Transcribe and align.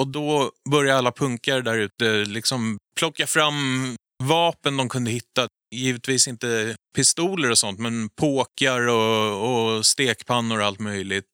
Och 0.00 0.08
då 0.08 0.50
började 0.70 0.98
alla 0.98 1.12
punkare 1.12 1.60
där 1.62 1.78
ute 1.78 2.24
liksom 2.24 2.78
plocka 2.98 3.26
fram 3.26 3.54
vapen 4.22 4.76
de 4.76 4.88
kunde 4.88 5.10
hitta. 5.10 5.48
Givetvis 5.74 6.28
inte 6.28 6.76
pistoler 6.96 7.50
och 7.50 7.58
sånt, 7.58 7.78
men 7.78 8.08
påkar 8.08 8.88
och, 8.88 9.76
och 9.76 9.86
stekpannor 9.86 10.58
och 10.60 10.66
allt 10.66 10.80
möjligt. 10.80 11.24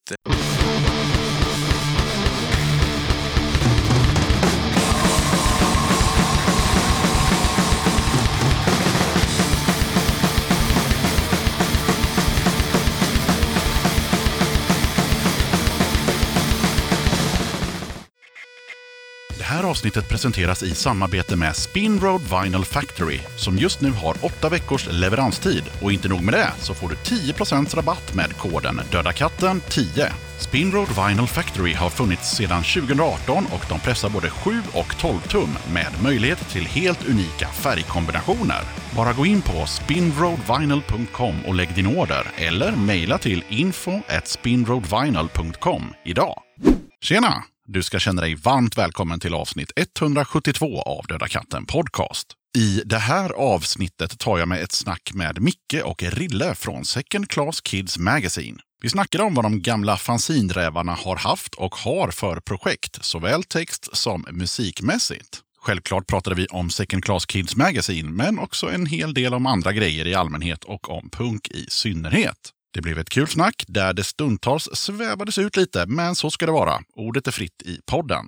Avsnittet 19.68 20.08
presenteras 20.08 20.62
i 20.62 20.74
samarbete 20.74 21.36
med 21.36 21.56
Spinroad 21.56 22.20
Vinyl 22.22 22.64
Factory 22.64 23.20
som 23.36 23.56
just 23.56 23.80
nu 23.80 23.90
har 23.90 24.16
åtta 24.20 24.48
veckors 24.48 24.88
leveranstid. 24.90 25.64
Och 25.82 25.92
inte 25.92 26.08
nog 26.08 26.22
med 26.22 26.34
det, 26.34 26.52
så 26.58 26.74
får 26.74 26.88
du 26.88 26.94
10% 26.94 27.76
rabatt 27.76 28.14
med 28.14 28.36
koden 28.36 28.80
Dödakatten 28.92 29.60
10. 29.60 30.12
Spinroad 30.38 30.88
Vinyl 30.88 31.26
Factory 31.26 31.74
har 31.74 31.90
funnits 31.90 32.36
sedan 32.36 32.62
2018 32.62 33.46
och 33.52 33.64
de 33.68 33.80
pressar 33.80 34.10
både 34.10 34.30
7 34.30 34.62
och 34.72 34.98
12 34.98 35.18
tum 35.20 35.50
med 35.72 36.02
möjlighet 36.02 36.48
till 36.48 36.66
helt 36.66 37.08
unika 37.08 37.48
färgkombinationer. 37.48 38.62
Bara 38.96 39.12
gå 39.12 39.26
in 39.26 39.42
på 39.42 39.66
spinroadvinyl.com 39.66 41.34
och 41.46 41.54
lägg 41.54 41.74
din 41.74 41.86
order 41.86 42.30
eller 42.36 42.76
mejla 42.76 43.18
till 43.18 43.44
info 43.48 44.00
spinroadvinyl.com 44.24 45.94
idag. 46.04 46.42
Tjena! 47.00 47.44
Du 47.70 47.82
ska 47.82 47.98
känna 47.98 48.20
dig 48.20 48.34
varmt 48.34 48.78
välkommen 48.78 49.20
till 49.20 49.34
avsnitt 49.34 49.72
172 49.76 50.82
av 50.82 51.06
Döda 51.06 51.28
katten 51.28 51.66
Podcast. 51.66 52.26
I 52.58 52.82
det 52.84 52.98
här 52.98 53.30
avsnittet 53.30 54.18
tar 54.18 54.38
jag 54.38 54.48
med 54.48 54.62
ett 54.62 54.72
snack 54.72 55.10
med 55.14 55.42
Micke 55.42 55.82
och 55.84 56.02
Rille 56.02 56.54
från 56.54 56.84
Second 56.84 57.30
Class 57.30 57.60
Kids 57.60 57.98
Magazine. 57.98 58.58
Vi 58.82 58.88
snackade 58.88 59.24
om 59.24 59.34
vad 59.34 59.44
de 59.44 59.62
gamla 59.62 59.96
fanzinrävarna 59.96 60.92
har 60.92 61.16
haft 61.16 61.54
och 61.54 61.74
har 61.74 62.10
för 62.10 62.40
projekt, 62.40 63.04
såväl 63.04 63.44
text 63.44 63.96
som 63.96 64.26
musikmässigt. 64.30 65.40
Självklart 65.60 66.06
pratade 66.06 66.36
vi 66.36 66.46
om 66.46 66.70
Second 66.70 67.04
Class 67.04 67.26
Kids 67.26 67.56
Magazine, 67.56 68.10
men 68.10 68.38
också 68.38 68.70
en 68.70 68.86
hel 68.86 69.14
del 69.14 69.34
om 69.34 69.46
andra 69.46 69.72
grejer 69.72 70.06
i 70.06 70.14
allmänhet 70.14 70.64
och 70.64 70.90
om 70.90 71.10
punk 71.10 71.48
i 71.48 71.66
synnerhet. 71.68 72.52
Det 72.74 72.80
blev 72.80 72.98
ett 72.98 73.08
kul 73.08 73.26
snack 73.26 73.64
där 73.68 73.92
det 73.92 74.04
stundtals 74.04 74.68
svävades 74.72 75.38
ut 75.38 75.56
lite, 75.56 75.86
men 75.86 76.14
så 76.14 76.30
ska 76.30 76.46
det 76.46 76.52
vara. 76.52 76.78
Ordet 76.96 77.26
är 77.26 77.32
fritt 77.32 77.62
i 77.64 77.80
podden. 77.86 78.26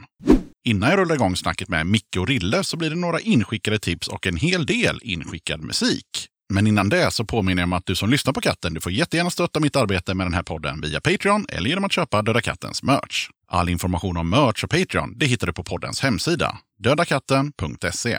Innan 0.65 0.91
jag 0.91 0.99
rullar 0.99 1.15
igång 1.15 1.37
snacket 1.37 1.69
med 1.69 1.87
Micke 1.87 2.17
och 2.19 2.29
Rille 2.29 2.65
så 2.65 2.77
blir 2.77 2.91
det 2.91 2.97
några 2.97 3.21
inskickade 3.21 3.79
tips 3.79 4.09
och 4.09 4.27
en 4.27 4.37
hel 4.37 4.67
del 4.67 5.01
inskickad 5.03 5.61
musik. 5.61 6.27
Men 6.53 6.67
innan 6.67 6.89
det 6.89 7.11
så 7.11 7.25
påminner 7.25 7.63
jag 7.63 7.67
om 7.67 7.73
att 7.73 7.87
du 7.87 7.95
som 7.95 8.11
lyssnar 8.11 8.33
på 8.33 8.41
katten, 8.41 8.75
du 8.75 8.81
får 8.81 8.93
jättegärna 8.93 9.31
stötta 9.31 9.61
mitt 9.61 9.77
arbete 9.77 10.15
med 10.15 10.27
den 10.27 10.35
här 10.35 10.43
podden 10.43 10.81
via 10.81 11.01
Patreon 11.01 11.47
eller 11.49 11.69
genom 11.69 11.85
att 11.85 11.93
köpa 11.93 12.23
Döda 12.23 12.41
Kattens 12.41 12.83
merch. 12.83 13.29
All 13.49 13.69
information 13.69 14.17
om 14.17 14.31
merch 14.31 14.65
och 14.65 14.71
Patreon 14.71 15.19
det 15.19 15.27
hittar 15.27 15.47
du 15.47 15.53
på 15.53 15.65
poddens 15.65 16.01
hemsida, 16.01 16.59
dödakatten.se. 16.79 18.19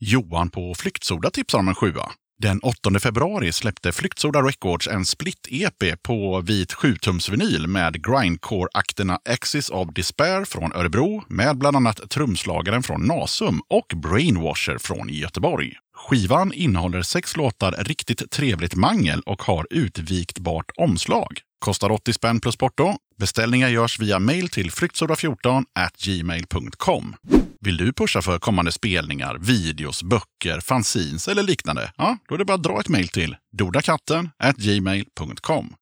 Johan 0.00 0.50
på 0.50 0.74
Flyktsoda 0.74 1.30
tipsar 1.30 1.58
om 1.58 1.68
en 1.68 1.74
sjua. 1.74 2.10
Den 2.42 2.60
8 2.60 3.00
februari 3.00 3.52
släppte 3.52 3.92
Flyktsoda 3.92 4.42
Records 4.42 4.88
en 4.88 5.04
split-EP 5.04 6.02
på 6.02 6.40
vit 6.40 6.72
7-tumsvinyl 6.72 7.66
med 7.66 8.06
grindcore-akterna 8.06 9.18
Axis 9.24 9.70
of 9.70 9.88
Despair 9.94 10.44
från 10.44 10.72
Örebro 10.72 11.24
med 11.28 11.58
bland 11.58 11.76
annat 11.76 12.10
trumslagaren 12.10 12.82
från 12.82 13.06
Nasum 13.06 13.60
och 13.68 13.92
Brainwasher 13.96 14.78
från 14.78 15.08
Göteborg. 15.08 15.72
Skivan 15.96 16.52
innehåller 16.52 17.02
sex 17.02 17.36
låtar 17.36 17.72
riktigt 17.78 18.30
trevligt 18.30 18.74
mangel 18.74 19.20
och 19.20 19.42
har 19.42 19.66
utviktbart 19.70 20.70
omslag. 20.76 21.40
Kostar 21.58 21.90
80 21.90 22.12
spänn 22.12 22.40
plus 22.40 22.56
porto. 22.56 22.96
Beställningar 23.18 23.68
görs 23.68 23.98
via 23.98 24.18
mail 24.18 24.48
till 24.48 24.70
flyktsoda14 24.70 25.64
gmail.com. 26.04 27.16
Vill 27.60 27.76
du 27.76 27.92
pusha 27.92 28.22
för 28.22 28.38
kommande 28.38 28.72
spelningar, 28.72 29.38
videos, 29.40 30.02
böcker, 30.02 30.60
fanzines 30.60 31.28
eller 31.28 31.42
liknande? 31.42 31.92
Ja, 31.96 32.18
då 32.28 32.34
är 32.34 32.38
det 32.38 32.44
bara 32.44 32.54
att 32.54 32.62
dra 32.62 32.80
ett 32.80 32.88
mejl 32.88 33.08
till 33.08 33.36
dodakatten 33.52 34.30
gmail.com. 34.56 35.74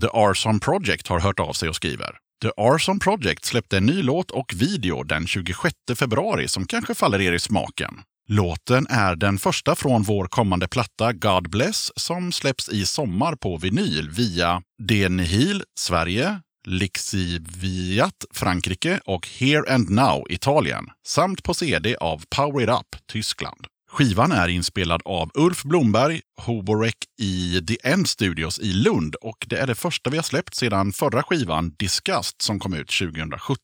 The 0.00 0.08
Arson 0.12 0.60
Project 0.60 1.08
har 1.08 1.20
hört 1.20 1.40
av 1.40 1.52
sig 1.52 1.68
och 1.68 1.76
skriver. 1.76 2.16
The 2.42 2.50
Arson 2.56 2.98
Project 2.98 3.44
släppte 3.44 3.76
en 3.76 3.86
ny 3.86 4.02
låt 4.02 4.30
och 4.30 4.54
video 4.56 5.02
den 5.02 5.26
26 5.26 5.74
februari 5.98 6.48
som 6.48 6.66
kanske 6.66 6.94
faller 6.94 7.20
er 7.20 7.32
i 7.32 7.38
smaken. 7.38 7.94
Låten 8.28 8.86
är 8.90 9.16
den 9.16 9.38
första 9.38 9.74
från 9.74 10.02
vår 10.02 10.26
kommande 10.26 10.68
platta 10.68 11.12
God 11.12 11.50
Bless 11.50 11.92
som 11.96 12.32
släpps 12.32 12.68
i 12.68 12.86
sommar 12.86 13.36
på 13.36 13.56
vinyl 13.56 14.10
via 14.10 14.62
Denihil, 14.78 15.62
Sverige, 15.78 16.40
Lixiviat, 16.66 18.24
Frankrike 18.30 19.00
och 19.04 19.28
Here 19.28 19.74
and 19.74 19.90
Now, 19.90 20.26
Italien, 20.30 20.86
samt 21.06 21.42
på 21.42 21.54
CD 21.54 21.96
av 21.96 22.24
Power 22.36 22.62
It 22.62 22.68
Up, 22.68 23.06
Tyskland. 23.12 23.66
Skivan 23.90 24.32
är 24.32 24.48
inspelad 24.48 25.02
av 25.04 25.30
Ulf 25.34 25.62
Blomberg, 25.62 26.20
Hoborek 26.40 26.96
i 27.20 27.62
The 27.68 27.88
End 27.88 28.08
Studios 28.08 28.58
i 28.58 28.72
Lund 28.72 29.14
och 29.14 29.46
det 29.48 29.56
är 29.56 29.66
det 29.66 29.74
första 29.74 30.10
vi 30.10 30.16
har 30.16 30.22
släppt 30.22 30.54
sedan 30.54 30.92
förra 30.92 31.22
skivan 31.22 31.74
Disgust 31.78 32.42
som 32.42 32.58
kom 32.58 32.74
ut 32.74 32.88
2017. 32.88 33.58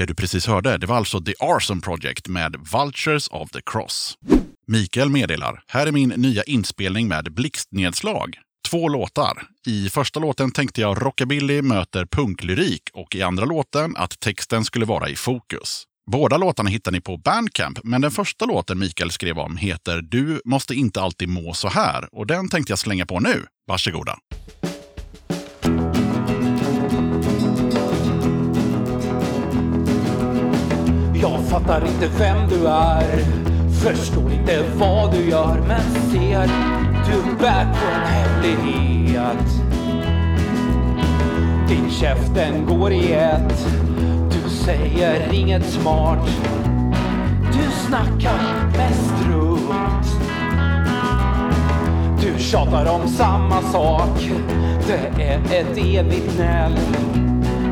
Det 0.00 0.06
du 0.06 0.14
precis 0.14 0.46
hörde, 0.46 0.78
det 0.78 0.86
var 0.86 0.96
alltså 0.96 1.20
The 1.20 1.34
Arson 1.40 1.80
Project 1.80 2.28
med 2.28 2.56
Vultures 2.72 3.28
of 3.28 3.50
the 3.50 3.60
Cross. 3.66 4.18
Mikael 4.66 5.08
meddelar, 5.08 5.62
här 5.66 5.86
är 5.86 5.92
min 5.92 6.08
nya 6.08 6.42
inspelning 6.42 7.08
med 7.08 7.34
blixtnedslag. 7.34 8.36
Två 8.68 8.88
låtar. 8.88 9.42
I 9.66 9.88
första 9.88 10.20
låten 10.20 10.50
tänkte 10.50 10.80
jag 10.80 11.06
rockabilly 11.06 11.62
möter 11.62 12.06
punklyrik 12.06 12.82
och 12.92 13.14
i 13.14 13.22
andra 13.22 13.44
låten 13.44 13.96
att 13.96 14.20
texten 14.20 14.64
skulle 14.64 14.84
vara 14.84 15.08
i 15.08 15.16
fokus. 15.16 15.84
Båda 16.10 16.36
låtarna 16.36 16.70
hittar 16.70 16.92
ni 16.92 17.00
på 17.00 17.16
Bandcamp, 17.16 17.78
men 17.84 18.00
den 18.00 18.10
första 18.10 18.44
låten 18.44 18.78
Mikael 18.78 19.10
skrev 19.10 19.38
om 19.38 19.56
heter 19.56 20.02
Du 20.02 20.40
måste 20.44 20.74
inte 20.74 21.02
alltid 21.02 21.28
må 21.28 21.54
så 21.54 21.68
här 21.68 22.08
och 22.12 22.26
den 22.26 22.48
tänkte 22.48 22.72
jag 22.72 22.78
slänga 22.78 23.06
på 23.06 23.20
nu. 23.20 23.46
Varsågoda. 23.66 24.16
Jag 31.20 31.40
fattar 31.40 31.86
inte 31.86 32.08
vem 32.18 32.48
du 32.48 32.66
är 32.66 33.24
Förstår 33.80 34.32
inte 34.32 34.64
vad 34.76 35.12
du 35.12 35.30
gör 35.30 35.62
men 35.68 35.80
ser 36.10 36.50
du 37.06 37.36
bär 37.36 37.64
på 37.64 37.86
en 37.94 38.06
hemlighet. 38.06 39.46
Din 41.68 41.90
käften 41.90 42.66
går 42.66 42.92
i 42.92 43.12
ett. 43.12 43.66
Du 44.30 44.50
säger 44.50 45.32
inget 45.32 45.64
smart. 45.64 46.28
Du 47.52 47.70
snackar 47.86 48.40
mest 48.76 49.14
runt. 49.28 50.06
Du 52.20 52.42
tjatar 52.42 52.94
om 52.94 53.08
samma 53.08 53.62
sak. 53.62 54.30
Det 54.86 55.22
är 55.22 55.38
ett 55.38 55.78
evigt 55.78 56.36
gnäll. 56.36 56.78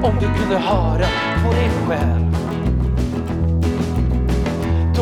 Om 0.02 0.14
du 0.20 0.26
kunde 0.40 0.58
höra 0.58 1.06
på 1.44 1.52
dig 1.52 1.70
själv. 1.86 2.28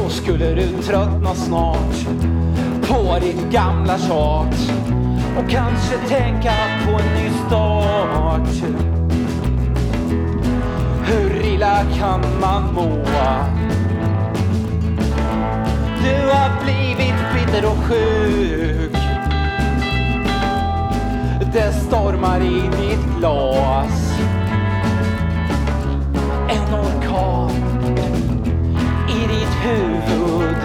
Då 0.07 0.13
skulle 0.13 0.55
du 0.55 0.83
tröttna 0.83 1.35
snart 1.35 2.07
på 2.83 3.19
ditt 3.21 3.51
gamla 3.53 3.99
tjat 3.99 4.73
och 5.39 5.51
kanske 5.51 5.99
tänka 6.09 6.53
på 6.85 6.91
en 6.91 7.15
ny 7.15 7.31
start. 7.47 8.49
Hur 11.05 11.45
illa 11.45 11.85
kan 11.99 12.21
man 12.41 12.75
må? 12.75 13.05
Du 16.03 16.29
har 16.29 16.65
blivit 16.65 17.15
bitter 17.35 17.67
och 17.67 17.79
sjuk. 17.79 18.97
Det 21.53 21.73
stormar 21.73 22.41
i 22.41 22.61
ditt 22.61 23.19
glas. 23.19 24.13
En 26.49 26.75
orkan 26.75 27.76
huvud. 29.67 30.57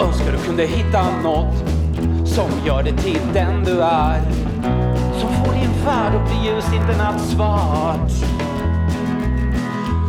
Önskar 0.00 0.32
du 0.32 0.38
kunde 0.38 0.66
hitta 0.66 1.04
något 1.22 1.54
som 2.24 2.50
gör 2.66 2.82
dig 2.82 2.96
till 2.96 3.20
den 3.34 3.64
du 3.64 3.82
är. 3.82 4.20
Som 5.20 5.28
får 5.34 5.52
din 5.52 5.84
värld 5.84 6.14
att 6.14 6.28
bli 6.28 6.50
ljus, 6.50 6.64
inte 6.74 7.02
nattsvart. 7.02 8.10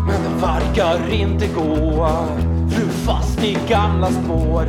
Men 0.08 0.24
det 0.24 0.42
verkar 0.42 1.14
inte 1.14 1.48
gå. 1.48 2.08
Du 2.70 2.84
är 2.84 2.90
fast 3.06 3.44
i 3.44 3.58
gamla 3.70 4.08
spår. 4.08 4.66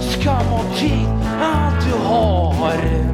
Skam 0.00 0.52
och 0.52 0.76
tid 0.76 1.08
allt 1.42 1.86
du 1.86 2.08
har. 2.08 3.06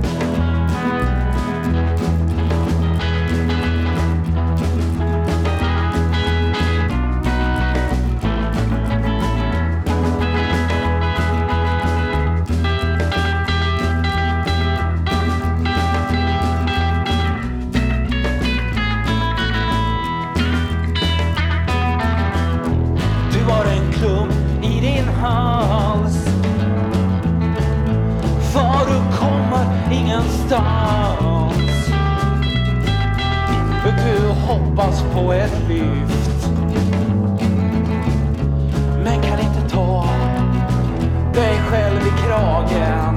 Hals. 25.23 26.25
För 28.53 28.87
du 28.91 29.17
kommer 29.17 29.93
ingenstans. 29.93 31.53
Du 33.85 34.29
hoppas 34.29 35.05
på 35.15 35.33
ett 35.33 35.69
lyft. 35.69 36.49
Men 39.05 39.23
kan 39.23 39.41
inte 39.41 39.69
ta 39.71 40.05
dig 41.35 41.59
själv 41.71 42.01
i 42.07 42.27
kragen. 42.27 43.12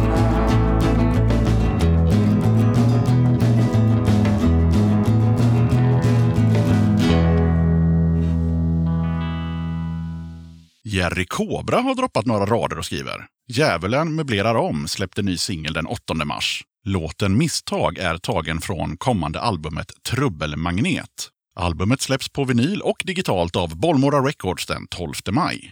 Jerry 10.96 11.26
Cobra 11.26 11.80
har 11.80 11.96
droppat 11.96 12.26
några 12.26 12.46
rader 12.46 12.78
och 12.78 12.86
skriver. 12.86 13.26
Djävulen 13.48 14.16
möblerar 14.16 14.56
om 14.56 14.88
släppte 14.88 15.22
ny 15.22 15.38
singel 15.38 15.74
den 15.74 15.86
8 15.86 16.14
mars. 16.14 16.64
Låten 16.86 17.38
Misstag 17.38 17.98
är 17.98 18.18
tagen 18.18 18.62
från 18.62 18.98
kommande 18.98 19.40
albumet 19.40 19.92
Trubbelmagnet. 20.10 21.30
Albumet 21.56 22.02
släpps 22.02 22.30
på 22.30 22.44
vinyl 22.44 22.82
och 22.82 23.04
digitalt 23.06 23.56
av 23.56 23.80
Bollmora 23.80 24.20
Records 24.28 24.66
den 24.66 24.88
12 24.88 25.14
maj. 25.32 25.72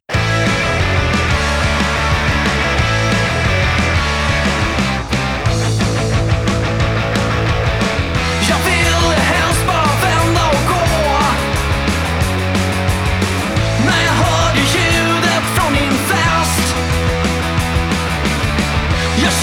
Jag 19.23 19.33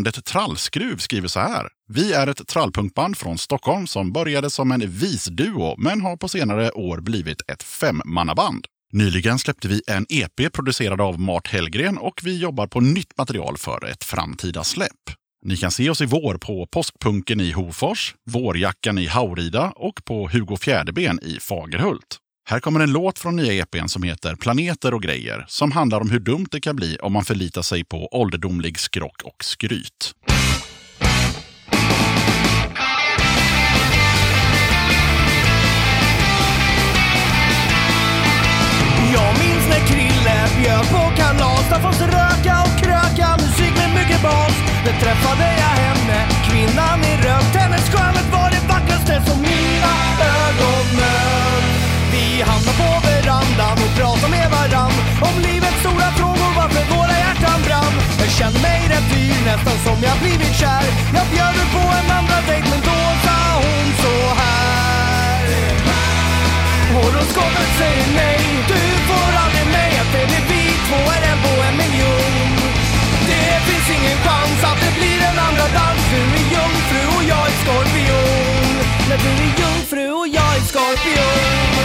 Bandet 0.00 0.24
Trallskruv 0.24 0.96
skriver 0.96 1.28
så 1.28 1.40
här. 1.40 1.68
Vi 1.88 2.12
är 2.12 2.26
ett 2.26 2.46
trallpunkband 2.46 3.16
från 3.16 3.38
Stockholm 3.38 3.86
som 3.86 4.12
började 4.12 4.50
som 4.50 4.72
en 4.72 4.90
visduo 4.90 5.74
men 5.78 6.00
har 6.00 6.16
på 6.16 6.28
senare 6.28 6.70
år 6.70 7.00
blivit 7.00 7.50
ett 7.50 7.62
femmannaband. 7.62 8.66
Nyligen 8.92 9.38
släppte 9.38 9.68
vi 9.68 9.82
en 9.86 10.06
EP 10.08 10.52
producerad 10.52 11.00
av 11.00 11.20
Mart 11.20 11.48
Hellgren 11.48 11.98
och 11.98 12.20
vi 12.22 12.38
jobbar 12.38 12.66
på 12.66 12.80
nytt 12.80 13.18
material 13.18 13.56
för 13.56 13.86
ett 13.86 14.04
framtida 14.04 14.64
släpp. 14.64 15.10
Ni 15.44 15.56
kan 15.56 15.70
se 15.70 15.90
oss 15.90 16.00
i 16.00 16.06
vår 16.06 16.34
på 16.34 16.66
Påskpunken 16.66 17.40
i 17.40 17.52
Hofors, 17.52 18.14
Vårjackan 18.30 18.98
i 18.98 19.06
Haurida 19.06 19.72
och 19.76 20.04
på 20.04 20.28
Hugo 20.28 20.56
Fjäderben 20.56 21.20
i 21.22 21.38
Fagerhult. 21.40 22.18
Här 22.50 22.60
kommer 22.60 22.80
en 22.80 22.92
låt 22.92 23.18
från 23.18 23.36
nya 23.36 23.52
EPn 23.52 23.88
som 23.88 24.02
heter 24.02 24.34
Planeter 24.34 24.94
och 24.94 25.02
grejer 25.02 25.44
som 25.48 25.72
handlar 25.72 26.00
om 26.00 26.10
hur 26.10 26.18
dumt 26.20 26.46
det 26.50 26.60
kan 26.60 26.76
bli 26.76 26.96
om 27.02 27.12
man 27.12 27.24
förlitar 27.24 27.62
sig 27.62 27.84
på 27.84 28.08
ålderdomlig 28.12 28.78
skrock 28.78 29.22
och 29.24 29.44
skryt. 29.44 30.14
Jag 39.14 39.32
minns 39.42 39.66
när 39.68 39.86
Krille 39.88 40.38
bjöd 40.62 40.86
på 40.90 41.16
kalas. 41.16 41.68
Där 41.70 41.80
fanns 41.80 41.98
det 41.98 42.06
röka 42.06 42.62
och 42.62 42.82
kröka, 42.82 43.28
musik 43.36 43.74
med 43.76 43.90
mycket 43.94 44.22
bas. 44.22 44.54
Där 44.84 45.00
träffade 45.00 45.44
jag 45.62 45.74
henne, 45.84 46.28
kvinnan 46.50 47.00
i 47.00 47.16
rött 47.26 47.54
Hennes 47.54 47.90
skönhet 47.90 48.32
var 48.32 48.50
det 48.50 48.68
vackraste 48.68 49.22
som 49.26 49.40
mina 49.42 49.94
ögon 50.20 50.96
mött 50.96 51.49
verandan 53.60 53.84
och 53.84 53.92
prata 53.96 54.28
med 54.28 54.50
varann. 54.50 54.92
Om 55.28 55.42
livets 55.42 55.80
stora 55.80 56.08
frågor, 56.18 56.50
varför 56.56 56.84
våra 56.96 57.16
hjärtan 57.24 57.60
brann. 57.66 57.94
Jag 58.20 58.30
kände 58.38 58.58
mig 58.60 58.80
rätt 58.92 59.06
dyr, 59.12 59.38
nästan 59.50 59.76
som 59.86 59.96
jag 60.08 60.16
blivit 60.22 60.54
kär. 60.60 60.84
Jag 61.16 61.26
bjöd 61.32 61.54
ut 61.62 61.70
på 61.76 61.84
en 61.98 62.10
andra 62.18 62.38
dejt 62.48 62.66
men 62.72 62.80
då 62.90 62.98
sa 63.24 63.38
hon 63.62 63.86
så 64.04 64.14
här. 64.40 65.42
Horoskopet 66.94 67.70
säger 67.80 68.06
nej, 68.22 68.40
du 68.72 68.82
får 69.08 69.30
aldrig 69.42 69.66
mig 69.76 69.92
Att 70.02 70.10
det 70.14 70.24
blir 70.30 70.44
vi 70.50 70.62
två 70.88 71.00
är 71.16 71.22
en 71.30 71.38
på 71.44 71.54
en 71.68 71.76
miljon. 71.82 72.52
Det 73.30 73.50
finns 73.68 73.88
ingen 73.96 74.18
chans 74.26 74.60
att 74.70 74.80
det 74.84 74.92
blir 74.98 75.20
en 75.30 75.38
andra 75.48 75.66
dans. 75.78 76.02
Du 76.12 76.20
är 76.40 76.46
jungfru 76.54 77.02
och 77.16 77.24
jag 77.32 77.44
är 77.50 77.56
skorpion. 77.62 78.72
När 79.08 79.18
du 79.24 79.30
är 79.46 79.52
jungfru 79.62 80.04
och 80.20 80.28
jag 80.36 80.50
är 80.58 80.62
skorpion. 80.70 81.79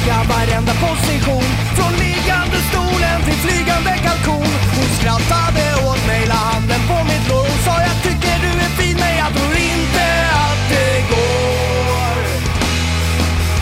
Älskar 0.00 0.24
varenda 0.24 0.72
position. 0.72 1.50
Från 1.76 1.92
liggande 1.92 2.58
stolen 2.70 3.18
till 3.24 3.38
flygande 3.44 3.92
kalkon. 4.04 4.52
Hon 4.76 4.88
skrattade 4.98 5.64
åt 5.88 6.06
mig, 6.06 6.26
la 6.26 6.34
handen 6.34 6.80
på 6.88 7.04
mitt 7.04 7.28
lår 7.28 7.46
Hon 7.50 7.60
sa 7.64 7.74
jag 7.88 7.96
tycker 8.02 8.36
du 8.46 8.52
är 8.66 8.72
fin 8.80 8.96
men 9.02 9.14
jag 9.22 9.30
tror 9.36 9.54
inte 9.72 10.06
att 10.46 10.62
det 10.72 10.94
går. 11.12 12.16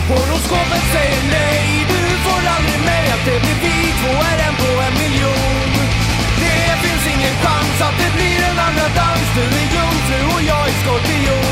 Horoskopet 0.09 0.85
säger 0.93 1.21
nej, 1.37 1.85
du 1.91 2.01
får 2.25 2.41
aldrig 2.55 2.81
mig 2.89 3.05
Att 3.15 3.25
det 3.25 3.39
blir 3.43 3.59
vi 3.63 3.77
två 3.99 4.13
är 4.31 4.39
en 4.47 4.55
på 4.61 4.71
en 4.87 4.95
miljon. 5.01 5.71
Det 6.43 6.65
finns 6.83 7.05
ingen 7.15 7.35
chans 7.43 7.77
att 7.87 7.97
det 8.01 8.11
blir 8.17 8.39
en 8.49 8.59
andra 8.67 8.87
dans. 8.99 9.27
Du 9.35 9.43
är 9.61 9.67
jungfru 9.75 10.19
och 10.35 10.41
jag 10.51 10.63
är 10.71 10.75
skorpion. 10.81 11.48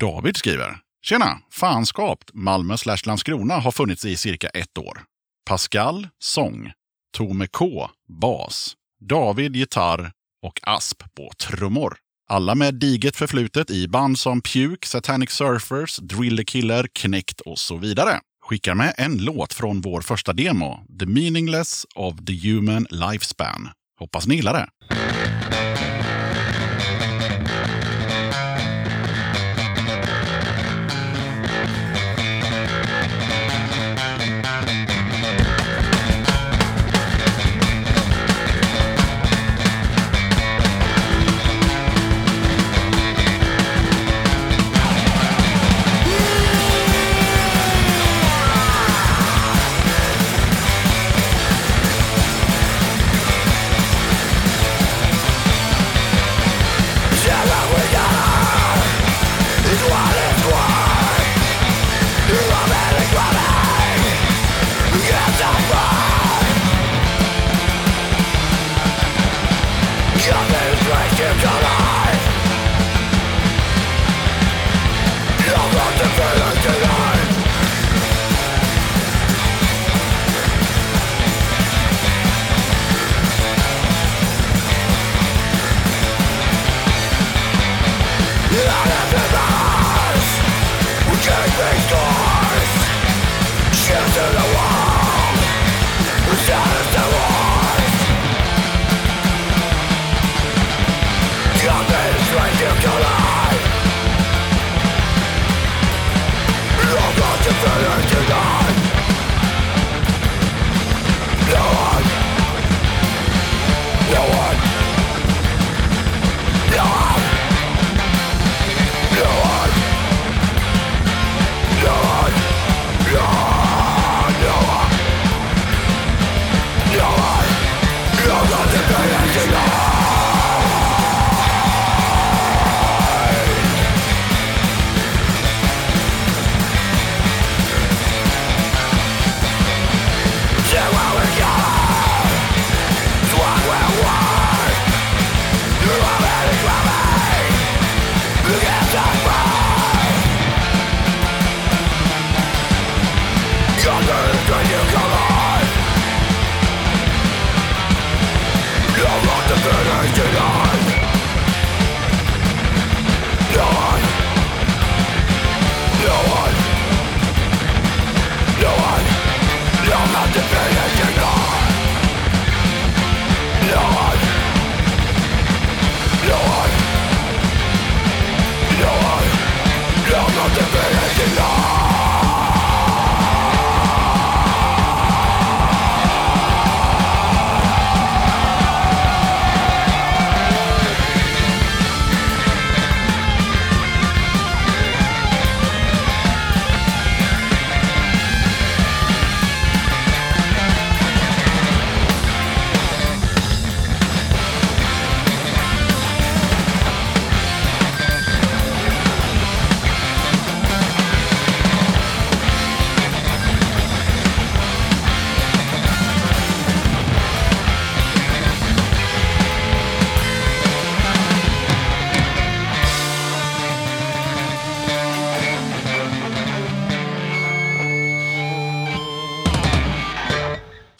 David 0.00 0.36
skriver. 0.36 0.78
Tjena! 1.02 1.38
Fanskapt 1.50 2.30
Malmö 2.32 2.76
slash 2.76 3.06
Landskrona 3.06 3.54
har 3.54 3.70
funnits 3.70 4.04
i 4.04 4.16
cirka 4.16 4.48
ett 4.48 4.78
år. 4.78 5.02
Pascal, 5.48 6.08
sång. 6.18 6.72
Tome 7.16 7.46
K, 7.46 7.90
bas. 8.20 8.76
David, 9.00 9.56
gitarr 9.56 10.12
och 10.42 10.60
Asp 10.62 11.02
på 11.16 11.30
trummor. 11.38 11.96
Alla 12.28 12.54
med 12.54 12.74
diget 12.74 13.16
förflutet 13.16 13.70
i 13.70 13.88
band 13.88 14.18
som 14.18 14.40
Puke, 14.40 14.86
Satanic 14.86 15.30
Surfers, 15.30 15.96
Driller 15.96 16.44
Killer, 16.44 16.86
Knekt 16.92 17.40
och 17.40 17.58
så 17.58 17.76
vidare. 17.76 18.20
Skickar 18.44 18.74
med 18.74 18.94
en 18.98 19.18
låt 19.18 19.52
från 19.52 19.80
vår 19.80 20.00
första 20.00 20.32
demo, 20.32 20.86
The 21.00 21.06
Meaningless 21.06 21.86
of 21.94 22.14
the 22.26 22.48
Human 22.48 22.86
Lifespan. 22.90 23.68
Hoppas 24.00 24.26
ni 24.26 24.34
gillar 24.34 24.52
det. 24.52 24.68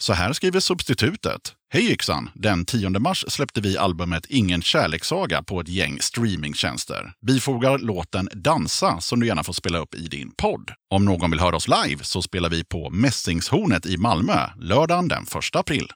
Så 0.05 0.13
här 0.13 0.33
skriver 0.33 0.59
substitutet. 0.59 1.53
Hej 1.73 1.91
yxan! 1.91 2.29
Den 2.33 2.65
10 2.65 2.89
mars 2.89 3.25
släppte 3.27 3.61
vi 3.61 3.77
albumet 3.77 4.25
Ingen 4.25 4.61
kärlekssaga 4.61 5.43
på 5.43 5.59
ett 5.59 5.67
gäng 5.67 5.97
streamingtjänster. 6.01 7.13
Bifogar 7.27 7.77
låten 7.77 8.29
Dansa 8.33 9.01
som 9.01 9.19
du 9.19 9.27
gärna 9.27 9.43
får 9.43 9.53
spela 9.53 9.77
upp 9.77 9.95
i 9.95 10.07
din 10.07 10.31
podd. 10.31 10.71
Om 10.89 11.05
någon 11.05 11.31
vill 11.31 11.39
höra 11.39 11.55
oss 11.55 11.67
live 11.67 12.03
så 12.03 12.21
spelar 12.21 12.49
vi 12.49 12.63
på 12.63 12.89
Mässingshornet 12.89 13.85
i 13.85 13.97
Malmö 13.97 14.39
lördagen 14.59 15.07
den 15.07 15.23
1 15.23 15.55
april. 15.55 15.87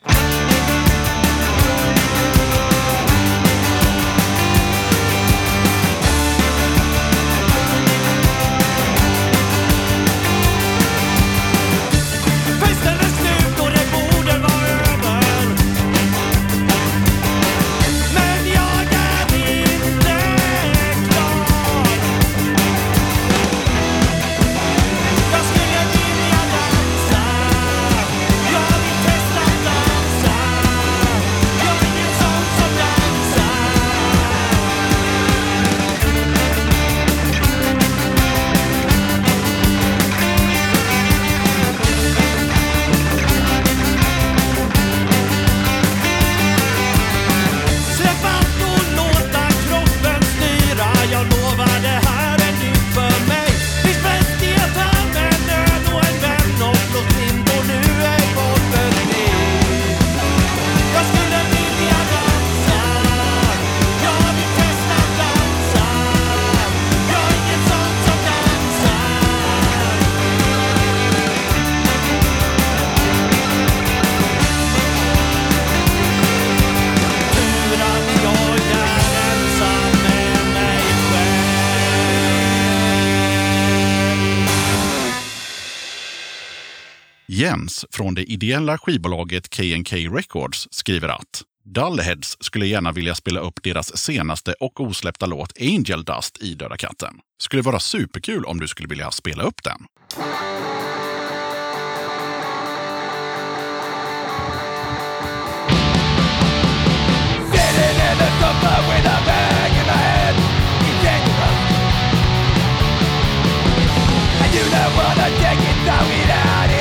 Jens 87.50 87.86
från 87.92 88.16
det 88.16 88.24
ideella 88.24 88.78
skivbolaget 88.78 89.58
K&K 89.58 89.96
Records 89.96 90.68
skriver 90.72 91.10
att 91.10 91.42
Dullheads 91.66 92.38
skulle 92.40 92.66
gärna 92.66 92.92
vilja 92.92 93.16
spela 93.16 93.40
upp 93.40 93.64
deras 93.64 93.98
senaste 93.98 94.54
och 94.60 94.80
osläppta 94.82 95.26
låt 95.26 95.62
Angel 95.62 96.04
Dust 96.04 96.44
i 96.44 96.54
Döda 96.54 96.78
katten. 96.78 97.14
Skulle 97.42 97.62
vara 97.62 97.80
superkul 97.80 98.46
om 98.46 98.60
du 98.60 98.68
skulle 98.68 98.88
vilja 98.88 99.12
spela 99.12 99.44
upp 99.44 99.64
den. 99.64 99.86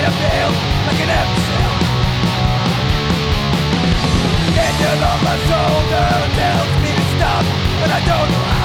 In 0.08 0.50
Like 0.86 1.00
an 1.04 1.10
on 5.02 5.18
my 5.24 5.36
shoulder 5.48 6.08
tells 6.38 6.72
me 6.82 6.90
to 6.96 7.04
stop. 7.14 7.44
But 7.80 7.90
I 7.90 8.00
don't 8.08 8.30
know 8.32 8.44
how 8.52 8.57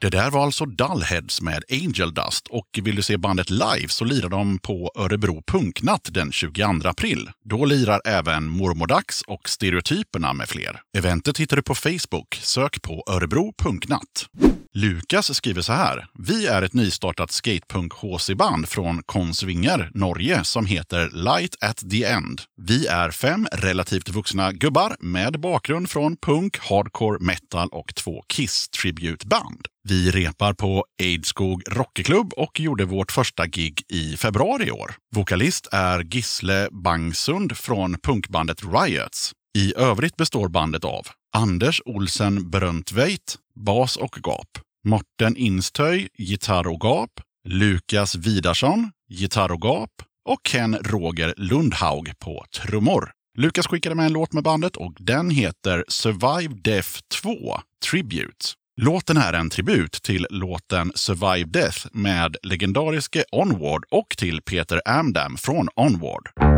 Det 0.00 0.10
där 0.10 0.30
var 0.30 0.44
alltså 0.44 0.64
Dullheads 0.66 1.40
med 1.40 1.64
Angel 1.70 2.14
Dust 2.14 2.46
och 2.50 2.66
vill 2.82 2.96
du 2.96 3.02
se 3.02 3.16
bandet 3.16 3.50
live 3.50 3.88
så 3.88 4.04
lirar 4.04 4.28
de 4.28 4.58
på 4.58 4.92
Örebro 4.98 5.42
Punknatt 5.46 6.08
den 6.10 6.32
22 6.32 6.64
april. 6.84 7.30
Då 7.44 7.64
lirar 7.64 8.00
även 8.04 8.48
Mormodax 8.48 9.22
och 9.22 9.48
Stereotyperna 9.48 10.32
med 10.32 10.48
fler. 10.48 10.80
Eventet 10.96 11.38
hittar 11.38 11.56
du 11.56 11.62
på 11.62 11.74
Facebook. 11.74 12.34
Sök 12.42 12.82
på 12.82 13.04
Örebro 13.10 13.52
Punknatt. 13.62 14.26
Lukas 14.74 15.36
skriver 15.36 15.62
så 15.62 15.72
här. 15.72 16.06
Vi 16.18 16.46
är 16.46 16.62
ett 16.62 16.74
nystartat 16.74 17.30
skatepunk 17.30 17.92
HC-band 17.92 18.68
från 18.68 19.02
Konsvinger, 19.02 19.90
Norge, 19.94 20.44
som 20.44 20.66
heter 20.66 21.10
Light 21.12 21.56
at 21.60 21.90
the 21.90 22.04
End. 22.04 22.40
Vi 22.62 22.86
är 22.86 23.10
fem 23.10 23.46
relativt 23.52 24.08
vuxna 24.08 24.52
gubbar 24.52 24.96
med 25.00 25.40
bakgrund 25.40 25.90
från 25.90 26.16
punk, 26.16 26.58
hardcore, 26.58 27.18
metal 27.20 27.68
och 27.68 27.94
två 27.94 28.22
Kiss-tributeband. 28.28 29.66
Vi 29.88 30.10
repar 30.10 30.52
på 30.52 30.84
Eidskog 31.02 31.62
Rockerklubb 31.68 32.32
och 32.32 32.60
gjorde 32.60 32.84
vårt 32.84 33.12
första 33.12 33.46
gig 33.46 33.82
i 33.88 34.16
februari 34.16 34.66
i 34.66 34.70
år. 34.70 34.94
Vokalist 35.14 35.68
är 35.72 36.00
Gisle 36.00 36.68
Bangsund 36.72 37.56
från 37.56 37.98
punkbandet 38.02 38.62
Riots. 38.64 39.32
I 39.58 39.74
övrigt 39.76 40.16
består 40.16 40.48
bandet 40.48 40.84
av 40.84 41.06
Anders 41.36 41.82
Olsen 41.84 42.50
Bröntveit, 42.50 43.36
bas 43.64 43.96
och 43.96 44.18
gap. 44.22 44.48
Morten 44.88 45.36
Instöj, 45.36 46.08
gitarr 46.18 46.66
och 46.66 46.80
gap. 46.80 47.10
Lukas 47.48 48.14
Vidarsson, 48.14 48.90
gitarr 49.08 49.52
och 49.52 49.62
gap. 49.62 49.90
Och 50.28 50.40
Ken 50.48 50.74
Roger 50.80 51.34
Lundhaug 51.36 52.18
på 52.18 52.44
trummor. 52.56 53.10
Lukas 53.38 53.66
skickade 53.66 53.94
med 53.94 54.06
en 54.06 54.12
låt 54.12 54.32
med 54.32 54.42
bandet 54.44 54.76
och 54.76 54.94
den 54.98 55.30
heter 55.30 55.84
Survive 55.88 56.54
Death 56.54 56.88
2 57.22 57.30
Tribute. 57.90 58.46
Låten 58.80 59.16
är 59.16 59.32
en 59.32 59.50
tribut 59.50 59.92
till 59.92 60.26
låten 60.30 60.92
Survive 60.94 61.50
Death 61.50 61.86
med 61.92 62.36
legendariske 62.42 63.24
Onward 63.32 63.84
och 63.90 64.14
till 64.18 64.42
Peter 64.42 64.82
Amdam 64.84 65.36
från 65.36 65.68
Onward. 65.76 66.49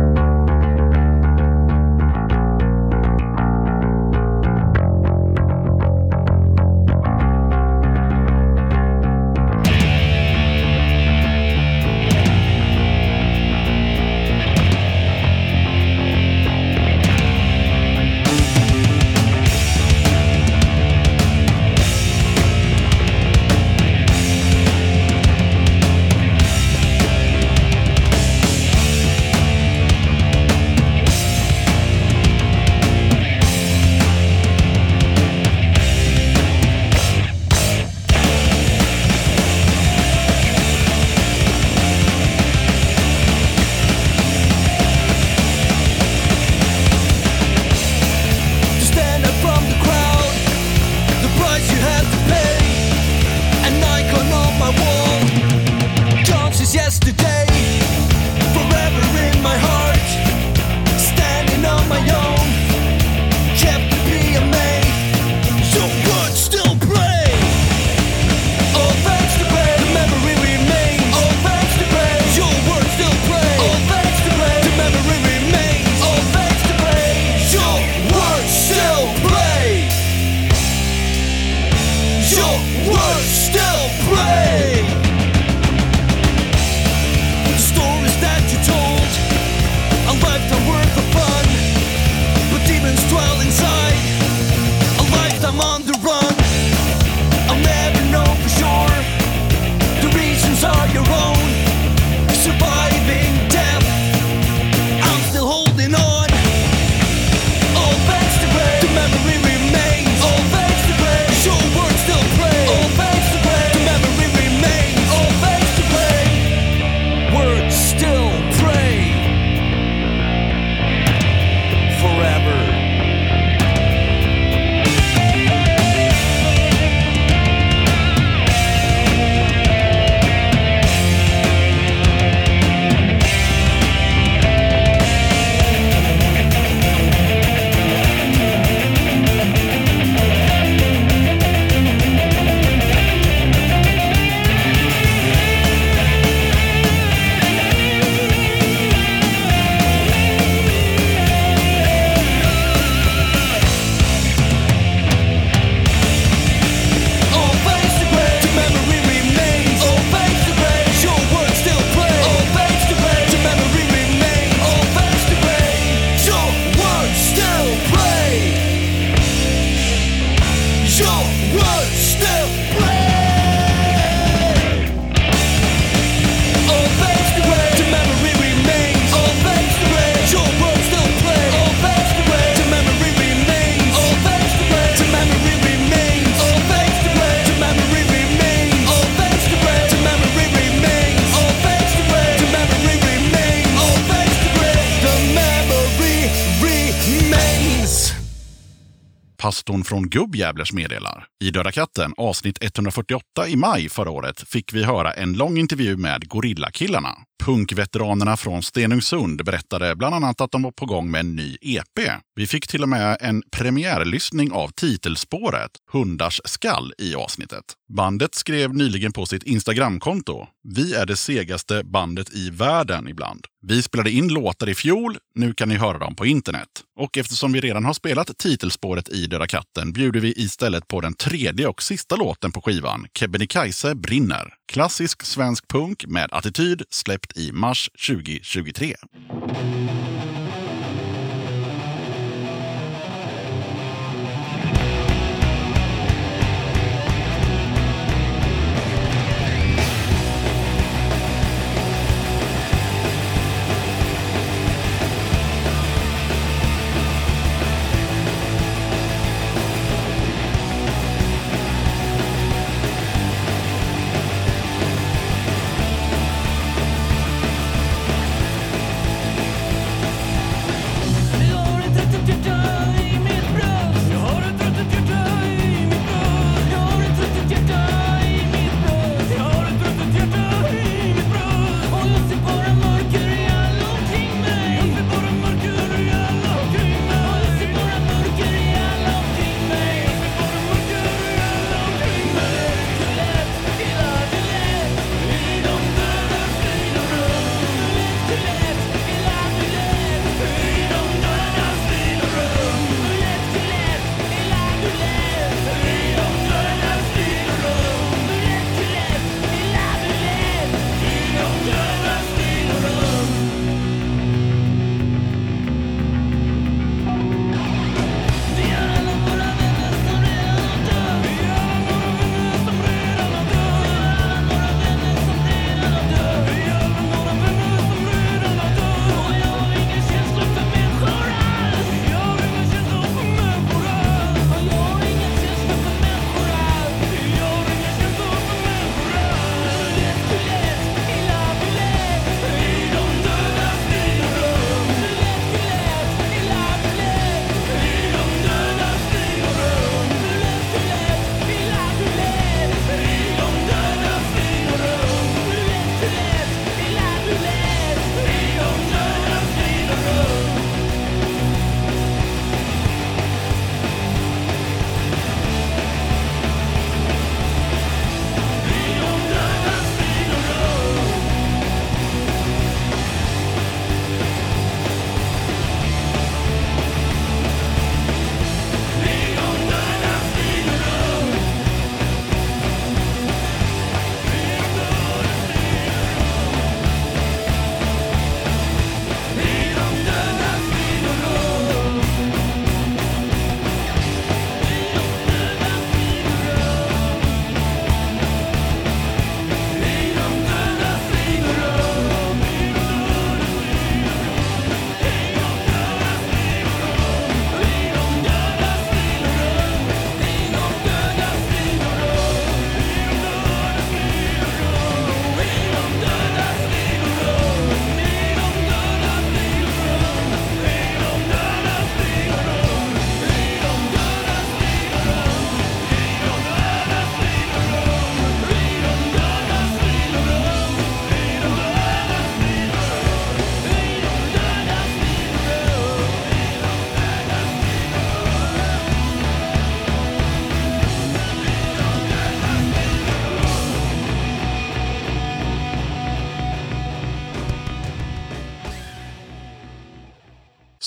Pastorn 199.83 199.99
från 199.99 200.09
Gubbjävlers 200.09 200.73
meddelar. 200.73 201.25
I 201.43 201.51
Döda 201.51 201.71
katten, 201.71 202.13
avsnitt 202.17 202.57
148 202.61 203.47
i 203.47 203.55
maj 203.55 203.89
förra 203.89 204.11
året, 204.11 204.49
fick 204.49 204.73
vi 204.73 204.83
höra 204.83 205.13
en 205.13 205.33
lång 205.33 205.57
intervju 205.57 205.97
med 205.97 206.27
Gorillakillarna. 206.27 207.09
Punkveteranerna 207.45 208.37
från 208.37 208.63
Stenungsund 208.63 209.45
berättade 209.45 209.95
bland 209.95 210.15
annat 210.15 210.41
att 210.41 210.51
de 210.51 210.61
var 210.61 210.71
på 210.71 210.85
gång 210.85 211.11
med 211.11 211.19
en 211.19 211.35
ny 211.35 211.57
EP. 211.61 211.99
Vi 212.35 212.47
fick 212.47 212.67
till 212.67 212.83
och 212.83 212.89
med 212.89 213.17
en 213.19 213.43
premiärlyssning 213.51 214.51
av 214.51 214.69
titelspåret 214.69 215.71
Hundars 215.91 216.41
skall 216.45 216.93
i 216.97 217.15
avsnittet. 217.15 217.63
Bandet 217.93 218.35
skrev 218.35 218.73
nyligen 218.73 219.13
på 219.13 219.25
sitt 219.25 219.43
Instagramkonto 219.43 220.47
Vi 220.63 220.93
är 220.93 221.05
det 221.05 221.15
segaste 221.15 221.83
bandet 221.83 222.33
i 222.33 222.49
världen 222.49 223.07
ibland. 223.07 223.45
Vi 223.67 223.81
spelade 223.81 224.11
in 224.11 224.27
låtar 224.27 224.69
i 224.69 224.75
fjol, 224.75 225.17
nu 225.35 225.53
kan 225.53 225.69
ni 225.69 225.75
höra 225.75 225.97
dem 225.97 226.15
på 226.15 226.25
internet. 226.25 226.69
Och 226.99 227.17
eftersom 227.17 227.53
vi 227.53 227.61
redan 227.61 227.85
har 227.85 227.93
spelat 227.93 228.37
titelspåret 228.37 229.09
i 229.09 229.27
Döda 229.27 229.47
katten 229.47 229.93
bjuder 229.93 230.19
vi 230.19 230.33
istället 230.37 230.87
på 230.87 231.01
den 231.01 231.13
tredje 231.13 231.67
och 231.67 231.83
sista 231.83 232.15
låten 232.15 232.51
på 232.51 232.61
skivan, 232.61 233.07
Kebnekaise 233.19 233.95
brinner. 233.95 234.53
Klassisk 234.67 235.23
svensk 235.23 235.67
punk 235.67 236.07
med 236.07 236.27
attityd, 236.31 236.83
släppt 236.89 237.37
i 237.37 237.51
mars 237.51 237.89
2023. 238.07 238.95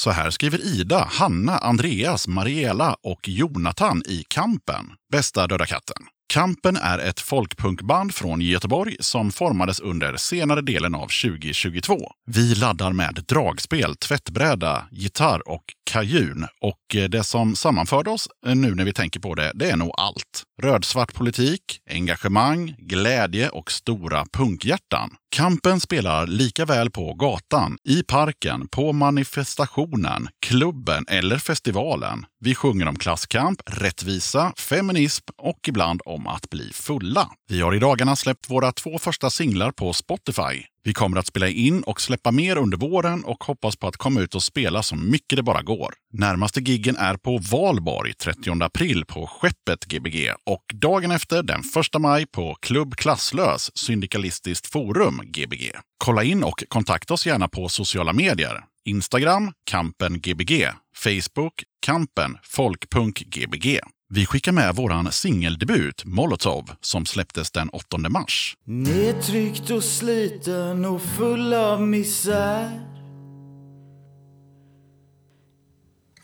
Så 0.06 0.10
här 0.10 0.30
skriver 0.30 0.66
Ida, 0.66 1.08
Hanna, 1.10 1.58
Andreas, 1.58 2.28
Mariela 2.28 2.96
och 3.02 3.28
Jonathan 3.28 4.02
i 4.06 4.24
Kampen. 4.28 4.86
Bästa 5.12 5.46
Döda 5.46 5.66
katten. 5.66 5.96
Kampen 6.28 6.76
är 6.76 6.98
ett 6.98 7.20
folkpunkband 7.20 8.14
från 8.14 8.40
Göteborg 8.40 8.96
som 9.00 9.32
formades 9.32 9.80
under 9.80 10.16
senare 10.16 10.60
delen 10.60 10.94
av 10.94 11.06
2022. 11.06 12.12
Vi 12.26 12.54
laddar 12.54 12.92
med 12.92 13.24
dragspel, 13.28 13.96
tvättbräda, 13.96 14.88
gitarr 14.90 15.48
och 15.48 15.64
kajun. 15.90 16.46
Och 16.60 16.96
eh, 16.96 17.08
det 17.08 17.24
som 17.24 17.56
sammanförde 17.56 18.10
oss 18.10 18.28
eh, 18.46 18.54
nu 18.54 18.74
när 18.74 18.84
vi 18.84 18.92
tänker 18.92 19.20
på 19.20 19.34
det, 19.34 19.52
det 19.54 19.70
är 19.70 19.76
nog 19.76 19.90
allt. 19.98 20.42
Rödsvart 20.62 21.14
politik, 21.14 21.62
engagemang, 21.90 22.74
glädje 22.78 23.48
och 23.48 23.72
stora 23.72 24.24
punkhjärtan. 24.32 25.10
Kampen 25.36 25.80
spelar 25.80 26.26
lika 26.26 26.64
väl 26.64 26.90
på 26.90 27.14
gatan, 27.14 27.78
i 27.84 28.02
parken, 28.02 28.68
på 28.68 28.92
manifestationen, 28.92 30.28
klubben 30.46 31.04
eller 31.08 31.38
festivalen. 31.38 32.24
Vi 32.40 32.54
sjunger 32.54 32.88
om 32.88 32.96
klasskamp, 32.96 33.60
rättvisa, 33.66 34.52
feminism 34.56 35.24
och 35.42 35.58
ibland 35.68 36.00
om 36.04 36.26
att 36.26 36.50
bli 36.50 36.72
fulla. 36.72 37.30
Vi 37.48 37.60
har 37.60 37.74
i 37.74 37.78
dagarna 37.78 38.16
släppt 38.16 38.50
våra 38.50 38.72
två 38.72 38.98
första 38.98 39.30
singlar 39.30 39.70
på 39.70 39.92
Spotify. 39.92 40.64
Vi 40.86 40.94
kommer 40.94 41.16
att 41.16 41.26
spela 41.26 41.48
in 41.48 41.82
och 41.82 42.00
släppa 42.00 42.30
mer 42.30 42.58
under 42.58 42.76
våren 42.76 43.24
och 43.24 43.44
hoppas 43.44 43.76
på 43.76 43.88
att 43.88 43.96
komma 43.96 44.20
ut 44.20 44.34
och 44.34 44.42
spela 44.42 44.82
så 44.82 44.96
mycket 44.96 45.36
det 45.36 45.42
bara 45.42 45.62
går. 45.62 45.94
Närmaste 46.12 46.60
giggen 46.60 46.96
är 46.96 47.16
på 47.16 47.38
Valborg 47.38 48.14
30 48.14 48.62
april 48.62 49.04
på 49.04 49.26
Skeppet 49.26 49.84
Gbg 49.84 50.32
och 50.44 50.62
dagen 50.74 51.10
efter 51.10 51.42
den 51.42 51.60
1 51.60 52.00
maj 52.00 52.26
på 52.26 52.56
Klubb 52.60 52.94
Klasslös 52.94 53.78
Syndikalistiskt 53.78 54.66
Forum 54.66 55.20
Gbg. 55.24 55.70
Kolla 56.04 56.24
in 56.24 56.44
och 56.44 56.64
kontakta 56.68 57.14
oss 57.14 57.26
gärna 57.26 57.48
på 57.48 57.68
sociala 57.68 58.12
medier. 58.12 58.64
Instagram, 58.84 59.52
Kampen 59.70 60.20
Gbg. 60.20 60.68
Facebook, 60.96 61.64
Kampen 61.86 62.38
Folkpunk 62.42 63.18
Gbg. 63.18 63.80
Vi 64.08 64.26
skickar 64.26 64.52
med 64.52 64.74
våran 64.74 65.12
singeldebut 65.12 66.04
Molotov 66.04 66.70
som 66.80 67.06
släpptes 67.06 67.50
den 67.50 67.68
8 67.68 67.98
mars. 68.08 68.56
Nedtryckt 68.64 69.70
och 69.70 69.84
sliten 69.84 70.84
och 70.84 71.02
full 71.02 71.54
av 71.54 71.82
misär 71.82 72.80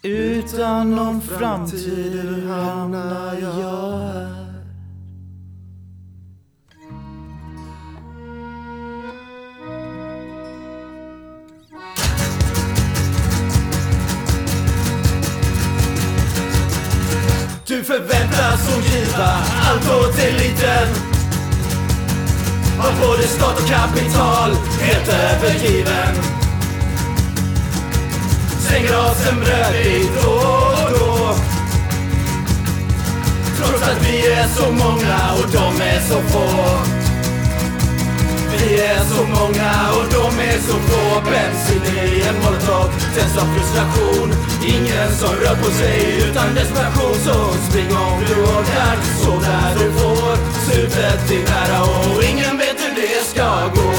Utan 0.02 0.90
någon 0.90 1.20
framtid, 1.20 2.44
hamnar 2.48 3.34
jag 3.40 3.52
här? 3.52 4.41
Du 17.72 17.84
förväntas 17.84 18.74
hon 18.74 18.82
giva 18.82 19.38
allt 19.62 19.90
åt 19.90 20.18
eliten 20.18 20.88
Av 22.78 23.00
både 23.00 23.22
stat 23.22 23.60
och 23.60 23.68
kapital, 23.68 24.50
helt 24.80 25.08
övergiven. 25.08 26.14
Slänger 28.60 28.94
av 28.94 29.14
sen 29.14 29.40
brödbit 29.40 30.10
då 30.22 30.30
och 30.84 30.98
då. 30.98 31.34
Trots 33.56 33.82
att 33.82 34.08
vi 34.08 34.32
är 34.32 34.48
så 34.48 34.72
många 34.72 35.32
och 35.38 35.50
de 35.52 35.82
är 35.82 36.00
så 36.00 36.20
få 36.20 37.01
vi 38.62 38.80
är 38.80 39.04
så 39.04 39.22
många 39.22 39.72
och 39.96 40.06
de 40.16 40.40
är 40.42 40.58
så 40.58 40.72
få. 40.72 41.02
Bensin 41.30 41.82
i 41.96 42.22
en 42.28 42.34
molotov 42.42 42.88
tänds 43.14 43.36
av 43.38 43.46
frustration. 43.54 44.32
Ingen 44.64 45.12
som 45.12 45.28
rör 45.28 45.56
på 45.62 45.70
sig 45.70 46.22
utan 46.28 46.54
desperation 46.54 47.14
Så 47.14 47.52
spring 47.68 47.96
om 47.96 48.20
du 48.26 48.34
orkar, 48.42 48.96
så 49.22 49.30
där 49.30 49.72
du 49.78 49.92
får. 49.92 50.36
Slutet 50.66 51.30
är 51.30 51.50
nära 51.50 51.82
och 51.82 52.22
ingen 52.22 52.58
vet 52.58 52.76
hur 52.84 52.94
det 53.02 53.24
ska 53.24 53.48
gå. 53.74 53.92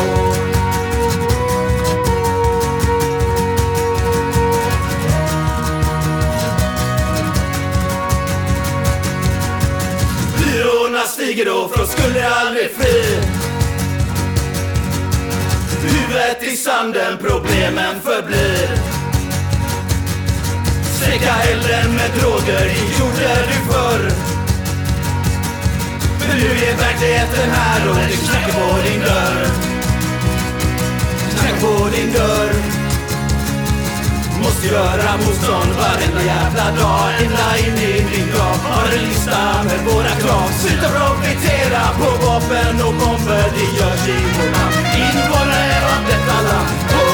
Hyrorna 10.37 10.99
stiger 10.99 11.45
då 11.45 11.69
från 11.69 11.87
skulder 11.87 12.29
aldrig 12.45 12.71
fri 12.71 13.42
Huvudet 15.83 16.43
i 16.53 16.57
sanden, 16.57 17.17
problemen 17.17 18.01
förblir. 18.01 18.69
Släcka 20.97 21.33
elden 21.51 21.95
med 21.95 22.11
droger, 22.19 22.65
det 22.65 22.99
gjorde 22.99 23.29
du 23.47 23.73
förr. 23.73 24.11
Men 26.19 26.37
nu 26.37 26.45
är 26.45 26.77
verkligheten 26.77 27.49
här 27.51 27.89
och 27.89 27.95
det 27.95 28.15
knackar 28.15 28.53
på 28.59 28.81
din 28.87 29.01
dörr. 29.01 29.47
Knackar 31.31 31.57
på 31.61 31.89
din 31.95 32.13
dörr. 32.13 32.83
Måste 34.43 34.67
göra 34.67 35.17
motstånd 35.17 35.71
varenda 35.79 36.23
jävla 36.23 36.65
dag 36.81 37.09
Ända 37.21 37.57
in 37.57 37.77
i 37.89 38.05
min 38.11 38.27
grav 38.31 38.57
Har 38.63 38.97
en 38.97 39.03
lista 39.03 39.63
med 39.63 39.93
våra 39.93 40.13
krav. 40.21 40.49
Sluta 40.59 40.89
profitera 40.89 41.83
på 41.99 42.25
vapen 42.25 42.75
och 42.87 42.93
bomber 42.93 43.45
Det 43.55 43.79
görs 43.79 44.07
i 44.07 44.23
vårt 44.37 44.57
namn 44.57 45.72
Invånare 46.03 46.59
av 46.59 47.12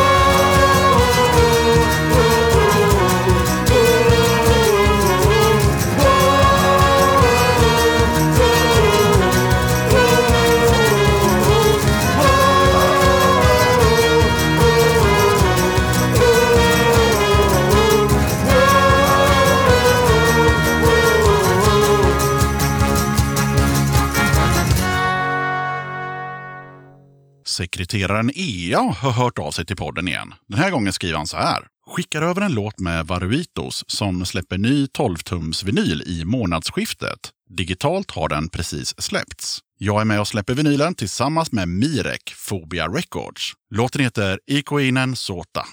Sekreteraren 27.60 28.32
EA 28.36 28.80
har 28.80 29.12
hört 29.12 29.40
av 29.40 29.52
sig 29.52 29.66
till 29.66 29.76
podden 29.76 30.08
igen. 30.08 30.34
Den 30.48 30.60
här 30.60 30.72
gången 30.72 30.94
skriver 30.94 31.18
han 31.18 31.28
så 31.28 31.38
här. 31.38 31.68
Skickar 31.88 32.22
över 32.22 32.42
en 32.42 32.54
låt 32.54 32.80
med 32.80 33.08
Varuitos 33.08 33.84
som 33.88 34.26
släpper 34.26 34.58
ny 34.58 34.86
12-tums 34.86 35.66
vinyl 35.66 36.04
i 36.06 36.26
månadsskiftet. 36.26 37.20
Digitalt 37.50 38.12
har 38.12 38.30
den 38.30 38.50
precis 38.50 39.02
släppts. 39.02 39.60
Jag 39.78 40.02
är 40.02 40.06
med 40.06 40.20
och 40.20 40.28
släpper 40.28 40.54
vinylen 40.54 40.96
tillsammans 40.96 41.52
med 41.52 41.68
Mirek, 41.68 42.34
Fobia 42.36 42.88
Records. 42.88 43.54
Låten 43.76 44.02
heter 44.02 44.40
Ikoinen 44.48 45.16
Sota. 45.16 45.66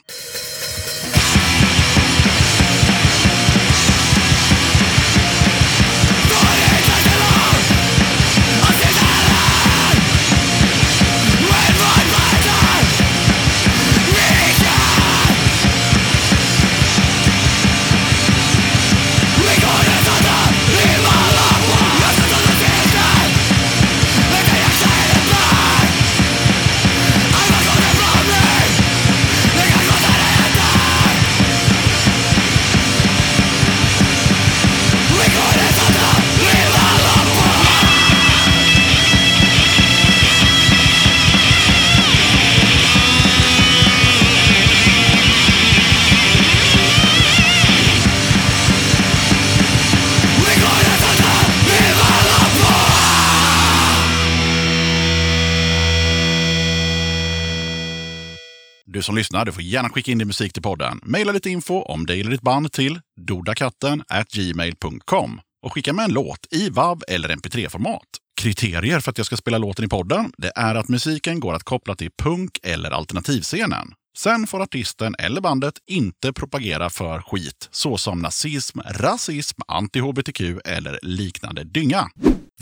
Du 58.97 59.03
som 59.03 59.17
lyssnar 59.17 59.45
du 59.45 59.53
får 59.53 59.63
gärna 59.63 59.89
skicka 59.89 60.13
in 60.13 60.19
din 60.19 60.27
musik 60.27 60.53
till 60.53 60.63
podden. 60.63 61.01
Maila 61.03 61.33
lite 61.33 61.51
info 61.51 61.83
om 61.83 62.07
dig 62.07 62.21
eller 62.21 62.31
ditt 62.31 62.43
band 62.43 62.73
till 62.73 63.01
dodakatten 63.21 64.03
gmail.com 64.33 65.41
och 65.63 65.73
skicka 65.73 65.93
med 65.93 66.05
en 66.05 66.13
låt 66.13 66.47
i 66.51 66.71
WAV 66.71 67.03
eller 67.09 67.29
MP3-format. 67.29 68.03
Kriterier 68.41 69.01
för 69.01 69.11
att 69.11 69.19
jag 69.19 69.27
ska 69.27 69.37
spela 69.37 69.59
låten 69.59 69.85
i 69.85 69.89
podden 69.89 70.33
det 70.39 70.53
är 70.57 70.75
att 70.75 70.89
musiken 70.89 71.41
går 71.41 71.55
att 71.55 71.63
koppla 71.63 71.95
till 71.95 72.11
punk 72.23 72.59
eller 72.63 72.91
alternativscenen. 72.91 73.93
Sen 74.19 74.47
får 74.47 74.63
artisten 74.63 75.15
eller 75.19 75.41
bandet 75.41 75.75
inte 75.87 76.33
propagera 76.33 76.91
för 76.91 77.23
skit 77.23 77.69
såsom 77.71 78.19
nazism, 78.19 78.81
rasism, 78.81 79.61
anti-hbtq 79.69 80.61
eller 80.65 80.99
liknande 81.03 81.65
dynga. 81.65 82.09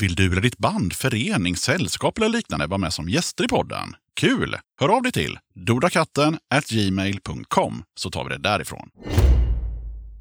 Vill 0.01 0.14
du 0.14 0.32
eller 0.32 0.43
ditt 0.43 0.59
band, 0.59 0.93
förening, 0.93 1.57
sällskap 1.57 2.18
eller 2.18 2.28
liknande 2.28 2.66
vara 2.66 2.78
med 2.78 2.93
som 2.93 3.09
gäster 3.09 3.45
i 3.45 3.49
podden? 3.49 3.95
Kul! 4.20 4.56
Hör 4.80 4.88
av 4.88 5.02
dig 5.02 5.12
till 5.12 5.38
dodakatten 5.54 6.38
gmail.com 6.68 7.82
så 8.00 8.10
tar 8.10 8.24
vi 8.24 8.30
det 8.30 8.38
därifrån. 8.38 8.88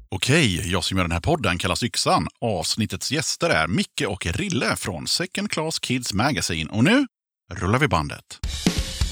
Okej, 0.08 0.70
jag 0.70 0.84
som 0.84 0.96
gör 0.96 1.04
den 1.04 1.12
här 1.12 1.20
podden 1.20 1.58
kallas 1.58 1.82
Yxan. 1.82 2.28
Avsnittets 2.40 3.12
gäster 3.12 3.50
är 3.50 3.66
Micke 3.66 4.04
och 4.06 4.26
Rille 4.26 4.76
från 4.76 5.06
Second 5.06 5.50
Class 5.50 5.78
Kids 5.78 6.12
Magazine. 6.12 6.70
Och 6.70 6.84
nu 6.84 7.06
rullar 7.52 7.78
vi 7.78 7.88
bandet. 7.88 8.38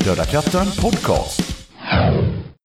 Döda 0.05 0.25
katten 0.25 0.67
podcast. 0.81 1.52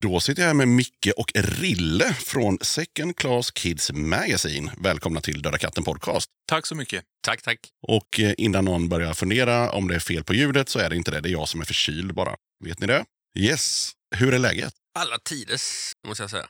Då 0.02 0.20
sitter 0.20 0.42
jag 0.42 0.48
här 0.48 0.54
med 0.54 0.68
Micke 0.68 1.08
och 1.18 1.32
Rille 1.36 2.14
från 2.14 2.58
Second 2.62 3.16
Class 3.18 3.52
Kids 3.52 3.92
Magazine. 3.94 4.72
Välkomna 4.78 5.22
till 5.22 5.42
Döda 5.42 5.58
katten 5.58 5.84
podcast. 5.84 6.30
Tack 6.48 6.66
så 6.66 6.76
mycket. 6.76 7.04
Tack, 7.26 7.42
tack. 7.42 7.60
Och 7.88 8.20
eh, 8.20 8.34
innan 8.38 8.66
någon 8.66 8.90
börjar 8.90 9.14
fundera 9.14 9.72
om 9.72 9.88
det 9.88 9.96
är 9.96 10.00
fel 10.00 10.24
på 10.24 10.34
ljudet 10.34 10.70
så 10.70 10.80
är 10.80 10.90
det 10.90 10.96
inte 10.96 11.12
det. 11.12 11.22
Det 11.22 11.30
är 11.30 11.32
jag 11.32 11.48
som 11.50 11.62
är 11.62 11.66
förkyld 11.66 12.14
bara. 12.14 12.36
Vet 12.66 12.80
ni 12.80 12.88
det? 12.88 13.06
Yes. 13.40 13.92
Hur 14.16 14.34
är 14.34 14.40
läget? 14.40 14.74
Alla 15.00 15.18
tiders, 15.18 15.92
måste 16.08 16.24
jag 16.24 16.30
säga. 16.30 16.48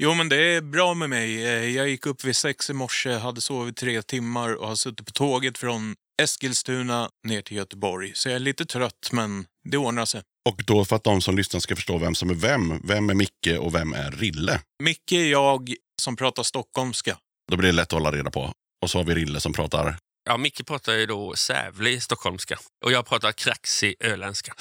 Jo, 0.00 0.14
men 0.14 0.28
det 0.28 0.36
är 0.36 0.60
bra 0.60 0.94
med 0.94 1.10
mig. 1.10 1.46
Eh, 1.46 1.76
Jag 1.76 1.88
gick 1.88 2.06
upp 2.06 2.24
vid 2.24 2.36
sex 2.36 2.70
i 2.70 2.72
morse, 2.72 3.12
hade 3.12 3.40
sovit 3.40 3.76
tre 3.76 4.02
timmar 4.02 4.54
och 4.54 4.68
har 4.68 4.76
suttit 4.76 5.06
på 5.06 5.12
tåget 5.12 5.58
från 5.58 5.94
Eskilstuna 6.22 7.10
ner 7.24 7.42
till 7.42 7.56
Göteborg. 7.56 8.12
Så 8.14 8.28
jag 8.28 8.36
är 8.36 8.40
lite 8.40 8.64
trött, 8.66 9.08
men 9.12 9.46
det 9.70 9.76
ordnar 9.76 10.04
sig. 10.04 10.22
Och 10.48 10.62
då 10.66 10.84
för 10.84 10.96
att 10.96 11.04
de 11.04 11.20
som 11.20 11.36
lyssnar 11.36 11.60
ska 11.60 11.76
förstå 11.76 11.98
vem 11.98 12.14
som 12.14 12.30
är 12.30 12.34
vem. 12.34 12.80
Vem 12.84 13.10
är 13.10 13.14
Micke 13.14 13.58
och 13.58 13.74
vem 13.74 13.92
är 13.92 14.10
Rille? 14.10 14.60
Micke 14.82 15.12
är 15.12 15.30
jag 15.30 15.74
som 16.00 16.16
pratar 16.16 16.42
stockholmska. 16.42 17.16
Då 17.50 17.56
blir 17.56 17.68
det 17.68 17.76
lätt 17.76 17.86
att 17.86 17.92
hålla 17.92 18.12
reda 18.12 18.30
på. 18.30 18.52
Och 18.82 18.90
så 18.90 18.98
har 18.98 19.04
vi 19.04 19.14
Rille 19.14 19.40
som 19.40 19.52
pratar... 19.52 19.96
Ja, 20.24 20.36
Micke 20.36 20.66
pratar 20.66 20.92
ju 20.92 21.06
då 21.06 21.34
sävlig 21.36 22.02
stockholmska 22.02 22.58
och 22.84 22.92
jag 22.92 23.06
pratar 23.06 23.32
kraxig 23.32 23.94
öländska. 24.00 24.54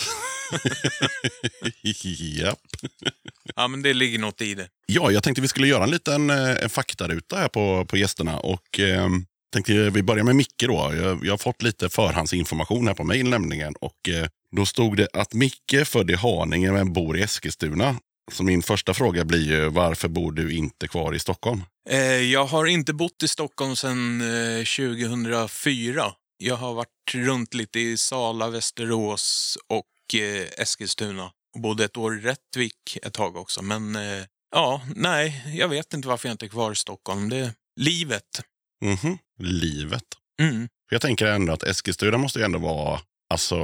Japp. 1.83 2.59
Ja, 3.55 3.67
men 3.67 3.81
det 3.81 3.93
ligger 3.93 4.19
något 4.19 4.41
i 4.41 4.55
det. 4.55 4.69
Ja, 4.85 5.11
jag 5.11 5.23
tänkte 5.23 5.41
vi 5.41 5.47
skulle 5.47 5.67
göra 5.67 5.83
en 5.83 5.91
liten 5.91 6.29
eh, 6.29 6.63
en 6.63 6.69
faktaruta 6.69 7.37
här 7.37 7.47
på, 7.47 7.85
på 7.85 7.97
gästerna. 7.97 8.39
Och 8.39 8.79
eh, 8.79 9.09
tänkte 9.53 9.89
vi 9.89 10.03
börjar 10.03 10.23
med 10.23 10.35
Micke 10.35 10.63
då. 10.67 10.93
Jag, 10.95 11.25
jag 11.25 11.33
har 11.33 11.37
fått 11.37 11.61
lite 11.61 11.89
förhandsinformation 11.89 12.87
här 12.87 12.93
på 12.93 13.03
mejl 13.03 13.29
nämligen. 13.29 13.75
Och 13.75 14.09
eh, 14.09 14.27
då 14.55 14.65
stod 14.65 14.97
det 14.97 15.07
att 15.13 15.33
Micke 15.33 15.85
född 15.85 16.11
i 16.11 16.15
Haninge 16.15 16.71
men 16.71 16.93
bor 16.93 17.17
i 17.17 17.21
Eskilstuna. 17.21 17.95
Så 18.31 18.43
min 18.43 18.63
första 18.63 18.93
fråga 18.93 19.25
blir 19.25 19.47
ju 19.51 19.69
varför 19.69 20.07
bor 20.07 20.31
du 20.31 20.55
inte 20.55 20.87
kvar 20.87 21.13
i 21.13 21.19
Stockholm? 21.19 21.63
Eh, 21.89 21.99
Jag 22.01 22.45
har 22.45 22.65
inte 22.65 22.93
bott 22.93 23.23
i 23.23 23.27
Stockholm 23.27 23.75
sedan 23.75 24.21
eh, 24.21 24.65
2004. 24.65 26.11
Jag 26.37 26.55
har 26.55 26.73
varit 26.73 27.13
runt 27.13 27.53
lite 27.53 27.79
i 27.79 27.97
Sala, 27.97 28.49
Västerås 28.49 29.57
och 29.67 30.19
eh, 30.21 30.61
Eskilstuna. 30.61 31.31
Och 31.55 31.61
bodde 31.61 31.85
ett 31.85 31.97
år 31.97 32.17
i 32.17 32.21
Rättvik 32.21 32.97
ett 33.03 33.13
tag 33.13 33.35
också. 33.35 33.61
Men 33.61 33.95
eh, 33.95 34.23
ja, 34.51 34.81
nej, 34.95 35.43
jag 35.57 35.67
vet 35.67 35.93
inte 35.93 36.07
varför 36.07 36.27
jag 36.29 36.33
inte 36.33 36.45
är 36.45 36.49
kvar 36.49 36.71
i 36.71 36.75
Stockholm. 36.75 37.29
Det 37.29 37.37
är 37.37 37.51
livet. 37.79 38.41
Mhm. 38.85 39.17
Livet. 39.39 40.03
Mm. 40.41 40.67
Jag 40.91 41.01
tänker 41.01 41.25
ändå 41.25 41.53
att 41.53 41.63
Eskilstuna 41.63 42.17
måste 42.17 42.39
ju 42.39 42.45
ändå 42.45 42.59
vara... 42.59 42.99
Alltså, 43.29 43.55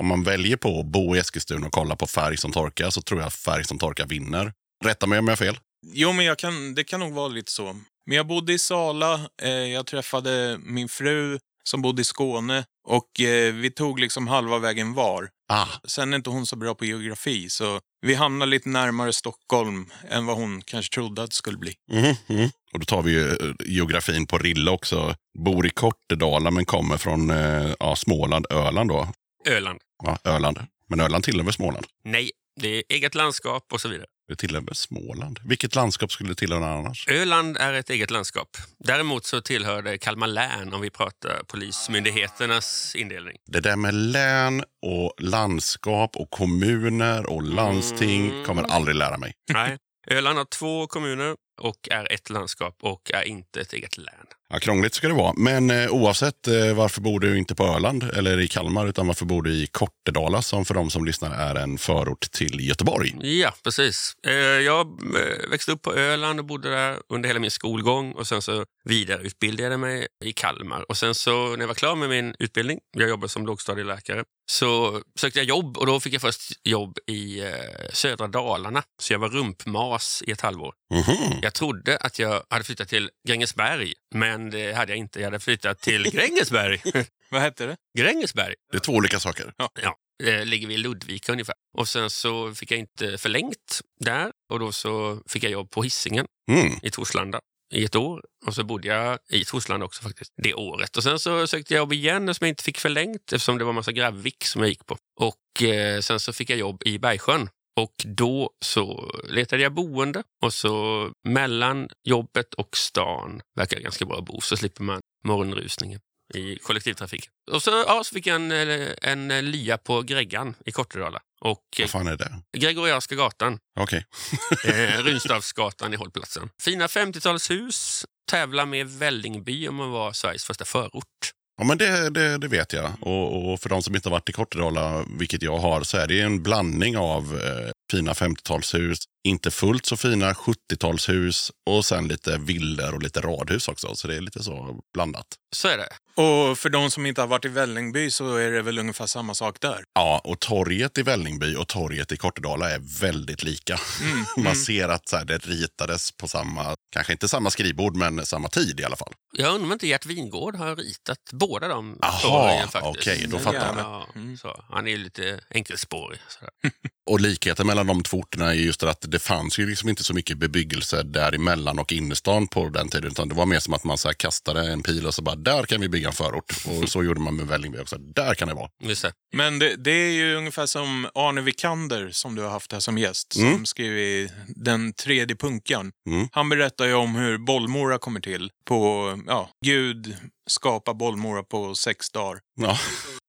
om 0.00 0.06
man 0.06 0.22
väljer 0.22 0.56
på 0.56 0.80
att 0.80 0.86
bo 0.86 1.16
i 1.16 1.18
Eskilstuna 1.18 1.66
och 1.66 1.72
kolla 1.72 1.96
på 1.96 2.06
färg 2.06 2.36
som 2.36 2.52
torkar 2.52 2.90
så 2.90 3.02
tror 3.02 3.20
jag 3.20 3.26
att 3.26 3.34
färg 3.34 3.64
som 3.64 3.78
torkar 3.78 4.06
vinner. 4.06 4.52
Rätta 4.84 5.06
mig 5.06 5.18
om 5.18 5.26
jag 5.26 5.32
har 5.32 5.36
fel. 5.36 5.58
Jo, 5.86 6.12
men 6.12 6.24
jag 6.26 6.38
kan, 6.38 6.74
det 6.74 6.84
kan 6.84 7.00
nog 7.00 7.12
vara 7.12 7.28
lite 7.28 7.52
så. 7.52 7.76
Men 8.06 8.16
jag 8.16 8.26
bodde 8.26 8.52
i 8.52 8.58
Sala, 8.58 9.20
eh, 9.42 9.50
jag 9.50 9.86
träffade 9.86 10.58
min 10.62 10.88
fru 10.88 11.38
som 11.64 11.82
bodde 11.82 12.02
i 12.02 12.04
Skåne 12.04 12.64
och 12.88 13.20
eh, 13.20 13.54
vi 13.54 13.70
tog 13.70 14.00
liksom 14.00 14.28
halva 14.28 14.58
vägen 14.58 14.94
var. 14.94 15.28
Ah, 15.52 15.66
Sen 15.84 16.12
är 16.12 16.16
inte 16.16 16.30
hon 16.30 16.46
så 16.46 16.56
bra 16.56 16.74
på 16.74 16.84
geografi, 16.84 17.50
så 17.50 17.80
vi 18.06 18.14
hamnar 18.14 18.46
lite 18.46 18.68
närmare 18.68 19.12
Stockholm 19.12 19.90
än 20.08 20.26
vad 20.26 20.36
hon 20.36 20.62
kanske 20.62 20.94
trodde 20.94 21.22
att 21.22 21.30
det 21.30 21.36
skulle 21.36 21.58
bli. 21.58 21.74
mhm, 21.92 22.14
mhm. 22.26 22.50
Och 22.72 22.78
då 22.80 22.84
tar 22.84 23.02
vi 23.02 23.10
ju 23.12 23.28
eh, 23.30 23.36
geografin 23.66 24.26
på 24.26 24.38
Rille 24.38 24.70
också. 24.70 25.14
Bor 25.38 25.66
i 25.66 25.70
Kortedala 25.70 26.50
men 26.50 26.64
kommer 26.64 26.96
från 26.96 27.30
eh, 27.30 27.72
ja, 27.80 27.96
Småland, 27.96 28.46
Öland 28.50 28.90
då. 28.90 29.08
Öland. 29.48 29.80
Ja, 30.02 30.18
Öland. 30.24 30.58
Men 30.88 31.00
Öland 31.00 31.24
tillhör 31.24 31.50
Småland? 31.50 31.86
Nej, 32.04 32.30
det 32.60 32.68
är 32.68 32.82
eget 32.88 33.14
landskap 33.14 33.72
och 33.72 33.80
så 33.80 33.88
vidare. 33.88 34.06
Det 34.28 34.36
tillhör 34.36 34.60
väl 34.60 34.74
Småland? 34.74 35.38
Vilket 35.44 35.74
landskap 35.74 36.12
skulle 36.12 36.28
det 36.30 36.34
tillhöra 36.34 36.66
annars? 36.74 37.08
Öland 37.08 37.56
är 37.56 37.72
ett 37.72 37.90
eget 37.90 38.10
landskap. 38.10 38.48
Däremot 38.78 39.24
så 39.26 39.40
tillhör 39.40 39.82
det 39.82 39.98
Kalmar 39.98 40.26
län 40.26 40.74
om 40.74 40.80
vi 40.80 40.90
pratar 40.90 41.42
polismyndigheternas 41.46 42.94
indelning. 42.96 43.36
Det 43.46 43.60
där 43.60 43.76
med 43.76 43.94
län 43.94 44.64
och 44.86 45.14
landskap 45.18 46.16
och 46.16 46.30
kommuner 46.30 47.26
och 47.30 47.42
landsting 47.42 48.30
Mm. 48.30 48.44
kommer 48.44 48.62
aldrig 48.62 48.96
lära 48.96 49.18
mig. 49.18 49.32
Nej. 49.52 49.76
Öland 50.10 50.38
har 50.38 50.44
två 50.44 50.86
kommuner 50.86 51.36
och 51.60 51.88
är 51.90 52.12
ett 52.12 52.30
landskap 52.30 52.76
och 52.82 53.10
är 53.14 53.22
inte 53.22 53.60
ett 53.60 53.72
eget 53.72 53.96
län. 53.98 54.26
Ja, 54.52 54.58
krångligt 54.58 54.94
ska 54.94 55.08
det 55.08 55.14
vara. 55.14 55.32
Men 55.36 55.70
eh, 55.70 55.90
oavsett, 55.90 56.48
eh, 56.48 56.74
varför 56.74 57.00
bor 57.00 57.20
du 57.20 57.38
inte 57.38 57.54
på 57.54 57.64
Öland 57.64 58.02
eller 58.02 58.40
i 58.40 58.48
Kalmar, 58.48 58.86
utan 58.86 59.06
varför 59.06 59.24
bor 59.24 59.42
du 59.42 59.50
i 59.52 59.66
Kortedala 59.66 60.42
som 60.42 60.64
för 60.64 60.74
de 60.74 60.90
som 60.90 61.04
lyssnar 61.04 61.30
är 61.34 61.54
en 61.54 61.78
förort 61.78 62.20
till 62.32 62.68
Göteborg? 62.68 63.40
Ja, 63.40 63.54
precis. 63.64 64.14
Eh, 64.26 64.32
Jag 64.34 64.86
eh, 64.86 65.50
växte 65.50 65.72
upp 65.72 65.82
på 65.82 65.94
Öland 65.94 66.38
och 66.40 66.44
bodde 66.46 66.70
där 66.70 66.96
under 67.08 67.26
hela 67.28 67.40
min 67.40 67.50
skolgång 67.50 68.12
och 68.12 68.26
sen 68.26 68.42
så 68.42 68.64
vidareutbildade 68.84 69.70
jag 69.70 69.80
mig 69.80 70.06
i 70.24 70.32
Kalmar. 70.32 70.90
Och 70.90 70.96
sen 70.96 71.14
så 71.14 71.50
när 71.50 71.60
jag 71.60 71.66
var 71.68 71.74
klar 71.74 71.96
med 71.96 72.08
min 72.08 72.34
utbildning, 72.38 72.78
jag 72.96 73.08
jobbade 73.08 73.28
som 73.28 73.46
lågstadieläkare, 73.46 74.24
så 74.50 75.02
sökte 75.18 75.38
jag 75.38 75.46
jobb 75.46 75.78
och 75.78 75.86
då 75.86 76.00
fick 76.00 76.14
jag 76.14 76.20
först 76.20 76.52
jobb 76.64 76.98
i 77.06 77.40
eh, 77.40 77.50
södra 77.92 78.28
Dalarna. 78.28 78.82
Så 79.02 79.12
jag 79.12 79.18
var 79.18 79.28
rumpmas 79.28 80.22
i 80.26 80.30
ett 80.30 80.40
halvår. 80.40 80.74
Mhm. 80.94 81.38
Jag 81.42 81.54
trodde 81.54 81.96
att 81.96 82.18
jag 82.18 82.42
hade 82.50 82.64
flyttat 82.64 82.88
till 82.88 83.10
Grängesberg, 83.28 83.94
men 84.14 84.50
det 84.50 84.72
hade 84.72 84.92
jag 84.92 84.98
inte. 84.98 85.18
Jag 85.20 85.26
hade 85.26 85.40
flyttat 85.40 85.80
till 85.80 86.02
Grängesberg. 86.12 86.82
Vad 87.30 87.42
hette 87.42 87.66
det? 87.66 87.76
Grängesberg. 87.98 88.54
Det 88.70 88.76
är 88.76 88.80
två 88.80 88.92
olika 88.92 89.20
saker. 89.20 89.52
Ja, 89.56 89.96
det 90.24 90.44
ligger 90.44 90.66
vid 90.68 90.78
Ludvika 90.78 91.32
ungefär. 91.32 91.54
Och 91.78 91.88
sen 91.88 92.10
så 92.10 92.54
fick 92.54 92.70
jag 92.70 92.78
inte 92.78 93.18
förlängt 93.18 93.80
där 94.00 94.32
och 94.52 94.58
då 94.58 94.72
så 94.72 95.22
fick 95.26 95.42
jag 95.44 95.52
jobb 95.52 95.70
på 95.70 95.82
Hisingen 95.82 96.26
Mm. 96.50 96.72
i 96.82 96.90
Torslanda 96.90 97.40
i 97.70 97.84
ett 97.84 97.96
år. 97.96 98.22
Och 98.46 98.54
så 98.54 98.64
bodde 98.64 98.88
jag 98.88 99.18
i 99.28 99.44
Torslanda 99.44 99.86
också 99.86 100.02
faktiskt 100.02 100.32
det 100.36 100.54
året. 100.54 100.96
Och 100.96 101.02
sen 101.02 101.18
så 101.18 101.46
sökte 101.46 101.74
jag 101.74 101.78
jobb 101.78 101.92
igen 101.92 102.34
som 102.34 102.44
jag 102.44 102.52
inte 102.52 102.64
fick 102.64 102.78
förlängt 102.78 103.32
eftersom 103.32 103.58
det 103.58 103.64
var 103.64 103.70
en 103.70 103.74
massa 103.74 103.92
gravvik 103.92 104.44
som 104.44 104.60
jag 104.60 104.68
gick 104.68 104.86
på. 104.86 104.96
Och 105.16 105.62
eh, 105.62 106.00
sen 106.00 106.20
så 106.20 106.32
fick 106.32 106.50
jag 106.50 106.58
jobb 106.58 106.82
i 106.84 106.98
Bergsjön. 106.98 107.48
Och 107.76 107.94
då 108.04 108.50
så 108.60 109.12
letade 109.28 109.62
jag 109.62 109.74
boende 109.74 110.22
och 110.42 110.54
så 110.54 111.08
mellan 111.24 111.88
jobbet 112.04 112.54
och 112.54 112.76
stan 112.76 113.40
verkar 113.56 113.76
det 113.76 113.82
ganska 113.82 114.04
bra 114.04 114.18
att 114.18 114.24
bo 114.24 114.40
så 114.40 114.56
slipper 114.56 114.82
man 114.82 115.00
morgonrusningen 115.24 116.00
i 116.34 116.58
kollektivtrafiken. 116.58 117.32
Och 117.50 117.62
så, 117.62 117.70
ja, 117.70 118.02
så 118.04 118.14
fick 118.14 118.26
jag 118.26 118.36
en, 118.36 118.52
eh, 118.52 118.88
en 119.02 119.30
eh, 119.30 119.42
lya 119.42 119.78
på 119.78 120.02
Greggan 120.02 120.54
i 120.66 120.72
Kortedala. 120.72 121.22
Och 121.44 121.64
Vad 121.78 121.90
fan 121.90 122.06
är 122.06 122.16
det? 122.16 122.32
Gregorianska 122.58 123.14
gatan, 123.14 123.58
Okej. 123.80 124.04
eh, 124.64 125.02
Runstavsgatan 125.02 125.92
i 125.92 125.96
hållplatsen. 125.96 126.50
Fina 126.62 126.86
50-talshus, 126.86 128.04
tävla 128.30 128.66
med 128.66 128.88
Vällingby 128.88 129.68
om 129.68 129.74
man 129.74 129.90
var 129.90 130.12
Sveriges 130.12 130.44
första 130.44 130.64
förort. 130.64 131.32
Ja, 131.60 131.64
men 131.64 131.78
det, 131.78 132.10
det, 132.10 132.38
det 132.38 132.48
vet 132.48 132.72
jag. 132.72 132.92
Och, 133.00 133.52
och 133.52 133.60
för 133.60 133.68
de 133.68 133.82
som 133.82 133.94
inte 133.94 134.08
har 134.08 134.12
varit 134.12 134.28
i 134.28 134.32
Kortedala, 134.32 135.04
vilket 135.18 135.42
jag 135.42 135.58
har, 135.58 135.82
så 135.82 135.96
är 135.96 136.06
det 136.06 136.20
en 136.20 136.42
blandning 136.42 136.96
av 136.96 137.40
eh, 137.40 137.70
fina 137.90 138.12
50-talshus, 138.12 138.98
inte 139.28 139.50
fullt 139.50 139.86
så 139.86 139.96
fina 139.96 140.32
70-talshus 140.32 141.50
och 141.70 141.84
sen 141.84 142.08
lite 142.08 142.38
villor 142.38 142.94
och 142.94 143.02
lite 143.02 143.20
radhus 143.20 143.68
också. 143.68 143.94
Så 143.94 144.08
det 144.08 144.16
är 144.16 144.20
lite 144.20 144.42
så 144.42 144.80
blandat. 144.94 145.26
Så 145.56 145.68
är 145.68 145.76
det. 145.76 145.88
Och 146.14 146.58
för 146.58 146.68
de 146.68 146.90
som 146.90 147.06
inte 147.06 147.20
har 147.20 147.28
varit 147.28 147.44
i 147.44 147.48
Vällingby 147.48 148.10
så 148.10 148.36
är 148.36 148.50
det 148.50 148.62
väl 148.62 148.78
ungefär 148.78 149.06
samma 149.06 149.34
sak 149.34 149.56
där. 149.60 149.84
Ja, 149.94 150.20
och 150.24 150.40
torget 150.40 150.98
i 150.98 151.02
Vällingby 151.02 151.56
och 151.56 151.68
torget 151.68 152.12
i 152.12 152.16
Kortedala 152.16 152.70
är 152.70 153.00
väldigt 153.00 153.42
lika. 153.42 153.80
Man 154.36 154.56
ser 154.56 154.88
att 154.88 155.08
så 155.08 155.16
här, 155.16 155.24
det 155.24 155.38
ritades 155.38 156.12
på 156.12 156.28
samma, 156.28 156.76
kanske 156.92 157.12
inte 157.12 157.28
samma 157.28 157.50
skrivbord, 157.50 157.96
men 157.96 158.26
samma 158.26 158.48
tid 158.48 158.80
i 158.80 158.84
alla 158.84 158.96
fall. 158.96 159.12
Jag 159.32 159.54
undrar 159.54 159.66
om 159.66 159.72
inte 159.72 159.86
Gert 159.86 160.06
Wingård 160.06 160.56
har 160.56 160.76
ritat 160.76 161.18
båda 161.32 161.68
de 161.68 161.98
Aha, 162.02 162.18
torgen 162.20 162.68
faktiskt. 162.68 163.08
okej, 163.08 163.26
då 163.30 163.38
fattar 163.38 163.76
jag. 163.76 163.76
Ja, 163.78 164.06
så. 164.40 164.64
Han 164.68 164.86
är 164.86 164.90
ju 164.90 164.96
lite 164.96 165.40
enkelspårig. 165.50 166.20
Och 167.10 167.20
likheten 167.20 167.66
mellan 167.66 167.86
de 167.86 168.02
två 168.02 168.18
orterna 168.18 168.50
är 168.50 168.54
just 168.54 168.82
att 168.82 169.04
det 169.08 169.18
fanns 169.18 169.58
ju 169.58 169.66
liksom 169.66 169.88
inte 169.88 170.04
så 170.04 170.14
mycket 170.14 170.38
bebyggelse 170.38 171.02
däremellan 171.02 171.78
och 171.78 171.92
innerstan 171.92 172.48
på 172.48 172.68
den 172.68 172.88
tiden. 172.88 173.10
Utan 173.10 173.28
det 173.28 173.34
var 173.34 173.46
mer 173.46 173.58
som 173.58 173.74
att 173.74 173.84
man 173.84 173.98
så 173.98 174.08
här 174.08 174.12
kastade 174.12 174.72
en 174.72 174.82
pil 174.82 175.06
och 175.06 175.14
så 175.14 175.22
bara, 175.22 175.36
där 175.36 175.62
kan 175.62 175.80
vi 175.80 175.88
bygga 175.88 175.99
en 176.04 176.12
förort. 176.12 176.52
Och 176.82 176.88
så 176.88 177.02
gjorde 177.04 177.20
man 177.20 177.36
med 177.36 177.46
Vällingby 177.46 177.78
också. 177.78 177.96
Där 177.98 178.34
kan 178.34 178.48
det 178.48 178.54
vara. 178.54 178.70
Just 178.82 179.02
det. 179.02 179.12
Men 179.36 179.58
det, 179.58 179.76
det 179.76 179.90
är 179.90 180.10
ju 180.10 180.34
ungefär 180.34 180.66
som 180.66 181.08
Arne 181.14 181.40
Vikander 181.40 182.10
som 182.10 182.34
du 182.34 182.42
har 182.42 182.50
haft 182.50 182.72
här 182.72 182.80
som 182.80 182.98
gäst, 182.98 183.32
som 183.32 183.42
Mm. 183.44 183.66
skrev 183.66 183.98
i 183.98 184.30
Den 184.48 184.92
tredje 184.92 185.36
punkan. 185.36 185.92
Mm. 186.10 186.28
Han 186.32 186.48
berättar 186.48 186.84
ju 186.86 186.94
om 186.94 187.14
hur 187.14 187.38
Bollmora 187.38 187.98
kommer 187.98 188.20
till. 188.20 188.50
På, 188.64 189.18
ja, 189.26 189.50
Gud 189.64 190.16
skapar 190.50 190.94
Bollmora 190.94 191.42
på 191.42 191.74
sex 191.74 192.10
dagar. 192.10 192.40
Ja. 192.60 192.78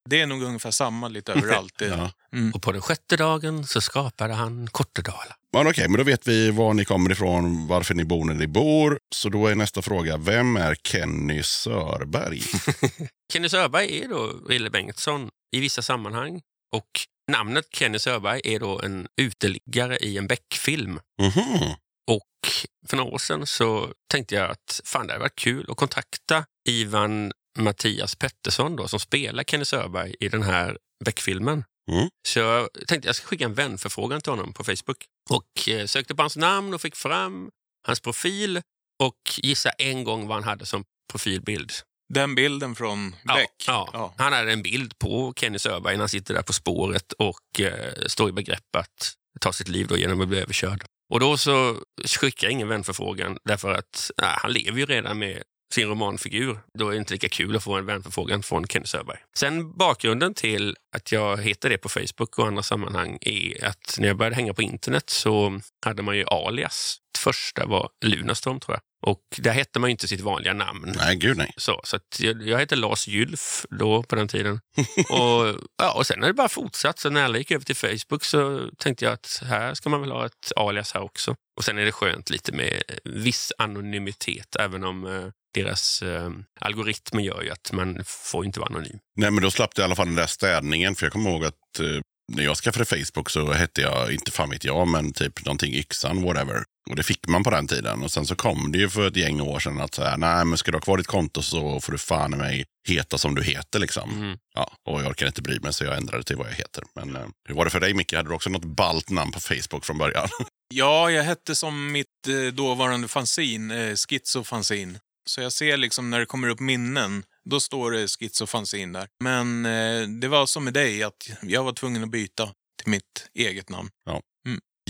Det 0.10 0.22
är 0.22 0.28
nog 0.28 0.44
ungefär 0.44 0.72
samma 0.72 1.08
lite 1.08 1.34
överallt. 1.34 1.82
Ja. 1.82 2.12
Och 2.54 2.62
på 2.62 2.72
den 2.72 2.82
sjätte 2.82 3.18
dagen 3.18 3.68
så 3.68 3.82
skapade 3.82 4.34
han 4.34 4.68
Kortedala. 4.68 5.36
Men 5.54 5.68
okej, 5.68 5.88
men 5.90 5.98
då 5.98 6.04
vet 6.04 6.28
vi 6.28 6.52
var 6.52 6.74
ni 6.74 6.86
kommer 6.86 7.12
ifrån, 7.12 7.68
varför 7.68 7.94
ni 7.94 8.06
bor 8.06 8.26
när 8.26 8.34
ni 8.34 8.48
bor. 8.48 9.00
Så 9.16 9.30
då 9.30 9.48
är 9.48 9.56
nästa 9.56 9.82
fråga, 9.82 10.18
vem 10.18 10.56
är 10.56 10.76
Kenny 10.76 11.44
Sörberg? 11.44 12.42
Kenny 13.34 13.50
Sörberg 13.50 14.00
är 14.00 14.08
då 14.08 14.34
Rille 14.50 14.70
Bengtsson 14.70 15.30
i 15.56 15.60
vissa 15.60 15.82
sammanhang. 15.82 16.42
Och 16.76 16.90
namnet 17.32 17.66
Kenny 17.72 18.00
Sörberg 18.00 18.42
är 18.44 18.60
då 18.60 18.82
en 18.82 19.08
uteliggare 19.22 19.98
i 19.98 20.18
en 20.18 20.28
Beck-film. 20.28 21.00
Mhm. 21.22 21.74
Och 22.12 22.68
för 22.88 22.98
några 22.98 23.12
år 23.12 23.18
sedan 23.18 23.48
så 23.48 23.94
tänkte 24.12 24.36
jag 24.36 24.52
att 24.52 24.82
fan, 24.86 25.08
det 25.08 25.14
hade 25.14 25.24
varit 25.24 25.40
kul 25.40 25.66
att 25.70 25.78
kontakta 25.78 26.46
Ivan 26.70 27.32
Mattias 27.60 28.16
Pettersson 28.16 28.76
då, 28.76 28.88
som 28.88 29.00
spelar 29.00 29.44
Kenny 29.44 29.66
Sörberg 29.66 30.16
i 30.20 30.30
den 30.30 30.44
här 30.44 30.78
Beck-filmen. 31.06 31.64
Mm. 31.92 32.10
Så 32.28 32.40
jag 32.40 32.70
tänkte 32.88 33.08
jag 33.08 33.16
ska 33.16 33.28
skicka 33.28 33.46
en 33.46 33.54
vänförfrågan 33.54 34.22
till 34.22 34.32
honom 34.32 34.54
på 34.54 34.64
Facebook. 34.64 35.06
Och 35.30 35.70
eh, 35.70 35.86
sökte 35.86 36.16
på 36.16 36.24
hans 36.24 36.38
namn 36.38 36.74
och 36.74 36.82
fick 36.82 36.96
fram 36.96 37.50
hans 37.88 38.00
profil 38.00 38.62
och 39.04 39.18
gissa 39.38 39.70
en 39.70 40.04
gång 40.04 40.28
vad 40.28 40.38
han 40.38 40.44
hade 40.44 40.66
som 40.66 40.84
profilbild. 41.12 41.72
Den 42.14 42.36
bilden 42.36 42.76
från 42.76 43.12
Beck. 43.12 43.64
Ja, 43.68 43.90
ja. 43.94 44.14
Han 44.18 44.34
hade 44.34 44.52
en 44.52 44.62
bild 44.62 45.00
på 45.00 45.34
Kenny 45.36 45.60
Sörberg 45.60 45.94
när 45.94 46.00
han 46.00 46.10
sitter 46.10 46.34
där 46.34 46.42
på 46.42 46.54
spåret 46.54 47.14
och 47.14 47.62
eh, 47.62 48.06
står 48.08 48.30
i 48.30 48.32
begrepp 48.32 48.76
att 48.78 49.14
ta 49.42 49.54
sitt 49.54 49.68
liv 49.68 49.88
då 49.88 49.98
genom 49.98 50.22
att 50.22 50.28
bli 50.28 50.40
överkörd. 50.40 50.84
Och 51.14 51.20
då 51.20 51.38
så 51.38 51.78
skickar 52.06 52.48
jag 52.48 52.52
ingen 52.52 52.68
vänförfrågan 52.68 53.38
därför 53.44 53.74
att 53.74 54.12
nej, 54.18 54.36
han 54.38 54.54
lever 54.54 54.80
ju 54.80 54.86
redan 54.86 55.20
med 55.20 55.44
sin 55.74 55.88
romanfigur. 55.88 56.60
Då 56.74 56.88
är 56.88 56.92
det 56.92 56.98
inte 56.98 57.14
lika 57.14 57.30
kul 57.30 57.56
att 57.56 57.64
få 57.64 57.78
en 57.78 57.86
vänförfrågan 57.86 58.44
från 58.44 58.68
Kenny 58.68 58.86
Sörberg. 58.86 59.18
Sen 59.38 59.78
bakgrunden 59.78 60.34
till 60.34 60.76
att 60.96 61.12
jag 61.12 61.38
heter 61.38 61.70
det 61.70 61.78
på 61.78 61.90
Facebook 61.90 62.40
och 62.40 62.48
andra 62.48 62.64
sammanhang 62.64 63.18
är 63.22 63.66
att 63.66 63.96
när 64.00 64.08
jag 64.08 64.18
började 64.18 64.36
hänga 64.36 64.54
på 64.54 64.62
internet 64.62 65.10
så 65.10 65.60
hade 65.86 66.02
man 66.02 66.18
ju 66.18 66.26
alias. 66.26 66.98
Första 67.18 67.66
var 67.66 67.90
Lunarstorm 68.06 68.60
tror 68.60 68.76
jag. 68.76 68.82
Och 69.10 69.22
där 69.38 69.52
hette 69.52 69.80
man 69.80 69.90
ju 69.90 69.92
inte 69.92 70.08
sitt 70.08 70.22
vanliga 70.22 70.54
namn. 70.54 70.94
Nej, 70.98 71.16
gud 71.16 71.38
nej. 71.38 71.54
Så, 71.58 71.82
så 71.84 72.00
jag, 72.20 72.48
jag 72.48 72.58
hette 72.58 72.76
Lars 72.76 73.08
Gylf 73.08 73.66
då 73.70 74.04
på 74.04 74.16
den 74.16 74.28
tiden. 74.28 74.60
och, 75.10 75.56
ja, 75.78 75.94
och 75.96 76.08
sen 76.08 76.22
har 76.22 76.28
det 76.28 76.34
bara 76.34 76.50
fortsatt. 76.50 77.00
Så 77.00 77.10
när 77.10 77.24
alla 77.24 77.38
gick 77.38 77.52
över 77.52 77.66
till 77.66 77.76
Facebook 77.76 78.24
så 78.24 78.70
tänkte 78.78 79.06
jag 79.06 79.14
att 79.14 79.44
här 79.46 79.74
ska 79.74 79.90
man 79.90 80.02
väl 80.02 80.12
ha 80.12 80.26
ett 80.26 80.52
alias 80.56 80.94
här 80.94 81.02
också. 81.02 81.36
Och 81.58 81.66
sen 81.66 81.78
är 81.78 81.86
det 81.86 81.92
skönt 81.92 82.30
lite 82.30 82.52
med 82.52 82.84
viss 83.04 83.52
anonymitet 83.58 84.56
även 84.60 84.84
om 84.84 85.06
eh, 85.06 85.28
deras 85.54 86.02
eh, 86.02 86.30
algoritmer 86.60 87.24
gör 87.24 87.42
ju 87.42 87.50
att 87.50 87.72
man 87.72 88.04
får 88.06 88.46
inte 88.46 88.60
vara 88.60 88.70
anonym. 88.70 89.00
Nej, 89.16 89.32
men 89.32 89.44
då 89.44 89.52
slapp 89.52 89.76
du 89.76 89.82
i 89.82 89.86
alla 89.86 89.96
fall 89.96 90.08
den 90.08 90.16
där 90.16 90.28
städningen. 90.28 90.96
För 90.96 91.06
jag 91.06 91.14
kommer 91.14 91.30
ihåg 91.30 91.46
att 91.46 91.80
eh, 91.80 92.02
när 92.34 92.44
jag 92.44 92.58
skaffade 92.58 92.86
Facebook 92.86 93.30
så 93.30 93.52
hette 93.52 93.82
jag, 93.82 94.14
inte 94.14 94.32
fan 94.32 94.50
vet 94.50 94.64
jag, 94.64 94.88
men 94.88 95.14
typ 95.14 95.46
någonting 95.46 95.74
Yxan, 95.74 96.22
whatever. 96.24 96.64
Och 96.90 96.96
det 96.96 97.04
fick 97.04 97.28
man 97.28 97.44
på 97.44 97.50
den 97.50 97.68
tiden. 97.68 98.04
Och 98.04 98.12
sen 98.12 98.26
så 98.26 98.36
kom 98.36 98.72
det 98.72 98.78
ju 98.78 98.90
för 98.90 99.08
ett 99.08 99.16
gäng 99.16 99.42
år 99.42 99.60
sedan 99.60 99.82
att 99.82 99.94
så 99.94 100.04
här, 100.04 100.18
nej 100.18 100.46
men 100.46 100.58
ska 100.58 100.72
du 100.72 100.76
ha 100.76 100.82
kvar 100.82 100.98
ditt 100.98 101.08
konto 101.08 101.42
så 101.42 101.80
får 101.80 101.92
du 101.92 101.98
fan 101.98 102.34
i 102.34 102.38
mig 102.38 102.66
heta 102.88 103.18
som 103.18 103.36
du 103.36 103.44
heter 103.44 103.80
liksom. 103.80 104.12
Mm. 104.12 104.38
Ja, 104.56 104.72
och 104.90 105.02
jag 105.02 105.10
orkar 105.10 105.28
inte 105.28 105.42
bry 105.42 105.60
mig 105.60 105.74
så 105.74 105.84
jag 105.84 105.98
ändrade 105.98 106.24
till 106.24 106.36
vad 106.36 106.48
jag 106.48 106.54
heter. 106.54 106.84
Men 106.96 107.16
eh, 107.16 107.28
hur 107.48 107.56
var 107.56 107.66
det 107.66 107.72
för 107.72 107.80
dig 107.80 107.94
Micke? 107.94 108.14
Hade 108.14 108.30
du 108.30 108.36
också 108.36 108.50
något 108.50 108.66
ballt 108.66 109.10
namn 109.10 109.32
på 109.32 109.40
Facebook 109.40 109.86
från 109.86 109.98
början? 109.98 110.28
Ja, 110.74 111.12
jag 111.12 111.24
hette 111.24 111.56
som 111.56 111.92
mitt 111.92 112.28
eh, 112.28 112.54
dåvarande 112.54 113.08
fanzin, 113.08 113.72
eh, 113.72 113.96
Schizofanzin. 113.96 115.00
Så 115.26 115.42
jag 115.42 115.54
ser 115.54 115.78
liksom 115.78 116.10
när 116.10 116.20
det 116.20 116.26
kommer 116.26 116.50
upp 116.50 116.60
minnen, 116.60 117.24
då 117.50 117.60
står 117.60 117.92
det 117.92 118.08
Schizofanzin 118.08 118.94
där. 118.94 119.08
Men 119.24 119.66
eh, 119.66 120.08
det 120.08 120.28
var 120.28 120.46
som 120.46 120.64
med 120.64 120.74
dig, 120.74 121.04
att 121.04 121.30
jag 121.42 121.64
var 121.64 121.74
tvungen 121.74 122.04
att 122.04 122.12
byta 122.12 122.46
till 122.82 122.92
mitt 122.92 123.30
eget 123.34 123.70
namn. 123.70 123.90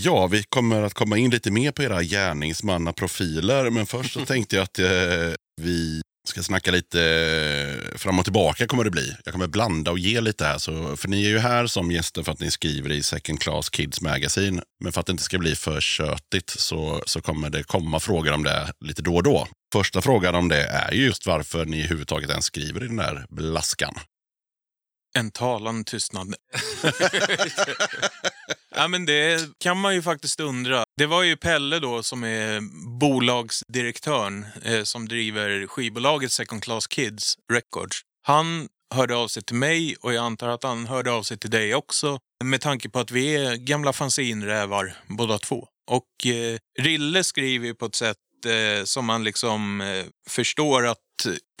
Ja, 0.02 0.26
vi 0.26 0.42
kommer 0.42 0.82
att 0.82 0.94
komma 0.94 1.18
in 1.18 1.30
lite 1.30 1.50
mer 1.50 1.72
på 1.72 1.82
era 1.82 2.02
gärningsmannaprofiler. 2.02 3.70
Men 3.70 3.86
först 3.86 4.12
så 4.12 4.24
tänkte 4.26 4.56
jag 4.56 4.62
att 4.62 4.78
eh, 4.78 5.34
vi 5.60 6.02
ska 6.28 6.42
snacka 6.42 6.70
lite 6.70 7.02
eh, 7.02 7.98
fram 7.98 8.18
och 8.18 8.24
tillbaka 8.24 8.66
kommer 8.66 8.84
det 8.84 8.90
bli. 8.90 9.16
Jag 9.24 9.32
kommer 9.32 9.46
blanda 9.46 9.90
och 9.90 9.98
ge 9.98 10.20
lite 10.20 10.44
här. 10.44 10.58
Så, 10.58 10.96
för 10.96 11.08
ni 11.08 11.24
är 11.24 11.28
ju 11.28 11.38
här 11.38 11.66
som 11.66 11.90
gäster 11.90 12.22
för 12.22 12.32
att 12.32 12.40
ni 12.40 12.50
skriver 12.50 12.92
i 12.92 13.02
Second 13.02 13.40
Class 13.40 13.70
Kids 13.70 14.00
Magazine. 14.00 14.62
Men 14.84 14.92
för 14.92 15.00
att 15.00 15.06
det 15.06 15.12
inte 15.12 15.24
ska 15.24 15.38
bli 15.38 15.56
för 15.56 15.80
tjötigt 15.80 16.50
så, 16.50 17.02
så 17.06 17.20
kommer 17.20 17.50
det 17.50 17.62
komma 17.62 18.00
frågor 18.00 18.32
om 18.32 18.42
det 18.42 18.72
lite 18.80 19.02
då 19.02 19.16
och 19.16 19.22
då. 19.22 19.48
Första 19.72 20.02
frågan 20.02 20.34
om 20.34 20.48
det 20.48 20.64
är 20.64 20.92
ju 20.92 21.04
just 21.04 21.26
varför 21.26 21.64
ni 21.64 21.78
överhuvudtaget 21.78 22.30
ens 22.30 22.44
skriver 22.44 22.84
i 22.84 22.86
den 22.86 22.96
där 22.96 23.26
blaskan. 23.28 23.94
En 25.14 25.30
talande 25.30 25.90
tystnad. 25.90 26.34
ja, 28.76 28.88
men 28.88 29.06
det 29.06 29.50
kan 29.58 29.80
man 29.80 29.94
ju 29.94 30.02
faktiskt 30.02 30.40
undra. 30.40 30.84
Det 30.96 31.06
var 31.06 31.22
ju 31.22 31.36
Pelle 31.36 31.78
då 31.78 32.02
som 32.02 32.24
är 32.24 32.60
bolagsdirektören 33.00 34.46
eh, 34.64 34.82
som 34.82 35.08
driver 35.08 35.66
skivbolaget 35.66 36.32
Second 36.32 36.62
Class 36.62 36.86
Kids 36.86 37.36
Records. 37.52 38.00
Han 38.22 38.68
hörde 38.94 39.16
av 39.16 39.28
sig 39.28 39.42
till 39.42 39.56
mig 39.56 39.96
och 40.00 40.14
jag 40.14 40.24
antar 40.24 40.48
att 40.48 40.62
han 40.62 40.86
hörde 40.86 41.12
av 41.12 41.22
sig 41.22 41.38
till 41.38 41.50
dig 41.50 41.74
också 41.74 42.18
med 42.44 42.60
tanke 42.60 42.88
på 42.88 42.98
att 42.98 43.10
vi 43.10 43.36
är 43.36 43.56
gamla 43.56 43.92
fanzinrävar 43.92 44.94
båda 45.06 45.38
två. 45.38 45.68
Och 45.90 46.26
eh, 46.26 46.58
Rille 46.80 47.24
skriver 47.24 47.66
ju 47.66 47.74
på 47.74 47.86
ett 47.86 47.94
sätt 47.94 48.16
eh, 48.46 48.84
som 48.84 49.04
man 49.04 49.24
liksom 49.24 49.80
eh, 49.80 50.04
förstår 50.28 50.86
att 50.86 50.98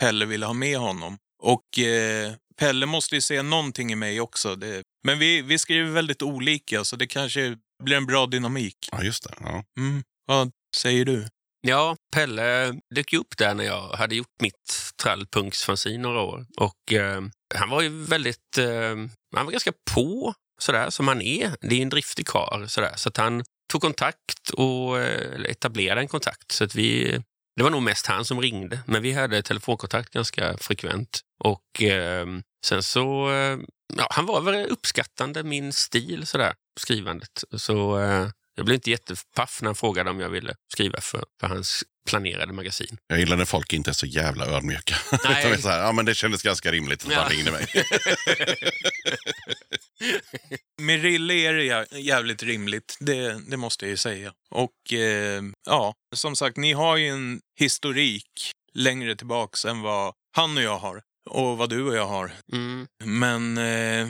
Pelle 0.00 0.26
ville 0.26 0.46
ha 0.46 0.52
med 0.52 0.78
honom. 0.78 1.18
Och 1.42 1.78
eh, 1.78 2.32
Pelle 2.58 2.86
måste 2.86 3.14
ju 3.14 3.20
se 3.20 3.42
någonting 3.42 3.92
i 3.92 3.94
mig 3.94 4.20
också. 4.20 4.56
Det, 4.56 4.82
men 5.04 5.18
vi, 5.18 5.42
vi 5.42 5.58
skriver 5.58 5.90
väldigt 5.90 6.22
olika 6.22 6.84
så 6.84 6.96
det 6.96 7.06
kanske 7.06 7.56
blir 7.84 7.96
en 7.96 8.06
bra 8.06 8.26
dynamik. 8.26 8.88
Ja, 8.92 9.02
just 9.02 9.22
det. 9.24 9.34
Ja. 9.40 9.64
Mm. 9.78 10.02
Vad 10.26 10.50
säger 10.76 11.04
du? 11.04 11.28
Ja, 11.66 11.96
Pelle 12.14 12.74
dök 12.94 13.12
ju 13.12 13.18
upp 13.18 13.38
där 13.38 13.54
när 13.54 13.64
jag 13.64 13.88
hade 13.88 14.14
gjort 14.14 14.40
mitt 14.40 14.92
trallpunksfanzin 15.02 16.02
några 16.02 16.20
år. 16.20 16.46
Och 16.56 16.92
eh, 16.92 17.22
han 17.54 17.70
var 17.70 17.82
ju 17.82 17.88
väldigt, 17.88 18.58
eh, 18.58 18.96
han 19.36 19.44
var 19.44 19.50
ganska 19.50 19.72
på 19.94 20.34
sådär 20.58 20.90
som 20.90 21.08
han 21.08 21.22
är. 21.22 21.56
Det 21.60 21.78
är 21.78 21.82
en 21.82 21.88
driftig 21.88 22.26
karl 22.26 22.66
sådär. 22.66 22.92
Så 22.96 23.08
att 23.08 23.16
han 23.16 23.44
tog 23.72 23.80
kontakt 23.80 24.50
och 24.50 25.00
eh, 25.00 25.40
etablerade 25.40 26.00
en 26.00 26.08
kontakt. 26.08 26.52
Så 26.52 26.64
att 26.64 26.74
vi, 26.74 27.20
det 27.56 27.62
var 27.62 27.70
nog 27.70 27.82
mest 27.82 28.06
han 28.06 28.24
som 28.24 28.40
ringde, 28.40 28.80
men 28.86 29.02
vi 29.02 29.12
hade 29.12 29.42
telefonkontakt 29.42 30.10
ganska 30.10 30.56
frekvent. 30.56 31.20
Och 31.44 31.82
eh, 31.82 32.26
sen 32.66 32.82
så, 32.82 33.30
eh, 33.30 33.58
ja, 33.96 34.06
han 34.10 34.26
var 34.26 34.40
väl 34.40 34.66
uppskattande 34.66 35.42
min 35.42 35.72
stil 35.72 36.26
sådär, 36.26 36.54
skrivandet. 36.80 37.44
Så 37.56 37.98
eh, 37.98 38.28
jag 38.54 38.64
blev 38.66 38.74
inte 38.74 38.90
jättepaff 38.90 39.58
när 39.62 39.68
han 39.68 39.74
frågade 39.74 40.10
om 40.10 40.20
jag 40.20 40.28
ville 40.28 40.54
skriva 40.72 41.00
för, 41.00 41.24
för 41.40 41.46
hans 41.46 41.84
planerade 42.08 42.52
magasin. 42.52 42.98
Jag 43.06 43.18
gillar 43.18 43.36
när 43.36 43.44
folk 43.44 43.72
inte 43.72 43.90
är 43.90 43.94
så 43.94 44.06
jävla 44.06 44.46
ödmjuka. 44.46 44.96
Nej. 45.24 45.44
De 45.44 45.52
är 45.52 45.56
så 45.56 45.68
här, 45.68 45.78
ja, 45.82 45.92
men 45.92 46.04
det 46.04 46.14
kändes 46.14 46.42
ganska 46.42 46.72
rimligt 46.72 47.04
att 47.06 47.12
Ja. 47.12 47.20
han 47.20 47.30
ringde 47.30 47.50
mig. 47.50 47.66
Med 50.80 51.02
Rille 51.02 51.34
är 51.34 51.52
det 51.54 51.62
jä- 51.62 51.96
jävligt 51.98 52.42
rimligt, 52.42 52.96
det, 53.00 53.50
det 53.50 53.56
måste 53.56 53.84
jag 53.84 53.90
ju 53.90 53.96
säga. 53.96 54.32
Och 54.50 54.92
eh, 54.92 55.42
ja, 55.66 55.94
som 56.14 56.36
sagt, 56.36 56.56
ni 56.56 56.72
har 56.72 56.96
ju 56.96 57.08
en 57.08 57.40
historik 57.58 58.52
längre 58.74 59.16
tillbaks 59.16 59.64
än 59.64 59.80
vad 59.80 60.14
han 60.36 60.56
och 60.56 60.62
jag 60.62 60.78
har. 60.78 61.02
Och 61.30 61.58
vad 61.58 61.70
du 61.70 61.82
och 61.82 61.94
jag 61.96 62.06
har. 62.06 62.32
Mm. 62.52 62.86
Men, 63.04 63.58
eh, 63.58 64.08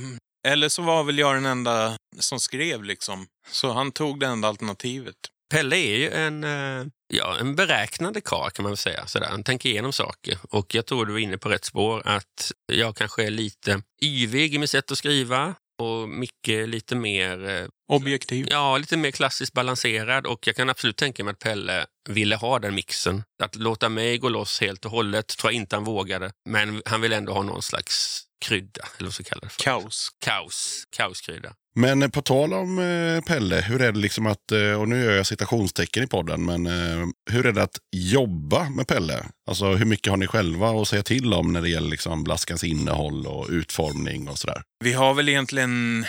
eller 0.49 0.69
så 0.69 0.83
var 0.83 1.05
väl 1.05 1.19
jag 1.19 1.35
den 1.35 1.47
enda 1.47 1.97
som 2.19 2.41
skrev 2.41 2.85
liksom. 2.85 3.27
Så 3.51 3.73
han 3.73 3.93
tog 3.93 4.21
det 4.21 4.27
enda 4.27 4.49
alternativet. 4.49 5.17
Pelle 5.51 5.77
är 5.77 5.97
ju 5.97 6.11
en, 6.11 6.45
eh, 6.45 6.87
ja, 7.15 7.37
en 7.41 7.55
beräknande 7.57 8.21
karl 8.21 8.51
kan 8.51 8.63
man 8.63 8.71
väl 8.71 8.77
säga. 8.77 9.07
Sådär. 9.07 9.29
Han 9.31 9.45
tänker 9.45 9.69
igenom 9.69 9.93
saker. 9.93 10.39
Och 10.51 10.75
jag 10.75 10.87
tror 10.87 11.07
du 11.07 11.13
var 11.13 11.19
inne 11.19 11.39
på 11.39 11.49
rätt 11.49 11.65
spår 11.65 12.03
att 12.05 12.53
jag 12.73 12.97
kanske 12.97 13.25
är 13.25 13.31
lite 13.31 13.83
yvig 14.03 14.55
i 14.55 14.59
mitt 14.59 14.71
sätt 14.71 14.93
att 14.93 14.99
skriva 14.99 15.55
och 15.83 16.09
Micke 16.09 16.67
lite 16.67 16.95
mer, 16.97 17.49
eh, 17.49 17.67
Objektiv. 17.93 18.47
ja, 18.51 18.79
lite 18.79 18.97
mer 18.97 19.11
klassiskt 19.11 19.53
balanserad 19.53 20.27
och 20.27 20.47
jag 20.47 20.57
kan 20.57 20.71
absolut 20.71 20.97
tänka 20.97 21.25
mig 21.25 21.33
att 21.33 21.39
Pelle 21.39 21.87
ville 22.09 22.37
ha 22.37 22.59
den 22.59 22.75
mixen. 22.75 23.23
Att 23.43 23.57
låta 23.57 23.89
mig 23.89 24.19
gå 24.19 24.29
loss 24.29 24.61
helt 24.61 24.85
och 24.85 24.91
hållet 24.91 25.27
tror 25.29 25.53
jag 25.53 25.57
inte 25.57 25.77
han 25.77 25.85
vågade. 25.85 26.33
Men 26.49 26.83
han 26.85 27.01
vill 27.01 27.13
ändå 27.13 27.33
ha 27.33 27.43
någon 27.43 27.63
slags 27.63 28.25
krydda, 28.43 28.89
eller 28.99 29.07
vad 29.07 29.15
ska 29.15 29.21
jag 29.21 29.27
kalla 29.27 29.41
det 29.41 29.49
för. 29.49 29.63
Kaos. 29.63 30.09
Kaos. 30.19 30.85
Kaoskrydda. 30.97 31.53
Men 31.75 32.03
eh, 32.03 32.09
på 32.09 32.23
tal 32.23 32.53
om 32.53 32.79
eh, 32.79 33.21
Pelle, 33.21 33.61
hur 33.61 33.83
är 33.83 33.93
det 33.93 33.99
liksom 33.99 34.27
att, 34.27 34.53
eh, 34.53 34.81
och 34.81 34.89
nu 34.89 35.05
gör 35.05 35.13
jag 35.13 35.27
citationstecken 35.27 36.03
i 36.03 36.07
podden, 36.07 36.45
men 36.45 36.67
eh, 36.67 37.07
hur 37.31 37.47
är 37.47 37.53
det 37.53 37.63
att 37.63 37.79
jobba 37.97 38.69
med 38.69 38.87
Pelle? 38.87 39.27
Alltså 39.47 39.75
hur 39.75 39.85
mycket 39.85 40.11
har 40.11 40.17
ni 40.17 40.27
själva 40.27 40.71
att 40.71 40.89
säga 40.89 41.03
till 41.03 41.35
om 41.35 41.53
när 41.53 41.63
det 41.63 41.69
gäller 41.69 41.91
liksom 41.91 42.25
blaskans 42.25 42.65
innehåll 42.65 43.27
och 43.27 43.47
utformning 43.51 44.29
och 44.29 44.39
sådär? 44.39 44.63
Vi 44.85 44.93
har 44.93 45.15
väl 45.15 45.29
egentligen 45.29 46.07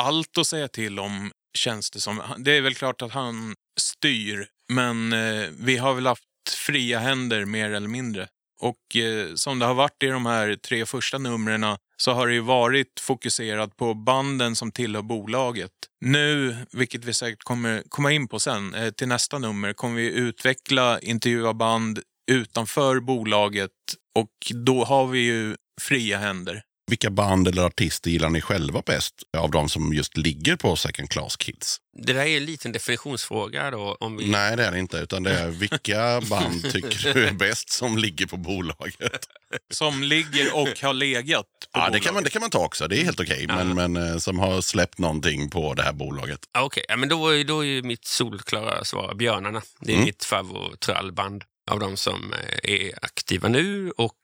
allt 0.00 0.38
att 0.38 0.46
säga 0.46 0.68
till 0.68 0.98
om, 0.98 1.30
känns 1.58 1.90
det 1.90 2.00
som. 2.00 2.22
Det 2.38 2.56
är 2.56 2.60
väl 2.60 2.74
klart 2.74 3.02
att 3.02 3.12
han 3.12 3.54
styr, 3.80 4.46
men 4.72 5.12
eh, 5.12 5.48
vi 5.58 5.76
har 5.76 5.94
väl 5.94 6.06
haft 6.06 6.22
fria 6.66 6.98
händer 6.98 7.44
mer 7.44 7.70
eller 7.70 7.88
mindre. 7.88 8.28
Och 8.60 8.96
eh, 8.96 9.34
som 9.34 9.58
det 9.58 9.66
har 9.66 9.74
varit 9.74 10.02
i 10.02 10.06
de 10.06 10.26
här 10.26 10.54
tre 10.54 10.86
första 10.86 11.18
numren 11.18 11.76
så 11.96 12.12
har 12.12 12.26
det 12.26 12.34
ju 12.34 12.40
varit 12.40 13.00
fokuserat 13.00 13.76
på 13.76 13.94
banden 13.94 14.56
som 14.56 14.72
tillhör 14.72 15.02
bolaget. 15.02 15.70
Nu, 16.00 16.56
vilket 16.72 17.04
vi 17.04 17.14
säkert 17.14 17.42
kommer 17.42 17.82
komma 17.88 18.12
in 18.12 18.28
på 18.28 18.40
sen, 18.40 18.74
eh, 18.74 18.90
till 18.90 19.08
nästa 19.08 19.38
nummer 19.38 19.72
kommer 19.72 19.96
vi 19.96 20.12
utveckla, 20.12 21.00
intervjua 21.00 21.54
band 21.54 22.00
utanför 22.30 23.00
bolaget 23.00 23.70
och 24.14 24.52
då 24.64 24.84
har 24.84 25.06
vi 25.06 25.18
ju 25.18 25.56
fria 25.80 26.18
händer. 26.18 26.62
Vilka 26.90 27.10
band 27.10 27.48
eller 27.48 27.62
artister 27.62 28.10
gillar 28.10 28.30
ni 28.30 28.40
själva 28.40 28.82
bäst 28.86 29.14
av 29.36 29.50
de 29.50 29.68
som 29.68 29.92
just 29.94 30.16
ligger 30.16 30.56
på 30.56 30.76
Second 30.76 31.10
Class 31.10 31.36
Kids? 31.36 31.76
Det 32.02 32.12
där 32.12 32.26
är 32.26 32.36
en 32.36 32.44
liten 32.44 32.72
definitionsfråga. 32.72 33.70
Då, 33.70 33.96
om 34.00 34.16
vi... 34.16 34.30
Nej, 34.30 34.56
det 34.56 34.64
är 34.64 34.72
det 34.72 34.78
inte. 34.78 34.96
Utan 34.96 35.22
det 35.22 35.32
är 35.38 35.48
vilka 35.48 36.20
band 36.30 36.72
tycker 36.72 37.14
du 37.14 37.26
är 37.26 37.32
bäst 37.32 37.70
som 37.70 37.98
ligger 37.98 38.26
på 38.26 38.36
bolaget? 38.36 39.26
Som 39.72 40.02
ligger 40.02 40.54
och 40.56 40.68
har 40.82 40.92
legat 40.94 41.46
på 41.46 41.68
Ja, 41.72 41.80
det 41.80 41.86
bolaget. 41.86 42.02
kan, 42.04 42.14
man, 42.14 42.22
det 42.24 42.30
kan 42.30 42.40
man 42.40 42.50
ta 42.50 42.64
också. 42.64 42.88
Det 42.88 43.00
är 43.00 43.04
helt 43.04 43.20
okej. 43.20 43.46
Men, 43.46 43.74
men 43.74 43.96
eh, 43.96 44.18
som 44.18 44.38
har 44.38 44.60
släppt 44.60 44.98
någonting 44.98 45.50
på 45.50 45.74
det 45.74 45.82
här 45.82 45.92
bolaget. 45.92 46.40
Okej, 46.58 46.84
ja, 46.88 46.96
men 46.96 47.08
då, 47.08 47.28
är- 47.28 47.44
då 47.44 47.60
är 47.60 47.66
ju 47.66 47.82
mitt 47.82 48.04
solklara 48.04 48.84
svar 48.84 49.14
Björnarna. 49.14 49.62
Det 49.80 49.90
är 49.92 49.94
Mm. 49.94 50.04
mitt 50.06 50.24
favorittrallband 50.24 51.44
av 51.70 51.80
de 51.80 51.96
som 51.96 52.32
eh, 52.32 52.70
är 52.72 53.04
aktiva 53.04 53.48
nu. 53.48 53.90
Och 53.90 54.14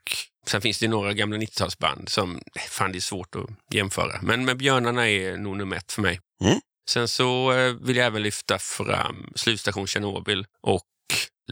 Sen 0.46 0.60
finns 0.60 0.78
det 0.78 0.88
några 0.88 1.12
gamla 1.12 1.36
90-talsband 1.36 2.08
som 2.08 2.40
fan 2.68 2.92
det 2.92 2.98
är 2.98 3.00
svårt 3.00 3.34
att 3.34 3.74
jämföra. 3.74 4.22
Men, 4.22 4.44
men 4.44 4.58
Björnarna 4.58 5.08
är 5.08 5.36
nog 5.36 5.56
nummer 5.56 5.76
ett 5.76 5.92
för 5.92 6.02
mig. 6.02 6.20
Mm. 6.44 6.60
Sen 6.90 7.08
så 7.08 7.52
eh, 7.52 7.72
vill 7.72 7.96
jag 7.96 8.06
även 8.06 8.22
lyfta 8.22 8.58
fram 8.58 9.32
Slutstation 9.34 9.86
Tjernobyl 9.86 10.46
och 10.62 10.86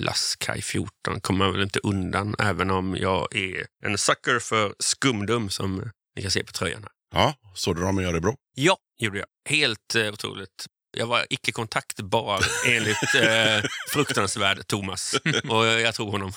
Laskaj 0.01 0.62
14 0.62 1.20
kommer 1.20 1.45
man 1.45 1.53
väl 1.53 1.62
inte 1.62 1.78
undan 1.78 2.34
även 2.38 2.70
om 2.70 2.97
jag 2.97 3.36
är 3.36 3.66
en 3.84 3.99
sucker 3.99 4.38
för 4.38 4.74
skumdum 4.78 5.51
som 5.51 5.91
ni 6.16 6.22
kan 6.22 6.30
se 6.30 6.45
på 6.45 6.53
tröjan 6.53 6.82
här. 6.82 6.93
Ja, 7.14 7.34
såg 7.55 7.76
du 7.76 7.82
dem 7.82 8.01
i 8.01 8.05
Örebro? 8.05 8.36
Ja, 8.55 8.76
gjorde 8.99 9.18
jag. 9.18 9.26
Helt 9.49 9.95
eh, 9.95 10.12
otroligt. 10.12 10.66
Jag 10.97 11.07
var 11.07 11.26
icke 11.30 11.53
kontaktbar 11.53 12.45
enligt 12.66 13.14
eh, 13.14 13.70
fruktansvärd 13.93 14.66
Thomas. 14.66 15.14
Och 15.49 15.66
jag 15.66 15.95
tror 15.95 16.11
honom. 16.11 16.32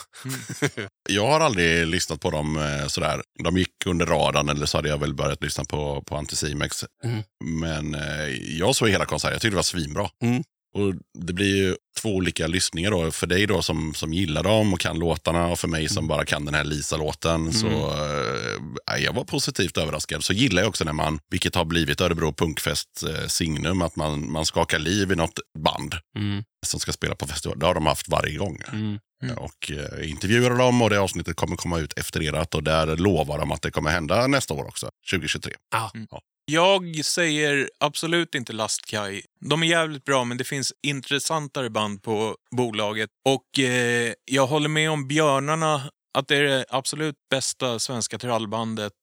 Jag 1.09 1.27
har 1.27 1.39
aldrig 1.39 1.87
lyssnat 1.87 2.21
på 2.21 2.31
dem 2.31 2.57
eh, 2.57 2.87
sådär. 2.87 3.21
De 3.43 3.57
gick 3.57 3.85
under 3.85 4.05
radarn 4.05 4.49
eller 4.49 4.65
så 4.65 4.77
hade 4.77 4.89
jag 4.89 4.97
väl 4.97 5.13
börjat 5.13 5.43
lyssna 5.43 5.65
på, 5.65 6.03
på 6.07 6.17
Anticimex. 6.17 6.85
Mm. 7.03 7.23
Men 7.43 7.95
eh, 7.95 8.27
jag 8.59 8.75
såg 8.75 8.89
hela 8.89 9.05
konserten. 9.05 9.33
Jag 9.33 9.41
tyckte 9.41 9.53
det 9.53 9.55
var 9.55 9.63
svinbra. 9.63 10.09
Mm. 10.23 10.43
Och 10.73 10.93
det 11.19 11.33
blir 11.33 11.55
ju 11.55 11.75
två 12.01 12.15
olika 12.15 12.47
lyssningar 12.47 12.91
då. 12.91 13.11
För 13.11 13.27
dig 13.27 13.47
då 13.47 13.61
som, 13.61 13.93
som 13.93 14.13
gillar 14.13 14.43
dem 14.43 14.73
och 14.73 14.79
kan 14.79 14.99
låtarna 14.99 15.47
och 15.47 15.59
för 15.59 15.67
mig 15.67 15.79
Mm. 15.79 15.89
som 15.89 16.07
bara 16.07 16.25
kan 16.25 16.45
den 16.45 16.53
här 16.53 16.63
Lisa-låten. 16.63 17.53
Så 17.53 17.67
eh, 17.67 19.03
jag 19.03 19.13
var 19.13 19.23
positivt 19.23 19.77
överraskad. 19.77 20.23
Så 20.23 20.33
gillar 20.33 20.61
jag 20.61 20.69
också 20.69 20.83
när 20.83 20.93
man, 20.93 21.19
vilket 21.29 21.55
har 21.55 21.65
blivit 21.65 22.01
Örebro 22.01 22.33
Punkfest 22.33 23.03
eh, 23.09 23.27
signum, 23.27 23.81
att 23.81 23.95
man, 23.95 24.31
man 24.31 24.45
skakar 24.45 24.79
liv 24.79 25.11
i 25.11 25.15
något 25.15 25.39
band 25.63 25.95
Mm. 26.17 26.43
som 26.65 26.79
ska 26.79 26.91
spela 26.91 27.15
på 27.15 27.27
festival. 27.27 27.59
Det 27.59 27.65
har 27.65 27.73
de 27.73 27.85
haft 27.85 28.09
varje 28.09 28.37
gång. 28.37 28.57
Mm. 28.71 28.99
Och 29.37 29.71
eh, 29.71 30.09
intervjuade 30.09 30.55
dem 30.57 30.81
och 30.81 30.89
det 30.89 30.99
avsnittet 30.99 31.35
kommer 31.35 31.55
komma 31.55 31.79
ut 31.79 31.93
efter 31.99 32.23
erat 32.23 32.55
och 32.55 32.63
där 32.63 32.97
lovar 32.97 33.39
de 33.39 33.51
att 33.51 33.61
det 33.61 33.71
kommer 33.71 33.91
hända 33.91 34.27
nästa 34.27 34.53
år 34.53 34.67
också, 34.67 34.89
2023. 35.11 35.53
Ja. 35.71 35.91
Jag 36.45 37.05
säger 37.05 37.69
absolut 37.79 38.35
inte 38.35 38.53
Lastkaj. 38.53 39.25
De 39.39 39.63
är 39.63 39.67
jävligt 39.67 40.05
bra, 40.05 40.23
men 40.23 40.37
det 40.37 40.43
finns 40.43 40.73
intressantare 40.83 41.69
band 41.69 42.03
på 42.03 42.35
bolaget. 42.57 43.09
Och 43.25 43.59
eh, 43.59 44.13
jag 44.25 44.47
håller 44.47 44.69
med 44.69 44.91
om 44.91 45.07
Björnarna, 45.07 45.81
att 46.17 46.27
det 46.27 46.35
är 46.35 46.43
det 46.43 46.65
absolut 46.69 47.15
bästa 47.29 47.79
svenska 47.79 48.17
trallbandet 48.17 48.93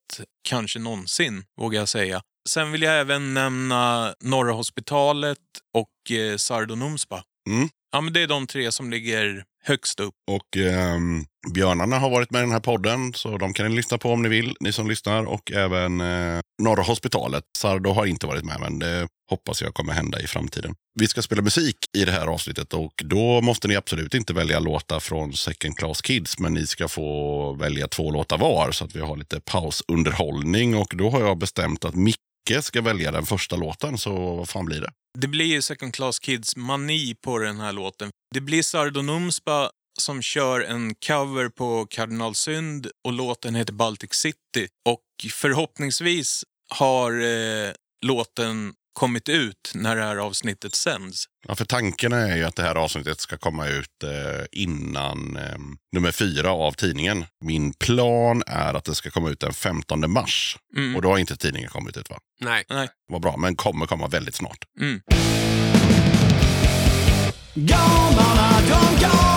kanske 0.49 0.79
någonsin, 0.79 1.45
vågar 1.61 1.79
jag 1.81 1.89
säga. 1.89 2.23
Sen 2.49 2.73
vill 2.73 2.83
jag 2.83 3.01
även 3.01 3.35
nämna 3.35 4.15
Norra 4.21 4.53
Hospitalet 4.53 5.39
och 5.75 6.17
eh, 6.17 6.37
Sardonumspa. 6.37 7.23
Mm. 7.49 7.69
Ja, 7.93 8.01
men 8.01 8.13
det 8.13 8.21
är 8.21 8.27
de 8.27 8.47
tre 8.47 8.73
som 8.73 8.91
ligger 8.91 9.45
högst 9.65 10.01
upp. 10.01 10.15
Och 10.31 10.57
ehm, 10.57 11.25
Björnarna 11.49 11.99
har 11.99 12.11
varit 12.11 12.31
med 12.31 12.39
i 12.39 12.43
den 12.43 12.53
här 12.53 12.61
podden, 12.61 13.13
så 13.15 13.39
de 13.39 13.53
kan 13.53 13.69
ni 13.69 13.77
lyssna 13.77 13.99
på 13.99 14.13
om 14.13 14.23
ni 14.23 14.29
vill, 14.29 14.57
ni 14.61 14.73
som 14.73 14.89
lyssnar. 14.89 15.25
Och 15.25 15.53
även 15.53 16.01
eh, 16.01 16.41
Norra 16.63 16.83
Hospitalet. 16.83 17.45
Sardo 17.59 17.91
har 17.91 18.07
inte 18.07 18.27
varit 18.27 18.45
med, 18.45 18.61
men 18.61 18.79
det 18.79 19.09
hoppas 19.31 19.63
jag 19.63 19.75
kommer 19.75 19.93
hända 19.93 20.21
i 20.21 20.27
framtiden. 20.27 20.75
Vi 21.01 21.09
ska 21.09 21.23
spela 21.23 21.43
musik 21.43 21.77
i 21.99 22.05
det 22.05 22.13
här 22.13 22.27
avsnittet 22.27 22.75
och 22.75 22.93
då 23.05 23.41
måste 23.41 23.69
ni 23.69 23.77
absolut 23.77 24.15
inte 24.15 24.33
välja 24.33 24.61
låtar 24.61 25.01
från 25.01 25.33
Second 25.33 25.77
Class 25.77 26.03
Kids, 26.03 26.39
men 26.39 26.55
ni 26.55 26.67
ska 26.67 26.89
få 26.89 27.53
välja 27.53 27.89
två 27.89 28.11
låtar 28.11 28.39
var 28.39 28.73
så 28.73 28.85
att 28.85 28.97
vi 28.97 29.01
har 29.01 29.17
lite 29.17 29.41
pausunderhållning. 29.41 30.77
Och 30.77 30.93
då 30.97 31.11
har 31.11 31.21
jag 31.21 31.39
bestämt 31.39 31.85
att 31.85 31.95
Micke 31.95 32.19
ska 32.61 32.83
välja 32.83 33.13
den 33.13 33.27
första 33.27 33.57
låten, 33.57 33.99
så 33.99 34.37
vad 34.37 34.49
fan 34.49 34.65
blir 34.65 34.81
det? 34.81 34.91
Det 35.19 35.29
blir 35.29 35.47
ju 35.47 35.63
Second 35.63 35.95
Class 35.95 36.19
Kids 36.19 36.57
mani 36.57 37.15
på 37.25 37.39
den 37.39 37.61
här 37.61 37.73
låten. 37.73 38.11
Det 38.35 38.41
blir 38.41 38.63
Sardo 38.63 39.03
Numspa 39.03 39.71
som 39.99 40.23
kör 40.23 40.61
en 40.61 40.95
cover 40.95 41.49
på 41.49 41.87
Kardinal 41.91 42.35
Synd 42.35 42.87
och 43.05 43.13
låten 43.13 43.55
heter 43.55 43.73
Baltic 43.73 44.13
City. 44.13 44.69
Och 44.89 45.33
förhoppningsvis 45.33 46.45
har 46.75 47.13
eh, 47.13 47.73
låten 48.07 48.75
kommit 48.93 49.29
ut 49.29 49.73
när 49.75 49.97
det 49.97 50.03
här 50.03 50.17
avsnittet 50.17 50.75
sänds. 50.75 51.25
Ja, 51.49 51.55
för 51.55 51.65
tanken 51.65 52.13
är 52.13 52.37
ju 52.37 52.45
att 52.45 52.57
det 52.57 52.63
här 52.63 52.75
avsnittet 52.75 53.21
ska 53.21 53.37
komma 53.37 53.69
ut 53.69 54.03
eh, 54.05 54.45
innan 54.53 55.37
eh, 55.37 55.59
nummer 55.93 56.13
fyra 56.13 56.51
av 56.51 56.73
tidningen. 56.73 57.25
Min 57.45 57.73
plan 57.73 58.43
är 58.47 58.75
att 58.75 58.85
det 58.85 58.95
ska 58.95 59.11
komma 59.11 59.31
ut 59.31 59.41
den 59.41 59.53
15 59.53 60.11
mars. 60.11 60.57
Mm. 60.77 60.97
Och 60.97 61.03
då 61.03 61.09
har 61.09 61.19
inte 61.19 61.37
tidningen 61.37 61.71
kommit 61.71 61.97
ut 61.97 62.11
va? 62.11 62.19
Nej. 62.41 62.65
Nej. 62.69 62.89
Vad 63.09 63.23
bra, 63.23 63.37
men 63.37 63.57
kommer 63.57 63.87
komma 63.87 64.09
väldigt 64.09 64.35
snart. 64.35 64.65
Mm. 64.81 65.01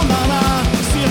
Mama, 0.07 0.61
ist 0.79 0.93
dir 0.93 1.09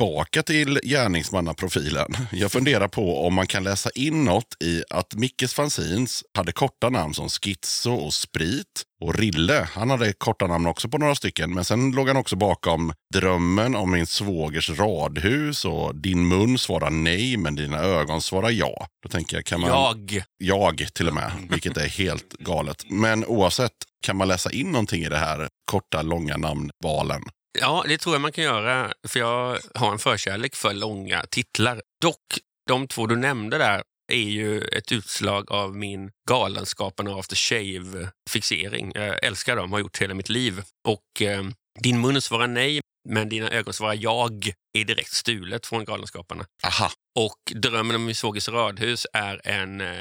Tillbaka 0.00 0.42
till 0.42 0.80
gärningsmannaprofilen. 0.82 2.06
Jag 2.32 2.52
funderar 2.52 2.88
på 2.88 3.26
om 3.26 3.34
man 3.34 3.46
kan 3.46 3.64
läsa 3.64 3.90
in 3.94 4.24
något 4.24 4.62
i 4.64 4.82
att 4.90 5.14
Mickes 5.14 5.54
fanzines 5.54 6.24
hade 6.34 6.52
korta 6.52 6.90
namn 6.90 7.14
som 7.14 7.28
Schizo 7.28 7.92
och 7.92 8.14
Sprit. 8.14 8.82
Och 9.00 9.14
Rille, 9.14 9.68
han 9.72 9.90
hade 9.90 10.12
korta 10.12 10.46
namn 10.46 10.66
också 10.66 10.88
på 10.88 10.98
några 10.98 11.14
stycken. 11.14 11.54
Men 11.54 11.64
sen 11.64 11.90
låg 11.90 12.08
han 12.08 12.16
också 12.16 12.36
bakom 12.36 12.92
Drömmen 13.14 13.76
om 13.76 13.90
min 13.90 14.06
svågers 14.06 14.70
radhus 14.70 15.64
och 15.64 15.96
Din 15.96 16.28
mun 16.28 16.58
svarar 16.58 16.90
nej 16.90 17.36
men 17.36 17.54
dina 17.54 17.78
ögon 17.78 18.20
svarar 18.20 18.50
ja. 18.50 18.86
Då 19.02 19.08
tänker 19.08 19.36
jag, 19.36 19.44
kan 19.44 19.60
man... 19.60 19.70
Jag. 19.70 20.22
Jag 20.38 20.88
till 20.94 21.08
och 21.08 21.14
med, 21.14 21.32
vilket 21.50 21.76
är 21.76 21.88
helt 21.88 22.32
galet. 22.38 22.84
Men 22.88 23.24
oavsett, 23.24 23.72
kan 24.06 24.16
man 24.16 24.28
läsa 24.28 24.52
in 24.52 24.72
någonting 24.72 25.02
i 25.02 25.08
det 25.08 25.18
här 25.18 25.48
korta, 25.70 26.02
långa 26.02 26.36
namnvalen? 26.36 27.22
Ja, 27.58 27.84
det 27.88 27.98
tror 27.98 28.14
jag 28.14 28.20
man 28.22 28.32
kan 28.32 28.44
göra. 28.44 28.92
För 29.08 29.20
jag 29.20 29.58
har 29.74 29.92
en 29.92 29.98
förkärlek 29.98 30.56
för 30.56 30.74
långa 30.74 31.24
titlar. 31.30 31.82
Dock, 32.02 32.38
de 32.68 32.88
två 32.88 33.06
du 33.06 33.16
nämnde 33.16 33.58
där 33.58 33.82
är 34.12 34.28
ju 34.28 34.60
ett 34.60 34.92
utslag 34.92 35.52
av 35.52 35.76
min 35.76 36.10
Galenskaparna 36.28 37.14
After 37.14 37.36
Shave-fixering. 37.36 38.92
Jag 38.94 39.24
älskar 39.24 39.56
dem, 39.56 39.72
har 39.72 39.78
gjort 39.78 39.98
hela 40.02 40.14
mitt 40.14 40.28
liv. 40.28 40.62
Och 40.88 41.22
eh, 41.22 41.42
Din 41.82 42.00
mun 42.00 42.20
svarar 42.20 42.46
nej, 42.46 42.80
men 43.08 43.28
dina 43.28 43.50
ögon 43.50 43.72
svarar 43.72 43.94
jag 43.94 44.52
är 44.72 44.84
direkt 44.84 45.12
stulet 45.12 45.66
från 45.66 45.84
Galenskaparna. 45.84 46.46
Aha, 46.64 46.90
Och 47.18 47.52
Drömmen 47.54 47.96
om 47.96 48.04
min 48.04 48.14
svågers 48.14 48.48
radhus 48.48 49.06
är 49.12 49.40
en 49.44 49.80
eh, 49.80 49.94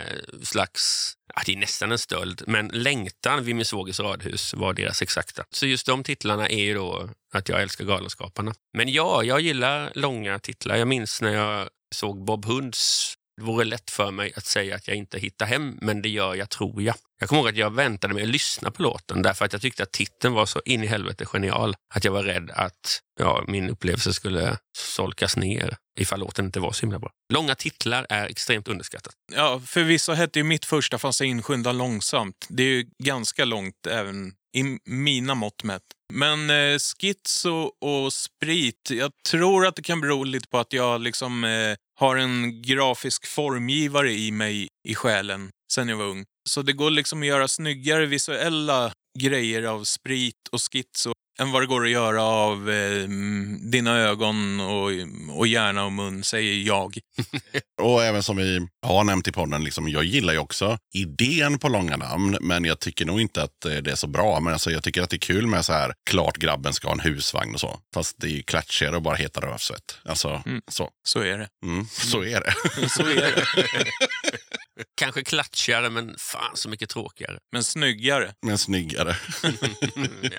slags, 0.44 1.14
ja, 1.36 1.42
det 1.46 1.54
är 1.54 1.58
nästan 1.58 1.92
en 1.92 2.00
stöld, 2.00 2.44
men 2.48 2.68
Längtan 2.68 3.44
vid 3.44 3.56
min 3.56 3.66
svågers 3.66 4.00
radhus 4.00 4.54
var 4.54 4.74
deras 4.74 5.02
exakta. 5.02 5.46
Så 5.50 5.66
just 5.66 5.86
de 5.86 6.04
titlarna 6.04 6.50
är 6.50 6.64
ju 6.64 6.74
då 6.74 7.10
att 7.34 7.50
jag 7.50 7.62
älskar 7.62 7.86
Galenskaparna. 7.86 8.54
Men 8.74 8.90
ja, 8.90 9.24
jag 9.24 9.42
gillar 9.42 9.92
långa 9.96 10.40
titlar. 10.40 10.76
Jag 10.76 10.88
minns 10.88 11.22
när 11.22 11.34
jag 11.34 11.70
såg 11.96 12.26
Bob 12.26 12.46
Hunds 12.46 13.16
det 13.40 13.46
vore 13.46 13.66
lätt 13.66 13.92
för 13.92 14.12
mig 14.12 14.34
att 14.36 14.46
säga 14.46 14.76
att 14.76 14.88
jag 14.88 14.98
inte 14.98 15.20
hittar 15.20 15.46
hem, 15.46 15.78
men 15.82 16.02
det 16.02 16.10
gör 16.10 16.36
jag 16.36 16.50
tror 16.50 16.82
jag. 16.82 16.96
Jag 17.20 17.30
kommer 17.30 17.42
ihåg 17.42 17.50
att 17.50 17.58
jag 17.58 17.74
väntade 17.74 18.14
med 18.14 18.24
att 18.24 18.30
lyssna 18.30 18.72
på 18.72 18.84
låten 18.84 19.22
därför 19.22 19.46
att 19.46 19.54
jag 19.54 19.62
tyckte 19.62 19.84
att 19.84 19.92
titeln 19.92 20.34
var 20.34 20.46
så 20.46 20.62
in 20.66 20.84
i 20.84 20.88
helvete 20.88 21.26
genial 21.26 21.76
att 21.96 22.04
jag 22.04 22.12
var 22.12 22.24
rädd 22.24 22.52
att 22.54 23.02
ja, 23.20 23.44
min 23.48 23.70
upplevelse 23.70 24.14
skulle 24.14 24.58
solkas 24.78 25.38
ner 25.38 25.78
ifall 26.00 26.20
låten 26.20 26.46
inte 26.46 26.60
var 26.60 26.72
så 26.72 26.82
himla 26.82 27.00
bra. 27.00 27.12
Långa 27.34 27.56
titlar 27.56 28.06
är 28.10 28.26
extremt 28.26 28.68
underskattat. 28.68 29.14
Ja, 29.36 29.62
förvisso 29.66 30.14
hette 30.14 30.40
ju 30.40 30.44
mitt 30.44 30.66
första 30.66 30.98
fanzine 30.98 31.42
Skynda 31.42 31.72
långsamt. 31.72 32.46
Det 32.50 32.64
är 32.64 32.68
ju 32.68 32.86
ganska 33.04 33.46
långt 33.46 33.88
även 33.90 34.34
i 34.58 34.80
mina 34.86 35.36
mått 35.36 35.64
mätt. 35.64 35.84
Men 36.14 36.50
eh, 36.50 36.78
schizo 36.80 37.72
och 37.82 38.14
sprit, 38.14 38.90
jag 38.92 39.12
tror 39.30 39.66
att 39.66 39.76
det 39.76 39.82
kan 39.82 40.02
bero 40.02 40.24
lite 40.24 40.48
på 40.48 40.58
att 40.58 40.74
jag 40.74 41.02
liksom 41.02 41.44
eh, 41.44 41.76
har 42.00 42.16
en 42.16 42.62
grafisk 42.62 43.28
formgivare 43.28 44.12
i 44.12 44.32
mig 44.32 44.68
i 44.88 44.96
själen 44.96 45.50
sen 45.74 45.90
jag 45.90 45.98
var 45.98 46.06
ung. 46.06 46.26
Så 46.50 46.62
det 46.62 46.74
går 46.74 46.90
liksom 46.90 47.22
att 47.22 47.28
göra 47.28 47.48
snyggare 47.48 48.06
visuella 48.06 48.92
grejer 49.20 49.64
av 49.64 49.84
sprit 49.84 50.48
och 50.52 50.60
schizo 50.62 51.14
än 51.40 51.52
vad 51.52 51.62
det 51.62 51.66
går 51.66 51.86
att 51.86 51.92
göra 51.92 52.24
av 52.24 52.70
eh, 52.70 53.08
dina 53.72 54.00
ögon 54.00 54.60
och, 54.60 54.92
och 55.38 55.48
hjärna 55.48 55.86
och 55.86 55.92
mun, 55.92 56.24
säger 56.24 56.68
jag. 56.68 56.98
Och 57.82 58.04
även 58.04 58.24
som 58.24 58.38
vi 58.38 58.68
har 58.86 59.04
nämnt 59.04 59.28
i 59.28 59.32
podden, 59.32 59.64
liksom, 59.64 59.90
jag 59.90 60.04
gillar 60.04 60.34
ju 60.34 60.40
också 60.40 60.78
idén 60.94 61.60
på 61.60 61.70
långa 61.70 61.98
namn, 61.98 62.38
men 62.42 62.66
jag 62.66 62.80
tycker 62.80 63.06
nog 63.06 63.22
inte 63.22 63.44
att 63.44 63.66
eh, 63.66 63.72
det 63.72 63.92
är 63.92 63.96
så 63.96 64.08
bra. 64.08 64.40
Men 64.40 64.54
alltså, 64.54 64.72
jag 64.72 64.84
tycker 64.84 65.02
att 65.02 65.10
det 65.10 65.16
är 65.16 65.20
kul 65.20 65.48
med 65.48 65.66
så 65.66 65.74
här, 65.74 65.94
klart 66.10 66.38
grabben 66.38 66.74
ska 66.74 66.88
ha 66.88 66.94
en 66.94 67.00
husvagn 67.00 67.54
och 67.54 67.60
så. 67.60 67.80
Fast 67.94 68.16
det 68.18 68.28
är 68.28 68.32
ju 68.32 68.44
klatschigare 68.44 68.98
att 68.98 69.04
bara 69.04 69.16
heta 69.16 69.42
Rövsvett. 69.42 69.98
Alltså, 70.06 70.44
så. 70.72 70.90
Så 71.08 71.20
är 71.20 71.38
det. 71.38 71.48
Mm, 71.66 71.86
så 71.92 72.24
är 72.24 72.42
det. 72.42 72.54
Så 72.90 73.02
är 73.02 73.36
det. 73.36 73.46
Kanske 74.96 75.24
klatschigare, 75.24 75.90
men 75.90 76.16
fan 76.18 76.52
så 76.58 76.70
mycket 76.70 76.90
tråkigare. 76.90 77.38
Men 77.52 77.64
snyggare. 77.64 78.34
Men 78.46 78.58
snyggare. 78.58 79.16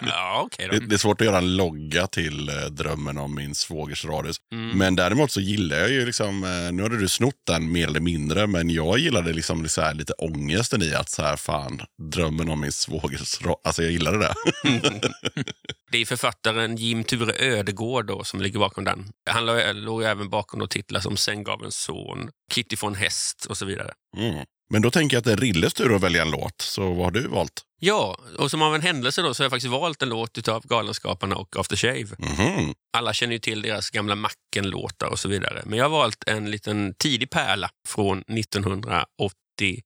Ja, 0.03 0.43
okej 0.47 0.68
då. 0.68 0.78
Det, 0.78 0.86
det 0.86 0.95
är 0.95 0.99
svårt 0.99 1.20
att 1.20 1.26
göra 1.26 1.38
en 1.38 1.57
logga 1.57 2.07
till 2.07 2.49
eh, 2.49 2.55
drömmen 2.55 3.18
om 3.18 3.34
min 3.34 3.55
svågers 3.55 4.05
radhus. 4.05 4.36
Mm. 4.53 4.78
Men 4.78 4.97
däremot 4.97 5.30
så 5.30 5.41
gillar 5.41 5.76
jag 5.76 5.91
ju 5.91 6.07
liksom, 6.07 6.45
eh, 6.45 6.72
nu 6.72 6.82
hade 6.82 6.99
du 6.99 7.09
snott 7.09 7.43
den 7.47 7.72
mer 7.72 7.86
eller 7.86 8.01
mindre, 8.01 8.47
men 8.47 8.70
jag 8.70 8.99
gillade 8.99 9.32
liksom 9.32 9.68
så 9.68 9.80
här 9.80 9.95
lite 9.95 10.12
ångesten 10.12 10.82
i 10.82 10.95
att 10.95 11.11
så 11.11 11.22
här, 11.22 11.36
fan, 11.36 11.80
drömmen 12.12 12.51
om 12.51 12.61
min 12.61 12.72
svågers 12.72 13.41
radhus. 13.41 13.59
Alltså 13.64 13.82
jag 13.82 13.93
gillade 13.93 14.18
det. 14.18 14.34
Det 15.91 15.99
är 15.99 16.07
författaren 16.07 16.76
Jim 16.76 17.05
Ture 17.05 17.34
Ödegård 17.38 18.07
då, 18.07 18.24
som 18.24 18.41
ligger 18.41 18.59
bakom 18.59 18.84
den. 18.84 19.12
Han 19.30 19.47
låg, 19.84 20.03
även 20.03 20.30
bakom 20.30 20.61
då 20.61 20.66
titlar 20.66 21.01
som 21.01 21.16
Säng 21.16 21.45
gav 21.45 21.64
en 21.64 21.72
son, 21.72 22.30
Kitty 22.53 22.76
från 22.76 22.95
häst 22.95 23.47
och 23.49 23.57
så 23.57 23.64
vidare. 23.64 23.93
Mm. 24.16 24.45
Men 24.72 24.82
då 24.82 24.91
tänker 24.91 25.16
jag 25.16 25.18
att 25.18 25.24
det 25.24 25.32
är 25.32 25.36
Rilles 25.36 25.74
tur 25.74 25.95
att 25.95 26.03
välja 26.03 26.22
en 26.22 26.30
låt. 26.30 26.61
Så 26.61 26.93
vad 26.93 27.05
har 27.05 27.11
du 27.11 27.28
valt? 27.28 27.62
Ja, 27.80 28.18
och 28.38 28.51
som 28.51 28.62
av 28.62 28.74
en 28.74 28.82
händelse 28.82 29.22
då 29.22 29.34
så 29.34 29.43
har 29.43 29.45
jag 29.45 29.51
faktiskt 29.51 29.72
valt 29.72 30.03
en 30.03 30.09
låt 30.09 30.49
av 30.49 30.66
Galenskaparna 30.66 31.36
och 31.36 31.57
After 31.57 31.76
Shave. 31.76 32.07
Mhm. 32.18 32.74
Alla 32.97 33.12
känner 33.12 33.32
ju 33.32 33.38
till 33.38 33.62
deras 33.62 33.91
gamla 33.91 34.14
Macken-låtar 34.14 35.07
och 35.07 35.18
så 35.18 35.28
vidare. 35.28 35.62
Men 35.66 35.78
jag 35.78 35.84
har 35.84 35.91
valt 35.91 36.24
en 36.26 36.51
liten 36.51 36.95
tidig 36.99 37.30
pärla 37.30 37.70
från 37.88 38.18
1981. 38.20 39.82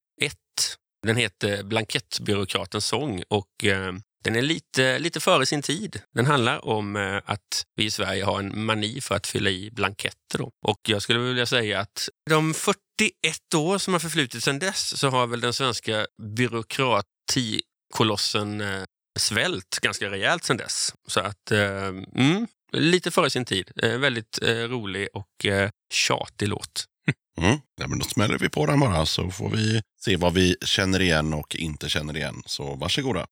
Den 1.07 1.16
heter 1.16 1.62
Blankettbyråkratens 1.62 2.86
sång 2.86 3.22
och 3.28 3.64
eh, 3.64 3.92
den 4.25 4.37
är 4.37 4.43
lite, 4.43 4.99
lite 4.99 5.20
före 5.20 5.47
sin 5.47 5.62
tid. 5.62 6.01
Den 6.14 6.27
handlar 6.27 6.64
om 6.64 6.97
eh, 6.97 7.16
att 7.25 7.64
vi 7.77 7.85
i 7.85 7.91
Sverige 7.91 8.25
har 8.25 8.39
en 8.39 8.64
mani 8.64 9.01
för 9.01 9.14
att 9.14 9.27
fylla 9.27 9.51
i 9.51 9.70
blanketter. 9.70 10.39
Då. 10.39 10.51
Och 10.66 10.81
jag 10.89 11.03
skulle 11.03 11.18
vilja 11.18 11.47
säga 11.47 11.81
att 11.81 12.09
de 12.31 12.55
41 12.55 12.75
år 13.57 13.79
som 13.79 13.93
har 13.93 14.01
förflutit 14.01 14.45
sedan 14.45 14.59
dess 14.59 14.99
så 14.99 15.09
har 15.09 15.27
väl 15.27 15.41
den 15.41 15.53
svenska 15.53 16.07
byråkratikolossen 16.37 18.61
eh, 18.61 18.83
svällt 19.18 19.20
svält 19.20 19.79
ganska 19.83 20.11
rejält 20.11 20.45
sedan 20.45 20.57
dess. 20.57 20.95
Så 21.09 21.20
att, 21.20 21.51
eh, 21.51 21.87
mm, 22.16 22.47
lite 22.72 23.11
före 23.11 23.31
sin 23.31 23.45
tid. 23.45 23.70
Eh, 23.83 23.99
väldigt 23.99 24.43
eh, 24.43 24.49
rolig 24.49 25.09
och 25.12 25.47
eh, 25.47 25.70
tjatig 25.93 26.49
låt. 26.49 26.85
Mm. 27.39 27.59
Ja, 27.81 27.87
men 27.87 27.99
då 27.99 28.05
smäller 28.05 28.39
vi 28.39 28.49
på 28.49 28.66
den 28.66 28.81
bara 28.81 29.07
så 29.07 29.31
får 29.31 29.51
vi 29.51 29.83
se 30.01 30.16
vad 30.16 30.35
vi 30.35 30.57
känner 30.64 31.03
igen 31.03 31.35
och 31.35 31.57
inte 31.57 31.89
känner 31.89 32.16
igen. 32.16 32.43
Så 32.47 32.75
varsågoda. 32.75 33.27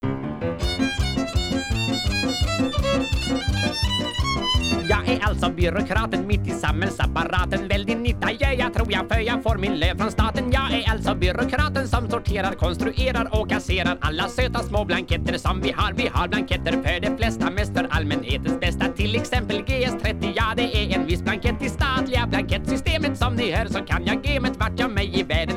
Jag 4.89 5.09
är 5.09 5.21
alltså 5.23 5.51
byråkraten 5.51 6.27
mitt 6.27 6.47
i 6.47 6.51
samhällsapparaten. 6.51 7.69
Väldigt 7.69 8.01
nytta 8.01 8.33
gör 8.33 8.53
jag 8.59 8.75
tror 8.75 8.93
jag 8.93 9.09
för 9.09 9.21
jag 9.21 9.43
får 9.43 9.57
min 9.57 9.75
lön 9.75 9.99
från 9.99 10.11
staten. 10.11 10.53
Jag 10.53 10.73
är 10.73 10.91
alltså 10.91 11.15
byråkraten 11.15 11.89
som 11.89 12.11
sorterar, 12.11 12.53
konstruerar 12.53 13.41
och 13.41 13.51
kasserar 13.51 13.99
alla 14.01 14.29
söta 14.29 14.59
små 14.59 14.85
blanketter 14.85 15.39
som 15.39 15.61
vi 15.61 15.73
har. 15.77 15.93
Vi 15.93 16.09
har 16.13 16.29
blanketter 16.29 16.73
för 16.73 17.01
de 17.01 17.17
flesta, 17.17 17.51
mest 17.51 17.73
för 17.73 17.87
allmänhetens 17.91 18.61
bästa. 18.61 18.87
Till 18.97 19.17
exempel 19.17 19.57
GS30, 19.57 20.33
ja 20.37 20.53
det 20.57 20.77
är 20.77 20.99
en 20.99 21.07
viss 21.07 21.23
blankett 21.23 21.63
i 21.63 21.69
statliga 21.69 22.27
blankettsystemet 22.27 23.19
Som 23.19 23.35
ni 23.35 23.51
hör 23.51 23.67
så 23.67 23.79
kan 23.79 24.07
jag 24.07 24.23
gamet 24.23 24.57
vart 24.57 24.81
jag 24.81 24.91
mig 24.91 25.21
i 25.21 25.23
världen 25.23 25.52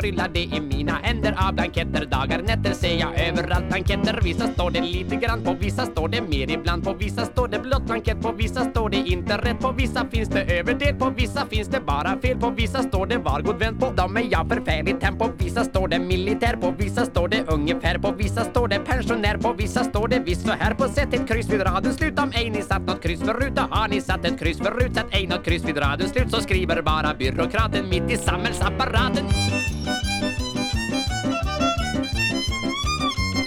Kryllar 0.00 0.30
det 0.34 0.40
i 0.40 0.60
mina 0.60 0.92
händer 1.02 1.34
av 1.48 1.54
blanketter. 1.54 2.04
Dagar, 2.06 2.42
nätter 2.42 2.72
ser 2.72 3.00
jag 3.00 3.28
överallt 3.28 3.68
blanketter. 3.68 4.20
Vissa 4.22 4.46
står 4.46 4.70
det 4.70 4.80
lite 4.80 5.16
grann 5.16 5.44
på, 5.44 5.54
vissa 5.60 5.86
står 5.86 6.08
det 6.08 6.22
mer 6.22 6.50
ibland 6.50 6.84
På. 6.84 6.94
Vissa 6.94 7.24
står 7.24 7.48
det 7.48 7.58
blått 7.58 7.86
blankett, 7.86 8.20
på 8.20 8.32
vissa 8.32 8.64
står 8.64 8.90
det 8.90 8.96
inte 8.96 9.36
rätt 9.36 9.60
På. 9.60 9.72
Vissa 9.72 10.06
finns 10.10 10.28
det 10.28 10.58
överdel, 10.58 10.94
på 10.94 11.10
vissa 11.10 11.46
finns 11.46 11.68
det 11.68 11.80
bara 11.80 12.20
fel 12.20 12.38
På. 12.38 12.50
Vissa 12.50 12.82
står 12.82 13.06
det 13.06 13.18
var 13.18 13.40
god 13.40 13.58
vän, 13.58 13.78
på 13.78 13.90
dem 13.90 14.16
är 14.16 14.26
jag 14.30 14.48
förfärligt 14.48 15.02
hem 15.02 15.18
På 15.18 15.30
vissa 15.38 15.64
står 15.64 15.88
det 15.88 15.98
militär, 15.98 16.56
på 16.56 16.74
vissa 16.78 17.04
står 17.04 17.28
det 17.28 17.44
ungefär 17.48 17.98
På. 17.98 18.12
Vissa 18.12 18.44
står 18.44 18.68
det 18.68 18.78
pensionär, 18.78 19.36
på 19.36 19.52
vissa 19.52 19.84
står 19.84 20.08
det 20.08 20.18
visst 20.18 20.46
så 20.46 20.52
här 20.52 20.74
På 20.74 20.88
sätt. 20.88 21.14
Ett 21.14 21.28
kryss 21.28 21.48
vid 21.48 21.66
raden 21.66 21.94
slut 21.94 22.18
om 22.18 22.32
ej 22.34 22.50
ni 22.50 22.62
satt 22.62 22.82
något 22.82 23.02
kryss 23.02 23.20
förut. 23.20 23.52
Då 23.54 23.62
har 23.70 23.88
ni 23.88 24.00
satt 24.00 24.24
ett 24.24 24.38
kryss 24.38 24.58
förut, 24.58 24.94
sätt 24.94 25.06
ej 25.10 25.26
något 25.26 25.44
kryss 25.44 25.64
vid 25.64 25.78
raden. 25.78 26.08
Slut 26.08 26.30
Så 26.30 26.40
skriver 26.40 26.82
bara 26.82 27.14
byråkraten 27.14 27.88
mitt 27.88 28.10
i 28.10 28.16
samhällsapparaten. 28.16 29.24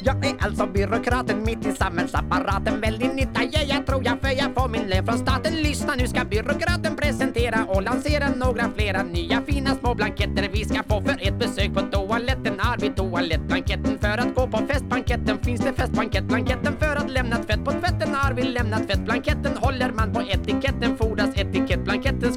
Jag 0.05 0.25
är 0.25 0.35
alltså 0.39 0.65
byråkraten 0.65 1.43
mitt 1.45 1.65
i 1.65 1.71
samhällsapparaten. 1.71 2.81
Väldigt 2.81 3.15
nytta 3.15 3.43
ger 3.43 3.75
jag 3.75 3.85
tror 3.85 4.05
jag 4.05 4.19
för 4.21 4.29
jag 4.29 4.53
får 4.55 4.69
min 4.69 4.87
lön 4.89 5.05
från 5.05 5.17
staten. 5.17 5.53
Lyssna 5.53 5.95
nu 5.95 6.07
ska 6.07 6.25
byråkraten 6.25 6.95
presentera 6.95 7.65
och 7.67 7.83
lansera 7.83 8.29
några 8.35 8.69
flera 8.75 9.03
nya 9.03 9.41
fina 9.41 9.75
små 9.75 9.93
blanketter. 9.95 10.49
Vi 10.53 10.65
ska 10.65 10.83
få 10.83 11.01
för 11.01 11.27
ett 11.27 11.39
besök 11.39 11.73
på 11.73 11.81
toaletten 11.81 12.59
Har 12.59 12.77
vi 12.77 12.89
toalettblanketten 12.89 13.97
för 13.99 14.17
att 14.17 14.35
gå 14.35 14.47
på 14.47 14.57
festbanketten 14.67 15.37
Finns 15.43 15.61
det 15.61 15.73
festbankettblanketten 15.73 16.73
för 16.79 16.95
att 16.95 17.09
lämna 17.11 17.35
tvätt 17.37 17.65
på 17.65 17.71
tvätten 17.71 18.15
Har 18.15 18.33
vi 18.33 18.43
lämnat 18.43 18.87
tvättblanketten. 18.87 19.57
Håller 19.57 19.91
man 19.91 20.13
på 20.13 20.21
etiketten 20.21 20.97
Fordras 20.97 21.37
etikettblanketten 21.37 22.32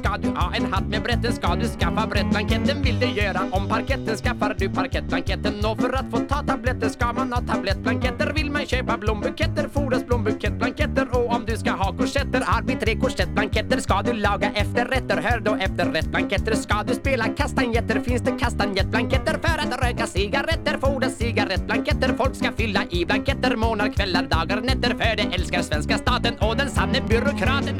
med 0.89 1.03
brätten 1.03 1.33
Ska 1.33 1.55
du 1.55 1.67
skaffa 1.67 2.07
brättblanketten 2.07 2.81
Vill 2.81 2.99
du 2.99 3.05
göra 3.05 3.41
om 3.51 3.67
parketten 3.67 4.17
Skaffar 4.17 4.55
du 4.59 4.69
parkettblanketten 4.69 5.65
Och 5.65 5.81
för 5.81 5.93
att 5.93 6.11
få 6.11 6.17
ta 6.17 6.43
tabletter 6.43 6.89
ska 6.89 7.13
man 7.13 7.33
ha 7.33 7.41
tablettblanketter 7.41 8.33
Vill 8.33 8.51
man 8.51 8.65
köpa 8.65 8.97
blombuketter 8.97 9.69
Fordras 9.73 10.05
blombukettblanketter 10.05 11.07
Och 11.11 11.35
om 11.35 11.45
du 11.45 11.57
ska 11.57 11.71
ha 11.71 11.97
korsetter 11.97 12.43
Har 12.45 12.61
vi 12.61 12.75
tre 12.75 12.95
korsettblanketter 12.95 13.79
ska 13.79 14.01
du 14.01 14.13
laga 14.13 14.51
efterrätter. 14.51 15.21
Hör 15.21 15.39
då 15.39 15.55
efterrättblanketter 15.55 16.55
ska 16.55 16.83
du 16.83 16.93
spela 16.93 17.27
kastanjetter. 17.27 17.99
Finns 17.99 18.21
det 18.21 18.31
kastanjettblanketter 18.39 19.39
för 19.43 19.59
att 19.59 19.83
röka 19.83 20.07
cigaretter? 20.07 20.77
Fordras 20.81 21.17
cigarettblanketter, 21.17 22.13
folk 22.17 22.35
ska 22.35 22.51
fylla 22.51 22.83
i 22.89 23.05
blanketter. 23.05 23.55
Månader, 23.55 23.93
kvällar, 23.93 24.23
dagar, 24.23 24.61
nätter. 24.61 24.89
För 24.89 25.15
det 25.15 25.35
älskar 25.35 25.61
svenska 25.61 25.97
staten 25.97 26.33
och 26.39 26.57
den 26.57 26.69
sanne 26.69 27.01
byråkraten. 27.09 27.75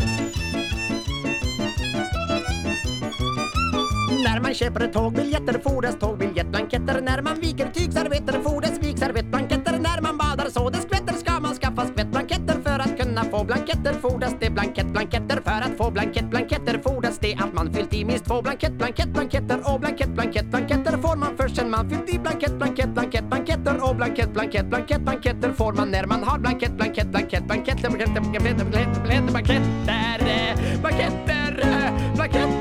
När 4.24 4.40
man 4.42 4.54
köper 4.54 4.88
tågbiljetter 4.88 5.60
fordras 5.64 6.00
tågbiljettblanketter. 6.00 7.02
När 7.02 7.22
man 7.22 7.40
viker 7.40 7.68
tygservetter 7.74 8.42
fordras 8.42 8.80
vikservettblanketter. 8.80 9.80
När 9.80 10.02
man 10.02 10.18
badar 10.18 10.50
så 10.50 10.70
det 10.70 10.78
skvätter 10.78 11.14
ska 11.14 11.40
man 11.40 11.56
skaffa 11.56 11.86
skvättblanketter. 11.88 12.62
För 12.64 12.80
att 12.80 12.98
kunna 13.00 13.24
få 13.24 13.44
blanketter 13.44 13.94
fordras 13.94 14.36
det 14.40 14.50
blankettblanketter. 14.50 15.42
För 15.46 15.62
att 15.68 15.78
få 15.78 15.92
blankettblanketter 15.92 16.80
fordras 16.84 17.18
det 17.20 17.36
att 17.36 17.54
man 17.54 17.74
fyllt 17.74 17.94
i 17.94 18.06
minst 18.06 18.26
två 18.26 18.42
blankettblankettblanketter. 18.42 19.74
Och 19.74 19.80
blankettblankettblanketter 19.80 20.98
får 20.98 21.16
man 21.16 21.38
först 21.38 21.56
sen 21.56 21.70
man 21.70 21.90
fyllt 21.90 22.10
i 22.16 22.20
blankettblankettblankettblanketter. 22.20 23.90
Och 23.90 23.96
blankettblankettblankettblanketter 23.96 25.52
får 25.52 25.74
man 25.74 25.92
när 25.92 26.06
man 26.06 26.24
har 26.24 26.40
blankettblankettblankettblanketter. 26.40 27.48
Blanketter, 27.48 27.90
blanketter, 27.90 28.22
blanketter, 28.22 28.66
blanketter, 28.66 29.32
blanketter, 29.32 29.32
blanketter, 29.32 29.62
blanketter, 30.82 31.28
blanketter, 32.16 32.57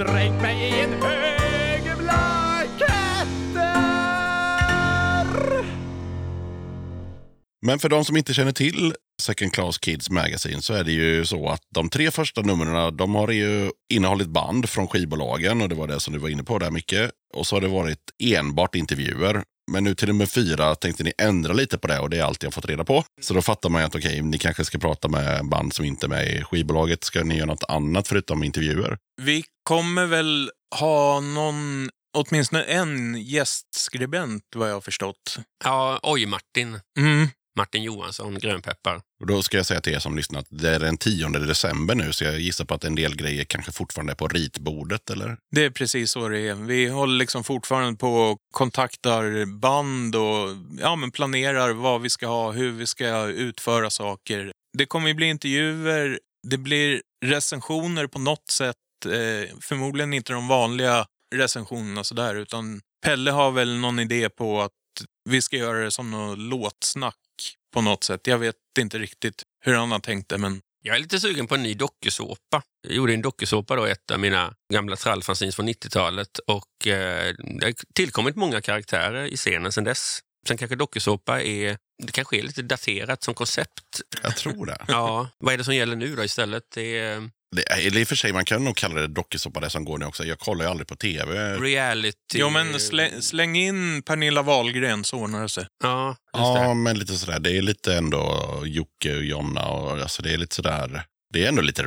Dränk 0.00 0.42
mig 0.42 0.68
i 0.68 0.80
en 0.80 1.02
hög 1.02 1.82
blanketter. 1.98 2.84
Men 7.62 7.78
för 7.78 7.88
de 7.88 8.04
som 8.04 8.16
inte 8.16 8.34
känner 8.34 8.52
till 8.52 8.94
Second 9.22 9.52
Class 9.52 9.78
Kids 9.78 10.10
Magazine 10.10 10.62
så 10.62 10.74
är 10.74 10.84
det 10.84 10.92
ju 10.92 11.24
så 11.24 11.48
att 11.48 11.62
de 11.74 11.88
tre 11.88 12.10
första 12.10 12.40
numren 12.40 12.96
de 12.96 13.14
har 13.14 13.28
ju 13.28 13.70
innehållit 13.92 14.28
band 14.28 14.68
från 14.68 14.88
skivbolagen 14.88 15.62
och 15.62 15.68
det 15.68 15.74
var 15.74 15.86
det 15.86 16.00
som 16.00 16.12
du 16.12 16.18
var 16.18 16.28
inne 16.28 16.44
på 16.44 16.58
där 16.58 16.70
mycket. 16.70 17.10
Och 17.34 17.46
så 17.46 17.56
har 17.56 17.60
det 17.60 17.68
varit 17.68 18.10
enbart 18.22 18.74
intervjuer. 18.74 19.42
Men 19.70 19.84
nu 19.84 19.94
till 19.94 20.08
nummer 20.08 20.26
fyra 20.26 20.74
tänkte 20.74 21.04
ni 21.04 21.12
ändra 21.18 21.52
lite 21.52 21.78
på 21.78 21.86
det 21.86 21.98
och 21.98 22.10
det 22.10 22.18
är 22.18 22.22
allt 22.22 22.42
jag 22.42 22.54
fått 22.54 22.66
reda 22.66 22.84
på. 22.84 23.04
Så 23.20 23.34
då 23.34 23.42
fattar 23.42 23.68
man 23.68 23.82
ju 23.82 23.86
att 23.86 23.94
okej, 23.94 24.22
ni 24.22 24.38
kanske 24.38 24.64
ska 24.64 24.78
prata 24.78 25.08
med 25.08 25.48
band 25.48 25.74
som 25.74 25.84
inte 25.84 26.06
är 26.06 26.08
med 26.08 26.28
i 26.28 26.44
skivbolaget. 26.44 27.04
Ska 27.04 27.24
ni 27.24 27.36
göra 27.36 27.46
något 27.46 27.64
annat 27.68 28.08
förutom 28.08 28.44
intervjuer? 28.44 28.98
Vi 29.22 29.44
kommer 29.62 30.06
väl 30.06 30.50
ha 30.80 31.20
någon, 31.20 31.90
åtminstone 32.18 32.62
en 32.62 33.22
gästskribent 33.22 34.42
vad 34.56 34.70
jag 34.70 34.74
har 34.74 34.80
förstått. 34.80 35.38
Ja, 35.64 36.00
oj 36.02 36.26
Martin. 36.26 36.80
Mm. 36.98 37.28
Martin 37.56 37.82
Johansson, 37.82 38.38
Grönpeppar. 38.38 39.00
Och 39.20 39.26
då 39.26 39.42
ska 39.42 39.56
jag 39.56 39.66
säga 39.66 39.80
till 39.80 39.92
er 39.92 39.98
som 39.98 40.16
lyssnar 40.16 40.40
att 40.40 40.46
det 40.50 40.70
är 40.70 40.78
den 40.78 40.96
10 40.96 41.28
december 41.28 41.94
nu 41.94 42.12
så 42.12 42.24
jag 42.24 42.40
gissar 42.40 42.64
på 42.64 42.74
att 42.74 42.84
en 42.84 42.94
del 42.94 43.16
grejer 43.16 43.44
kanske 43.44 43.72
fortfarande 43.72 44.12
är 44.12 44.14
på 44.14 44.28
ritbordet 44.28 45.10
eller? 45.10 45.36
Det 45.50 45.64
är 45.64 45.70
precis 45.70 46.10
så 46.10 46.28
det 46.28 46.40
är. 46.40 46.54
Vi 46.54 46.88
håller 46.88 47.18
liksom 47.18 47.44
fortfarande 47.44 47.98
på 47.98 48.14
och 48.14 48.38
kontaktar 48.54 49.46
band 49.46 50.16
och 50.16 50.56
ja, 50.80 50.96
men 50.96 51.10
planerar 51.10 51.70
vad 51.70 52.00
vi 52.00 52.10
ska 52.10 52.26
ha, 52.26 52.52
hur 52.52 52.70
vi 52.70 52.86
ska 52.86 53.26
utföra 53.26 53.90
saker. 53.90 54.52
Det 54.78 54.86
kommer 54.86 55.08
ju 55.08 55.14
bli 55.14 55.26
intervjuer, 55.26 56.20
det 56.48 56.58
blir 56.58 57.02
recensioner 57.24 58.06
på 58.06 58.18
något 58.18 58.50
sätt. 58.50 58.76
Eh, 59.04 59.56
förmodligen 59.60 60.12
inte 60.12 60.32
de 60.32 60.48
vanliga 60.48 61.06
recensionerna 61.34 62.04
sådär, 62.04 62.34
utan 62.34 62.80
Pelle 63.04 63.30
har 63.30 63.50
väl 63.50 63.78
någon 63.78 63.98
idé 63.98 64.28
på 64.28 64.60
att 64.60 64.70
vi 65.28 65.42
ska 65.42 65.56
göra 65.56 65.78
det 65.78 65.90
som 65.90 66.10
något 66.10 66.38
låtsnack 66.38 67.16
på 67.72 67.80
något 67.80 68.04
sätt. 68.04 68.26
Jag 68.26 68.38
vet 68.38 68.56
inte 68.78 68.98
riktigt 68.98 69.42
hur 69.64 69.74
han 69.74 69.92
har 69.92 69.98
tänkt 69.98 70.28
det, 70.28 70.38
men 70.38 70.60
Jag 70.82 70.96
är 70.96 71.00
lite 71.00 71.20
sugen 71.20 71.46
på 71.46 71.54
en 71.54 71.62
ny 71.62 71.74
dokusåpa. 71.74 72.62
Jag 72.82 72.96
gjorde 72.96 73.14
en 73.14 73.22
dokusåpa 73.22 73.76
då, 73.76 73.84
ett 73.84 74.10
av 74.10 74.20
mina 74.20 74.54
gamla 74.72 74.96
trallfanzines 74.96 75.56
från 75.56 75.68
90-talet 75.68 76.38
och 76.38 76.86
eh, 76.86 77.34
det 77.60 77.66
har 77.66 77.74
tillkommit 77.94 78.36
många 78.36 78.60
karaktärer 78.60 79.24
i 79.26 79.36
scenen 79.36 79.72
sedan 79.72 79.84
dess. 79.84 80.20
Sen 80.48 80.56
kanske 80.56 80.76
dokusåpa 80.76 81.42
är, 81.42 81.78
det 82.02 82.12
kanske 82.12 82.38
är 82.38 82.42
lite 82.42 82.62
daterat 82.62 83.22
som 83.22 83.34
koncept. 83.34 84.00
Jag 84.22 84.36
tror 84.36 84.66
det. 84.66 84.84
Ja, 84.88 85.28
vad 85.38 85.54
är 85.54 85.58
det 85.58 85.64
som 85.64 85.74
gäller 85.74 85.96
nu 85.96 86.16
då 86.16 86.24
istället? 86.24 86.64
Det 86.74 86.98
är 86.98 87.30
det 87.56 87.62
eller 87.62 88.00
i 88.00 88.04
och 88.04 88.08
för 88.08 88.16
sig, 88.16 88.32
man 88.32 88.44
kan 88.44 88.64
nog 88.64 88.76
kalla 88.76 89.00
det 89.00 89.06
dokusåpa 89.06 89.60
det 89.60 89.70
som 89.70 89.84
går 89.84 89.98
nu 89.98 90.04
också. 90.06 90.24
Jag 90.24 90.38
kollar 90.38 90.64
ju 90.64 90.70
aldrig 90.70 90.86
på 90.88 90.96
tv. 90.96 91.56
reality... 91.58 92.38
jo, 92.38 92.50
men 92.50 92.80
släng, 92.80 93.22
släng 93.22 93.56
in 93.56 94.02
Pernilla 94.02 94.42
Wahlgren 94.42 95.04
så 95.04 95.16
ordnar 95.16 95.42
det 95.42 95.48
sig. 95.48 95.66
Ja, 95.82 96.08
just 96.08 96.16
Ja, 96.32 96.68
det. 96.68 96.74
men 96.74 96.98
lite 96.98 97.16
sådär. 97.16 97.40
Det 97.40 97.56
är 97.58 97.62
lite 97.62 97.94
ändå 97.94 98.44
Jocke 98.66 99.16
och 99.16 99.24
Jonna 99.24 99.66
och 99.66 99.92
alltså 99.92 100.22
det 100.22 100.32
är 100.32 100.36
lite 100.38 100.54
sådär. 100.54 101.02
Det 101.32 101.44
är 101.44 101.48
ändå 101.48 101.62
lite 101.62 101.82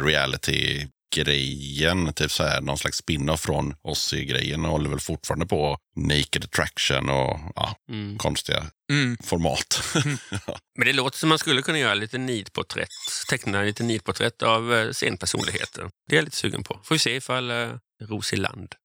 reality-grejen. 1.17 2.13
Typ 2.13 2.31
såhär 2.31 2.61
någon 2.61 2.77
slags 2.77 2.97
spin-off 2.97 3.41
från 3.41 3.75
Ozzy-grejen. 3.83 4.65
och 4.65 4.71
håller 4.71 4.89
väl 4.89 4.99
fortfarande 4.99 5.45
på 5.45 5.77
Naked 5.95 6.43
Attraction 6.43 7.09
och 7.09 7.39
ja, 7.55 7.75
Mm. 7.89 8.17
konstiga 8.17 8.65
Mm. 8.91 9.17
format. 9.23 9.83
Men 10.77 10.87
det 10.87 10.93
låter 10.93 11.17
som 11.17 11.29
man 11.29 11.39
skulle 11.39 11.61
kunna 11.61 11.79
göra 11.79 11.93
lite 11.93 12.17
nidporträtt, 12.17 12.89
teckna 13.29 13.61
lite 13.61 13.83
nidporträtt 13.83 14.41
av 14.43 14.73
eh, 14.73 14.91
scenpersonligheter. 14.91 15.89
Det 16.09 16.15
är 16.15 16.17
jag 16.17 16.25
lite 16.25 16.37
sugen 16.37 16.63
på. 16.63 16.79
Får 16.83 16.95
vi 16.95 16.99
se 16.99 17.15
ifall 17.15 17.51
eh, 17.51 17.69
Rosie 18.03 18.39
Land. 18.39 18.75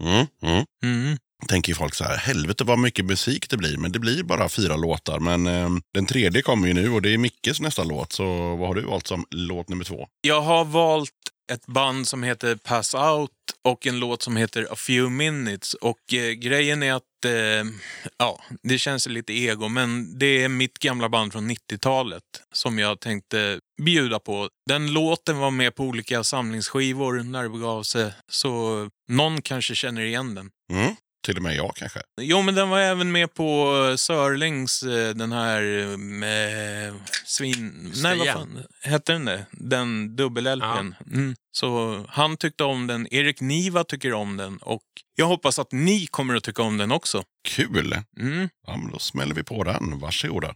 mm, 0.00 0.26
mm. 0.42 0.64
Mm. 0.84 1.18
Tänker 1.46 1.74
folk 1.74 1.94
så 1.94 2.04
här, 2.04 2.16
helvete 2.16 2.64
vad 2.64 2.78
mycket 2.78 3.04
musik 3.04 3.50
det 3.50 3.56
blir. 3.56 3.76
Men 3.76 3.92
det 3.92 3.98
blir 3.98 4.22
bara 4.22 4.48
fyra 4.48 4.76
låtar. 4.76 5.18
Men 5.18 5.46
eh, 5.46 5.70
den 5.94 6.06
tredje 6.06 6.42
kommer 6.42 6.68
ju 6.68 6.74
nu 6.74 6.90
och 6.90 7.02
det 7.02 7.14
är 7.14 7.18
Mickes 7.18 7.60
nästa 7.60 7.84
låt. 7.84 8.12
Så 8.12 8.56
vad 8.56 8.68
har 8.68 8.74
du 8.74 8.82
valt 8.82 9.06
som 9.06 9.26
låt 9.30 9.68
nummer 9.68 9.84
två? 9.84 10.08
Jag 10.20 10.40
har 10.40 10.64
valt 10.64 11.10
ett 11.52 11.66
band 11.66 12.08
som 12.08 12.22
heter 12.22 12.56
Pass 12.56 12.94
Out 12.94 13.30
och 13.64 13.86
en 13.86 13.98
låt 13.98 14.22
som 14.22 14.36
heter 14.36 14.66
A 14.70 14.76
Few 14.76 15.10
Minutes. 15.16 15.74
Och 15.74 16.14
eh, 16.14 16.32
grejen 16.32 16.82
är 16.82 16.92
att, 16.92 17.24
eh, 17.24 17.72
ja, 18.18 18.40
det 18.62 18.78
känns 18.78 19.08
lite 19.08 19.32
ego, 19.32 19.68
men 19.68 20.18
det 20.18 20.44
är 20.44 20.48
mitt 20.48 20.78
gamla 20.78 21.08
band 21.08 21.32
från 21.32 21.50
90-talet 21.50 22.22
som 22.52 22.78
jag 22.78 23.00
tänkte 23.00 23.60
bjuda 23.82 24.18
på. 24.18 24.48
Den 24.68 24.92
låten 24.92 25.38
var 25.38 25.50
med 25.50 25.74
på 25.74 25.84
olika 25.84 26.24
samlingsskivor 26.24 27.22
när 27.22 27.42
det 27.42 27.48
begav 27.48 27.82
sig, 27.82 28.12
så 28.28 28.90
någon 29.08 29.42
kanske 29.42 29.74
känner 29.74 30.02
igen 30.02 30.34
den. 30.34 30.50
Mm. 30.72 30.96
Till 31.24 31.36
och 31.36 31.42
med 31.42 31.56
jag 31.56 31.76
kanske. 31.76 32.00
Jo, 32.20 32.42
men 32.42 32.54
den 32.54 32.68
var 32.68 32.80
även 32.80 33.12
med 33.12 33.34
på 33.34 33.66
Sörlings, 33.98 34.82
eh, 34.82 35.14
den 35.14 35.32
här 35.32 35.96
med 35.96 36.94
svin... 37.24 37.92
Nej, 38.02 38.18
vad 38.18 38.26
Stian. 38.26 38.38
fan 38.38 38.64
hette 38.82 39.12
den 39.12 39.24
det? 39.24 39.46
Den 39.52 40.16
dubbel-LPn. 40.16 40.94
Mm. 41.12 41.34
Så 41.52 42.04
han 42.08 42.36
tyckte 42.36 42.64
om 42.64 42.86
den, 42.86 43.14
Erik 43.14 43.40
Niva 43.40 43.84
tycker 43.84 44.12
om 44.12 44.36
den 44.36 44.58
och 44.58 44.82
jag 45.16 45.26
hoppas 45.26 45.58
att 45.58 45.72
ni 45.72 46.06
kommer 46.06 46.34
att 46.34 46.44
tycka 46.44 46.62
om 46.62 46.78
den 46.78 46.92
också. 46.92 47.22
Kul! 47.48 47.96
Mm. 48.20 48.48
Ja, 48.66 48.76
men 48.76 48.90
då 48.90 48.98
smäller 48.98 49.34
vi 49.34 49.42
på 49.42 49.64
den. 49.64 49.98
Varsågoda. 49.98 50.54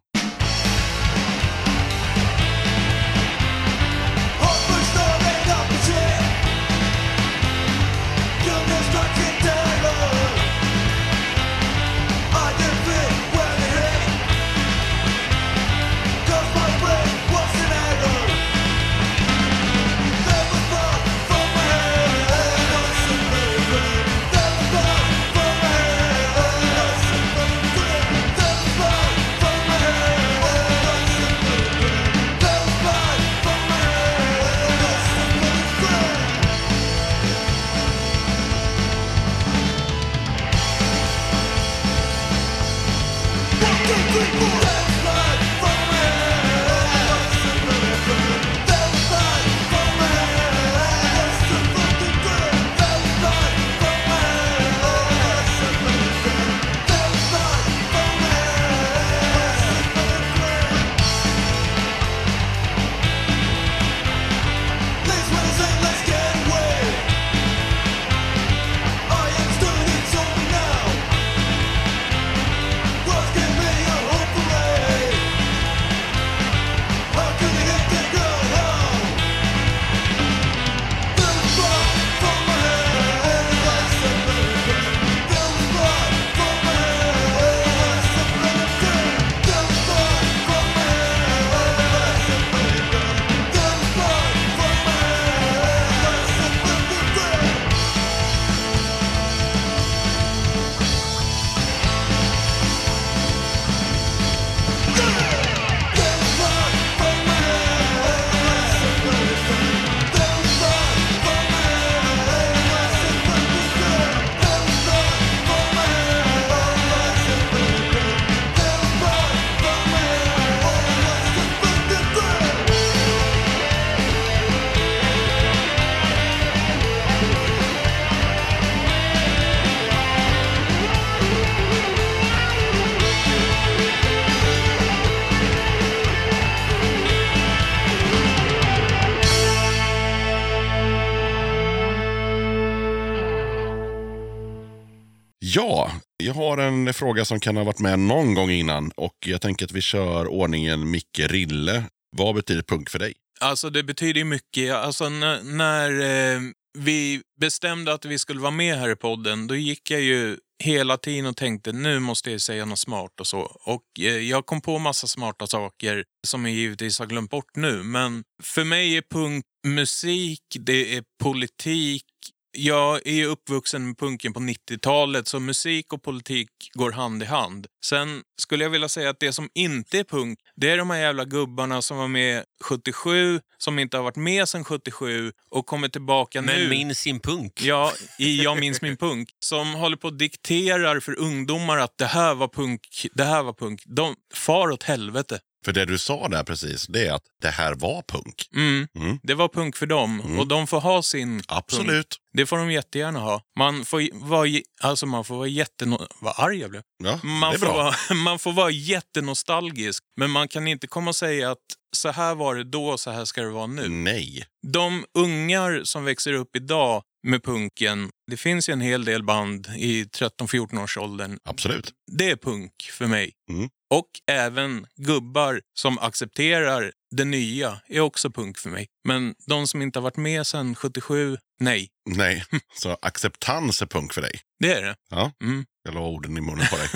Har 146.33 146.59
en 146.59 146.95
fråga 146.95 147.25
som 147.25 147.41
kan 147.41 147.57
ha 147.57 147.65
varit 147.65 147.79
med 147.79 147.99
någon 147.99 148.35
gång 148.35 148.51
innan 148.51 148.91
och 148.97 149.17
jag 149.27 149.41
tänker 149.41 149.65
att 149.65 149.73
vi 149.73 149.81
kör 149.81 150.27
ordningen 150.27 150.91
Micke 150.91 151.19
Rille. 151.19 151.85
Vad 152.17 152.35
betyder 152.35 152.63
punk 152.63 152.91
för 152.91 152.99
dig? 152.99 153.15
Alltså 153.41 153.71
det 153.71 153.83
betyder 153.83 154.19
ju 154.19 154.25
mycket. 154.25 154.75
Alltså 154.75 155.09
när, 155.09 155.43
när 155.43 155.91
eh, 156.01 156.41
vi 156.79 157.23
bestämde 157.41 157.93
att 157.93 158.05
vi 158.05 158.19
skulle 158.19 158.41
vara 158.41 158.51
med 158.51 158.77
här 158.77 158.91
i 158.91 158.97
podden, 158.97 159.47
då 159.47 159.57
gick 159.57 159.91
jag 159.91 160.01
ju 160.01 160.37
hela 160.63 160.97
tiden 160.97 161.27
och 161.27 161.37
tänkte 161.37 161.73
nu 161.73 161.99
måste 161.99 162.31
jag 162.31 162.41
säga 162.41 162.65
något 162.65 162.79
smart 162.79 163.21
och 163.21 163.27
så. 163.27 163.41
Och 163.65 163.83
eh, 164.01 164.05
jag 164.05 164.47
kom 164.47 164.61
på 164.61 164.79
massa 164.79 165.07
smarta 165.07 165.47
saker 165.47 166.05
som 166.27 166.45
jag 166.47 166.55
givetvis 166.55 166.99
har 166.99 167.07
glömt 167.07 167.31
bort 167.31 167.57
nu. 167.57 167.83
Men 167.83 168.25
för 168.43 168.65
mig 168.65 168.97
är 168.97 169.03
punk 169.11 169.45
musik, 169.67 170.43
det 170.61 170.97
är 170.97 171.05
politik. 171.23 172.05
Jag 172.53 173.07
är 173.07 173.27
uppvuxen 173.27 173.87
med 173.87 173.99
punken 173.99 174.33
på 174.33 174.41
90-talet, 174.41 175.29
så 175.29 175.41
musik 175.41 175.93
och 175.93 176.03
politik 176.03 176.49
går 176.75 176.93
hand 176.93 177.23
i 177.23 177.27
hand. 177.27 177.67
Sen 177.85 178.23
skulle 178.39 178.65
jag 178.65 178.71
vilja 178.71 178.89
säga 178.89 179.11
att 179.11 179.21
det 179.21 179.33
som 179.33 179.49
inte 179.55 179.99
är 179.99 180.05
punk, 180.05 180.39
det 180.57 180.71
är 180.71 180.79
de 180.79 180.91
här 180.91 180.99
jävla 180.99 181.25
gubbarna 181.25 181.83
som 181.83 181.97
var 181.97 182.09
med 182.09 182.45
77, 182.65 183.41
som 183.59 183.79
inte 183.79 183.97
har 183.97 184.05
varit 184.05 184.17
med 184.17 184.49
sedan 184.49 184.65
77 184.65 185.33
och 185.51 185.67
kommer 185.67 185.89
tillbaka 185.89 186.43
Men 186.43 186.61
nu. 186.61 186.69
minns 186.69 186.99
sin 186.99 187.21
punk. 187.21 187.63
Ja, 187.63 187.93
i 188.19 188.43
Jag 188.43 188.61
minns 188.61 188.83
min 188.83 188.97
punk. 188.97 189.29
Som 189.41 189.75
håller 189.75 189.97
på 189.97 190.09
och 190.09 190.15
dikterar 190.15 191.01
för 191.01 191.19
ungdomar 191.19 191.79
att 191.79 191.99
det 191.99 192.07
här 192.07 192.35
var 192.35 192.49
punk, 192.49 192.81
det 193.15 193.25
här 193.25 193.43
var 193.43 193.53
punk. 193.53 193.83
De 193.87 194.15
far 194.35 194.71
åt 194.71 194.83
helvete. 194.83 195.41
För 195.65 195.73
det 195.73 195.85
du 195.85 195.99
sa 195.99 196.29
där 196.29 196.43
precis, 196.43 196.87
det 196.87 197.07
är 197.07 197.13
att 197.13 197.23
det 197.43 197.49
här 197.49 197.75
var 197.75 198.03
punk. 198.03 198.49
Mm. 198.55 198.89
Mm. 198.95 199.19
Det 199.23 199.35
var 199.35 199.49
punk 199.49 199.77
för 199.77 199.87
dem 199.87 200.39
och 200.39 200.47
de 200.47 200.67
får 200.67 200.81
ha 200.81 201.03
sin 201.03 201.37
punk. 201.37 201.45
Absolut. 201.49 202.19
Det 202.33 202.47
får 202.47 202.59
de 202.59 202.71
jättegärna 202.71 203.19
ha. 203.21 203.43
Man 203.59 203.85
får 203.85 204.29
vara, 204.29 204.49
alltså 204.81 205.07
man 205.07 205.25
får 205.25 205.37
vara 205.37 205.47
jätteno... 205.47 206.07
Vad 206.21 206.35
arg 206.37 206.59
jag 206.61 206.71
blev. 206.71 206.83
Ja, 207.05 207.21
Man 207.23 207.59
får, 207.59 207.67
vara, 207.67 207.95
man 208.15 208.39
får 208.39 208.53
vara 208.53 208.71
jättenostalgisk, 208.71 210.05
men 210.17 210.31
man 210.31 210.49
kan 210.49 210.69
inte 210.69 210.87
komma 210.87 211.11
och 211.11 211.17
säga 211.17 211.51
att 211.51 211.59
så 211.97 212.11
här 212.11 212.35
var 212.35 212.55
det 212.55 212.65
då, 212.65 212.99
så 212.99 213.11
här 213.11 213.25
ska 213.25 213.43
det 213.43 213.51
vara 213.51 213.67
nu. 213.67 213.89
Nej. 213.89 214.45
De 214.67 215.05
ungar 215.19 215.81
som 215.85 216.05
växer 216.05 216.33
upp 216.33 216.57
idag 216.57 217.03
med 217.27 217.45
punken, 217.45 218.11
det 218.31 218.37
finns 218.37 218.69
ju 218.69 218.73
en 218.73 218.81
hel 218.81 219.05
del 219.05 219.23
band 219.23 219.67
i 219.77 220.05
13-14 220.05 220.83
års 220.83 220.99
åldern. 220.99 221.39
Absolut. 221.45 221.93
Det 222.13 222.31
är 222.31 222.37
punk 222.37 222.73
för 222.93 223.07
mig. 223.07 223.33
Mm. 223.51 223.69
Och 223.93 224.09
även 224.27 224.87
gubbar 224.97 225.61
som 225.75 225.99
accepterar 225.99 226.93
det 227.17 227.25
nya 227.25 227.81
är 227.89 228.01
också 228.01 228.31
punk 228.31 228.59
för 228.59 228.71
mig. 228.71 228.87
Men 229.05 229.35
de 229.47 229.67
som 229.67 229.83
inte 229.83 229.99
har 229.99 230.03
varit 230.03 230.17
med 230.17 230.47
sedan 230.47 230.75
77, 230.75 231.39
nej. 231.61 231.89
Nej. 232.11 232.45
Så 232.75 232.97
acceptans 233.03 233.83
är 233.83 233.87
punk 233.87 234.13
för 234.13 234.23
dig. 234.23 234.41
Det 234.61 234.73
är 234.73 234.83
det. 234.83 234.97
Ja. 235.11 235.33
Mm. 235.43 235.65
Jag 235.83 235.95
la 235.95 236.01
orden 236.01 236.37
i 236.37 236.41
munnen 236.41 236.67
på 236.71 236.77
dig. 236.77 236.89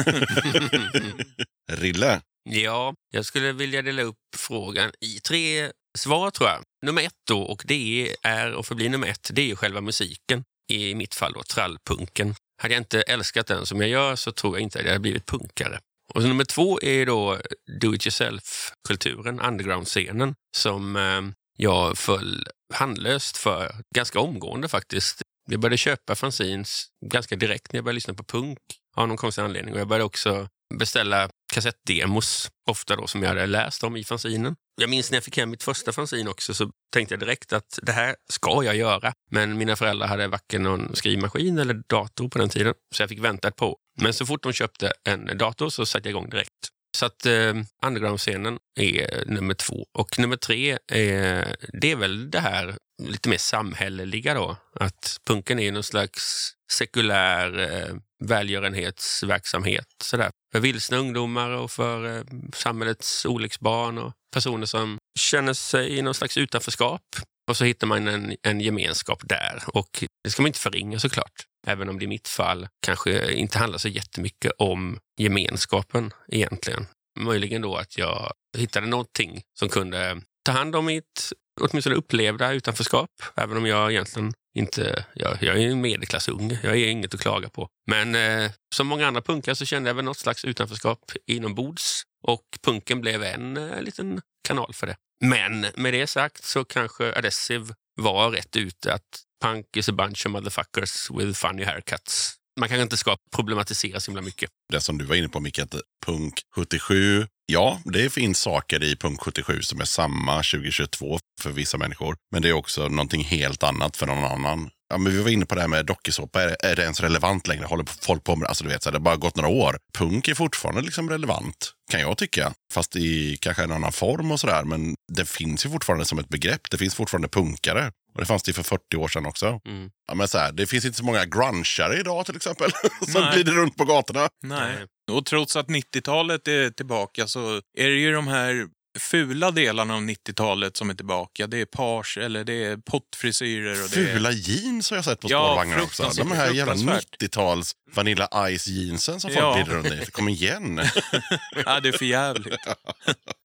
Rille. 1.72 2.20
Ja, 2.51 2.94
jag 3.11 3.24
skulle 3.24 3.53
vilja 3.53 3.82
dela 3.82 4.03
upp 4.03 4.18
frågan 4.36 4.92
i 5.01 5.20
tre 5.20 5.70
svar 5.99 6.30
tror 6.30 6.49
jag. 6.49 6.62
Nummer 6.86 7.03
ett 7.03 7.22
då, 7.28 7.42
och 7.42 7.62
det 7.66 8.14
är 8.22 8.53
och 8.53 8.66
förblir 8.66 8.88
nummer 8.88 9.09
ett, 9.09 9.30
det 9.32 9.42
är 9.42 9.47
ju 9.47 9.57
själva 9.57 9.80
musiken. 9.80 10.44
I 10.72 10.94
mitt 10.94 11.14
fall 11.14 11.32
då, 11.32 11.42
trallpunken. 11.42 12.34
Hade 12.62 12.74
jag 12.74 12.80
inte 12.80 13.03
älskat 13.03 13.47
den 13.47 13.66
som 13.66 13.80
jag 13.80 13.90
gör 13.90 14.16
så 14.16 14.32
tror 14.32 14.57
jag 14.57 14.62
inte 14.62 14.78
att 14.78 14.84
jag 14.84 14.92
hade 14.92 15.01
blivit 15.01 15.26
punkare. 15.26 15.80
Och 16.16 16.22
så 16.22 16.28
nummer 16.28 16.44
två 16.44 16.80
är 16.82 17.06
då 17.06 17.38
do 17.80 17.94
it 17.94 18.06
yourself-kulturen, 18.06 19.40
underground-scenen, 19.40 20.34
som 20.56 20.96
eh, 20.96 21.22
jag 21.56 21.98
föll 21.98 22.46
handlöst 22.74 23.36
för 23.36 23.74
ganska 23.94 24.20
omgående 24.20 24.68
faktiskt. 24.68 25.22
Jag 25.50 25.60
började 25.60 25.76
köpa 25.76 26.14
fanzines 26.14 26.86
ganska 27.06 27.36
direkt 27.36 27.72
när 27.72 27.78
jag 27.78 27.84
började 27.84 27.94
lyssna 27.94 28.14
på 28.14 28.24
punk 28.24 28.58
av 28.96 29.08
någon 29.08 29.16
konstig 29.16 29.42
anledning. 29.42 29.74
Och 29.74 29.80
jag 29.80 29.88
började 29.88 30.04
också 30.04 30.48
beställa 30.78 31.28
kassettdemos, 31.52 32.48
ofta 32.70 32.96
då 32.96 33.06
som 33.06 33.22
jag 33.22 33.28
hade 33.28 33.46
läst 33.46 33.84
om 33.84 33.96
i 33.96 34.04
fanzinen. 34.04 34.56
Jag 34.80 34.90
minns 34.90 35.10
när 35.10 35.16
jag 35.16 35.24
fick 35.24 35.36
hem 35.36 35.50
mitt 35.50 35.62
första 35.62 35.92
fanzin 35.92 36.28
också 36.28 36.54
så 36.54 36.70
tänkte 36.92 37.14
jag 37.14 37.20
direkt 37.20 37.52
att 37.52 37.78
det 37.82 37.92
här 37.92 38.16
ska 38.32 38.64
jag 38.64 38.76
göra. 38.76 39.12
Men 39.30 39.58
mina 39.58 39.76
föräldrar 39.76 40.08
hade 40.08 40.28
varken 40.28 40.62
någon 40.62 40.96
skrivmaskin 40.96 41.58
eller 41.58 41.82
dator 41.88 42.28
på 42.28 42.38
den 42.38 42.48
tiden, 42.48 42.74
så 42.94 43.02
jag 43.02 43.08
fick 43.08 43.20
vänta 43.20 43.48
ett 43.48 43.56
par 43.56 43.66
år. 43.66 43.76
Men 43.97 44.14
så 44.14 44.26
fort 44.26 44.42
de 44.42 44.53
köpte 44.53 44.92
en 45.05 45.38
dator 45.38 45.68
så 45.68 45.86
satte 45.86 46.09
jag 46.09 46.11
igång 46.11 46.30
direkt. 46.30 46.53
Så 46.97 47.07
att 47.07 47.26
eh, 47.26 47.55
underground-scenen 47.86 48.59
är 48.80 49.24
nummer 49.26 49.55
två. 49.55 49.86
Och 49.92 50.18
nummer 50.18 50.36
tre, 50.36 50.70
eh, 50.72 51.47
det 51.72 51.90
är 51.90 51.97
väl 51.97 52.30
det 52.30 52.40
här 52.40 52.76
lite 53.03 53.28
mer 53.28 53.38
samhälleliga 53.38 54.34
då. 54.34 54.57
Att 54.80 55.20
punken 55.26 55.59
är 55.59 55.72
någon 55.72 55.82
slags 55.82 56.53
sekulär 56.72 57.59
eh, 57.59 57.97
välgörenhetsverksamhet. 58.24 59.86
Sådär. 60.03 60.30
För 60.53 60.61
vilsna 60.61 60.97
ungdomar 60.97 61.51
och 61.51 61.70
för 61.70 62.16
eh, 62.16 62.24
samhällets 62.55 63.26
olycksbarn 63.26 63.99
och 63.99 64.12
personer 64.32 64.66
som 64.66 64.99
känner 65.18 65.55
sig 65.55 65.99
i 65.99 66.03
någon 66.03 66.14
slags 66.14 66.36
utanförskap. 66.36 67.03
Och 67.51 67.57
så 67.57 67.64
hittar 67.64 67.86
man 67.86 68.09
en, 68.09 68.36
en 68.42 68.61
gemenskap 68.61 69.22
där. 69.24 69.62
Och 69.66 70.05
det 70.24 70.30
ska 70.30 70.42
man 70.42 70.47
inte 70.47 70.59
förringa 70.59 70.99
såklart. 70.99 71.32
Även 71.66 71.88
om 71.88 71.99
det 71.99 72.05
i 72.05 72.09
mitt 72.09 72.28
fall 72.28 72.68
kanske 72.86 73.32
inte 73.32 73.59
handlar 73.59 73.78
så 73.78 73.88
jättemycket 73.88 74.53
om 74.59 74.99
gemenskapen 75.18 76.12
egentligen. 76.28 76.86
Möjligen 77.18 77.62
då 77.62 77.76
att 77.76 77.99
jag 77.99 78.32
hittade 78.59 78.86
någonting 78.86 79.42
som 79.59 79.68
kunde 79.68 80.22
ta 80.44 80.53
hand 80.53 80.76
om 80.76 80.86
mitt 80.86 81.32
åtminstone 81.61 81.97
upplevda 81.97 82.53
utanförskap. 82.53 83.11
Även 83.36 83.57
om 83.57 83.66
jag 83.66 83.92
egentligen 83.92 84.32
inte... 84.59 85.05
Jag, 85.14 85.42
jag 85.42 85.62
är 85.62 85.68
en 85.68 85.80
medelklassunge, 85.80 86.61
jag 86.62 86.76
är 86.76 86.88
inget 86.88 87.14
att 87.14 87.20
klaga 87.20 87.49
på. 87.49 87.68
Men 87.86 88.14
eh, 88.14 88.51
som 88.74 88.86
många 88.86 89.07
andra 89.07 89.22
punkar 89.22 89.55
så 89.55 89.64
kände 89.64 89.90
jag 89.90 89.94
väl 89.94 90.05
något 90.05 90.18
slags 90.18 90.44
utanförskap 90.44 91.12
inombords. 91.26 92.03
Och 92.22 92.44
punken 92.64 93.01
blev 93.01 93.22
en 93.22 93.57
eh, 93.57 93.82
liten 93.82 94.20
kanal 94.49 94.72
för 94.74 94.86
det. 94.86 94.97
Men 95.20 95.66
med 95.76 95.92
det 95.92 96.06
sagt 96.06 96.44
så 96.44 96.64
kanske 96.64 97.14
Adessive 97.18 97.74
var 97.96 98.30
rätt 98.30 98.56
ute 98.56 98.94
att 98.94 99.22
punk 99.42 99.76
is 99.76 99.88
a 99.88 99.92
bunch 99.92 100.26
of 100.26 100.32
motherfuckers 100.32 101.10
with 101.10 101.32
funny 101.32 101.64
haircuts. 101.64 102.36
Man 102.61 102.68
kanske 102.68 102.82
inte 102.82 102.96
ska 102.96 103.16
problematisera 103.34 104.00
så 104.00 104.11
himla 104.11 104.22
mycket. 104.22 104.50
Det 104.72 104.80
som 104.80 104.98
du 104.98 105.04
var 105.04 105.16
inne 105.16 105.28
på 105.28 105.40
Micke, 105.40 105.59
att 105.59 105.74
punk 106.07 106.40
77. 106.57 107.26
Ja, 107.46 107.80
det 107.84 108.11
finns 108.11 108.38
saker 108.38 108.82
i 108.84 108.96
punk 108.96 109.20
77 109.20 109.62
som 109.62 109.80
är 109.80 109.84
samma 109.84 110.36
2022 110.36 111.18
för 111.40 111.50
vissa 111.50 111.78
människor. 111.78 112.16
Men 112.32 112.42
det 112.42 112.48
är 112.48 112.52
också 112.52 112.88
någonting 112.88 113.24
helt 113.24 113.62
annat 113.62 113.96
för 113.96 114.07
någon 114.07 114.24
annan. 114.24 114.70
Ja, 114.88 114.98
men 114.98 115.12
vi 115.12 115.22
var 115.22 115.30
inne 115.30 115.46
på 115.46 115.54
det 115.54 115.61
här 115.61 115.68
med 115.68 115.86
dokusåpa. 115.86 116.42
Är, 116.42 116.57
är 116.66 116.76
det 116.76 116.82
ens 116.82 117.00
relevant 117.00 117.48
längre? 117.48 117.64
Håller 117.64 117.84
folk 118.00 118.24
på 118.24 118.36
med 118.36 118.48
alltså, 118.48 118.64
du 118.64 118.70
vet, 118.70 118.82
så 118.82 118.88
här, 118.88 118.92
Det 118.92 118.98
har 118.98 119.04
bara 119.04 119.16
gått 119.16 119.36
några 119.36 119.50
år. 119.50 119.78
Punk 119.98 120.28
är 120.28 120.34
fortfarande 120.34 120.82
liksom 120.82 121.11
relevant, 121.11 121.72
kan 121.90 122.00
jag 122.00 122.18
tycka. 122.18 122.52
Fast 122.72 122.96
i 122.96 123.36
kanske 123.40 123.62
en 123.62 123.72
annan 123.72 123.92
form 123.92 124.30
och 124.30 124.40
sådär. 124.40 124.64
Men 124.64 124.94
det 125.12 125.28
finns 125.28 125.66
ju 125.66 125.70
fortfarande 125.70 126.04
som 126.04 126.18
ett 126.18 126.28
begrepp. 126.28 126.70
Det 126.70 126.78
finns 126.78 126.94
fortfarande 126.94 127.28
punkare. 127.28 127.92
Och 128.16 128.22
det 128.22 128.26
fanns 128.26 128.42
det 128.42 128.52
för 128.52 128.62
40 128.62 128.96
år 128.96 129.08
sedan 129.08 129.26
också. 129.26 129.60
Mm. 129.66 129.90
Ja, 130.08 130.14
men 130.14 130.28
så 130.28 130.38
här, 130.38 130.52
det 130.52 130.66
finns 130.66 130.84
inte 130.84 130.98
så 130.98 131.04
många 131.04 131.24
grungeare 131.24 132.00
idag 132.00 132.26
till 132.26 132.36
exempel. 132.36 132.70
som 133.12 133.22
Nej. 133.22 133.34
glider 133.34 133.52
runt 133.52 133.76
på 133.76 133.84
gatorna. 133.84 134.28
Nej. 134.42 134.76
Och 135.10 135.26
trots 135.26 135.56
att 135.56 135.66
90-talet 135.66 136.48
är 136.48 136.70
tillbaka 136.70 137.26
så 137.26 137.54
är 137.78 137.88
det 137.88 137.96
ju 137.96 138.12
de 138.12 138.28
här 138.28 138.66
fula 138.98 139.50
delarna 139.50 139.94
av 139.94 140.00
90-talet 140.00 140.76
som 140.76 140.90
är 140.90 140.94
tillbaka. 140.94 141.46
Det 141.46 141.60
är 141.60 141.64
page 141.66 142.18
eller 142.18 142.44
det 142.44 142.64
är 142.64 142.76
pottfrisyrer. 142.76 143.84
Och 143.84 143.90
det 143.90 144.00
är... 144.10 144.12
Fula 144.14 144.30
jeans 144.32 144.90
har 144.90 144.96
jag 144.96 145.04
sett 145.04 145.20
på 145.20 145.28
Ja, 145.30 145.46
spårvagnar 145.46 145.76
också. 145.82 146.02
fruktansvärt, 146.02 146.28
De 146.28 146.36
här 146.36 146.52
jävla 146.52 146.74
fruktansvärt. 146.74 147.22
90-tals 147.22 147.72
Vanilla 147.94 148.28
Ice 148.58 148.66
jeansen 148.66 149.20
som 149.20 149.30
folk 149.30 149.42
Ja. 149.42 149.54
glider 149.54 149.72
runt 149.74 150.08
i. 150.08 150.10
Kom 150.10 150.28
igen! 150.28 150.80
Ja, 151.66 151.80
det 151.80 151.88
är 151.88 151.92
för 151.92 152.04
jävligt. 152.04 152.56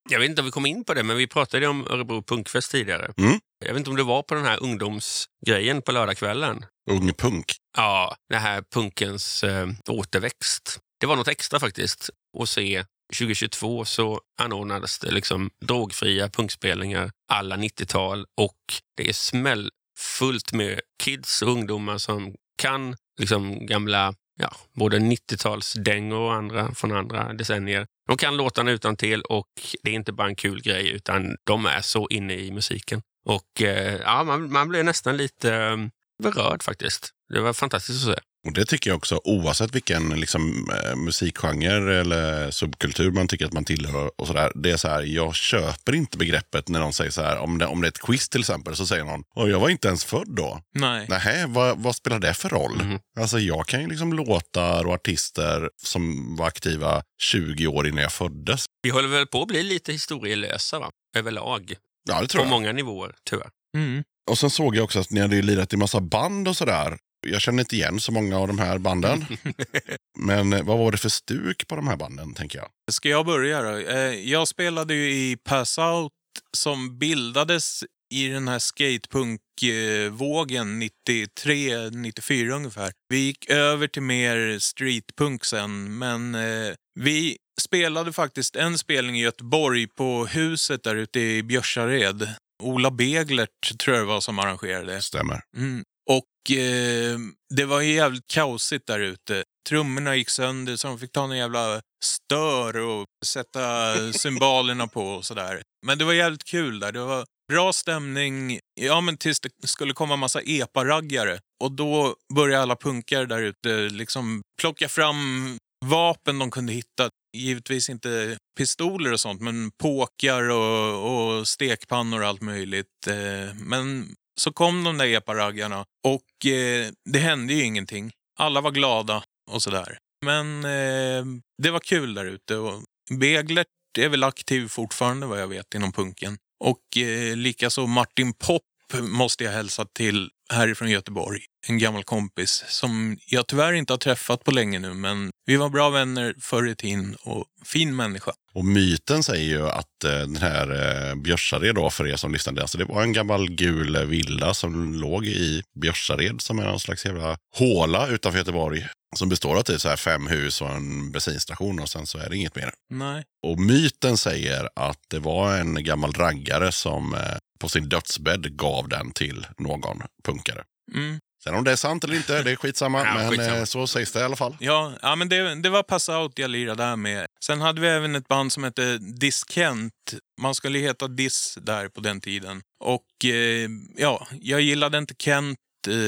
Jag 0.09 0.19
vet 0.19 0.29
inte 0.29 0.41
om 0.41 0.45
vi 0.45 0.51
kom 0.51 0.65
in 0.65 0.83
på 0.83 0.93
det, 0.93 1.03
men 1.03 1.17
vi 1.17 1.27
pratade 1.27 1.67
om 1.67 1.87
Örebro 1.87 2.23
Punkfest 2.23 2.71
tidigare. 2.71 3.13
Mm. 3.17 3.39
Jag 3.65 3.73
vet 3.73 3.77
inte 3.77 3.89
om 3.89 3.95
det 3.95 4.03
var 4.03 4.23
på 4.23 4.35
den 4.35 4.45
här 4.45 4.63
ungdomsgrejen 4.63 5.81
på 5.81 5.91
lördagskvällen. 5.91 6.65
Ung 6.89 7.13
punk. 7.13 7.45
Ja, 7.77 8.15
den 8.29 8.41
här 8.41 8.63
punkens 8.73 9.43
eh, 9.43 9.67
återväxt. 9.87 10.79
Det 10.99 11.05
var 11.05 11.15
något 11.15 11.27
extra 11.27 11.59
faktiskt 11.59 12.09
att 12.39 12.49
se. 12.49 12.85
2022 13.19 13.85
så 13.85 14.21
anordnades 14.41 14.99
det 14.99 15.11
liksom 15.11 15.49
drogfria 15.65 16.29
punkspelningar 16.29 17.11
alla 17.31 17.57
90-tal 17.57 18.25
och 18.41 18.57
det 18.97 19.09
är 19.09 19.13
smällfullt 19.13 20.53
med 20.53 20.79
kids 21.03 21.41
och 21.41 21.49
ungdomar 21.49 21.97
som 21.97 22.35
kan 22.57 22.95
liksom 23.19 23.65
gamla 23.65 24.13
ja, 24.39 24.51
både 24.73 24.99
90-talsdängor 24.99 26.19
och 26.19 26.33
andra 26.33 26.75
från 26.75 26.91
andra 26.91 27.33
decennier. 27.33 27.85
De 28.07 28.17
kan 28.17 28.37
låtarna 28.37 28.71
utan 28.71 28.97
till 28.97 29.21
och 29.21 29.47
det 29.83 29.89
är 29.89 29.93
inte 29.93 30.13
bara 30.13 30.27
en 30.27 30.35
kul 30.35 30.61
grej 30.61 30.89
utan 30.89 31.35
de 31.43 31.65
är 31.65 31.81
så 31.81 32.07
inne 32.09 32.33
i 32.33 32.51
musiken. 32.51 33.01
Och 33.25 33.61
eh, 33.61 33.95
ja, 33.95 34.23
man, 34.23 34.51
man 34.51 34.69
blev 34.69 34.85
nästan 34.85 35.17
lite 35.17 35.55
eh, 35.55 35.77
berörd 36.23 36.63
faktiskt. 36.63 37.09
Det 37.33 37.41
var 37.41 37.53
fantastiskt 37.53 38.07
att 38.07 38.15
se. 38.15 38.21
Och 38.47 38.53
det 38.53 38.65
tycker 38.65 38.89
jag 38.89 38.97
också, 38.97 39.21
oavsett 39.23 39.75
vilken 39.75 40.09
liksom, 40.09 40.69
eh, 40.69 40.95
musikgenre 40.95 41.99
eller 41.99 42.51
subkultur 42.51 43.11
man 43.11 43.27
tycker 43.27 43.45
att 43.45 43.53
man 43.53 43.65
tillhör 43.65 44.11
och 44.17 44.27
sådär. 44.27 44.51
Det 44.55 44.71
är 44.71 44.77
så 44.77 44.87
här, 44.87 45.01
jag 45.01 45.35
köper 45.35 45.95
inte 45.95 46.17
begreppet 46.17 46.67
när 46.69 46.79
någon 46.79 46.93
säger 46.93 47.11
så 47.11 47.21
här, 47.21 47.37
om 47.37 47.57
det, 47.57 47.65
om 47.65 47.81
det 47.81 47.87
är 47.87 47.89
ett 47.89 48.01
quiz 48.01 48.29
till 48.29 48.39
exempel, 48.39 48.75
så 48.75 48.85
säger 48.85 49.03
någon, 49.03 49.23
Åh, 49.35 49.49
jag 49.49 49.59
var 49.59 49.69
inte 49.69 49.87
ens 49.87 50.05
född 50.05 50.27
då. 50.35 50.61
Nej. 50.75 51.05
Nähä, 51.09 51.45
vad, 51.47 51.77
vad 51.77 51.95
spelar 51.95 52.19
det 52.19 52.33
för 52.33 52.49
roll? 52.49 52.99
Alltså 53.19 53.39
jag 53.39 53.67
kan 53.67 53.81
ju 53.81 53.87
liksom 53.87 54.13
låtar 54.13 54.87
och 54.87 54.93
artister 54.93 55.69
som 55.77 56.35
var 56.35 56.47
aktiva 56.47 57.03
20 57.21 57.67
år 57.67 57.87
innan 57.87 58.03
jag 58.03 58.11
föddes. 58.11 58.65
Vi 58.83 58.89
håller 58.89 59.07
väl 59.07 59.27
på 59.27 59.41
att 59.41 59.47
bli 59.47 59.63
lite 59.63 59.91
historielösa 59.91 60.79
va? 60.79 60.91
överlag. 61.15 61.75
Ja, 62.09 62.21
det 62.21 62.27
tror 62.27 62.39
På 62.41 62.45
jag. 62.45 62.49
många 62.49 62.71
nivåer, 62.71 63.15
tyvärr. 63.29 63.49
Mm. 63.77 64.03
Och 64.31 64.37
sen 64.37 64.49
såg 64.49 64.75
jag 64.75 64.83
också 64.83 64.99
att 64.99 65.11
ni 65.11 65.19
hade 65.21 65.35
ju 65.35 65.41
lirat 65.41 65.73
i 65.73 65.77
massa 65.77 66.01
band 66.01 66.47
och 66.47 66.57
sådär. 66.57 66.97
Jag 67.27 67.41
känner 67.41 67.59
inte 67.59 67.75
igen 67.75 67.99
så 67.99 68.11
många 68.11 68.37
av 68.39 68.47
de 68.47 68.59
här 68.59 68.77
banden. 68.77 69.25
Men 70.19 70.53
eh, 70.53 70.63
vad 70.63 70.77
var 70.77 70.91
det 70.91 70.97
för 70.97 71.09
stuk 71.09 71.67
på 71.67 71.75
de 71.75 71.87
här 71.87 71.95
banden, 71.97 72.33
tänker 72.33 72.59
jag? 72.59 72.67
Ska 72.91 73.09
jag 73.09 73.25
börja 73.25 73.61
då? 73.61 73.77
Eh, 73.77 73.97
Jag 74.29 74.47
spelade 74.47 74.93
ju 74.93 75.11
i 75.11 75.37
Pass 75.43 75.77
Out 75.77 76.11
som 76.57 76.99
bildades 76.99 77.83
i 78.13 78.27
den 78.27 78.47
här 78.47 78.59
skatepunk-vågen 78.59 80.83
93-94 80.83 82.49
ungefär. 82.49 82.91
Vi 83.09 83.17
gick 83.17 83.49
över 83.49 83.87
till 83.87 84.01
mer 84.01 84.59
streetpunk 84.59 85.45
sen, 85.45 85.97
men 85.97 86.35
eh, 86.35 86.73
vi 86.99 87.37
spelade 87.61 88.13
faktiskt 88.13 88.55
en 88.55 88.77
spelning 88.77 89.19
i 89.19 89.21
Göteborg 89.21 89.87
på 89.87 90.25
huset 90.25 90.83
där 90.83 90.95
ute 90.95 91.19
i 91.19 91.43
Björsared. 91.43 92.29
Ola 92.63 92.91
Beglert 92.91 93.79
tror 93.79 93.95
jag 93.95 94.05
det 94.05 94.13
var 94.13 94.21
som 94.21 94.39
arrangerade. 94.39 95.01
Stämmer. 95.01 95.41
Mm. 95.57 95.83
Och 96.09 96.57
eh, 96.57 97.17
det 97.55 97.65
var 97.65 97.81
ju 97.81 97.93
jävligt 97.93 98.27
kaosigt 98.27 98.87
där 98.87 98.99
ute. 98.99 99.43
Trummorna 99.69 100.15
gick 100.15 100.29
sönder 100.29 100.75
så 100.75 100.87
de 100.87 100.99
fick 100.99 101.11
ta 101.11 101.23
en 101.23 101.37
jävla 101.37 101.81
stör 102.03 102.77
och 102.77 103.05
sätta 103.25 103.95
symbolerna 104.13 104.87
på 104.87 105.05
och 105.05 105.25
sådär. 105.25 105.61
Men 105.85 105.97
det 105.97 106.05
var 106.05 106.13
jävligt 106.13 106.43
kul 106.43 106.79
där. 106.79 106.91
Det 106.91 106.99
var 106.99 107.25
bra 107.51 107.73
stämning. 107.73 108.59
Ja, 108.81 109.01
men 109.01 109.17
tills 109.17 109.39
det 109.39 109.67
skulle 109.67 109.93
komma 109.93 110.15
massa 110.15 110.41
epa-raggare. 110.41 111.39
Och 111.63 111.71
då 111.71 112.15
började 112.35 112.63
alla 112.63 112.75
punkare 112.75 113.25
där 113.25 113.41
ute 113.41 113.89
liksom 113.89 114.41
plocka 114.61 114.89
fram 114.89 115.57
vapen 115.85 116.39
de 116.39 116.51
kunde 116.51 116.73
hitta. 116.73 117.09
Givetvis 117.37 117.89
inte 117.89 118.37
pistoler 118.57 119.11
och 119.11 119.19
sånt, 119.19 119.41
men 119.41 119.71
påkar 119.71 120.49
och, 120.49 121.37
och 121.37 121.47
stekpannor 121.47 122.21
och 122.21 122.27
allt 122.27 122.41
möjligt. 122.41 123.07
Eh, 123.07 123.55
men 123.55 124.15
så 124.39 124.51
kom 124.53 124.83
de 124.83 124.97
där 124.97 125.05
epa-raggarna 125.05 125.85
och 126.07 126.51
eh, 126.51 126.91
det 127.09 127.19
hände 127.19 127.53
ju 127.53 127.63
ingenting. 127.63 128.11
Alla 128.39 128.61
var 128.61 128.71
glada 128.71 129.23
och 129.51 129.61
sådär. 129.61 129.97
Men 130.25 130.65
eh, 130.65 131.25
det 131.63 131.71
var 131.71 131.79
kul 131.79 132.13
där 132.13 132.25
ute. 132.25 132.55
och 132.55 132.83
Beglert 133.19 133.67
är 133.99 134.09
väl 134.09 134.23
aktiv 134.23 134.67
fortfarande 134.67 135.27
vad 135.27 135.41
jag 135.41 135.47
vet 135.47 135.75
inom 135.75 135.91
punken. 135.91 136.37
Och 136.63 136.97
eh, 136.97 137.35
likaså 137.35 137.87
Martin 137.87 138.33
Popp 138.33 138.61
måste 139.01 139.43
jag 139.43 139.51
hälsa 139.51 139.85
till 139.85 140.29
härifrån 140.53 140.89
Göteborg. 140.89 141.39
En 141.67 141.77
gammal 141.77 142.03
kompis 142.03 142.63
som 142.67 143.17
jag 143.27 143.47
tyvärr 143.47 143.73
inte 143.73 143.93
har 143.93 143.97
träffat 143.97 144.43
på 144.43 144.51
länge 144.51 144.79
nu, 144.79 144.93
men 144.93 145.31
vi 145.45 145.55
var 145.55 145.69
bra 145.69 145.89
vänner 145.89 146.35
förr 146.39 146.67
i 146.67 146.75
tiden 146.75 147.15
och 147.23 147.45
fin 147.65 147.95
människa. 147.95 148.31
Och 148.53 148.65
myten 148.65 149.23
säger 149.23 149.45
ju 149.45 149.67
att 149.69 150.03
eh, 150.03 150.11
den 150.11 150.35
här 150.35 150.71
eh, 151.09 151.15
Björsared 151.15 151.75
då, 151.75 151.89
för 151.89 152.07
er 152.07 152.15
som 152.15 152.33
lyssnade, 152.33 152.61
alltså 152.61 152.77
det 152.77 152.85
var 152.85 153.03
en 153.03 153.13
gammal 153.13 153.49
gul 153.49 154.05
villa 154.05 154.53
som 154.53 154.93
låg 154.93 155.25
i 155.25 155.63
Björsared 155.81 156.41
som 156.41 156.59
är 156.59 156.63
någon 156.63 156.79
slags 156.79 157.05
jävla 157.05 157.37
håla 157.57 158.07
utanför 158.07 158.39
Göteborg. 158.39 158.87
Som 159.15 159.29
består 159.29 159.57
av 159.57 159.61
typ 159.61 159.81
så 159.81 159.89
här 159.89 159.95
fem 159.95 160.27
hus 160.27 160.61
och 160.61 160.69
en 160.69 161.11
bensinstation 161.11 161.79
och 161.79 161.89
sen 161.89 162.07
så 162.07 162.17
är 162.17 162.29
det 162.29 162.37
inget 162.37 162.55
mer. 162.55 162.73
Nej. 162.89 163.23
Och 163.47 163.59
myten 163.59 164.17
säger 164.17 164.69
att 164.75 164.99
det 165.07 165.19
var 165.19 165.57
en 165.57 165.83
gammal 165.83 166.13
raggare 166.13 166.71
som 166.71 167.13
eh, 167.13 167.37
på 167.59 167.69
sin 167.69 167.89
dödsbädd 167.89 168.57
gav 168.57 168.89
den 168.89 169.11
till 169.11 169.47
någon 169.57 170.01
punkare. 170.23 170.63
Mm. 170.93 171.19
Sen 171.43 171.55
om 171.55 171.63
det 171.63 171.71
är 171.71 171.75
sant 171.75 172.03
eller 172.03 172.15
inte, 172.15 172.43
det 172.43 172.51
är 172.51 172.55
skitsamma. 172.55 172.99
Ja, 173.05 173.13
men 173.13 173.29
skitsamma. 173.29 173.57
Eh, 173.57 173.63
så 173.63 173.87
sägs 173.87 174.11
det 174.11 174.19
i 174.19 174.23
alla 174.23 174.35
fall. 174.35 174.57
Ja, 174.59 174.93
ja 175.01 175.15
men 175.15 175.29
det, 175.29 175.55
det 175.55 175.69
var 175.69 175.83
Pass 175.83 176.09
Out 176.09 176.39
jag 176.39 176.49
lirade 176.49 176.83
där 176.83 176.95
med. 176.95 177.25
Sen 177.45 177.61
hade 177.61 177.81
vi 177.81 177.87
även 177.87 178.15
ett 178.15 178.27
band 178.27 178.51
som 178.51 178.63
hette 178.63 178.97
Diskent. 178.97 179.93
Man 180.41 180.55
skulle 180.55 180.79
heta 180.79 181.07
Diss 181.07 181.57
där 181.61 181.87
på 181.87 182.01
den 182.01 182.21
tiden. 182.21 182.61
Och 182.83 183.25
eh, 183.25 183.69
ja, 183.97 184.27
jag 184.41 184.61
gillade 184.61 184.97
inte 184.97 185.13
Kent, 185.19 185.57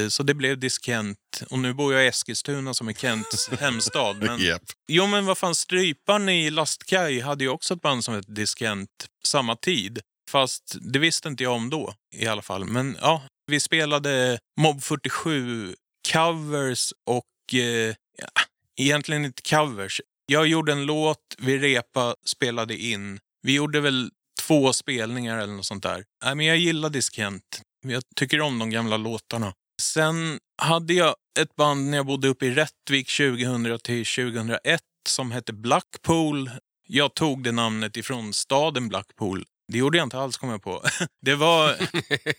så 0.08 0.22
det 0.22 0.34
blev 0.34 0.58
Diskent. 0.58 1.18
Och 1.50 1.58
nu 1.58 1.74
bor 1.74 1.94
jag 1.94 2.04
i 2.04 2.08
Eskilstuna 2.08 2.74
som 2.74 2.88
är 2.88 2.92
Kents 2.92 3.48
hemstad. 3.60 4.16
Men, 4.16 4.40
Japp. 4.40 4.62
jo, 4.88 5.06
men 5.06 5.26
vad 5.26 5.38
fan, 5.38 5.54
Stryparen 5.54 6.28
i 6.28 6.50
Lastkaj 6.50 7.20
hade 7.20 7.44
ju 7.44 7.50
också 7.50 7.74
ett 7.74 7.80
band 7.80 8.04
som 8.04 8.14
hette 8.14 8.32
Diskent 8.32 9.06
samma 9.24 9.56
tid. 9.56 10.00
Fast 10.30 10.76
det 10.80 10.98
visste 10.98 11.28
inte 11.28 11.42
jag 11.42 11.52
om 11.52 11.70
då 11.70 11.94
i 12.14 12.26
alla 12.26 12.42
fall. 12.42 12.64
Men 12.64 12.96
ja, 13.00 13.22
vi 13.46 13.60
spelade 13.60 14.38
Mob 14.60 14.82
47 14.82 15.74
covers 16.12 16.92
och 17.06 17.54
eh, 17.54 17.94
ja, 18.18 18.28
egentligen 18.76 19.24
inte 19.24 19.42
covers. 19.42 20.00
Jag 20.26 20.46
gjorde 20.46 20.72
en 20.72 20.86
låt, 20.86 21.18
vi 21.38 21.58
repa, 21.58 22.14
spelade 22.26 22.76
in. 22.76 23.20
Vi 23.42 23.54
gjorde 23.54 23.80
väl 23.80 24.10
två 24.42 24.72
spelningar 24.72 25.38
eller 25.38 25.52
något 25.52 25.66
sånt 25.66 25.82
där. 25.82 26.04
Nej, 26.24 26.34
men 26.34 26.46
jag 26.46 26.56
gillar 26.56 26.90
Diskent. 26.90 27.62
Jag 27.86 28.02
tycker 28.16 28.40
om 28.40 28.58
de 28.58 28.70
gamla 28.70 28.96
låtarna. 28.96 29.54
Sen 29.82 30.38
hade 30.62 30.94
jag 30.94 31.14
ett 31.40 31.56
band 31.56 31.90
när 31.90 31.96
jag 31.96 32.06
bodde 32.06 32.28
uppe 32.28 32.46
i 32.46 32.50
Rättvik 32.50 33.16
2000 33.16 33.78
till 33.78 34.06
2001 34.06 34.80
som 35.08 35.32
hette 35.32 35.52
Blackpool. 35.52 36.50
Jag 36.86 37.14
tog 37.14 37.44
det 37.44 37.52
namnet 37.52 37.96
ifrån 37.96 38.32
staden 38.32 38.88
Blackpool. 38.88 39.44
Det 39.72 39.78
gjorde 39.78 39.98
jag 39.98 40.06
inte 40.06 40.18
alls, 40.18 40.36
kom 40.36 40.50
jag 40.50 40.62
på. 40.62 40.82
Det 41.22 41.34
var 41.34 41.76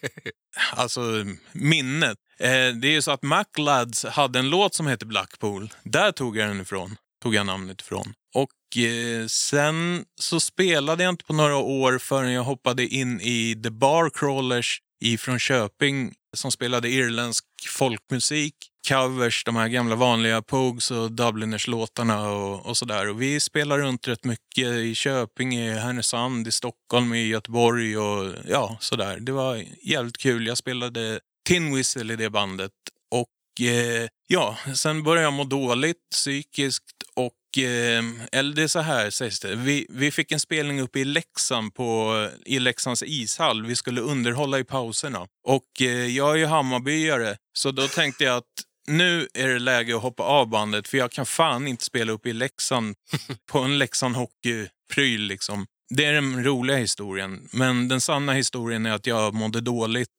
alltså 0.72 1.02
minnet. 1.52 2.18
Eh, 2.40 2.50
det 2.50 2.88
är 2.88 2.92
ju 2.92 3.02
så 3.02 3.12
att 3.12 3.24
MacLads 3.24 4.06
hade 4.06 4.40
en 4.40 4.50
låt 4.50 4.74
som 4.74 4.88
heter 4.88 5.06
Blackpool. 5.06 5.74
Där 5.84 6.12
tog 6.12 6.38
jag 6.38 6.48
den 6.48 6.62
ifrån. 6.62 6.96
Tog 7.24 7.36
jag 7.36 7.46
namnet 7.46 7.82
ifrån. 7.82 8.14
Och 8.36 8.78
eh, 8.78 9.28
sen 9.28 10.06
så 10.22 10.40
spelade 10.40 11.04
jag 11.04 11.10
inte 11.10 11.26
på 11.26 11.34
några 11.34 11.56
år 11.56 11.98
förrän 11.98 12.32
jag 12.32 12.44
hoppade 12.44 12.88
in 12.88 13.22
i 13.22 13.62
The 13.64 13.70
Barcrawlers 13.70 14.82
ifrån 15.02 15.40
Köping 15.40 16.14
som 16.36 16.52
spelade 16.52 16.90
irländsk 16.90 17.46
folkmusik. 17.70 18.56
Covers, 18.88 19.44
de 19.44 19.56
här 19.56 19.68
gamla 19.68 19.96
vanliga 19.96 20.42
Pogues 20.42 20.92
och 20.92 21.12
Dubliners-låtarna 21.12 22.30
och, 22.30 22.66
och 22.66 22.78
sådär. 22.78 23.10
Och 23.10 23.22
vi 23.22 23.40
spelade 23.40 23.84
runt 23.84 24.08
rätt 24.08 24.24
mycket 24.24 24.68
i 24.68 24.96
Köping, 24.96 25.56
i 25.56 25.74
Härnösand, 25.74 26.48
i 26.48 26.52
Stockholm, 26.52 27.14
i 27.14 27.28
Göteborg 27.28 27.98
och 27.98 28.34
ja, 28.48 28.78
sådär. 28.80 29.18
Det 29.20 29.32
var 29.32 29.64
jävligt 29.82 30.18
kul. 30.18 30.48
Jag 30.48 30.58
spelade 30.58 31.20
Tin 31.48 31.76
Whistle 31.76 32.14
i 32.14 32.16
det 32.16 32.30
bandet. 32.30 32.72
Eh, 33.62 34.08
ja, 34.28 34.58
sen 34.76 35.04
började 35.04 35.26
jag 35.26 35.34
må 35.34 35.44
dåligt 35.44 36.10
psykiskt 36.12 37.04
och 37.16 37.64
eh, 37.64 38.04
eller 38.32 38.56
det 38.56 38.64
är 38.64 38.68
så 38.68 38.80
här 38.80 39.10
sägs 39.10 39.40
det. 39.40 39.56
Vi, 39.56 39.86
vi 39.90 40.12
fick 40.12 40.32
en 40.32 40.40
spelning 40.40 40.82
uppe 40.82 41.00
i 41.00 41.06
Leksand 41.06 41.74
på, 41.74 42.14
i 42.46 42.60
Leksands 42.60 43.04
ishall. 43.04 43.66
Vi 43.66 43.76
skulle 43.76 44.02
underhålla 44.02 44.60
i 44.60 44.64
pauserna. 44.64 45.28
Och 45.48 45.82
eh, 45.82 45.88
jag 45.88 46.32
är 46.32 46.36
ju 46.36 46.46
Hammarbyare, 46.46 47.38
så 47.54 47.72
då 47.72 47.88
tänkte 47.88 48.24
jag 48.24 48.38
att 48.38 48.44
nu 48.88 49.28
är 49.34 49.48
det 49.48 49.60
läge 49.60 49.96
att 49.96 50.02
hoppa 50.02 50.24
av 50.24 50.48
bandet 50.50 50.88
för 50.88 50.98
jag 50.98 51.12
kan 51.12 51.26
fan 51.26 51.68
inte 51.68 51.86
spela 51.86 52.12
upp 52.12 52.26
i 52.26 52.34
Leksand 52.34 52.96
på 53.52 53.60
en 53.60 53.78
Leksand 53.78 54.16
hockeypryl 54.16 55.22
liksom. 55.22 55.66
Det 55.90 56.06
är 56.06 56.14
den 56.14 56.44
roliga 56.44 56.78
historien. 56.78 57.48
Men 57.52 57.88
den 57.88 58.02
sanna 58.02 58.34
historien 58.34 58.86
är 58.86 58.92
att 58.92 59.08
jag 59.08 59.34
mådde 59.34 59.62
dåligt 59.62 60.10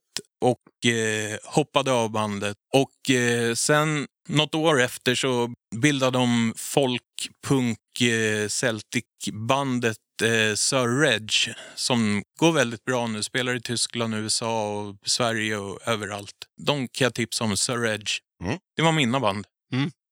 och 0.40 0.90
eh, 0.90 1.38
hoppade 1.44 1.92
av 1.92 2.10
bandet. 2.10 2.56
Och 2.74 3.10
eh, 3.10 3.54
sen 3.54 4.06
något 4.28 4.54
år 4.54 4.80
efter 4.80 5.14
så 5.14 5.52
bildade 5.76 6.18
de 6.18 6.54
folkpunk 6.56 7.78
eh, 8.00 8.48
Celtic-bandet 8.48 9.96
eh, 10.22 10.54
Sir 10.54 11.00
Reg 11.00 11.30
som 11.74 12.22
går 12.40 12.52
väldigt 12.52 12.84
bra 12.84 13.06
nu. 13.06 13.22
Spelar 13.22 13.54
i 13.54 13.60
Tyskland, 13.60 14.14
USA 14.14 14.72
och 14.72 14.96
Sverige 15.04 15.56
och 15.56 15.78
överallt. 15.86 16.34
De 16.62 16.88
kan 16.88 17.04
jag 17.04 17.14
tipsa 17.14 17.44
om, 17.44 17.56
Sir 17.56 17.78
Reg. 17.78 18.08
Mm. 18.44 18.58
Det 18.76 18.82
var 18.82 18.92
mina 18.92 19.20
band. 19.20 19.46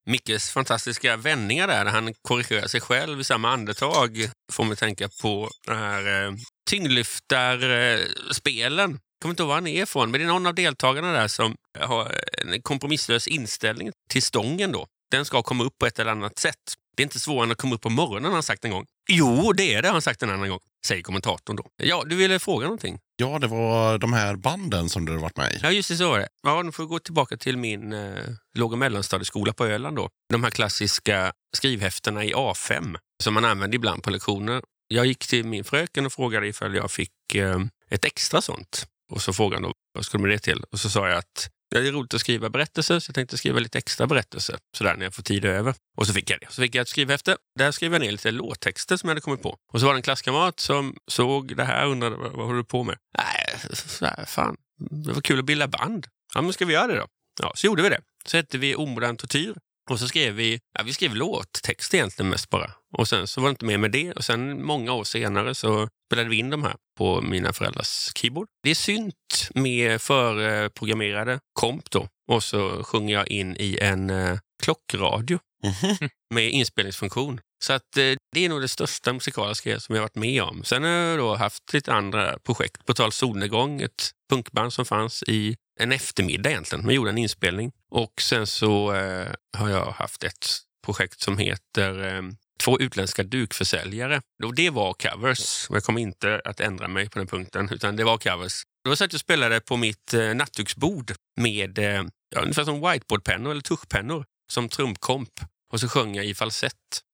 Mickes 0.07 0.51
fantastiska 0.51 1.17
vändningar 1.17 1.69
där, 1.69 1.85
han 1.85 2.15
korrigerar 2.23 2.67
sig 2.67 2.81
själv 2.81 3.21
i 3.21 3.25
samma 3.25 3.51
andetag, 3.51 4.31
får 4.53 4.65
mig 4.65 4.77
tänka 4.77 5.09
på 5.23 5.51
den 5.67 5.79
här 5.79 6.27
eh, 6.27 6.33
tyngdlyftarspelen. 6.71 8.99
Kommer 9.25 9.33
inte 9.33 9.43
ihåg 9.43 9.49
var 9.49 9.55
han 9.55 9.67
är 9.67 9.83
ifrån, 9.83 10.11
men 10.11 10.21
det 10.21 10.25
är 10.25 10.29
någon 10.29 10.47
av 10.47 10.55
deltagarna 10.55 11.13
där 11.13 11.29
som 11.29 11.57
har 11.79 12.15
en 12.39 12.63
kompromisslös 12.63 13.27
inställning 13.27 13.93
till 14.11 14.23
stången 14.23 14.73
då. 14.73 14.87
Den 15.11 15.25
ska 15.25 15.43
komma 15.43 15.65
upp 15.65 15.79
på 15.79 15.87
ett 15.87 15.99
eller 15.99 16.11
annat 16.11 16.39
sätt. 16.39 16.59
Det 16.97 17.03
är 17.03 17.05
inte 17.05 17.21
svårare 17.21 17.45
än 17.45 17.51
att 17.51 17.59
komma 17.59 17.75
upp 17.75 17.81
på 17.81 17.91
morgonen, 17.91 18.25
har 18.25 18.33
han 18.33 18.43
sagt 18.43 18.65
en 18.65 18.71
gång. 18.71 18.87
Jo, 19.09 19.53
det 19.53 19.75
är 19.75 19.83
det, 19.83 19.89
har 19.89 19.93
han 19.93 20.03
sagt 20.03 20.23
en 20.23 20.31
annan 20.31 20.49
gång, 20.49 20.59
säger 20.87 21.03
kommentatorn 21.03 21.57
då. 21.57 21.67
Ja, 21.83 22.05
du 22.07 22.17
ville 22.17 22.39
fråga 22.39 22.65
någonting? 22.65 22.99
Ja, 23.17 23.39
det 23.39 23.47
var 23.47 23.99
de 23.99 24.13
här 24.13 24.37
banden 24.37 24.89
som 24.89 25.05
du 25.05 25.13
har 25.13 25.19
varit 25.19 25.37
med 25.37 25.53
i. 25.53 25.59
Ja, 25.63 25.71
just 25.71 25.89
det, 25.89 25.97
så 25.97 26.09
var 26.09 26.19
det. 26.19 26.29
Ja, 26.47 26.63
nu 26.63 26.73
får 26.73 26.83
vi 26.83 26.89
gå 26.89 26.99
tillbaka 26.99 27.37
till 27.37 27.57
min 27.57 27.93
eh, 27.93 28.15
låg 28.59 28.73
och 28.73 28.79
mellanstadieskola 28.79 29.53
på 29.53 29.67
Öland. 29.67 29.97
Då. 29.97 30.09
De 30.33 30.45
här 30.45 30.51
klassiska 30.51 31.33
skrivhäftena 31.57 32.25
i 32.25 32.35
A5 32.35 32.97
som 33.23 33.35
man 33.35 33.45
använder 33.45 33.77
ibland 33.77 34.03
på 34.03 34.11
lektioner. 34.11 34.63
Jag 34.89 35.07
gick 35.07 35.27
till 35.27 35.45
min 35.45 35.65
fröken 35.65 36.07
och 36.07 36.13
frågade 36.13 36.47
ifall 36.47 36.75
jag 36.75 36.91
fick 36.91 37.35
eh, 37.35 37.59
ett 37.91 38.05
extra 38.05 38.41
sånt. 38.41 38.87
Och 39.13 39.23
så 39.23 39.33
frågade 39.33 39.57
han 39.57 39.63
då, 39.63 39.75
vad 39.95 40.05
skulle 40.05 40.23
med 40.23 40.31
det 40.31 40.39
till? 40.39 40.65
Och 40.71 40.81
så 40.81 40.91
sa 40.91 41.09
jag 41.09 41.19
att 41.19 41.51
det 41.71 41.89
är 41.89 41.93
roligt 41.93 42.15
att 42.15 42.21
skriva 42.21 42.51
berättelser 42.51 43.01
så 43.01 43.11
jag 43.11 43.15
tänkte 43.15 43.39
skriva 43.39 43.59
lite 43.59 43.79
extra 43.79 44.07
berättelser 44.07 44.59
sådär 44.77 44.97
när 44.97 45.05
jag 45.05 45.15
får 45.15 45.23
tid 45.23 45.45
över. 45.45 45.75
Och 45.97 46.07
så 46.07 46.13
fick 46.13 46.31
jag 46.31 46.41
det. 46.41 46.47
Så 46.51 46.63
fick 46.63 46.75
jag 46.75 46.83
ett 46.83 46.89
skrivhäfte. 46.89 47.37
Där 47.59 47.71
skrev 47.71 47.93
jag 47.93 48.01
ner 48.01 48.13
lite 48.13 48.31
låttexter 48.31 48.97
som 48.97 49.09
jag 49.09 49.11
hade 49.11 49.21
kommit 49.21 49.43
på. 49.43 49.57
Och 49.73 49.81
så 49.81 49.87
var 49.87 49.93
det 49.93 49.99
en 49.99 50.03
klasskamrat 50.03 50.61
som 50.61 50.97
såg 51.07 51.57
det 51.57 51.65
här 51.65 51.87
och 51.87 51.93
undrade 51.93 52.17
vad, 52.17 52.33
vad 52.33 52.47
håller 52.47 52.59
du 52.59 52.65
på 52.65 52.85
med? 52.85 52.97
Nej, 53.19 53.73
såhär, 53.73 54.25
fan, 54.25 54.57
det 54.91 55.13
var 55.13 55.21
kul 55.21 55.39
att 55.39 55.45
bilda 55.45 55.69
band. 55.69 56.07
Ja, 56.35 56.43
men 56.43 56.53
ska 56.53 56.65
vi 56.65 56.73
göra 56.73 56.87
det 56.87 56.99
då? 56.99 57.07
Ja, 57.43 57.53
så 57.55 57.67
gjorde 57.67 57.83
vi 57.83 57.89
det. 57.89 58.01
Så 58.27 58.37
hette 58.37 58.59
vi 58.59 58.75
Omodern 58.75 59.17
Tortyr. 59.17 59.55
Och 59.91 59.99
så 59.99 60.09
skrev 60.09 60.35
vi, 60.35 60.61
ja, 60.79 60.83
vi 60.85 60.95
skrev 60.95 61.17
låttext 61.17 61.95
egentligen 61.95 62.31
mest 62.31 62.51
bara. 62.51 62.71
Och 62.99 63.09
sen 63.09 63.27
så 63.27 63.41
var 63.41 63.49
det 63.49 63.51
inte 63.51 63.65
mer 63.65 63.79
med 63.79 63.91
det. 63.91 64.13
Och 64.13 64.25
sen 64.25 64.65
många 64.65 64.93
år 64.93 65.05
senare 65.05 65.55
så 65.55 65.89
spelade 66.09 66.29
vi 66.29 66.37
in 66.37 66.51
de 66.51 66.63
här 66.63 66.77
på 66.99 67.21
mina 67.21 67.53
föräldrars 67.53 68.11
keyboard. 68.15 68.47
Det 68.63 68.71
är 68.71 68.75
synt 68.75 69.51
med 69.55 70.03
förprogrammerade 70.03 71.41
komp 71.53 71.91
då. 71.91 72.09
Och 72.33 72.43
så 72.43 72.85
sjunger 72.85 73.15
jag 73.15 73.29
in 73.29 73.57
i 73.57 73.79
en 73.81 74.11
eh, 74.11 74.39
klockradio 74.63 75.39
med 76.35 76.51
inspelningsfunktion. 76.51 77.41
Så 77.65 77.73
att 77.73 77.97
eh, 77.97 78.13
det 78.35 78.45
är 78.45 78.49
nog 78.49 78.61
det 78.61 78.69
största 78.69 79.13
musikaliska 79.13 79.81
som 79.81 79.95
jag 79.95 80.03
varit 80.03 80.15
med 80.15 80.43
om. 80.43 80.65
Sen 80.65 80.83
har 80.83 80.91
jag 80.91 81.19
då 81.19 81.35
haft 81.35 81.73
lite 81.73 81.93
andra 81.93 82.39
projekt. 82.39 82.87
På 82.87 82.95
tal 82.95 83.13
solnedgång, 83.13 83.83
ett 83.83 84.11
punkband 84.31 84.73
som 84.73 84.85
fanns 84.85 85.23
i 85.27 85.57
en 85.81 85.93
eftermiddag 85.93 86.51
egentligen. 86.51 86.85
Man 86.85 86.95
gjorde 86.95 87.11
en 87.11 87.19
inspelning. 87.19 87.73
Och 87.91 88.13
sen 88.21 88.47
så 88.47 88.95
eh, 88.95 89.29
har 89.57 89.69
jag 89.69 89.87
haft 89.87 90.25
ett 90.25 90.47
projekt 90.85 91.21
som 91.21 91.39
heter 91.39 92.17
eh, 92.17 92.23
Två 92.63 92.79
utländska 92.81 93.23
dukförsäljare. 93.23 94.21
Och 94.45 94.55
det 94.55 94.71
var 94.71 94.93
covers. 94.93 95.67
Och 95.71 95.77
jag 95.77 95.85
kommer 95.85 96.01
inte 96.01 96.41
att 96.45 96.61
ändra 96.61 96.89
mig 96.89 97.11
på 97.11 97.19
den 97.19 97.29
punkten, 97.29 97.69
utan 97.73 97.97
det 97.97 98.05
var 98.05 98.19
covers. 98.19 98.63
Då 98.85 98.97
satt 98.97 99.13
jag 99.13 99.17
och 99.17 99.21
spelade 99.21 99.61
på 99.61 99.77
mitt 99.77 100.15
eh, 100.15 100.35
nattduksbord 100.35 101.13
med 101.41 101.79
eh, 101.79 102.05
ja, 102.35 102.41
ungefär 102.41 102.65
som 102.65 102.91
whiteboardpennor 102.91 103.51
eller 103.51 103.63
tuschpennor 103.63 104.25
som 104.53 104.69
trumkomp. 104.69 105.31
Och 105.73 105.81
så 105.81 105.89
sjöng 105.89 106.15
jag 106.15 106.27
i 106.27 106.35
falsett. 106.35 106.73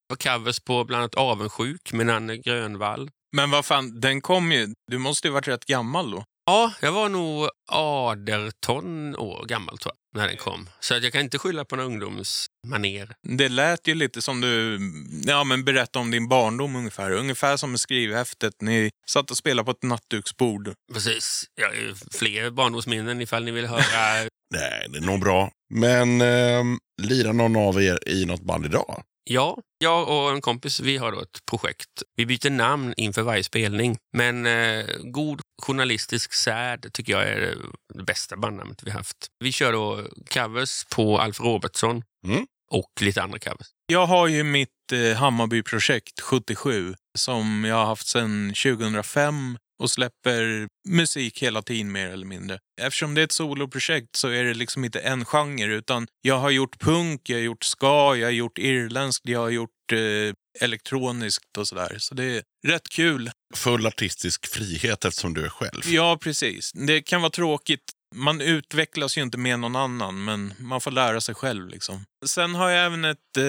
Det 0.08 0.26
var 0.26 0.38
covers 0.38 0.60
på 0.60 0.84
bland 0.84 1.02
annat 1.02 1.14
Avundsjuk 1.14 1.92
med 1.92 2.06
Nanne 2.06 2.36
Grönvall. 2.36 3.10
Men 3.36 3.50
vad 3.50 3.64
fan, 3.64 4.00
den 4.00 4.20
kom 4.20 4.52
ju... 4.52 4.74
Du 4.90 4.98
måste 4.98 5.28
ju 5.28 5.32
varit 5.32 5.48
rätt 5.48 5.64
gammal 5.64 6.10
då. 6.10 6.24
Ja, 6.46 6.72
jag 6.80 6.92
var 6.92 7.08
nog 7.08 7.48
18 7.72 9.16
år 9.16 9.46
gammal 9.46 9.78
tror 9.78 9.92
jag, 9.94 10.20
när 10.20 10.28
den 10.28 10.36
kom. 10.36 10.68
Så 10.80 10.94
att 10.94 11.02
jag 11.02 11.12
kan 11.12 11.20
inte 11.20 11.38
skylla 11.38 11.64
på 11.64 11.76
någon 11.76 11.86
ungdomsmaner. 11.86 13.14
Det 13.28 13.48
lät 13.48 13.88
ju 13.88 13.94
lite 13.94 14.22
som 14.22 14.40
du 14.40 14.78
ja, 15.26 15.44
men 15.44 15.64
berättade 15.64 16.02
om 16.02 16.10
din 16.10 16.28
barndom 16.28 16.76
ungefär. 16.76 17.10
Ungefär 17.10 17.56
som 17.56 17.70
med 17.70 17.80
skrivhäftet. 17.80 18.54
Ni 18.62 18.90
satt 19.10 19.30
och 19.30 19.36
spelade 19.36 19.64
på 19.64 19.70
ett 19.70 19.82
nattduksbord. 19.82 20.74
Precis. 20.92 21.44
Jag 21.54 21.68
har 21.68 21.74
ju 21.74 21.94
fler 22.12 22.50
barndomsminnen 22.50 23.20
ifall 23.20 23.44
ni 23.44 23.50
vill 23.50 23.66
höra. 23.66 23.82
Nej, 24.54 24.86
det 24.88 24.98
är 24.98 25.02
nog 25.02 25.20
bra. 25.20 25.50
Men 25.74 26.20
eh, 26.20 26.64
lirar 27.02 27.32
någon 27.32 27.56
av 27.56 27.82
er 27.82 28.08
i 28.08 28.26
något 28.26 28.42
band 28.42 28.66
idag? 28.66 29.02
Ja, 29.32 29.58
jag 29.78 30.08
och 30.08 30.30
en 30.32 30.40
kompis 30.40 30.80
vi 30.80 30.96
har 30.96 31.12
då 31.12 31.20
ett 31.20 31.46
projekt. 31.50 32.02
Vi 32.16 32.26
byter 32.26 32.50
namn 32.50 32.94
inför 32.96 33.22
varje 33.22 33.44
spelning. 33.44 33.96
Men 34.16 34.46
eh, 34.46 34.84
god 35.04 35.40
journalistisk 35.62 36.32
särd 36.32 36.92
tycker 36.92 37.12
jag 37.12 37.22
är 37.22 37.56
det 37.94 38.02
bästa 38.04 38.36
bandnamnet 38.36 38.82
vi 38.82 38.90
haft. 38.90 39.16
Vi 39.44 39.52
kör 39.52 39.72
då 39.72 40.04
covers 40.34 40.84
på 40.84 41.18
Alf 41.18 41.40
Robertsson 41.40 42.02
Mm. 42.26 42.46
och 42.70 42.90
lite 43.00 43.22
andra 43.22 43.38
covers. 43.38 43.66
Jag 43.86 44.06
har 44.06 44.26
ju 44.26 44.44
mitt 44.44 44.68
eh, 44.92 45.16
Hammarby-projekt 45.16 46.20
77 46.20 46.94
som 47.18 47.64
jag 47.64 47.76
har 47.76 47.86
haft 47.86 48.06
sedan 48.06 48.52
2005 48.64 49.58
och 49.80 49.90
släpper 49.90 50.68
musik 50.88 51.42
hela 51.42 51.62
tiden 51.62 51.92
mer 51.92 52.08
eller 52.08 52.26
mindre. 52.26 52.58
Eftersom 52.80 53.14
det 53.14 53.20
är 53.20 53.24
ett 53.24 53.32
soloprojekt 53.32 54.16
så 54.16 54.28
är 54.28 54.44
det 54.44 54.54
liksom 54.54 54.84
inte 54.84 55.00
en 55.00 55.24
genre 55.24 55.74
utan 55.74 56.06
jag 56.22 56.38
har 56.38 56.50
gjort 56.50 56.80
punk, 56.80 57.30
jag 57.30 57.36
har 57.36 57.42
gjort 57.42 57.64
ska, 57.64 58.16
jag 58.16 58.26
har 58.26 58.32
gjort 58.32 58.58
irländskt, 58.58 59.28
jag 59.28 59.40
har 59.40 59.50
gjort 59.50 59.92
eh, 59.92 60.34
elektroniskt 60.60 61.58
och 61.58 61.68
sådär. 61.68 61.96
Så 61.98 62.14
det 62.14 62.24
är 62.24 62.42
rätt 62.66 62.88
kul. 62.88 63.30
Full 63.54 63.86
artistisk 63.86 64.46
frihet 64.46 65.04
eftersom 65.04 65.34
du 65.34 65.44
är 65.44 65.48
själv. 65.48 65.82
Ja, 65.86 66.18
precis. 66.20 66.72
Det 66.72 67.02
kan 67.02 67.20
vara 67.20 67.30
tråkigt. 67.30 67.84
Man 68.14 68.40
utvecklas 68.40 69.18
ju 69.18 69.22
inte 69.22 69.38
med 69.38 69.60
någon 69.60 69.76
annan, 69.76 70.24
men 70.24 70.54
man 70.58 70.80
får 70.80 70.90
lära 70.90 71.20
sig 71.20 71.34
själv. 71.34 71.68
Liksom. 71.68 72.04
Sen 72.26 72.54
har 72.54 72.70
jag 72.70 72.86
även 72.86 73.04
ett 73.04 73.36
eh, 73.38 73.44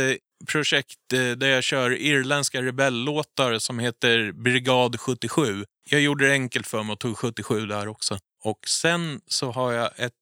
projekt 0.48 1.14
eh, 1.14 1.32
där 1.32 1.48
jag 1.48 1.64
kör 1.64 1.92
irländska 1.92 2.62
rebelllåtar 2.62 3.60
som 3.60 3.80
heter 3.80 4.32
Brigad 4.32 5.00
77. 5.00 5.66
Jag 5.90 6.02
gjorde 6.02 6.28
det 6.28 6.34
enkelt 6.34 6.68
för 6.68 6.84
mig 6.84 6.94
och 6.94 7.00
tog 7.00 7.18
77 7.18 7.66
där 7.66 7.88
också. 7.88 8.20
Och 8.44 8.60
sen 8.68 9.22
så 9.28 9.52
har 9.52 9.72
jag 9.72 9.90
ett 9.98 10.14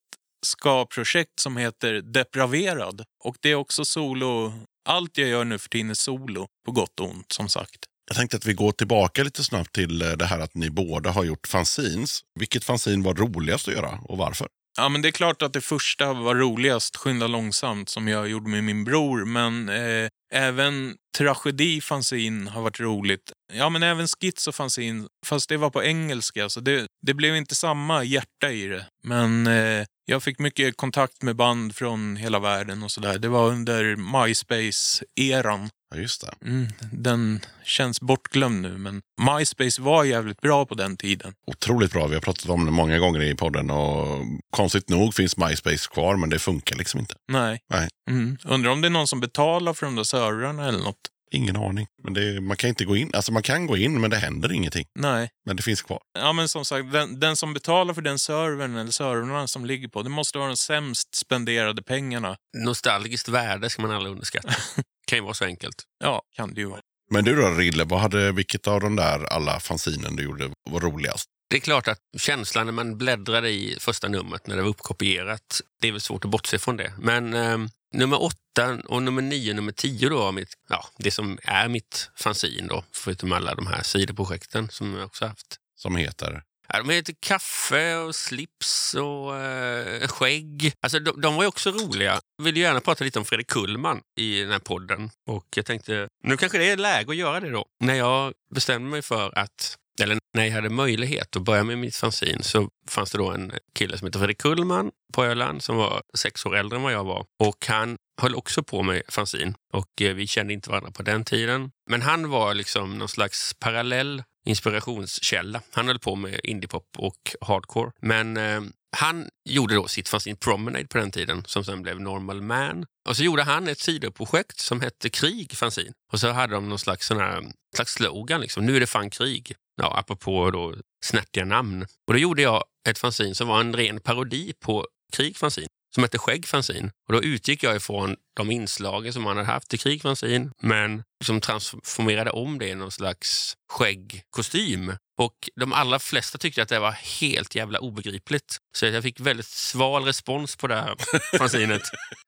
ska-projekt 0.45 1.39
som 1.39 1.57
heter 1.57 1.93
Depraverad. 1.93 3.03
Och 3.23 3.35
det 3.39 3.51
är 3.51 3.55
också 3.55 3.85
solo. 3.85 4.53
Allt 4.89 5.17
jag 5.17 5.27
gör 5.27 5.43
nu 5.43 5.59
för 5.59 5.69
tiden 5.69 5.89
är 5.89 5.93
solo, 5.93 6.47
på 6.65 6.71
gott 6.71 6.99
och 6.99 7.09
ont 7.09 7.31
som 7.31 7.49
sagt. 7.49 7.79
Jag 8.07 8.17
tänkte 8.17 8.37
att 8.37 8.45
vi 8.45 8.53
går 8.53 8.71
tillbaka 8.71 9.23
lite 9.23 9.43
snabbt 9.43 9.75
till 9.75 10.01
eh, 10.01 10.11
det 10.11 10.25
här 10.25 10.39
att 10.39 10.55
ni 10.55 10.69
båda 10.69 11.11
har 11.11 11.23
gjort 11.23 11.47
fanzines. 11.47 12.21
Vilket 12.39 12.63
fanzine 12.63 13.03
var 13.03 13.13
roligast 13.13 13.67
att 13.67 13.73
göra 13.73 13.99
och 14.03 14.17
varför? 14.17 14.47
Ja, 14.77 14.89
men 14.89 15.01
det 15.01 15.07
är 15.09 15.11
klart 15.11 15.41
att 15.41 15.53
det 15.53 15.61
första 15.61 16.13
var 16.13 16.35
roligast, 16.35 16.95
Skynda 16.95 17.27
långsamt, 17.27 17.89
som 17.89 18.07
jag 18.07 18.29
gjorde 18.29 18.49
med 18.49 18.63
min 18.63 18.83
bror. 18.83 19.25
Men 19.25 19.69
eh, 19.69 20.09
även 20.33 20.95
tragedi 21.17 21.81
fanzin 21.81 22.47
har 22.47 22.61
varit 22.61 22.79
roligt. 22.79 23.31
Ja, 23.53 23.69
men 23.69 23.83
även 23.83 24.07
schizo 24.07 24.51
fanzin, 24.51 25.07
fast 25.25 25.49
det 25.49 25.57
var 25.57 25.69
på 25.69 25.83
engelska. 25.83 26.49
Så 26.49 26.59
det, 26.59 26.87
det 27.01 27.13
blev 27.13 27.35
inte 27.35 27.55
samma 27.55 28.03
hjärta 28.03 28.51
i 28.51 28.67
det. 28.67 28.85
Men 29.03 29.47
eh, 29.47 29.85
jag 30.05 30.23
fick 30.23 30.39
mycket 30.39 30.77
kontakt 30.77 31.21
med 31.21 31.35
band 31.35 31.75
från 31.75 32.15
hela 32.15 32.39
världen 32.39 32.83
och 32.83 32.91
sådär. 32.91 33.19
Det 33.19 33.27
var 33.27 33.47
under 33.47 33.95
MySpace-eran. 33.95 35.69
Ja, 35.91 35.97
just 35.97 36.21
det. 36.21 36.47
Mm, 36.47 36.67
den 36.91 37.39
känns 37.63 38.01
bortglömd 38.01 38.61
nu, 38.61 38.77
men 38.77 39.01
MySpace 39.21 39.81
var 39.81 40.03
jävligt 40.03 40.41
bra 40.41 40.65
på 40.65 40.75
den 40.75 40.97
tiden. 40.97 41.33
Otroligt 41.47 41.91
bra. 41.91 42.07
Vi 42.07 42.13
har 42.13 42.21
pratat 42.21 42.49
om 42.49 42.65
det 42.65 42.71
många 42.71 42.99
gånger 42.99 43.21
i 43.21 43.35
podden 43.35 43.71
och 43.71 44.25
konstigt 44.49 44.89
nog 44.89 45.13
finns 45.13 45.37
MySpace 45.37 45.89
kvar 45.91 46.15
men 46.15 46.29
det 46.29 46.39
funkar 46.39 46.75
liksom 46.75 46.99
inte. 46.99 47.15
Nej. 47.31 47.59
Nej. 47.69 47.87
Mm. 48.09 48.37
Undrar 48.45 48.71
om 48.71 48.81
det 48.81 48.87
är 48.87 48.89
någon 48.89 49.07
som 49.07 49.19
betalar 49.19 49.73
för 49.73 49.85
de 49.85 49.95
där 49.95 50.03
servrarna 50.03 50.67
eller 50.67 50.79
något. 50.79 51.09
Ingen 51.31 51.55
aning. 51.55 51.87
Men 52.03 52.13
det, 52.13 52.41
man 52.41 52.57
kan 52.57 52.69
inte 52.69 52.85
gå 52.85 52.95
in. 52.95 53.11
Alltså 53.13 53.31
man 53.31 53.43
kan 53.43 53.67
gå 53.67 53.77
in 53.77 54.01
men 54.01 54.09
det 54.09 54.17
händer 54.17 54.51
ingenting. 54.51 54.85
Nej. 54.95 55.29
Men 55.45 55.55
det 55.55 55.63
finns 55.63 55.81
kvar. 55.81 55.99
Ja, 56.19 56.33
men 56.33 56.49
som 56.49 56.65
sagt, 56.65 56.91
den, 56.91 57.19
den 57.19 57.35
som 57.35 57.53
betalar 57.53 57.93
för 57.93 58.01
den 58.01 58.19
servern 58.19 58.75
eller 58.75 58.91
servrarna 58.91 59.47
som 59.47 59.65
ligger 59.65 59.87
på, 59.87 60.01
det 60.01 60.09
måste 60.09 60.37
vara 60.37 60.47
de 60.47 60.57
sämst 60.57 61.15
spenderade 61.15 61.83
pengarna. 61.83 62.35
Nostalgiskt 62.57 63.27
värde 63.27 63.69
ska 63.69 63.81
man 63.81 63.91
aldrig 63.91 64.11
underskatta. 64.11 64.53
kan 65.09 65.17
ju 65.17 65.23
vara 65.23 65.33
så 65.33 65.45
enkelt. 65.45 65.83
Ja, 65.99 66.21
kan 66.35 66.53
det 66.53 66.61
ju 66.61 66.67
vara. 66.67 66.81
Men 67.11 67.23
du 67.25 67.35
då 67.35 67.49
Rille, 67.49 67.83
vad 67.83 67.99
hade, 67.99 68.31
vilket 68.31 68.67
av 68.67 68.81
de 68.81 68.95
där 68.95 69.33
alla 69.33 69.59
fanzinen 69.59 70.15
du 70.15 70.23
gjorde 70.23 70.49
var 70.69 70.79
roligast? 70.79 71.25
Det 71.49 71.55
är 71.55 71.61
klart 71.61 71.87
att 71.87 71.99
känslan 72.17 72.65
när 72.65 72.73
man 72.73 72.97
bläddrade 72.97 73.49
i 73.49 73.77
första 73.79 74.07
numret 74.07 74.47
när 74.47 74.55
det 74.55 74.61
var 74.61 74.69
uppkopierat, 74.69 75.61
det 75.81 75.87
är 75.87 75.91
väl 75.91 76.01
svårt 76.01 76.25
att 76.25 76.31
bortse 76.31 76.59
från 76.59 76.77
det. 76.77 76.93
Men 76.97 77.33
eh, 77.33 77.57
nummer 77.93 78.21
åtta 78.21 78.77
och 78.85 79.03
nummer 79.03 79.21
nio 79.21 79.51
och 79.51 79.55
nummer 79.55 79.71
tio 79.71 80.09
då 80.09 80.31
mitt, 80.31 80.53
ja, 80.69 80.85
det 80.97 81.11
som 81.11 81.37
är 81.43 81.67
mitt 81.67 82.09
fanzin 82.15 82.67
då, 82.67 82.83
förutom 82.91 83.31
alla 83.31 83.55
de 83.55 83.67
här 83.67 83.83
sidoprojekten 83.83 84.69
som 84.69 84.93
jag 84.93 85.05
också 85.05 85.25
haft. 85.25 85.57
Som 85.75 85.95
heter? 85.95 86.43
Ja, 86.73 86.83
de 86.83 86.89
heter 86.89 87.15
Kaffe 87.19 87.95
och 87.95 88.15
Slips 88.15 88.93
och 88.93 89.37
eh, 89.37 90.07
Skägg. 90.07 90.73
Alltså, 90.81 90.99
de, 90.99 91.21
de 91.21 91.35
var 91.35 91.43
ju 91.43 91.47
också 91.47 91.71
roliga. 91.71 92.19
Jag 92.37 92.45
vill 92.45 92.57
ju 92.57 92.63
gärna 92.63 92.79
prata 92.81 93.03
lite 93.03 93.19
om 93.19 93.25
Fredrik 93.25 93.47
Kullman 93.47 94.01
i 94.19 94.41
den 94.41 94.51
här 94.51 94.59
podden. 94.59 95.09
Och 95.27 95.45
jag 95.55 95.65
tänkte, 95.65 96.07
nu 96.23 96.37
kanske 96.37 96.57
det 96.57 96.69
är 96.69 96.77
läge 96.77 97.11
att 97.11 97.15
göra 97.15 97.39
det 97.39 97.49
då. 97.49 97.65
När 97.83 97.93
jag 97.93 98.33
bestämde 98.55 98.89
mig 98.89 99.01
för 99.01 99.37
att, 99.37 99.77
eller 100.01 100.17
när 100.33 100.45
jag 100.45 100.51
hade 100.51 100.69
möjlighet 100.69 101.35
att 101.35 101.41
börja 101.41 101.63
med 101.63 101.77
mitt 101.77 101.95
fanzin 101.95 102.43
så 102.43 102.69
fanns 102.87 103.11
det 103.11 103.17
då 103.17 103.31
en 103.31 103.51
kille 103.75 103.97
som 103.97 104.07
heter 104.07 104.19
Fredrik 104.19 104.37
Kullman 104.37 104.91
på 105.13 105.25
Öland 105.25 105.63
som 105.63 105.75
var 105.77 106.01
sex 106.17 106.45
år 106.45 106.57
äldre 106.57 106.77
än 106.77 106.83
vad 106.83 106.93
jag 106.93 107.03
var. 107.03 107.25
Och 107.39 107.65
han 107.67 107.97
höll 108.21 108.35
också 108.35 108.63
på 108.63 108.83
med 108.83 109.01
fanzin 109.07 109.55
och 109.73 110.01
eh, 110.01 110.13
vi 110.13 110.27
kände 110.27 110.53
inte 110.53 110.69
varandra 110.69 110.91
på 110.91 111.03
den 111.03 111.25
tiden. 111.25 111.71
Men 111.89 112.01
han 112.01 112.29
var 112.29 112.53
liksom 112.53 112.97
någon 112.97 113.09
slags 113.09 113.53
parallell 113.59 114.23
inspirationskälla. 114.49 115.61
Han 115.71 115.87
höll 115.87 115.99
på 115.99 116.15
med 116.15 116.39
indiepop 116.43 116.87
och 116.97 117.35
hardcore. 117.41 117.91
Men 118.01 118.37
eh, 118.37 118.61
Han 118.97 119.29
gjorde 119.45 119.75
då 119.75 119.87
sitt 119.87 120.09
fanzine 120.09 120.35
Promenade 120.35 120.87
på 120.87 120.97
den 120.97 121.11
tiden 121.11 121.43
som 121.45 121.63
sen 121.63 121.81
blev 121.81 122.01
Normal 122.01 122.41
Man. 122.41 122.85
Och 123.09 123.15
så 123.17 123.23
gjorde 123.23 123.43
han 123.43 123.67
ett 123.67 123.79
sidoprojekt 123.79 124.59
som 124.59 124.81
hette 124.81 125.09
Krig 125.09 125.57
fanzine. 125.57 125.93
Och 126.11 126.19
så 126.19 126.31
hade 126.31 126.53
de 126.53 126.69
någon 126.69 126.79
slags, 126.79 127.07
sån 127.07 127.17
här, 127.17 127.43
slags 127.75 127.93
slogan, 127.93 128.41
liksom. 128.41 128.65
nu 128.65 128.75
är 128.75 128.79
det 128.79 128.87
fan 128.87 129.09
krig. 129.09 129.55
Ja, 129.81 129.97
apropå 129.97 130.51
då 130.51 130.75
snärtiga 131.05 131.45
namn. 131.45 131.81
Och 132.07 132.13
då 132.13 132.19
gjorde 132.19 132.41
jag 132.41 132.63
ett 132.89 132.97
fanzine 132.97 133.35
som 133.35 133.47
var 133.47 133.59
en 133.59 133.75
ren 133.75 133.99
parodi 133.99 134.53
på 134.59 134.85
Krig 135.13 135.37
fanzine 135.37 135.67
som 135.95 136.03
hette 136.03 136.17
Skägg 136.17 136.47
fanzine. 136.47 136.91
Och 137.07 137.13
då 137.13 137.23
utgick 137.23 137.63
jag 137.63 137.75
ifrån 137.75 138.15
de 138.35 138.51
inslagen 138.51 139.13
som 139.13 139.23
man 139.23 139.37
hade 139.37 139.47
haft 139.47 139.73
i 139.73 139.77
Krig 139.77 140.01
fanzine 140.01 140.51
men 140.61 141.03
liksom 141.19 141.41
transformerade 141.41 142.31
om 142.31 142.59
det 142.59 142.67
i 142.67 142.75
någon 142.75 142.91
slags 142.91 143.55
skäggkostym. 143.71 144.93
Och 145.17 145.49
de 145.55 145.73
allra 145.73 145.99
flesta 145.99 146.37
tyckte 146.37 146.61
att 146.61 146.69
det 146.69 146.79
var 146.79 146.91
helt 146.91 147.55
jävla 147.55 147.79
obegripligt. 147.79 148.57
Så 148.77 148.85
jag 148.85 149.03
fick 149.03 149.19
väldigt 149.19 149.45
sval 149.45 150.05
respons 150.05 150.55
på 150.55 150.67
det 150.67 150.75
här 150.75 150.95
fanzinet. 151.37 151.81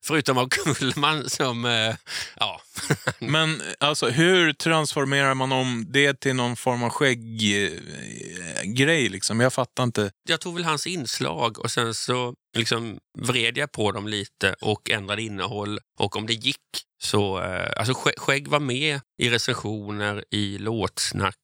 Förutom 0.06 0.38
av 0.38 0.50
Kullman 0.50 1.30
som, 1.30 1.66
eh, 1.66 1.96
ja. 2.36 2.62
Men 3.20 3.62
alltså, 3.80 4.10
hur 4.10 4.54
transformerar 4.54 5.34
man 5.34 5.52
om 5.52 5.86
det 5.90 6.20
till 6.20 6.36
någon 6.36 6.56
form 6.56 6.84
av 6.84 6.90
skägggrej? 6.90 7.80
Liksom? 9.10 9.40
Jag 9.40 9.54
fattar 9.54 9.84
inte. 9.84 10.12
Jag 10.30 10.42
tog 10.42 10.56
väl 10.56 10.64
hans 10.64 10.88
inslag 10.88 11.60
och 11.60 11.72
sen 11.72 11.94
så 11.94 12.36
liksom 12.58 13.00
vred 13.20 13.58
jag 13.58 13.72
på 13.72 13.92
dem 13.92 14.08
lite 14.08 14.56
och 14.62 14.90
ändrade 14.90 15.22
innehåll. 15.22 15.80
Och 16.00 16.16
om 16.16 16.28
det 16.28 16.34
gick 16.34 16.58
så, 17.04 17.42
eh, 17.42 17.72
alltså 17.78 17.94
skägg 18.18 18.48
var 18.48 18.60
med 18.60 19.00
i 19.22 19.30
recensioner, 19.30 20.26
i 20.32 20.58
låtsnack, 20.58 21.38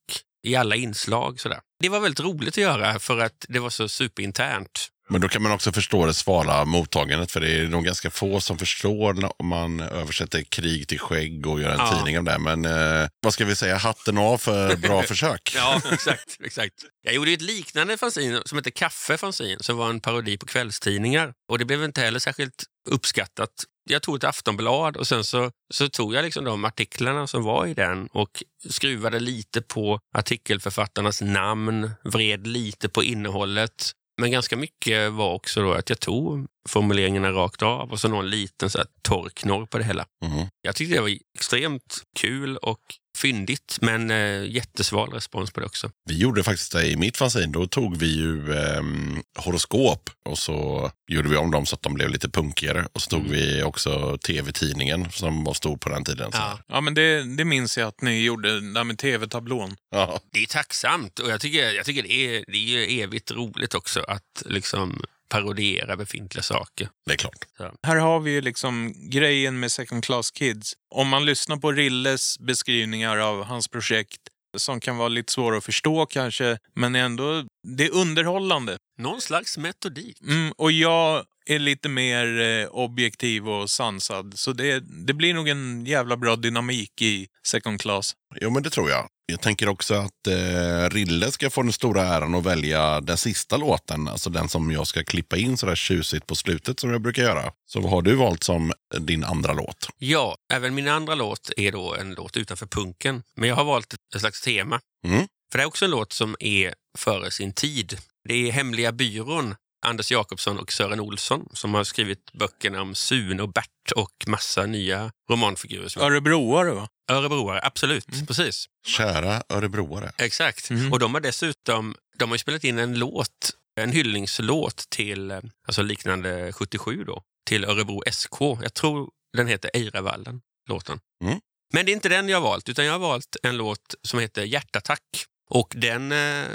i 0.44 0.56
alla 0.56 0.76
inslag. 0.76 1.40
Sådär. 1.40 1.60
Det 1.80 1.90
var 1.90 2.00
väldigt 2.00 2.20
roligt 2.20 2.54
att 2.54 2.58
göra 2.58 3.00
för 3.00 3.20
att 3.20 3.46
det 3.50 3.60
var 3.60 3.70
så 3.70 3.90
superinternt. 3.90 4.88
Men 5.10 5.22
då 5.22 5.28
kan 5.28 5.42
man 5.44 5.52
också 5.52 5.72
förstå 5.72 6.06
det 6.06 6.14
svala 6.14 6.66
mottagandet, 6.66 7.32
för 7.32 7.40
det 7.40 7.52
är 7.60 7.68
nog 7.68 7.86
ganska 7.86 8.10
få 8.10 8.42
som 8.42 8.58
förstår 8.58 9.32
om 9.42 9.48
man 9.48 9.80
översätter 9.80 10.44
krig 10.44 10.88
till 10.88 11.00
skägg 11.00 11.48
och 11.48 11.62
gör 11.62 11.70
en 11.70 11.80
Ja. 11.80 11.96
tidning 11.96 12.18
av 12.18 12.24
det. 12.24 12.40
Men 12.40 12.66
eh, 12.66 13.08
vad 13.22 13.34
ska 13.34 13.46
vi 13.46 13.56
säga, 13.56 13.78
hatten 13.78 14.18
av 14.18 14.38
för 14.38 14.76
bra 14.88 15.04
försök. 15.04 15.52
Ja, 15.56 15.82
exakt, 15.92 16.38
exakt. 16.44 16.74
Jag 17.02 17.14
gjorde 17.14 17.32
ett 17.32 17.42
liknande 17.42 17.98
fanzine 17.98 18.42
som 18.46 18.58
hette 18.58 18.72
Kaffe 18.72 19.18
fanzine 19.18 19.58
som 19.62 19.78
var 19.78 19.90
en 19.90 20.00
parodi 20.00 20.38
på 20.38 20.46
kvällstidningar. 20.46 21.34
Och 21.52 21.60
det 21.60 21.66
blev 21.66 21.84
inte 21.84 22.02
heller 22.02 22.20
särskilt 22.20 22.64
uppskattat. 22.90 23.50
Jag 23.90 24.02
tog 24.02 24.16
ett 24.16 24.24
Aftonblad 24.24 24.98
och 24.98 25.08
sen 25.08 25.24
så, 25.24 25.52
så 25.74 25.90
tog 25.90 26.14
jag 26.16 26.24
liksom 26.24 26.44
de 26.46 26.66
artiklarna 26.66 27.28
som 27.28 27.44
var 27.44 27.66
i 27.68 27.74
den 27.74 28.08
och 28.08 28.44
skruvade 28.70 29.20
lite 29.20 29.62
på 29.62 30.00
artikelförfattarnas 30.18 31.22
namn, 31.22 31.92
vred 32.04 32.48
lite 32.48 32.90
på 32.90 33.04
innehållet. 33.04 33.92
Men 34.22 34.32
ganska 34.32 34.58
mycket 34.58 35.12
var 35.12 35.34
också 35.34 35.62
då 35.62 35.74
att 35.74 35.90
jag 35.90 36.00
tog 36.00 36.48
formuleringarna 36.70 37.32
rakt 37.32 37.62
av 37.62 37.92
och 37.92 38.00
så 38.00 38.08
någon 38.08 38.30
liten 38.30 38.70
så 38.70 38.78
här 38.78 38.88
torr 39.02 39.30
knorr 39.30 39.66
på 39.66 39.78
det 39.78 39.84
hela. 39.84 40.06
Mhm. 40.26 40.48
Jag 40.62 40.76
tyckte 40.76 40.96
det 40.96 41.02
var 41.02 41.18
extremt 41.36 42.04
kul 42.20 42.58
och 42.58 42.82
fyndigt, 43.18 43.78
men 43.82 44.12
eh, 44.12 44.44
jättesval 44.46 45.10
respons 45.14 45.52
på 45.52 45.60
det 45.60 45.66
också. 45.66 45.92
Vi 46.10 46.18
gjorde 46.18 46.44
faktiskt 46.44 46.72
det 46.72 46.88
i 46.88 46.98
mitt 46.98 47.18
fanzine. 47.18 47.52
Då 47.52 47.68
tog 47.68 47.98
vi 47.98 48.16
ju 48.16 48.54
ehm, 48.58 49.22
horoskop 49.40 50.10
och 50.26 50.38
så 50.38 50.92
gjorde 51.08 51.30
vi 51.30 51.38
om 51.38 51.52
dem 51.52 51.66
så 51.66 51.76
att 51.76 51.82
de 51.82 51.94
blev 51.94 52.10
lite 52.10 52.30
punkigare. 52.30 52.88
Och 52.94 53.02
så 53.02 53.10
tog 53.10 53.28
vi 53.28 53.64
också 53.64 54.18
tv-tidningen 54.18 55.12
som 55.12 55.44
var 55.44 55.54
stor 55.54 55.78
på 55.78 55.90
den 55.90 56.04
tiden. 56.04 56.30
Ja. 56.34 56.60
Ja, 56.68 56.82
men 56.82 56.94
det, 56.94 57.36
det 57.38 57.46
minns 57.46 57.78
jag 57.78 57.88
att 57.88 58.02
ni 58.02 58.24
gjorde, 58.24 58.74
där 58.74 58.84
med 58.84 58.98
tv-tablån. 58.98 59.76
Ja. 59.92 60.20
Det 60.32 60.40
är 60.40 60.46
tacksamt 60.46 61.20
och 61.20 61.30
jag 61.30 61.42
tycker, 61.42 61.72
jag 61.72 61.86
tycker 61.86 62.04
det, 62.04 62.14
är, 62.14 62.44
det 62.48 62.58
är 62.58 63.04
evigt 63.04 63.32
roligt 63.32 63.74
också 63.74 64.00
att 64.00 64.44
liksom 64.46 65.02
parodiera 65.30 65.98
befintliga 65.98 66.44
saker. 66.44 66.90
Det 67.06 67.14
är 67.14 67.18
klart. 67.18 67.46
Här 67.84 67.96
har 67.96 68.20
vi 68.20 68.32
ju 68.32 68.42
liksom 68.42 68.94
grejen 69.10 69.60
med 69.60 69.72
Second 69.72 70.04
Class 70.04 70.32
Kids. 70.32 70.74
Om 70.96 71.08
man 71.08 71.26
lyssnar 71.26 71.58
på 71.58 71.72
Rilles 71.72 72.40
beskrivningar 72.40 73.18
av 73.18 73.44
hans 73.44 73.68
projekt 73.68 74.22
som 74.58 74.80
kan 74.80 74.98
vara 74.98 75.08
lite 75.08 75.34
svåra 75.34 75.58
att 75.58 75.64
förstå 75.64 76.06
kanske, 76.06 76.58
men 76.76 76.96
ändå, 76.96 77.44
det 77.64 77.86
är 77.86 77.94
underhållande. 77.94 78.78
Någon 78.98 79.22
slags 79.22 79.58
metodik. 79.58 80.22
Mm, 80.22 80.52
och 80.58 80.72
jag 80.72 81.26
är 81.46 81.60
lite 81.60 81.90
mer 81.90 82.40
eh, 82.40 82.68
objektiv 82.68 83.50
och 83.50 83.70
sansad, 83.70 84.34
så 84.40 84.54
det, 84.54 84.80
det 84.80 85.14
blir 85.14 85.34
nog 85.34 85.48
en 85.48 85.86
jävla 85.86 86.18
bra 86.18 86.36
dynamik 86.36 87.02
i 87.02 87.28
Second 87.48 87.82
Class. 87.82 88.14
Jo, 88.42 88.50
men 88.50 88.64
det 88.64 88.70
tror 88.70 88.90
jag. 88.90 89.10
Jag 89.32 89.42
tänker 89.42 89.70
också 89.70 89.94
att 89.94 90.28
eh, 90.28 90.90
Rille 90.90 91.32
ska 91.32 91.50
få 91.50 91.62
den 91.62 91.74
stora 91.74 92.04
äran 92.04 92.36
att 92.36 92.46
välja 92.46 93.02
den 93.02 93.18
sista 93.18 93.58
låten. 93.58 94.08
Alltså 94.08 94.30
den 94.30 94.50
som 94.50 94.72
jag 94.72 94.88
ska 94.88 95.04
klippa 95.04 95.38
in 95.38 95.58
sådär 95.58 95.76
tjusigt 95.76 96.28
på 96.28 96.36
slutet 96.36 96.80
som 96.80 96.92
jag 96.92 97.02
brukar 97.02 97.24
göra. 97.24 97.52
Så 97.66 97.80
vad 97.80 97.92
har 97.92 98.02
du 98.02 98.16
valt 98.16 98.44
som 98.44 98.74
din 99.00 99.24
andra 99.24 99.54
låt? 99.54 99.90
Ja, 99.98 100.38
även 100.54 100.76
min 100.76 100.88
andra 100.88 101.16
låt 101.16 101.52
är 101.58 101.72
då 101.72 101.96
en 101.96 102.14
låt 102.14 102.38
utanför 102.38 102.66
punken. 102.66 103.24
Men 103.36 103.50
jag 103.50 103.56
har 103.56 103.64
valt 103.64 103.94
ett 103.94 104.22
slags 104.22 104.42
tema. 104.42 104.80
Mm. 105.06 105.28
För 105.52 105.58
det 105.58 105.64
är 105.64 105.68
också 105.68 105.86
en 105.86 105.92
låt 105.92 106.14
som 106.14 106.36
är 106.40 106.74
före 106.98 107.32
sin 107.32 107.54
tid. 107.54 107.98
Det 108.28 108.34
är 108.34 108.52
Hemliga 108.52 108.92
byrån, 108.92 109.56
Anders 109.86 110.12
Jakobsson 110.12 110.60
och 110.60 110.72
Sören 110.72 111.00
Olsson 111.00 111.50
som 111.54 111.74
har 111.74 111.84
skrivit 111.84 112.32
böckerna 112.34 112.82
om 112.82 112.96
Sune 112.96 113.44
och 113.44 113.54
Bert 113.54 113.92
och 113.96 114.24
massa 114.28 114.66
nya 114.66 115.12
romanfigurer. 115.30 116.00
Örebroare 116.00 116.72
va? 116.72 116.88
Örebroare, 117.12 117.60
absolut. 117.64 118.28
Precis. 118.28 118.66
Kära 118.88 119.44
örebroare. 119.50 120.12
Exakt. 120.18 120.70
Mm. 120.70 120.94
Och 120.94 121.00
de 121.00 121.14
har 121.14 121.22
dessutom 121.22 121.96
de 122.18 122.30
har 122.30 122.36
ju 122.36 122.40
spelat 122.40 122.64
in 122.64 122.80
en 122.80 123.00
låt, 123.00 123.52
en 123.80 123.92
hyllningslåt 123.92 124.86
till, 124.90 125.32
alltså 125.68 125.82
liknande 125.82 126.54
77 126.54 127.04
då, 127.04 127.22
till 127.46 127.66
Örebro 127.66 128.04
SK. 128.12 128.42
Jag 128.42 128.74
tror 128.74 129.10
den 129.38 129.48
heter 129.48 129.72
Eiravallen, 129.74 130.42
låten. 130.70 131.00
Mm. 131.24 131.40
Men 131.74 131.86
det 131.86 131.92
är 131.92 131.94
inte 131.94 132.10
den 132.10 132.30
jag 132.30 132.38
har 132.38 132.50
valt, 132.50 132.70
utan 132.70 132.86
jag 132.86 132.92
har 132.92 133.00
valt 133.00 133.36
en 133.44 133.58
låt 133.58 133.96
som 134.02 134.20
heter 134.20 134.44
Hjärtattack. 134.44 135.26
Och 135.50 135.74
den 135.78 136.12
eh, 136.12 136.46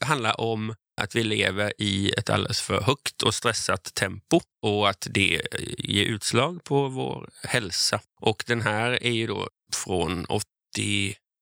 handlar 0.00 0.40
om 0.40 0.74
att 1.00 1.14
vi 1.14 1.24
lever 1.24 1.72
i 1.78 2.10
ett 2.10 2.30
alldeles 2.30 2.60
för 2.60 2.80
högt 2.80 3.22
och 3.22 3.34
stressat 3.34 3.94
tempo 3.94 4.40
och 4.62 4.88
att 4.88 5.06
det 5.10 5.42
ger 5.78 6.04
utslag 6.04 6.64
på 6.64 6.88
vår 6.88 7.30
hälsa. 7.42 8.00
Och 8.20 8.44
den 8.46 8.60
här 8.60 9.04
är 9.04 9.10
ju 9.10 9.26
då 9.26 9.48
från 9.74 10.24
80, 10.24 10.44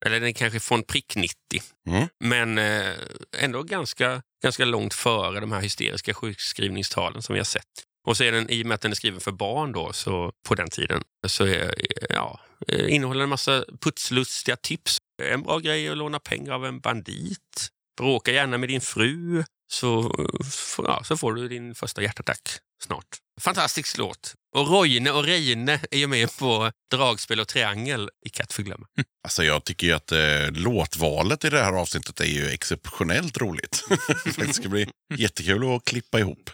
eller 0.06 0.20
den 0.20 0.28
är 0.28 0.32
kanske 0.32 0.60
från 0.60 0.82
prick 0.82 1.16
90. 1.16 1.34
Mm. 1.88 2.08
Men 2.20 2.58
eh, 2.58 2.94
ändå 3.38 3.62
ganska, 3.62 4.22
ganska 4.42 4.64
långt 4.64 4.94
före 4.94 5.40
de 5.40 5.52
här 5.52 5.60
hysteriska 5.60 6.14
sjukskrivningstalen 6.14 7.22
som 7.22 7.32
vi 7.32 7.38
har 7.38 7.44
sett. 7.44 7.86
Och 8.06 8.16
så 8.16 8.24
är 8.24 8.32
den, 8.32 8.50
i 8.50 8.62
och 8.62 8.66
med 8.66 8.74
att 8.74 8.80
den 8.80 8.90
är 8.90 8.96
skriven 8.96 9.20
för 9.20 9.32
barn 9.32 9.72
då, 9.72 9.92
så 9.92 10.32
på 10.48 10.54
den 10.54 10.70
tiden, 10.70 11.02
så 11.26 11.44
är, 11.44 11.74
ja, 12.10 12.40
eh, 12.68 12.94
innehåller 12.94 13.22
en 13.22 13.28
massa 13.28 13.64
putslustiga 13.80 14.56
tips. 14.56 14.98
En 15.22 15.42
bra 15.42 15.58
grej 15.58 15.86
är 15.86 15.90
att 15.90 15.98
låna 15.98 16.18
pengar 16.18 16.52
av 16.52 16.66
en 16.66 16.80
bandit. 16.80 17.70
Bråka 17.98 18.32
gärna 18.32 18.58
med 18.58 18.68
din 18.68 18.80
fru, 18.80 19.44
så, 19.72 20.14
ja, 20.78 21.02
så 21.04 21.16
får 21.16 21.32
du 21.32 21.48
din 21.48 21.74
första 21.74 22.02
hjärtattack 22.02 22.48
snart. 22.82 23.06
Fantastisk 23.40 23.98
låt. 23.98 24.34
Och 24.56 24.68
Roine 24.68 25.10
och 25.10 25.24
Reine 25.24 25.80
är 25.90 25.98
ju 25.98 26.06
med 26.06 26.36
på 26.36 26.72
dragspel 26.90 27.40
och 27.40 27.48
triangel 27.48 28.10
i 28.26 28.28
Katt 28.28 28.52
för 28.52 28.62
glömma. 28.62 28.86
Alltså 29.24 29.44
jag 29.44 29.64
tycker 29.64 29.86
ju 29.86 29.92
att 29.92 30.12
eh, 30.12 30.50
låtvalet 30.52 31.44
i 31.44 31.50
det 31.50 31.62
här 31.62 31.72
avsnittet 31.72 32.20
är 32.20 32.24
ju 32.24 32.48
exceptionellt 32.48 33.38
roligt. 33.38 33.84
det 34.36 34.52
ska 34.52 34.68
bli 34.68 34.88
jättekul 35.14 35.74
att 35.74 35.84
klippa 35.84 36.18
ihop. 36.18 36.50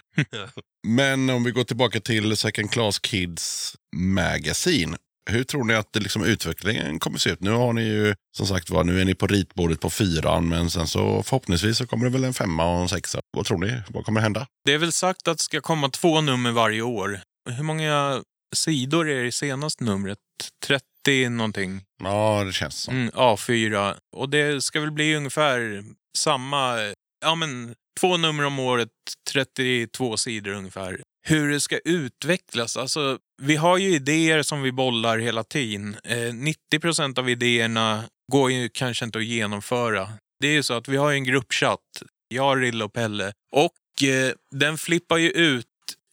Men 0.87 1.31
om 1.31 1.45
vi 1.45 1.51
går 1.51 1.65
tillbaka 1.65 2.01
till 2.01 2.37
Second 2.37 2.71
Class 2.71 2.99
Kids 2.99 3.77
Magazine. 3.97 4.97
Hur 5.31 5.45
tror 5.45 5.65
ni 5.65 5.75
att 5.75 5.93
det 5.93 6.01
liksom 6.01 6.25
utvecklingen 6.25 6.99
kommer 6.99 7.19
se 7.19 7.31
ut? 7.31 7.41
Nu 7.41 7.51
har 7.51 7.73
ni 7.73 7.83
ju 7.83 8.15
som 8.37 8.47
sagt 8.47 8.71
var, 8.71 8.85
nu 8.85 9.01
är 9.01 9.05
ni 9.05 9.15
på 9.15 9.27
ritbordet 9.27 9.81
på 9.81 9.91
fyran, 9.91 10.49
men 10.49 10.71
sen 10.71 10.87
så 10.87 11.23
förhoppningsvis 11.23 11.79
så 11.79 11.87
kommer 11.87 12.05
det 12.05 12.11
väl 12.11 12.25
en 12.25 12.35
femma 12.35 12.75
och 12.75 12.83
en 12.83 12.89
sexa. 12.89 13.21
Vad 13.37 13.47
tror 13.47 13.59
ni? 13.59 13.83
Vad 13.89 14.05
kommer 14.05 14.21
hända? 14.21 14.47
Det 14.65 14.73
är 14.73 14.79
väl 14.79 14.93
sagt 14.93 15.29
att 15.29 15.39
det 15.39 15.43
ska 15.43 15.61
komma 15.61 15.89
två 15.89 16.21
nummer 16.21 16.53
varje 16.53 16.83
år. 16.83 17.21
Hur 17.51 17.63
många 17.63 18.23
sidor 18.55 19.09
är 19.09 19.23
det 19.23 19.29
i 19.29 19.33
senaste 19.33 19.85
numret? 19.85 20.19
30 20.67 21.29
någonting? 21.29 21.83
Ja, 22.03 22.45
det 22.47 22.53
känns 22.53 22.77
så. 22.77 22.91
Mm, 22.91 23.11
A4. 23.11 23.95
Och 24.17 24.29
det 24.29 24.65
ska 24.65 24.81
väl 24.81 24.93
bli 24.93 25.17
ungefär 25.17 25.85
samma, 26.19 26.77
ja 27.25 27.35
men 27.35 27.75
två 28.01 28.17
nummer 28.17 28.45
om 28.45 28.59
året, 28.59 28.89
32 29.31 30.17
sidor 30.17 30.53
ungefär. 30.53 31.01
Hur 31.29 31.51
det 31.51 31.61
ska 31.61 31.79
utvecklas, 31.79 32.77
alltså 32.77 33.19
vi 33.43 33.57
har 33.57 33.79
ju 33.79 33.95
idéer 33.95 34.43
som 34.43 34.63
vi 34.63 34.73
bollar 34.73 35.19
hela 35.19 35.45
tiden. 35.45 35.97
Eh, 36.05 36.35
90 36.35 36.79
procent 36.81 37.19
av 37.19 37.31
idéerna 37.31 38.05
går 38.33 38.51
ju 38.51 38.69
kanske 38.69 39.05
inte 39.05 39.19
att 39.19 39.25
genomföra. 39.25 40.09
Det 40.41 40.49
är 40.49 40.53
ju 40.53 40.63
så 40.63 40.75
att 40.75 40.89
vi 40.89 40.97
har 40.97 41.13
en 41.13 41.25
gruppchatt, 41.25 42.03
jag, 42.29 42.63
Rille 42.63 42.85
och 42.85 42.93
Pelle. 42.93 43.33
Och 43.53 44.09
eh, 44.09 44.33
den 44.51 44.79
flippar 44.79 45.17
ju 45.17 45.31
ut 45.31 45.67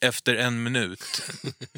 efter 0.05 0.35
en 0.35 0.63
minut. 0.63 1.21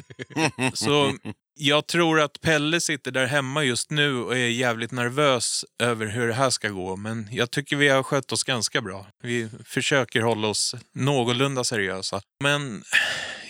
Så 0.74 1.14
jag 1.60 1.86
tror 1.86 2.20
att 2.20 2.40
Pelle 2.40 2.80
sitter 2.80 3.10
där 3.10 3.26
hemma 3.26 3.64
just 3.64 3.90
nu 3.90 4.16
och 4.16 4.36
är 4.36 4.48
jävligt 4.48 4.92
nervös 4.92 5.64
över 5.82 6.06
hur 6.06 6.28
det 6.28 6.34
här 6.34 6.50
ska 6.50 6.68
gå. 6.68 6.96
Men 6.96 7.28
jag 7.32 7.50
tycker 7.50 7.76
vi 7.76 7.88
har 7.88 8.02
skött 8.02 8.32
oss 8.32 8.44
ganska 8.44 8.80
bra. 8.80 9.06
Vi 9.22 9.48
försöker 9.64 10.22
hålla 10.22 10.48
oss 10.48 10.74
någorlunda 10.94 11.64
seriösa. 11.64 12.20
Men 12.42 12.84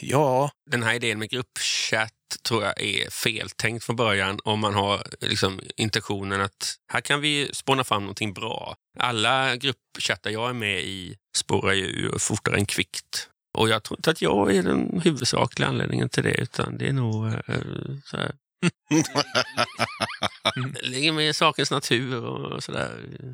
ja, 0.01 0.51
Den 0.71 0.83
här 0.83 0.95
idén 0.95 1.19
med 1.19 1.31
gruppchatt 1.31 2.13
tror 2.49 2.65
jag 2.65 2.81
är 2.81 3.11
feltänkt 3.11 3.85
från 3.85 3.97
början 3.97 4.39
om 4.45 4.61
man 4.61 4.75
har 4.75 5.03
liksom 5.21 5.61
intentionen 5.77 6.41
att 6.41 6.75
här 6.93 7.01
kan 7.01 7.21
vi 7.21 7.51
spåna 7.53 7.85
fram 7.85 8.03
någonting 8.03 8.35
bra. 8.35 8.77
Alla 8.99 9.57
gruppchattar 9.57 10.31
jag 10.31 10.49
är 10.49 10.55
med 10.55 10.81
i 10.81 11.17
spårar 11.37 11.73
ju 11.73 11.87
ur 11.87 12.19
fortare 12.19 12.57
än 12.57 12.67
kvickt. 12.67 13.29
Och 13.59 13.69
jag 13.69 13.83
tror 13.83 13.99
inte 13.99 14.11
att 14.11 14.23
jag 14.23 14.55
är 14.55 14.63
den 14.63 15.01
huvudsakliga 15.05 15.69
anledningen 15.69 16.09
till 16.09 16.23
det, 16.23 16.35
utan 16.35 16.79
det 16.79 16.89
är 16.89 16.93
nog 16.93 17.27
eh, 17.27 17.33
så 18.05 18.17
här. 18.17 18.33
Det 20.83 20.89
ligger 20.89 21.13
med 21.13 21.29
i 21.29 21.35
sakens 21.35 21.71
natur 21.71 22.25
och 22.25 22.65
sådär. 22.65 22.91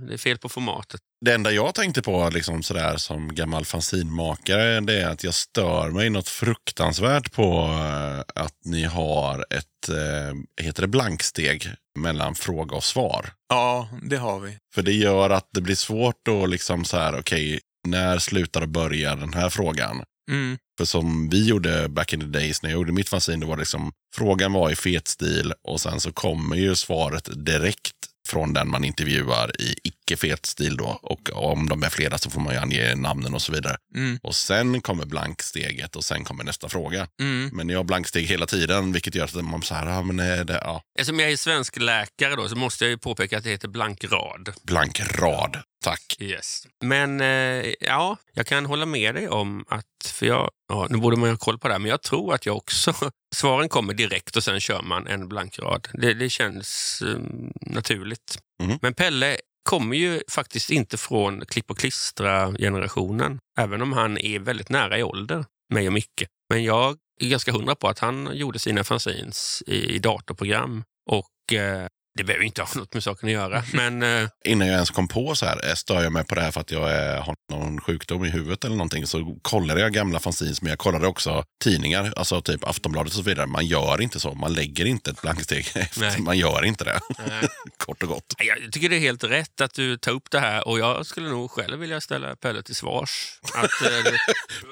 Det 0.08 0.14
är 0.14 0.18
fel 0.18 0.38
på 0.38 0.48
formatet. 0.48 1.00
Det 1.24 1.32
enda 1.32 1.50
jag 1.50 1.74
tänkte 1.74 2.02
på 2.02 2.30
liksom 2.32 2.62
sådär 2.62 2.96
som 2.96 3.34
gammal 3.34 3.64
fanzinmakare 3.64 4.80
det 4.80 5.02
är 5.02 5.08
att 5.08 5.24
jag 5.24 5.34
stör 5.34 5.90
mig 5.90 6.10
något 6.10 6.28
fruktansvärt 6.28 7.32
på 7.32 7.52
eh, 7.54 8.42
att 8.42 8.56
ni 8.64 8.84
har 8.84 9.46
ett, 9.50 9.88
eh, 9.88 10.64
heter 10.64 10.82
det 10.82 10.88
blanksteg 10.88 11.68
mellan 11.98 12.34
fråga 12.34 12.76
och 12.76 12.84
svar. 12.84 13.32
ja, 13.48 13.88
det 14.02 14.16
har 14.16 14.40
vi. 14.40 14.58
För 14.74 14.82
det 14.82 14.92
gör 14.92 15.30
att 15.30 15.48
det 15.50 15.60
blir 15.60 15.74
svårt 15.74 16.28
att 16.28 16.50
liksom 16.50 16.84
så 16.84 16.96
här, 16.96 17.18
okej, 17.18 17.60
när 17.88 18.18
slutar 18.18 18.62
och 18.62 18.68
börjar 18.68 19.16
den 19.16 19.34
här 19.34 19.50
frågan? 19.50 20.04
Mm. 20.30 20.58
För 20.78 20.84
som 20.84 21.28
vi 21.28 21.46
gjorde 21.48 21.88
back 21.88 22.12
in 22.12 22.20
the 22.20 22.26
days 22.26 22.62
när 22.62 22.70
jag 22.70 22.76
gjorde 22.76 22.92
mitt 22.92 23.08
fanzine, 23.08 23.40
då 23.40 23.46
var 23.46 23.56
det 23.56 23.60
liksom, 23.60 23.92
frågan 24.16 24.52
var 24.52 24.70
i 24.70 24.76
fet 24.76 25.08
stil 25.08 25.52
och 25.68 25.80
sen 25.80 26.00
så 26.00 26.12
kommer 26.12 26.56
ju 26.56 26.76
svaret 26.76 27.28
direkt 27.46 27.94
från 28.28 28.52
den 28.52 28.68
man 28.68 28.84
intervjuar 28.84 29.60
i 29.60 29.74
icke-fet 29.84 30.46
stil 30.46 30.76
då. 30.76 30.98
Och 31.02 31.30
om 31.32 31.68
de 31.68 31.82
är 31.82 31.88
flera 31.88 32.18
så 32.18 32.30
får 32.30 32.40
man 32.40 32.54
ju 32.54 32.60
ange 32.60 32.94
namnen 32.94 33.34
och 33.34 33.42
så 33.42 33.52
vidare. 33.52 33.76
Mm. 33.94 34.18
Och 34.22 34.34
sen 34.34 34.80
kommer 34.80 35.06
blanksteget 35.06 35.96
och 35.96 36.04
sen 36.04 36.24
kommer 36.24 36.44
nästa 36.44 36.68
fråga. 36.68 37.06
Mm. 37.20 37.50
Men 37.52 37.68
jag 37.68 37.78
har 37.78 37.84
blanksteg 37.84 38.26
hela 38.26 38.46
tiden, 38.46 38.92
vilket 38.92 39.14
gör 39.14 39.24
att 39.24 39.44
man 39.44 39.62
så 39.62 39.74
här, 39.74 39.86
ja 39.86 40.02
men 40.02 40.20
är 40.20 40.44
det, 40.44 40.60
ja, 40.64 40.82
Eftersom 40.98 41.20
jag 41.20 41.32
är 41.32 41.36
svensk 41.36 41.76
läkare 41.76 42.36
då, 42.36 42.48
så 42.48 42.56
måste 42.56 42.84
jag 42.84 42.90
ju 42.90 42.98
påpeka 42.98 43.38
att 43.38 43.44
det 43.44 43.50
heter 43.50 43.68
blankrad. 43.68 44.52
blank 44.62 45.00
rad. 45.00 45.62
Tack. 45.84 46.16
Yes. 46.18 46.66
Men 46.80 47.20
eh, 47.20 47.74
ja, 47.80 48.16
jag 48.32 48.46
kan 48.46 48.66
hålla 48.66 48.86
med 48.86 49.14
dig 49.14 49.28
om 49.28 49.64
att, 49.68 49.84
för 50.06 50.26
jag, 50.26 50.50
ja, 50.68 50.86
nu 50.90 50.98
borde 50.98 51.16
man 51.16 51.28
ju 51.28 51.32
ha 51.32 51.38
koll 51.38 51.58
på 51.58 51.68
det 51.68 51.74
här, 51.74 51.78
men 51.78 51.90
jag 51.90 52.02
tror 52.02 52.34
att 52.34 52.46
jag 52.46 52.56
också, 52.56 52.94
svaren 53.34 53.68
kommer 53.68 53.94
direkt 53.94 54.36
och 54.36 54.44
sen 54.44 54.60
kör 54.60 54.82
man 54.82 55.06
en 55.06 55.28
blankrad. 55.28 55.88
Det, 55.92 56.14
det 56.14 56.30
känns 56.30 57.02
eh, 57.06 57.20
naturligt. 57.60 58.38
Mhm. 58.62 58.78
Men 58.82 58.94
Pelle 58.94 59.36
kommer 59.62 59.96
ju 59.96 60.22
faktiskt 60.30 60.70
inte 60.70 60.96
från 60.96 61.46
klipp 61.46 61.70
och 61.70 61.78
klistra-generationen, 61.78 63.38
även 63.58 63.82
om 63.82 63.92
han 63.92 64.18
är 64.18 64.38
väldigt 64.38 64.68
nära 64.68 64.98
i 64.98 65.02
ålder, 65.02 65.44
mig 65.74 65.86
och 65.86 65.92
Micke. 65.92 66.24
Men 66.50 66.64
jag 66.64 66.96
är 67.20 67.28
ganska 67.28 67.52
hundra 67.52 67.74
på 67.74 67.88
att 67.88 67.98
han 67.98 68.30
gjorde 68.32 68.58
sina 68.58 68.84
fanzines 68.84 69.62
i, 69.66 69.94
i 69.94 69.98
datorprogram 69.98 70.84
och 71.10 71.52
eh, 71.52 71.86
det 72.16 72.24
behöver 72.24 72.44
inte 72.44 72.62
ha 72.62 72.68
något 72.74 72.94
med 72.94 73.02
saken 73.02 73.28
att 73.28 73.32
göra, 73.32 73.62
men 73.72 74.02
eh, 74.02 74.28
Innan 74.44 74.68
jag 74.68 74.74
ens 74.74 74.90
kom 74.90 75.08
på 75.08 75.34
så 75.34 75.46
här, 75.46 75.68
eh, 75.68 75.74
stör 75.74 76.02
jag 76.02 76.12
mig 76.12 76.24
på 76.24 76.34
det 76.34 76.40
här 76.40 76.50
för 76.50 76.60
att 76.60 76.70
jag 76.70 76.92
är, 76.92 77.20
har 77.20 77.36
någon 77.50 77.80
sjukdom 77.80 78.24
i 78.24 78.30
huvudet 78.30 78.64
eller 78.64 78.76
någonting, 78.76 79.06
så 79.06 79.36
kollade 79.42 79.80
jag 79.80 79.92
gamla 79.92 80.18
fanzines, 80.20 80.62
men 80.62 80.70
jag 80.70 80.78
kollade 80.78 81.06
också 81.06 81.44
tidningar, 81.64 82.12
alltså 82.16 82.42
typ 82.42 82.64
Aftonbladet 82.64 83.12
och 83.12 83.16
så 83.16 83.22
vidare. 83.22 83.46
Man 83.46 83.66
gör 83.66 84.00
inte 84.00 84.20
så, 84.20 84.34
man 84.34 84.52
lägger 84.54 84.84
inte 84.86 85.10
ett 85.10 85.22
blanksteg 85.22 85.66
efter, 85.74 86.18
man 86.22 86.38
gör 86.38 86.64
inte 86.64 86.84
det. 86.84 87.00
eh, 87.18 87.48
Kort 87.76 88.02
och 88.02 88.08
gott. 88.08 88.34
Jag 88.38 88.72
tycker 88.72 88.88
det 88.88 88.96
är 88.96 89.00
helt 89.00 89.24
rätt 89.24 89.60
att 89.60 89.74
du 89.74 89.96
tar 89.96 90.12
upp 90.12 90.30
det 90.30 90.40
här 90.40 90.68
och 90.68 90.78
jag 90.78 91.06
skulle 91.06 91.28
nog 91.28 91.50
själv 91.50 91.78
vilja 91.78 92.00
ställa 92.00 92.36
Pelle 92.36 92.62
till 92.62 92.74
svars. 92.74 93.38
Att, 93.54 93.82
eh, 93.82 93.88
du, 94.04 94.18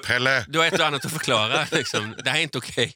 Pelle! 0.07 0.45
du 0.47 0.59
har 0.59 0.65
ett 0.65 0.79
och 0.79 0.85
annat 0.85 1.05
att 1.05 1.11
förklara. 1.11 1.67
Liksom. 1.71 2.15
Det 2.23 2.29
här 2.29 2.37
är 2.37 2.43
inte 2.43 2.57
okej. 2.57 2.93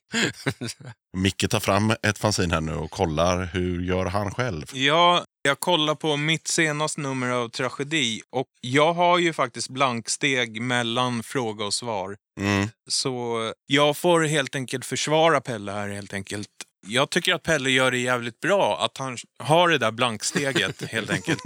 Micke 1.18 1.50
tar 1.50 1.60
fram 1.60 1.94
ett 2.04 2.18
fanzine 2.18 2.54
här 2.54 2.62
nu 2.62 2.74
och 2.74 2.92
kollar 2.92 3.46
hur 3.54 3.82
gör 3.82 4.06
han 4.06 4.32
själv. 4.32 4.66
Ja, 4.74 5.26
jag 5.42 5.60
kollar 5.60 5.96
på 5.96 6.18
mitt 6.18 6.48
senaste 6.48 7.02
nummer 7.02 7.30
av 7.30 7.50
Tragedi 7.50 8.22
och 8.30 8.48
jag 8.62 8.94
har 8.94 9.18
ju 9.18 9.34
faktiskt 9.34 9.70
blanksteg 9.70 10.62
mellan 10.62 11.24
fråga 11.24 11.66
och 11.66 11.74
svar. 11.74 12.18
Mm. 12.40 12.68
Så 12.90 13.52
jag 13.66 13.98
får 13.98 14.24
helt 14.24 14.56
enkelt 14.56 14.86
försvara 14.86 15.42
Pelle 15.42 15.72
här 15.72 15.90
helt 15.90 16.14
enkelt. 16.14 16.50
Jag 16.88 17.10
tycker 17.10 17.34
att 17.34 17.44
Pelle 17.44 17.70
gör 17.70 17.92
det 17.92 17.98
jävligt 17.98 18.40
bra 18.40 18.86
att 18.86 18.98
han 18.98 19.18
har 19.40 19.70
det 19.70 19.78
där 19.78 19.92
blanksteget 19.92 20.82
helt 20.92 21.10
enkelt. 21.10 21.40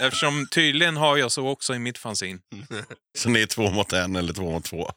Eftersom 0.00 0.46
tydligen 0.50 0.96
har 0.96 1.16
jag 1.16 1.32
så 1.32 1.48
också 1.48 1.74
i 1.74 1.78
mitt 1.78 1.98
fanzine. 1.98 2.38
Så 3.18 3.28
ni 3.28 3.40
är 3.40 3.46
två 3.46 3.70
mot 3.70 3.92
en 3.92 4.16
eller 4.16 4.32
två 4.32 4.50
mot 4.50 4.64
två. 4.64 4.90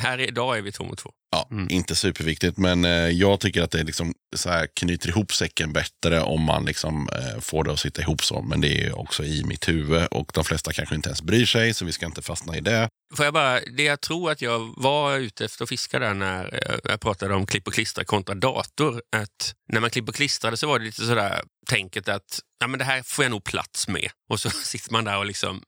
Här 0.00 0.18
idag 0.18 0.58
är 0.58 0.62
vi 0.62 0.72
två 0.72 0.84
mot 0.84 0.98
två. 0.98 1.10
Ja, 1.32 1.48
Mm. 1.50 1.66
inte 1.70 1.96
superviktigt, 1.96 2.58
men 2.58 2.84
eh, 2.84 2.90
jag 2.90 3.40
tycker 3.40 3.62
att 3.62 3.70
det 3.70 3.82
liksom 3.82 4.14
så 4.36 4.48
här 4.50 4.66
knyter 4.74 5.08
ihop 5.08 5.32
säcken 5.32 5.72
bättre 5.72 6.20
om 6.22 6.42
man 6.42 6.64
liksom 6.64 7.08
eh, 7.08 7.40
får 7.40 7.64
det 7.64 7.72
att 7.72 7.80
sitta 7.80 8.02
ihop 8.02 8.24
så. 8.24 8.42
Men 8.42 8.60
det 8.60 8.86
är 8.86 8.98
också 8.98 9.24
i 9.24 9.44
mitt 9.44 9.68
huvud 9.68 10.06
och 10.10 10.30
de 10.34 10.44
flesta 10.44 10.72
kanske 10.72 10.94
inte 10.94 11.08
ens 11.08 11.22
bryr 11.22 11.46
sig, 11.46 11.74
så 11.74 11.84
vi 11.84 11.92
ska 11.92 12.06
inte 12.06 12.22
fastna 12.22 12.56
i 12.56 12.60
det. 12.60 12.88
Får 13.16 13.24
jag 13.24 13.34
bara, 13.34 13.60
det 13.60 13.82
jag 13.82 14.00
tror 14.00 14.30
att 14.30 14.42
jag 14.42 14.74
var 14.76 15.16
ute 15.16 15.44
efter 15.44 15.62
att 15.62 15.68
fiska 15.68 15.98
där 15.98 16.14
när 16.14 16.44
eh, 16.54 16.78
jag 16.84 17.00
pratade 17.00 17.34
om 17.34 17.46
klipp 17.46 17.66
och 17.66 17.74
klistra 17.74 18.04
kontra 18.04 18.34
dator. 18.34 19.02
Att 19.16 19.54
när 19.72 19.80
man 19.80 19.90
klipp 19.90 20.08
och 20.08 20.14
klistrade 20.14 20.56
så 20.56 20.66
var 20.66 20.78
det 20.78 20.84
lite 20.84 21.04
sådär 21.06 21.42
tänket 21.68 22.08
att 22.08 22.40
ja, 22.60 22.66
men 22.66 22.78
det 22.78 22.84
här 22.84 23.02
får 23.02 23.24
jag 23.24 23.30
nog 23.30 23.44
plats 23.44 23.88
med. 23.88 24.10
Och 24.30 24.40
så 24.40 24.50
sitter 24.64 24.92
man 24.92 25.04
där 25.04 25.18
och 25.18 25.26
liksom... 25.26 25.62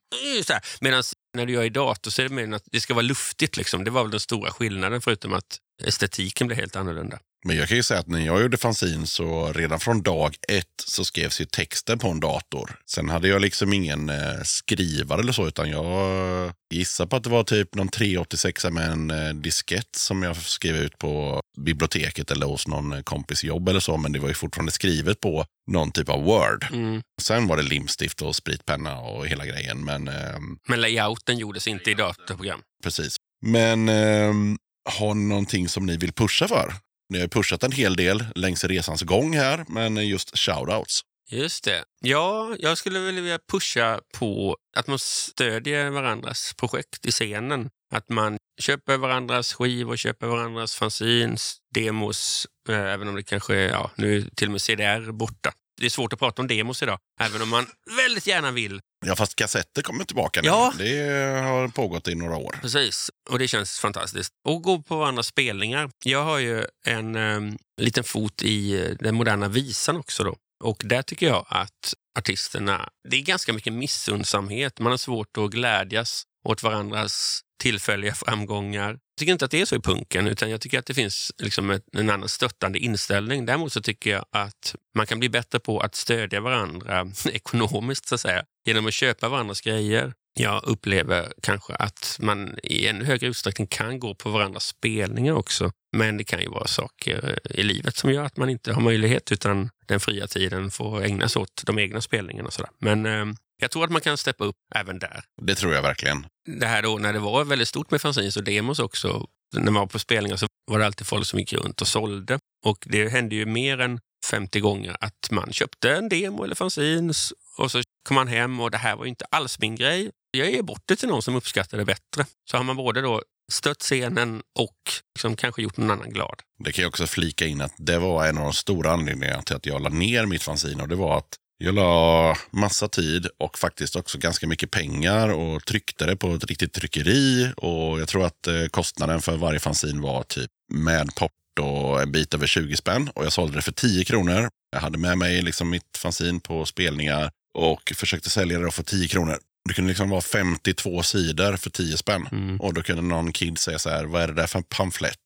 Medan 0.80 1.02
när 1.34 1.46
du 1.46 1.52
gör 1.52 1.64
i 1.64 1.68
dator 1.68 2.10
så 2.10 2.22
är 2.22 2.28
det 2.28 2.34
mer 2.34 2.56
att 2.56 2.64
det 2.72 2.80
ska 2.80 2.94
vara 2.94 3.02
luftigt. 3.02 3.56
Liksom. 3.56 3.84
Det 3.84 3.90
var 3.90 4.02
väl 4.02 4.10
den 4.10 4.20
stora 4.20 4.50
skillnaden 4.50 5.00
förutom 5.00 5.32
att 5.32 5.58
estetiken 5.84 6.46
blev 6.46 6.58
helt 6.58 6.76
annorlunda. 6.76 7.18
Men 7.44 7.56
jag 7.56 7.68
kan 7.68 7.76
ju 7.76 7.82
säga 7.82 8.00
att 8.00 8.06
när 8.06 8.26
jag 8.26 8.42
gjorde 8.42 8.56
fanzine 8.56 9.06
så 9.06 9.52
redan 9.52 9.80
från 9.80 10.02
dag 10.02 10.36
ett 10.48 10.66
så 10.86 11.04
skrevs 11.04 11.40
ju 11.40 11.44
texten 11.44 11.98
på 11.98 12.08
en 12.08 12.20
dator. 12.20 12.76
Sen 12.86 13.08
hade 13.08 13.28
jag 13.28 13.40
liksom 13.40 13.72
ingen 13.72 14.08
eh, 14.08 14.42
skrivare 14.44 15.20
eller 15.20 15.32
så, 15.32 15.46
utan 15.48 15.70
jag 15.70 16.52
gissar 16.74 17.06
på 17.06 17.16
att 17.16 17.24
det 17.24 17.30
var 17.30 17.44
typ 17.44 17.74
någon 17.74 17.88
386 17.88 18.64
med 18.70 18.90
en 18.92 19.10
eh, 19.10 19.34
diskett 19.34 19.96
som 19.96 20.22
jag 20.22 20.36
skrev 20.36 20.76
ut 20.76 20.98
på 20.98 21.40
biblioteket 21.58 22.30
eller 22.30 22.46
hos 22.46 22.68
någon 22.68 22.92
eh, 22.92 23.02
kompis 23.02 23.44
jobb 23.44 23.68
eller 23.68 23.80
så. 23.80 23.96
Men 23.96 24.12
det 24.12 24.18
var 24.18 24.28
ju 24.28 24.34
fortfarande 24.34 24.72
skrivet 24.72 25.20
på 25.20 25.44
någon 25.70 25.92
typ 25.92 26.08
av 26.08 26.22
Word. 26.22 26.66
Mm. 26.72 27.02
Sen 27.22 27.46
var 27.46 27.56
det 27.56 27.62
limstift 27.62 28.22
och 28.22 28.36
spritpenna 28.36 28.98
och 28.98 29.26
hela 29.26 29.46
grejen. 29.46 29.84
Men 29.84 30.08
ehm, 30.08 30.58
Men 30.68 30.80
layouten 30.80 31.38
gjordes 31.38 31.68
inte 31.68 31.90
i 31.90 31.94
datorprogram. 31.94 32.60
precis. 32.82 33.16
Men 33.46 33.88
ehm, 33.88 34.58
har 34.90 35.14
ni 35.14 35.24
någonting 35.24 35.68
som 35.68 35.86
ni 35.86 35.96
vill 35.96 36.12
pusha 36.12 36.48
för? 36.48 36.74
Ni 37.12 37.18
har 37.18 37.24
ju 37.24 37.28
pushat 37.28 37.62
en 37.62 37.72
hel 37.72 37.96
del 37.96 38.24
längs 38.34 38.64
resans 38.64 39.02
gång 39.02 39.36
här, 39.36 39.64
men 39.68 40.08
just 40.08 40.38
shoutouts. 40.38 41.00
Just 41.30 41.64
det. 41.64 41.84
Ja, 42.00 42.56
jag 42.58 42.78
skulle 42.78 43.00
vilja 43.00 43.38
pusha 43.50 44.00
på 44.18 44.56
att 44.76 44.86
man 44.86 44.98
stödjer 44.98 45.90
varandras 45.90 46.54
projekt 46.56 47.06
i 47.06 47.10
scenen. 47.10 47.70
Att 47.94 48.08
man 48.08 48.36
köper 48.60 48.96
varandras 48.96 49.52
skivor, 49.52 49.96
köper 49.96 50.26
varandras 50.26 50.74
fanzines, 50.74 51.56
demos, 51.74 52.46
eh, 52.68 52.76
även 52.76 53.08
om 53.08 53.14
det 53.14 53.22
kanske 53.22 53.54
är, 53.56 53.68
ja, 53.68 53.90
nu 53.96 54.16
är 54.16 54.24
till 54.36 54.48
och 54.48 54.52
med 54.52 54.62
CDR 54.62 55.12
borta. 55.12 55.52
Det 55.80 55.86
är 55.86 55.90
svårt 55.90 56.12
att 56.12 56.18
prata 56.18 56.42
om 56.42 56.48
demos 56.48 56.82
idag, 56.82 56.98
även 57.20 57.42
om 57.42 57.48
man 57.48 57.66
väldigt 57.96 58.26
gärna 58.26 58.50
vill. 58.50 58.80
Ja, 59.06 59.16
fast 59.16 59.36
kassetter 59.36 59.82
kommer 59.82 60.04
tillbaka 60.04 60.40
nu. 60.42 60.48
Ja. 60.48 60.72
Det 60.78 61.40
har 61.42 61.68
pågått 61.68 62.08
i 62.08 62.14
några 62.14 62.36
år. 62.36 62.58
Precis, 62.62 63.10
och 63.30 63.38
det 63.38 63.48
känns 63.48 63.80
fantastiskt. 63.80 64.32
Och 64.48 64.62
gå 64.62 64.82
på 64.82 64.96
varandras 64.96 65.26
spelningar. 65.26 65.90
Jag 66.04 66.24
har 66.24 66.38
ju 66.38 66.64
en 66.86 67.16
eh, 67.16 67.54
liten 67.80 68.04
fot 68.04 68.42
i 68.42 68.80
eh, 68.80 68.90
den 69.00 69.14
moderna 69.14 69.48
visan 69.48 69.96
också 69.96 70.24
då. 70.24 70.36
Och 70.64 70.82
där 70.84 71.02
tycker 71.02 71.26
jag 71.26 71.46
att 71.48 71.94
artisterna, 72.18 72.88
det 73.08 73.16
är 73.16 73.20
ganska 73.20 73.52
mycket 73.52 73.72
missundsamhet. 73.72 74.78
Man 74.78 74.90
har 74.92 74.96
svårt 74.96 75.36
att 75.36 75.50
glädjas 75.50 76.22
åt 76.44 76.62
varandras 76.62 77.40
tillfälliga 77.62 78.14
framgångar. 78.14 78.88
Jag 78.88 79.18
tycker 79.18 79.32
inte 79.32 79.44
att 79.44 79.50
det 79.50 79.60
är 79.60 79.64
så 79.64 79.76
i 79.76 79.80
punken, 79.80 80.26
utan 80.26 80.50
jag 80.50 80.60
tycker 80.60 80.78
att 80.78 80.86
det 80.86 80.94
finns 80.94 81.32
liksom 81.38 81.70
ett, 81.70 81.84
en 81.92 82.10
annan 82.10 82.28
stöttande 82.28 82.78
inställning. 82.78 83.46
Däremot 83.46 83.72
så 83.72 83.82
tycker 83.82 84.10
jag 84.10 84.24
att 84.30 84.74
man 84.94 85.06
kan 85.06 85.18
bli 85.18 85.28
bättre 85.28 85.58
på 85.58 85.80
att 85.80 85.94
stödja 85.94 86.40
varandra 86.40 87.06
ekonomiskt, 87.32 88.08
så 88.08 88.14
att 88.14 88.20
säga, 88.20 88.44
genom 88.66 88.86
att 88.86 88.94
köpa 88.94 89.28
varandras 89.28 89.60
grejer. 89.60 90.12
Jag 90.34 90.64
upplever 90.64 91.32
kanske 91.42 91.74
att 91.74 92.16
man 92.20 92.58
i 92.62 92.86
ännu 92.86 93.04
högre 93.04 93.26
utsträckning 93.26 93.66
kan 93.66 94.00
gå 94.00 94.14
på 94.14 94.30
varandras 94.30 94.66
spelningar 94.66 95.32
också. 95.32 95.72
Men 95.96 96.16
det 96.16 96.24
kan 96.24 96.40
ju 96.40 96.48
vara 96.48 96.66
saker 96.66 97.38
i 97.50 97.62
livet 97.62 97.96
som 97.96 98.12
gör 98.12 98.24
att 98.24 98.36
man 98.36 98.50
inte 98.50 98.72
har 98.72 98.82
möjlighet 98.82 99.32
utan 99.32 99.70
den 99.86 100.00
fria 100.00 100.26
tiden 100.26 100.70
får 100.70 101.04
ägnas 101.04 101.36
åt 101.36 101.62
de 101.66 101.78
egna 101.78 102.00
spelningarna. 102.00 102.46
Och 102.46 102.52
sådär. 102.52 102.70
Men 102.78 103.06
eh, 103.06 103.26
jag 103.62 103.70
tror 103.70 103.84
att 103.84 103.90
man 103.90 104.00
kan 104.00 104.16
steppa 104.16 104.44
upp 104.44 104.56
även 104.74 104.98
där. 104.98 105.24
Det 105.42 105.54
tror 105.54 105.74
jag 105.74 105.82
verkligen. 105.82 106.26
Det 106.60 106.66
här 106.66 106.82
då 106.82 106.98
när 106.98 107.12
det 107.12 107.18
var 107.18 107.44
väldigt 107.44 107.68
stort 107.68 107.90
med 107.90 108.00
fanzines 108.00 108.36
och 108.36 108.44
demos 108.44 108.78
också. 108.78 109.26
När 109.56 109.72
man 109.72 109.80
var 109.80 109.86
på 109.86 109.98
spelningar 109.98 110.36
så 110.36 110.46
var 110.70 110.78
det 110.78 110.86
alltid 110.86 111.06
folk 111.06 111.26
som 111.26 111.38
gick 111.38 111.52
runt 111.52 111.80
och 111.80 111.88
sålde. 111.88 112.38
Och 112.66 112.78
det 112.86 113.08
hände 113.08 113.34
ju 113.34 113.46
mer 113.46 113.80
än 113.80 114.00
50 114.26 114.60
gånger 114.60 114.96
att 115.00 115.30
man 115.30 115.52
köpte 115.52 115.94
en 115.94 116.08
demo 116.08 116.44
eller 116.44 116.54
fanzines 116.54 117.32
och 117.58 117.70
så 117.70 117.82
kom 118.08 118.14
man 118.14 118.28
hem 118.28 118.60
och 118.60 118.70
det 118.70 118.78
här 118.78 118.96
var 118.96 119.04
ju 119.04 119.08
inte 119.08 119.24
alls 119.30 119.58
min 119.58 119.76
grej. 119.76 120.10
Jag 120.30 120.50
ger 120.50 120.62
bort 120.62 120.82
det 120.86 120.96
till 120.96 121.08
någon 121.08 121.22
som 121.22 121.34
uppskattar 121.34 121.78
det 121.78 121.84
bättre. 121.84 122.26
Så 122.50 122.56
har 122.56 122.64
man 122.64 122.76
både 122.76 123.00
då 123.00 123.22
stött 123.52 123.80
scenen 123.80 124.42
och 124.58 124.76
liksom 125.14 125.36
kanske 125.36 125.62
gjort 125.62 125.76
någon 125.76 125.90
annan 125.90 126.10
glad. 126.10 126.40
Det 126.58 126.72
kan 126.72 126.82
jag 126.82 126.88
också 126.88 127.06
flika 127.06 127.46
in 127.46 127.60
att 127.60 127.74
det 127.78 127.98
var 127.98 128.26
en 128.26 128.38
av 128.38 128.44
de 128.44 128.52
stora 128.52 128.92
anledningarna 128.92 129.42
till 129.42 129.56
att 129.56 129.66
jag 129.66 129.82
la 129.82 129.88
ner 129.88 130.26
mitt 130.26 130.42
fanzine. 130.42 130.82
Och 130.82 130.88
det 130.88 130.96
var 130.96 131.18
att 131.18 131.36
jag 131.64 131.74
la 131.74 132.36
massa 132.50 132.88
tid 132.88 133.26
och 133.38 133.58
faktiskt 133.58 133.96
också 133.96 134.18
ganska 134.18 134.46
mycket 134.46 134.70
pengar 134.70 135.28
och 135.28 135.64
tryckte 135.64 136.06
det 136.06 136.16
på 136.16 136.34
ett 136.34 136.44
riktigt 136.44 136.72
tryckeri. 136.72 137.52
Och 137.56 138.00
jag 138.00 138.08
tror 138.08 138.26
att 138.26 138.46
eh, 138.46 138.66
kostnaden 138.70 139.20
för 139.20 139.36
varje 139.36 139.60
fanzine 139.60 140.02
var 140.02 140.22
typ 140.22 140.50
med 140.72 141.14
porto 141.14 141.98
en 142.02 142.12
bit 142.12 142.34
över 142.34 142.46
20 142.46 142.76
spänn. 142.76 143.10
Och 143.14 143.24
jag 143.24 143.32
sålde 143.32 143.58
det 143.58 143.62
för 143.62 143.72
10 143.72 144.04
kronor. 144.04 144.48
Jag 144.72 144.80
hade 144.80 144.98
med 144.98 145.18
mig 145.18 145.42
liksom 145.42 145.70
mitt 145.70 145.96
fanzine 145.96 146.40
på 146.40 146.66
spelningar 146.66 147.30
och 147.58 147.92
försökte 147.96 148.30
sälja 148.30 148.58
det 148.58 148.70
för 148.70 148.82
10 148.82 149.08
kronor. 149.08 149.38
Det 149.68 149.74
kunde 149.74 149.88
liksom 149.88 150.10
vara 150.10 150.20
52 150.20 151.02
sidor 151.02 151.56
för 151.56 151.70
10 151.70 151.96
spänn. 151.96 152.58
Och 152.60 152.74
då 152.74 152.82
kunde 152.82 153.02
någon 153.02 153.32
kid 153.32 153.58
säga 153.58 153.78
så 153.78 153.90
här, 153.90 154.04
vad 154.04 154.22
är 154.22 154.26
det 154.26 154.34
där 154.34 154.46
för 154.46 154.58
en 154.58 154.64
pamflett? 154.64 155.18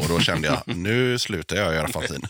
Och 0.00 0.08
då 0.08 0.20
kände 0.20 0.48
jag, 0.48 0.76
nu 0.76 1.18
slutar 1.18 1.56
jag 1.56 1.74
göra 1.74 1.88
fanzine. 1.88 2.28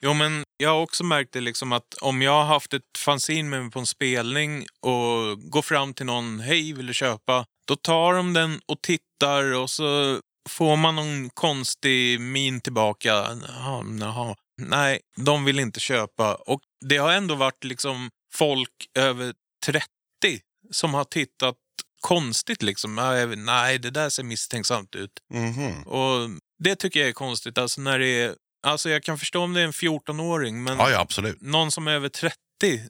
Jo, 0.00 0.14
men 0.14 0.44
jag 0.56 0.70
har 0.70 0.80
också 0.80 1.04
märkt 1.04 1.32
det 1.32 1.40
liksom 1.40 1.72
att 1.72 1.94
om 2.00 2.22
jag 2.22 2.32
har 2.32 2.44
haft 2.44 2.74
ett 2.74 2.98
fanzine 2.98 3.48
med 3.48 3.62
mig 3.62 3.70
på 3.70 3.78
en 3.78 3.86
spelning 3.86 4.66
och 4.80 5.40
går 5.50 5.62
fram 5.62 5.94
till 5.94 6.06
någon, 6.06 6.40
hej, 6.40 6.72
vill 6.72 6.86
du 6.86 6.94
köpa? 6.94 7.44
Då 7.66 7.76
tar 7.76 8.14
de 8.14 8.32
den 8.32 8.60
och 8.66 8.82
tittar 8.82 9.52
och 9.52 9.70
så 9.70 10.20
får 10.48 10.76
man 10.76 10.96
någon 10.96 11.30
konstig 11.30 12.20
min 12.20 12.60
tillbaka. 12.60 13.08
Jaha, 13.48 13.84
jaha. 14.00 14.36
Nej, 14.62 15.00
de 15.16 15.44
vill 15.44 15.58
inte 15.58 15.80
köpa. 15.80 16.34
Och 16.34 16.60
det 16.80 16.96
har 16.96 17.12
ändå 17.12 17.34
varit 17.34 17.64
liksom 17.64 18.10
folk 18.34 18.86
över 18.98 19.34
30 19.66 19.86
som 20.70 20.94
har 20.94 21.04
tittat 21.04 21.56
konstigt 22.00 22.62
liksom. 22.62 22.94
Nej, 23.36 23.78
det 23.78 23.90
där 23.90 24.08
ser 24.10 24.22
misstänksamt 24.22 24.94
ut. 24.94 25.10
Mhm. 25.34 25.82
Och 25.82 26.30
det 26.64 26.76
tycker 26.76 27.00
jag 27.00 27.08
är 27.08 27.12
konstigt. 27.12 27.58
Alltså 27.58 27.80
när 27.80 27.98
det 27.98 28.06
är, 28.22 28.34
alltså 28.66 28.90
jag 28.90 29.02
kan 29.02 29.18
förstå 29.18 29.42
om 29.42 29.52
det 29.52 29.60
är 29.60 29.64
en 29.64 29.72
14-åring, 29.72 30.62
men 30.62 30.78
Ja, 30.78 30.90
ja, 30.90 31.32
någon 31.40 31.70
som 31.72 31.88
är 31.88 31.92
över 31.92 32.08
30 32.08 32.34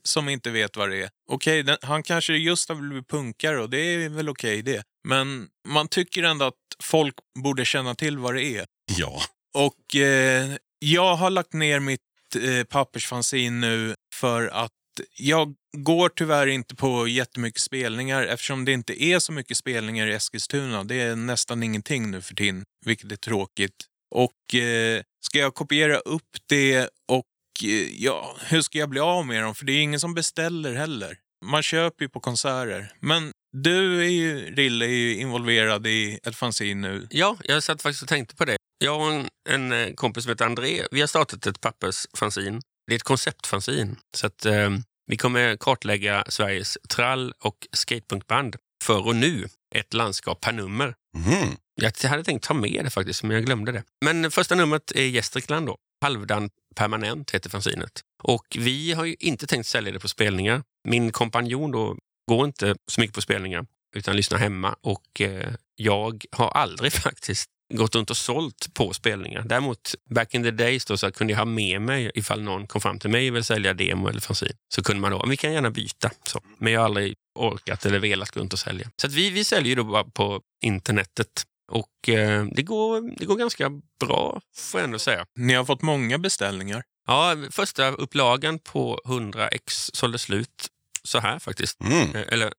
som 0.02 0.28
inte 0.28 0.50
vet 0.50 0.76
vad 0.76 0.90
det 0.90 1.02
är. 1.02 1.10
Okej, 1.30 1.62
den- 1.62 1.76
han 1.82 2.02
kanske 2.02 2.32
just 2.32 2.68
har 2.68 2.76
blivit 2.76 3.08
punkare 3.08 3.60
och 3.60 3.70
det 3.70 3.78
är 3.80 4.08
väl 4.08 4.28
okej 4.28 4.62
det. 4.62 4.82
Men 5.08 5.48
man 5.68 5.88
tycker 5.88 6.22
ändå 6.22 6.44
att 6.44 6.54
folk 6.82 7.14
borde 7.42 7.64
känna 7.64 7.94
till 7.94 8.18
vad 8.18 8.34
det 8.34 8.44
är. 8.44 8.66
Ja. 8.96 9.22
Och 9.54 9.96
eh, 9.96 10.52
jag 10.78 11.14
har 11.16 11.30
lagt 11.30 11.52
ner 11.52 11.80
mitt 11.80 12.00
eh, 12.42 12.64
pappersfanzin 12.64 13.60
nu 13.60 13.94
för 14.14 14.46
att 14.48 14.70
jag 15.16 15.54
går 15.76 16.08
tyvärr 16.08 16.46
inte 16.46 16.74
på 16.74 17.08
jättemycket 17.08 17.60
spelningar 17.60 18.22
eftersom 18.22 18.64
det 18.64 18.72
inte 18.72 19.04
är 19.04 19.18
så 19.18 19.32
mycket 19.32 19.56
spelningar 19.56 20.06
i 20.06 20.12
Eskilstuna. 20.12 20.84
Det 20.84 21.00
är 21.00 21.16
nästan 21.16 21.62
ingenting 21.62 22.10
nu 22.10 22.22
för 22.22 22.34
tiden, 22.34 22.64
vilket 22.84 23.12
är 23.12 23.16
tråkigt. 23.16 23.86
Och 24.14 24.54
eh, 24.54 25.02
ska 25.24 25.38
jag 25.38 25.54
kopiera 25.54 25.98
upp 25.98 26.36
det 26.48 26.88
och 27.08 27.24
eh, 27.64 28.02
ja, 28.02 28.36
hur 28.40 28.60
ska 28.60 28.78
jag 28.78 28.88
bli 28.88 29.00
av 29.00 29.26
med 29.26 29.42
dem? 29.42 29.54
För 29.54 29.64
det 29.64 29.72
är 29.72 29.82
ingen 29.82 30.00
som 30.00 30.14
beställer 30.14 30.74
heller. 30.74 31.18
Man 31.44 31.62
köper 31.62 32.04
ju 32.04 32.08
på 32.08 32.20
konserter. 32.20 32.92
Men 33.00 33.32
du 33.52 34.00
är 34.00 34.08
ju, 34.08 34.54
Rille, 34.54 34.84
är 34.84 34.88
ju 34.88 35.16
involverad 35.16 35.86
i 35.86 36.18
ett 36.22 36.36
fanzine 36.36 36.88
nu. 36.88 37.06
Ja, 37.10 37.36
jag 37.44 37.62
satt 37.62 37.82
faktiskt 37.82 38.02
och 38.02 38.08
tänkte 38.08 38.36
på 38.36 38.44
det. 38.44 38.56
Jag 38.78 39.00
och 39.00 39.12
en, 39.12 39.28
en 39.48 39.72
eh, 39.72 39.94
kompis 39.94 40.24
som 40.24 40.30
heter 40.30 40.44
André, 40.44 40.82
vi 40.90 41.00
har 41.00 41.06
startat 41.06 41.46
ett 41.46 41.60
pappersfanzine. 41.60 42.60
Det 42.86 42.94
är 42.94 42.96
ett 42.96 43.02
konceptfanzin. 43.02 43.96
Så 44.16 44.26
att, 44.26 44.46
eh, 44.46 44.70
vi 45.06 45.16
kommer 45.16 45.56
kartlägga 45.56 46.24
Sveriges 46.28 46.78
trall 46.88 47.32
och 47.38 47.66
skatepunkband 47.72 48.56
för 48.84 49.06
och 49.06 49.16
nu. 49.16 49.48
Ett 49.74 49.94
landskap 49.94 50.40
per 50.40 50.52
nummer. 50.52 50.94
Mhm. 51.16 51.56
Jag 51.74 52.08
hade 52.08 52.24
tänkt 52.24 52.44
ta 52.44 52.54
med 52.54 52.84
det 52.84 52.90
faktiskt, 52.90 53.22
men 53.22 53.36
jag 53.36 53.44
glömde 53.44 53.72
det. 53.72 53.84
Men 54.04 54.30
första 54.30 54.54
numret 54.54 54.90
är 54.90 55.02
Gästrikland 55.02 55.66
då. 55.66 55.76
Halvdan 56.02 56.50
permanent 56.74 57.30
heter 57.30 57.50
fanzinet. 57.50 58.00
Och 58.22 58.56
vi 58.58 58.92
har 58.92 59.04
ju 59.04 59.16
inte 59.18 59.46
tänkt 59.46 59.66
sälja 59.66 59.92
det 59.92 60.00
på 60.00 60.08
spelningar. 60.08 60.62
Min 60.88 61.12
kompanjon 61.12 61.70
då 61.70 61.96
går 62.28 62.46
inte 62.46 62.74
så 62.86 63.00
mycket 63.00 63.14
på 63.14 63.20
spelningar 63.20 63.66
utan 63.96 64.16
lyssnar 64.16 64.38
hemma. 64.38 64.76
Och 64.80 65.20
eh, 65.20 65.54
jag 65.76 66.24
har 66.32 66.48
aldrig 66.48 66.92
faktiskt 67.06 67.50
gått 67.76 67.94
runt 67.94 68.10
och 68.10 68.16
sålt 68.16 68.74
på 68.74 68.92
spelningar. 68.92 69.42
Däremot 69.46 69.94
back 70.10 70.34
in 70.34 70.42
the 70.42 70.50
days 70.50 70.84
då, 70.84 70.96
så 70.96 71.12
kunde 71.12 71.32
jag 71.32 71.38
ha 71.38 71.44
med 71.44 71.82
mig 71.82 72.10
ifall 72.14 72.42
någon 72.42 72.66
kom 72.66 72.80
fram 72.80 72.98
till 72.98 73.10
mig 73.10 73.28
och 73.28 73.34
ville 73.34 73.44
sälja 73.44 73.74
demo 73.74 74.08
eller 74.08 74.20
fanzine. 74.20 74.52
Så 74.74 74.82
kunde 74.82 75.00
man 75.00 75.10
då, 75.12 75.26
vi 75.28 75.36
kan 75.36 75.52
gärna 75.52 75.70
byta. 75.70 76.10
Så. 76.24 76.40
Men 76.58 76.72
jag 76.72 76.80
har 76.80 76.84
aldrig 76.84 77.14
orkat 77.34 77.86
eller 77.86 77.98
velat 77.98 78.30
gå 78.30 78.40
runt 78.40 78.52
och 78.52 78.58
sälja. 78.58 78.90
Så 78.96 79.06
att 79.06 79.12
vi, 79.12 79.30
vi 79.30 79.44
säljer 79.44 79.68
ju 79.68 79.74
då 79.74 79.84
bara 79.84 80.04
på 80.04 80.40
internetet. 80.62 81.42
Och 81.72 82.08
eh, 82.08 82.44
det, 82.44 82.62
går, 82.62 83.18
det 83.18 83.24
går 83.24 83.36
ganska 83.36 83.70
bra, 84.00 84.40
får 84.56 84.80
jag 84.80 84.84
ändå 84.84 84.98
säga. 84.98 85.26
Ni 85.38 85.54
har 85.54 85.64
fått 85.64 85.82
många 85.82 86.18
beställningar. 86.18 86.82
Ja, 87.06 87.36
första 87.50 87.88
upplagan 87.88 88.58
på 88.58 89.00
100 89.06 89.48
ex 89.48 89.90
sålde 89.94 90.18
slut 90.18 90.68
så 91.04 91.18
här 91.18 91.38
faktiskt. 91.38 91.80
Mm. 91.80 92.16
Eh, 92.16 92.24
Eller 92.28 92.52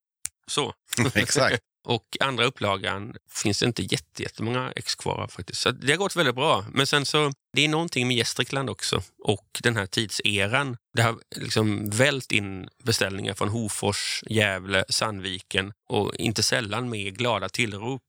så. 0.48 0.74
Exakt. 1.14 1.60
Och 1.86 2.18
andra 2.20 2.46
upplagan 2.46 3.16
finns 3.32 3.60
det 3.60 3.66
inte 3.66 3.84
jätte- 3.84 4.24
jättemånga 4.24 4.72
ex 4.76 4.96
kvar 4.96 5.18
av 5.18 5.28
faktiskt. 5.28 5.62
Så 5.62 5.72
det 5.72 5.92
har 5.92 5.98
gått 5.98 6.16
väldigt 6.16 6.36
bra. 6.36 6.66
Men 6.74 6.88
sen 6.88 7.06
så, 7.06 7.32
det 7.54 7.66
är 7.66 7.70
någonting 7.70 8.08
med 8.08 8.18
Gästrikland 8.18 8.70
också 8.70 9.02
och 9.24 9.48
den 9.64 9.76
här 9.76 9.86
tidseran. 9.86 10.78
Det 10.96 11.02
har 11.02 11.16
liksom 11.36 11.90
vält 11.90 12.32
in 12.32 12.68
beställningar 12.84 13.34
från 13.34 13.50
Hofors, 13.50 14.24
Gävle, 14.30 14.86
Sandviken 14.90 15.74
och 15.90 16.16
inte 16.16 16.44
sällan 16.44 16.90
med 16.90 17.18
glada 17.18 17.50
tillrop. 17.50 18.02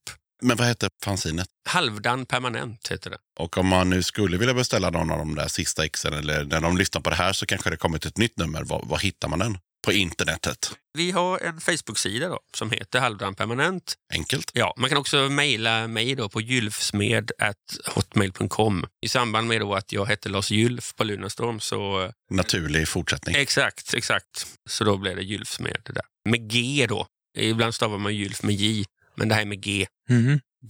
Men 0.42 0.56
vad 0.56 0.66
hette 0.66 0.88
fanzinet? 1.05 1.48
Halvdan 1.68 2.26
permanent 2.26 2.88
heter 2.88 3.10
det. 3.10 3.18
Och 3.38 3.59
om 3.59 3.66
man 3.66 3.90
nu 3.90 4.02
skulle 4.02 4.36
vilja 4.36 4.55
beställa 4.55 4.90
någon 4.90 5.10
av 5.10 5.18
de 5.18 5.34
där 5.34 5.48
sista 5.48 5.84
exen 5.84 6.12
eller 6.12 6.44
när 6.44 6.60
de 6.60 6.76
lyssnar 6.76 7.01
på 7.02 7.10
det 7.10 7.16
här 7.16 7.32
så 7.32 7.46
kanske 7.46 7.70
det 7.70 7.76
kommit 7.76 8.06
ett 8.06 8.18
nytt 8.18 8.38
nummer. 8.38 8.64
Var, 8.64 8.82
var 8.86 8.98
hittar 8.98 9.28
man 9.28 9.38
den? 9.38 9.59
På 9.85 9.93
internetet. 9.93 10.73
Vi 10.98 11.11
har 11.11 11.39
en 11.39 11.61
Facebook-sida 11.61 12.28
då, 12.28 12.40
som 12.55 12.70
heter 12.70 13.01
Halvdan 13.01 13.35
permanent. 13.35 13.94
Enkelt. 14.15 14.51
Ja, 14.55 14.74
man 14.77 14.89
kan 14.89 14.98
också 14.98 15.16
mejla 15.16 15.89
mig 15.89 16.15
då 16.15 16.28
på 16.28 16.40
gylfsmed.hotmail.com. 16.40 18.86
I 19.06 19.09
samband 19.09 19.48
med 19.48 19.61
då 19.61 19.74
att 19.74 19.93
jag 19.93 20.05
hette 20.06 20.28
Lars 20.28 20.51
Gylf 20.51 20.94
på 20.94 21.05
Lunarstorm 21.05 21.61
så... 21.61 22.11
Naturlig 22.31 22.89
fortsättning. 22.89 23.36
Exakt, 23.36 23.94
exakt. 23.94 24.47
Så 24.70 24.85
då 24.85 24.97
blev 24.97 25.16
det 25.16 25.23
Gylfsmed. 25.23 25.77
Det 25.85 25.93
där. 25.93 26.05
Med 26.28 26.51
G 26.51 26.86
då. 26.89 27.06
Ibland 27.39 27.74
stavar 27.74 27.98
man 27.98 28.15
Gylf 28.15 28.43
med 28.43 28.55
J, 28.55 28.85
men 29.15 29.28
det 29.28 29.35
här 29.35 29.43
är 29.43 29.47
med 29.47 29.61
G. 29.61 29.86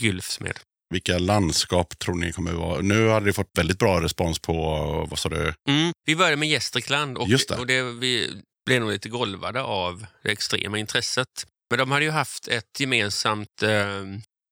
Gylfsmed. 0.00 0.58
Vilka 0.90 1.18
landskap 1.18 1.98
tror 1.98 2.14
ni 2.14 2.32
kommer 2.32 2.52
vara? 2.52 2.80
Nu 2.80 3.08
hade 3.08 3.26
det 3.26 3.32
fått 3.32 3.50
väldigt 3.58 3.78
bra 3.78 4.00
respons 4.00 4.38
på, 4.38 4.54
vad 5.10 5.18
sa 5.18 5.28
du? 5.28 5.54
Mm. 5.68 5.92
Vi 6.06 6.16
började 6.16 6.36
med 6.36 6.48
Gästrikland 6.48 7.18
och, 7.18 7.28
Just 7.28 7.48
det. 7.48 7.56
och 7.56 7.66
det, 7.66 7.82
vi 7.82 8.42
blev 8.66 8.80
nog 8.80 8.90
lite 8.90 9.08
golvade 9.08 9.62
av 9.62 10.06
det 10.22 10.30
extrema 10.30 10.78
intresset. 10.78 11.46
Men 11.70 11.78
de 11.78 11.90
hade 11.90 12.04
ju 12.04 12.10
haft 12.10 12.48
ett 12.48 12.80
gemensamt 12.80 13.62
eh, 13.62 14.02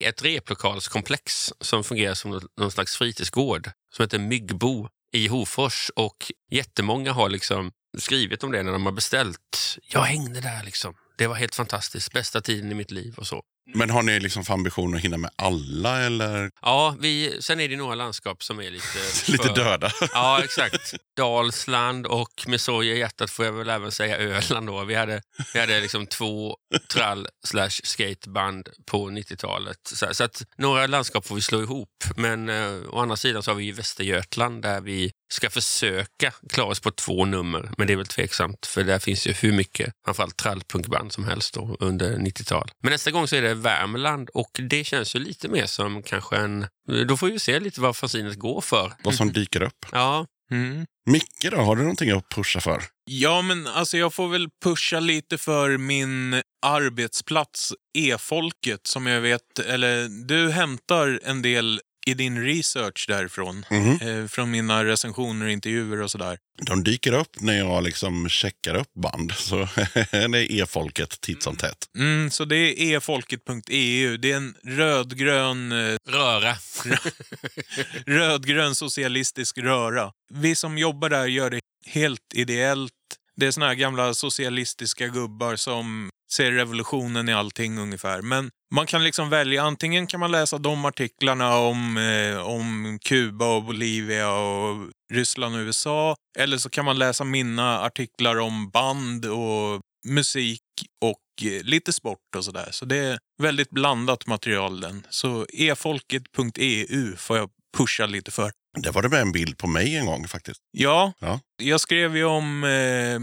ett 0.04 0.22
replokalskomplex 0.24 1.52
som 1.60 1.84
fungerar 1.84 2.14
som 2.14 2.30
någon- 2.30 2.48
någon 2.56 2.70
slags 2.70 2.96
fritidsgård 2.96 3.70
som 3.96 4.02
heter 4.02 4.18
Myggbo 4.18 4.88
i 5.12 5.26
Hofors 5.28 5.90
och 5.96 6.32
jättemånga 6.50 7.12
har 7.12 7.28
liksom 7.28 7.72
skrivit 7.98 8.44
om 8.44 8.52
det 8.52 8.62
när 8.62 8.72
de 8.72 8.84
har 8.86 8.92
beställt. 8.92 9.78
Jag 9.88 10.00
hängde 10.02 10.40
där 10.40 10.62
liksom. 10.64 10.94
Det 11.18 11.26
var 11.26 11.34
helt 11.34 11.54
fantastiskt. 11.54 12.12
Bästa 12.12 12.40
tiden 12.40 12.72
i 12.72 12.74
mitt 12.74 12.90
liv 12.90 13.14
och 13.16 13.26
så. 13.26 13.42
Men 13.74 13.90
har 13.90 14.02
ni 14.02 14.20
liksom 14.20 14.44
för 14.44 14.54
ambition 14.54 14.94
att 14.94 15.00
hinna 15.00 15.16
med 15.16 15.30
alla 15.36 16.00
eller 16.00 16.50
Ja, 16.62 16.96
vi, 17.00 17.36
sen 17.40 17.60
är 17.60 17.68
det 17.68 17.76
några 17.76 17.94
landskap 17.94 18.42
som 18.42 18.58
är 18.58 18.70
lite... 18.70 18.98
lite 19.32 19.44
för- 19.48 19.54
döda? 19.54 19.90
Ja, 20.12 20.40
exakt. 20.44 20.94
Dalsland 21.16 22.06
och 22.06 22.44
med 22.46 22.60
sorg 22.60 22.88
i 22.90 22.98
hjärtat 22.98 23.30
får 23.30 23.44
jag 23.44 23.52
väl 23.52 23.68
även 23.68 23.92
säga 23.92 24.18
Öland. 24.18 24.66
Då. 24.66 24.84
Vi 24.84 24.94
hade, 24.94 25.22
vi 25.54 25.60
hade 25.60 25.80
liksom 25.80 26.06
två 26.06 26.56
trall 26.92 27.28
slash 27.46 27.70
skateband 27.70 28.68
på 28.86 29.10
90-talet. 29.10 29.78
Så, 29.84 30.14
så 30.14 30.24
att 30.24 30.42
några 30.58 30.86
landskap 30.86 31.26
får 31.26 31.34
vi 31.34 31.40
slå 31.42 31.62
ihop. 31.62 31.88
Men 32.16 32.48
eh, 32.48 32.74
å 32.90 32.98
andra 33.00 33.16
sidan 33.16 33.42
så 33.42 33.50
har 33.50 33.56
vi 33.56 33.64
ju 33.64 33.72
Västergötland 33.72 34.62
där 34.62 34.80
vi 34.80 35.12
ska 35.32 35.50
försöka 35.50 36.32
klara 36.48 36.68
oss 36.68 36.80
på 36.80 36.90
två 36.90 37.24
nummer. 37.24 37.70
Men 37.78 37.86
det 37.86 37.92
är 37.92 37.96
väl 37.96 38.06
tveksamt 38.06 38.66
för 38.66 38.84
där 38.84 38.98
finns 38.98 39.26
ju 39.26 39.32
hur 39.32 39.52
mycket, 39.52 39.92
framförallt 40.04 40.36
trallpunkband 40.36 41.12
som 41.12 41.24
helst 41.24 41.54
då, 41.54 41.76
under 41.80 42.16
90-tal. 42.16 42.70
Men 42.82 42.92
nästa 42.92 43.10
gång 43.10 43.28
så 43.28 43.36
är 43.36 43.42
det 43.42 43.54
Värmland 43.54 44.28
och 44.34 44.50
det 44.68 44.84
känns 44.84 45.16
ju 45.16 45.18
lite 45.18 45.48
mer 45.48 45.66
som 45.66 46.02
kanske 46.02 46.36
en... 46.36 46.66
Då 47.06 47.16
får 47.16 47.26
vi 47.26 47.38
se 47.38 47.60
lite 47.60 47.80
vad 47.80 47.96
fanzinet 47.96 48.38
går 48.38 48.60
för. 48.60 48.92
Vad 49.02 49.14
som 49.14 49.32
dyker 49.32 49.62
upp. 49.62 49.86
Ja, 49.92 50.26
Mm. 50.52 50.86
Micke 51.10 51.50
då, 51.50 51.56
har 51.56 51.76
du 51.76 51.82
någonting 51.82 52.10
att 52.10 52.28
pusha 52.28 52.60
för? 52.60 52.82
Ja, 53.04 53.42
men 53.42 53.66
alltså 53.66 53.98
jag 53.98 54.14
får 54.14 54.28
väl 54.28 54.48
pusha 54.64 55.00
lite 55.00 55.38
för 55.38 55.76
min 55.76 56.42
arbetsplats, 56.66 57.72
E-folket, 57.98 58.86
som 58.86 59.06
jag 59.06 59.20
vet, 59.20 59.58
eller 59.58 60.08
du 60.26 60.50
hämtar 60.50 61.20
en 61.24 61.42
del 61.42 61.80
i 62.06 62.14
din 62.14 62.44
research 62.44 63.04
därifrån. 63.08 63.66
Mhm. 63.70 63.98
Eh, 64.00 64.26
från 64.26 64.50
mina 64.50 64.84
recensioner 64.84 65.46
och 65.46 65.52
intervjuer 65.52 66.02
och 66.02 66.10
sådär. 66.10 66.38
De 66.62 66.84
dyker 66.84 67.12
upp 67.12 67.40
när 67.40 67.58
jag 67.58 67.84
liksom 67.84 68.28
checkar 68.28 68.74
upp 68.74 68.94
band. 68.94 69.32
Så 69.36 69.68
det 70.10 70.16
är 70.16 70.62
e-folket 70.62 71.20
titt 71.20 71.42
som 71.42 71.56
tätt. 71.56 71.78
Mm, 71.98 72.30
så 72.30 72.44
det 72.44 72.56
är 72.56 72.96
efolket.eu. 72.96 74.16
Det 74.16 74.32
är 74.32 74.36
en 74.36 74.54
rödgrön, 74.64 75.72
eh, 75.72 75.96
Röra. 76.08 76.54
rödgrön 78.06 78.74
socialistisk 78.74 79.58
röra. 79.58 80.12
Vi 80.34 80.54
som 80.54 80.78
jobbar 80.78 81.08
där 81.08 81.26
gör 81.26 81.50
det 81.50 81.60
helt 81.86 82.34
ideellt. 82.34 82.92
Det 83.36 83.46
är 83.46 83.50
såna 83.50 83.66
här 83.66 83.74
gamla 83.74 84.14
socialistiska 84.14 85.06
gubbar 85.06 85.56
som 85.56 86.10
ser 86.32 86.52
revolutionen 86.52 87.28
i 87.28 87.32
allting 87.32 87.78
ungefär. 87.78 88.22
Men 88.22 88.50
man 88.74 88.86
kan 88.86 89.04
liksom 89.04 89.30
välja, 89.30 89.62
antingen 89.62 90.06
kan 90.06 90.20
man 90.20 90.30
läsa 90.30 90.58
de 90.58 90.84
artiklarna 90.84 91.56
om, 91.56 91.96
eh, 91.96 92.46
om 92.46 92.98
Kuba 93.02 93.56
och 93.56 93.64
Bolivia 93.64 94.32
och 94.32 94.90
Ryssland 95.12 95.54
och 95.54 95.60
USA. 95.60 96.16
Eller 96.38 96.58
så 96.58 96.70
kan 96.70 96.84
man 96.84 96.98
läsa 96.98 97.24
mina 97.24 97.80
artiklar 97.80 98.38
om 98.38 98.70
band 98.70 99.26
och 99.26 99.80
musik 100.08 100.62
och 101.04 101.46
eh, 101.46 101.62
lite 101.62 101.92
sport 101.92 102.36
och 102.36 102.44
sådär. 102.44 102.68
Så 102.70 102.84
det 102.84 102.96
är 102.96 103.18
väldigt 103.42 103.70
blandat 103.70 104.26
material 104.26 104.80
den. 104.80 105.06
Så 105.10 105.46
efolket.eu 105.52 107.16
får 107.16 107.36
jag 107.36 107.50
pusha 107.76 108.06
lite 108.06 108.30
för. 108.30 108.52
Det 108.82 108.90
var 108.90 109.02
det 109.02 109.08
med 109.08 109.20
en 109.20 109.32
bild 109.32 109.58
på 109.58 109.66
mig 109.66 109.96
en 109.96 110.06
gång 110.06 110.28
faktiskt. 110.28 110.60
Ja, 110.70 111.12
Ja. 111.18 111.40
jag 111.62 111.80
skrev 111.80 112.16
ju 112.16 112.24
om... 112.24 112.64
Eh, 112.64 113.20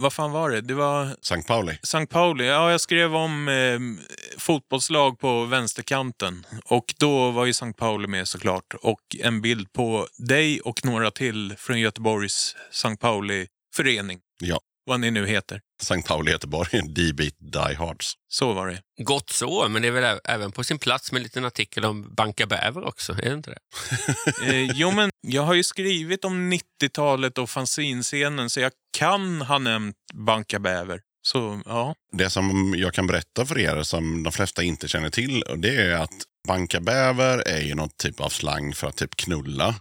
vad 0.00 0.12
fan 0.12 0.32
var 0.32 0.50
det? 0.50 0.60
Det 0.60 0.74
var 0.74 1.16
Sankt 1.22 1.48
Pauli. 1.48 1.78
St. 1.82 2.06
Pauli. 2.06 2.46
Ja, 2.46 2.70
jag 2.70 2.80
skrev 2.80 3.16
om 3.16 3.48
eh, 3.48 3.78
fotbollslag 4.38 5.18
på 5.18 5.44
vänsterkanten. 5.44 6.46
Och 6.64 6.94
då 6.98 7.30
var 7.30 7.44
ju 7.44 7.50
St. 7.50 7.72
Pauli 7.72 8.06
med 8.08 8.28
såklart. 8.28 8.74
Och 8.82 9.00
en 9.20 9.40
bild 9.40 9.72
på 9.72 10.06
dig 10.18 10.60
och 10.60 10.84
några 10.84 11.10
till 11.10 11.54
från 11.58 11.80
Göteborgs 11.80 12.56
St. 12.70 12.96
Pauli-förening. 12.96 14.18
Ja. 14.40 14.60
Vad 14.84 15.00
ni 15.00 15.10
nu 15.10 15.26
heter. 15.26 15.60
Sankt 15.82 16.08
Pauli 16.08 16.32
Göteborg. 16.32 16.80
D-Beat 16.94 17.34
Die 17.38 17.74
Hards. 17.74 18.14
Så 18.28 18.52
var 18.52 18.66
det. 18.66 18.80
Gott 19.04 19.30
så, 19.30 19.68
men 19.68 19.82
det 19.82 19.88
är 19.88 19.92
väl 19.92 20.20
även 20.24 20.52
på 20.52 20.64
sin 20.64 20.78
plats 20.78 21.12
med 21.12 21.18
en 21.18 21.22
liten 21.22 21.44
artikel 21.44 21.84
om 21.84 22.14
Banka 22.14 22.46
Bäver 22.46 22.84
också, 22.84 23.12
är 23.12 23.28
det 23.28 23.34
inte 23.34 23.50
det? 23.50 23.58
Eh, 24.42 24.70
jo, 24.74 24.90
men 24.90 25.10
jag 25.20 25.42
har 25.42 25.54
ju 25.54 25.64
skrivit 25.64 26.24
om 26.24 26.52
90-talet 26.52 27.38
och 27.38 27.50
fanzinscenen 27.50 28.50
så 28.50 28.60
jag 28.60 28.72
kan 28.98 29.42
ha 29.42 29.58
nämnt 29.58 29.96
Banka 30.14 30.58
Bäver. 30.58 31.00
Så 31.22 31.62
ja. 31.66 31.94
Det 32.12 32.30
som 32.30 32.74
jag 32.76 32.94
kan 32.94 33.06
berätta 33.06 33.46
för 33.46 33.58
er 33.58 33.82
som 33.82 34.22
de 34.22 34.32
flesta 34.32 34.62
inte 34.62 34.88
känner 34.88 35.10
till 35.10 35.42
och 35.42 35.58
det 35.58 35.76
är 35.76 35.94
att 35.94 36.14
banka 36.48 36.80
bäver 36.80 37.48
är 37.48 37.60
ju 37.60 37.74
någon 37.74 37.90
typ 37.90 38.20
av 38.20 38.28
slang 38.28 38.74
för 38.74 38.86
att 38.86 38.96
typ 38.96 39.16
knulla. 39.16 39.74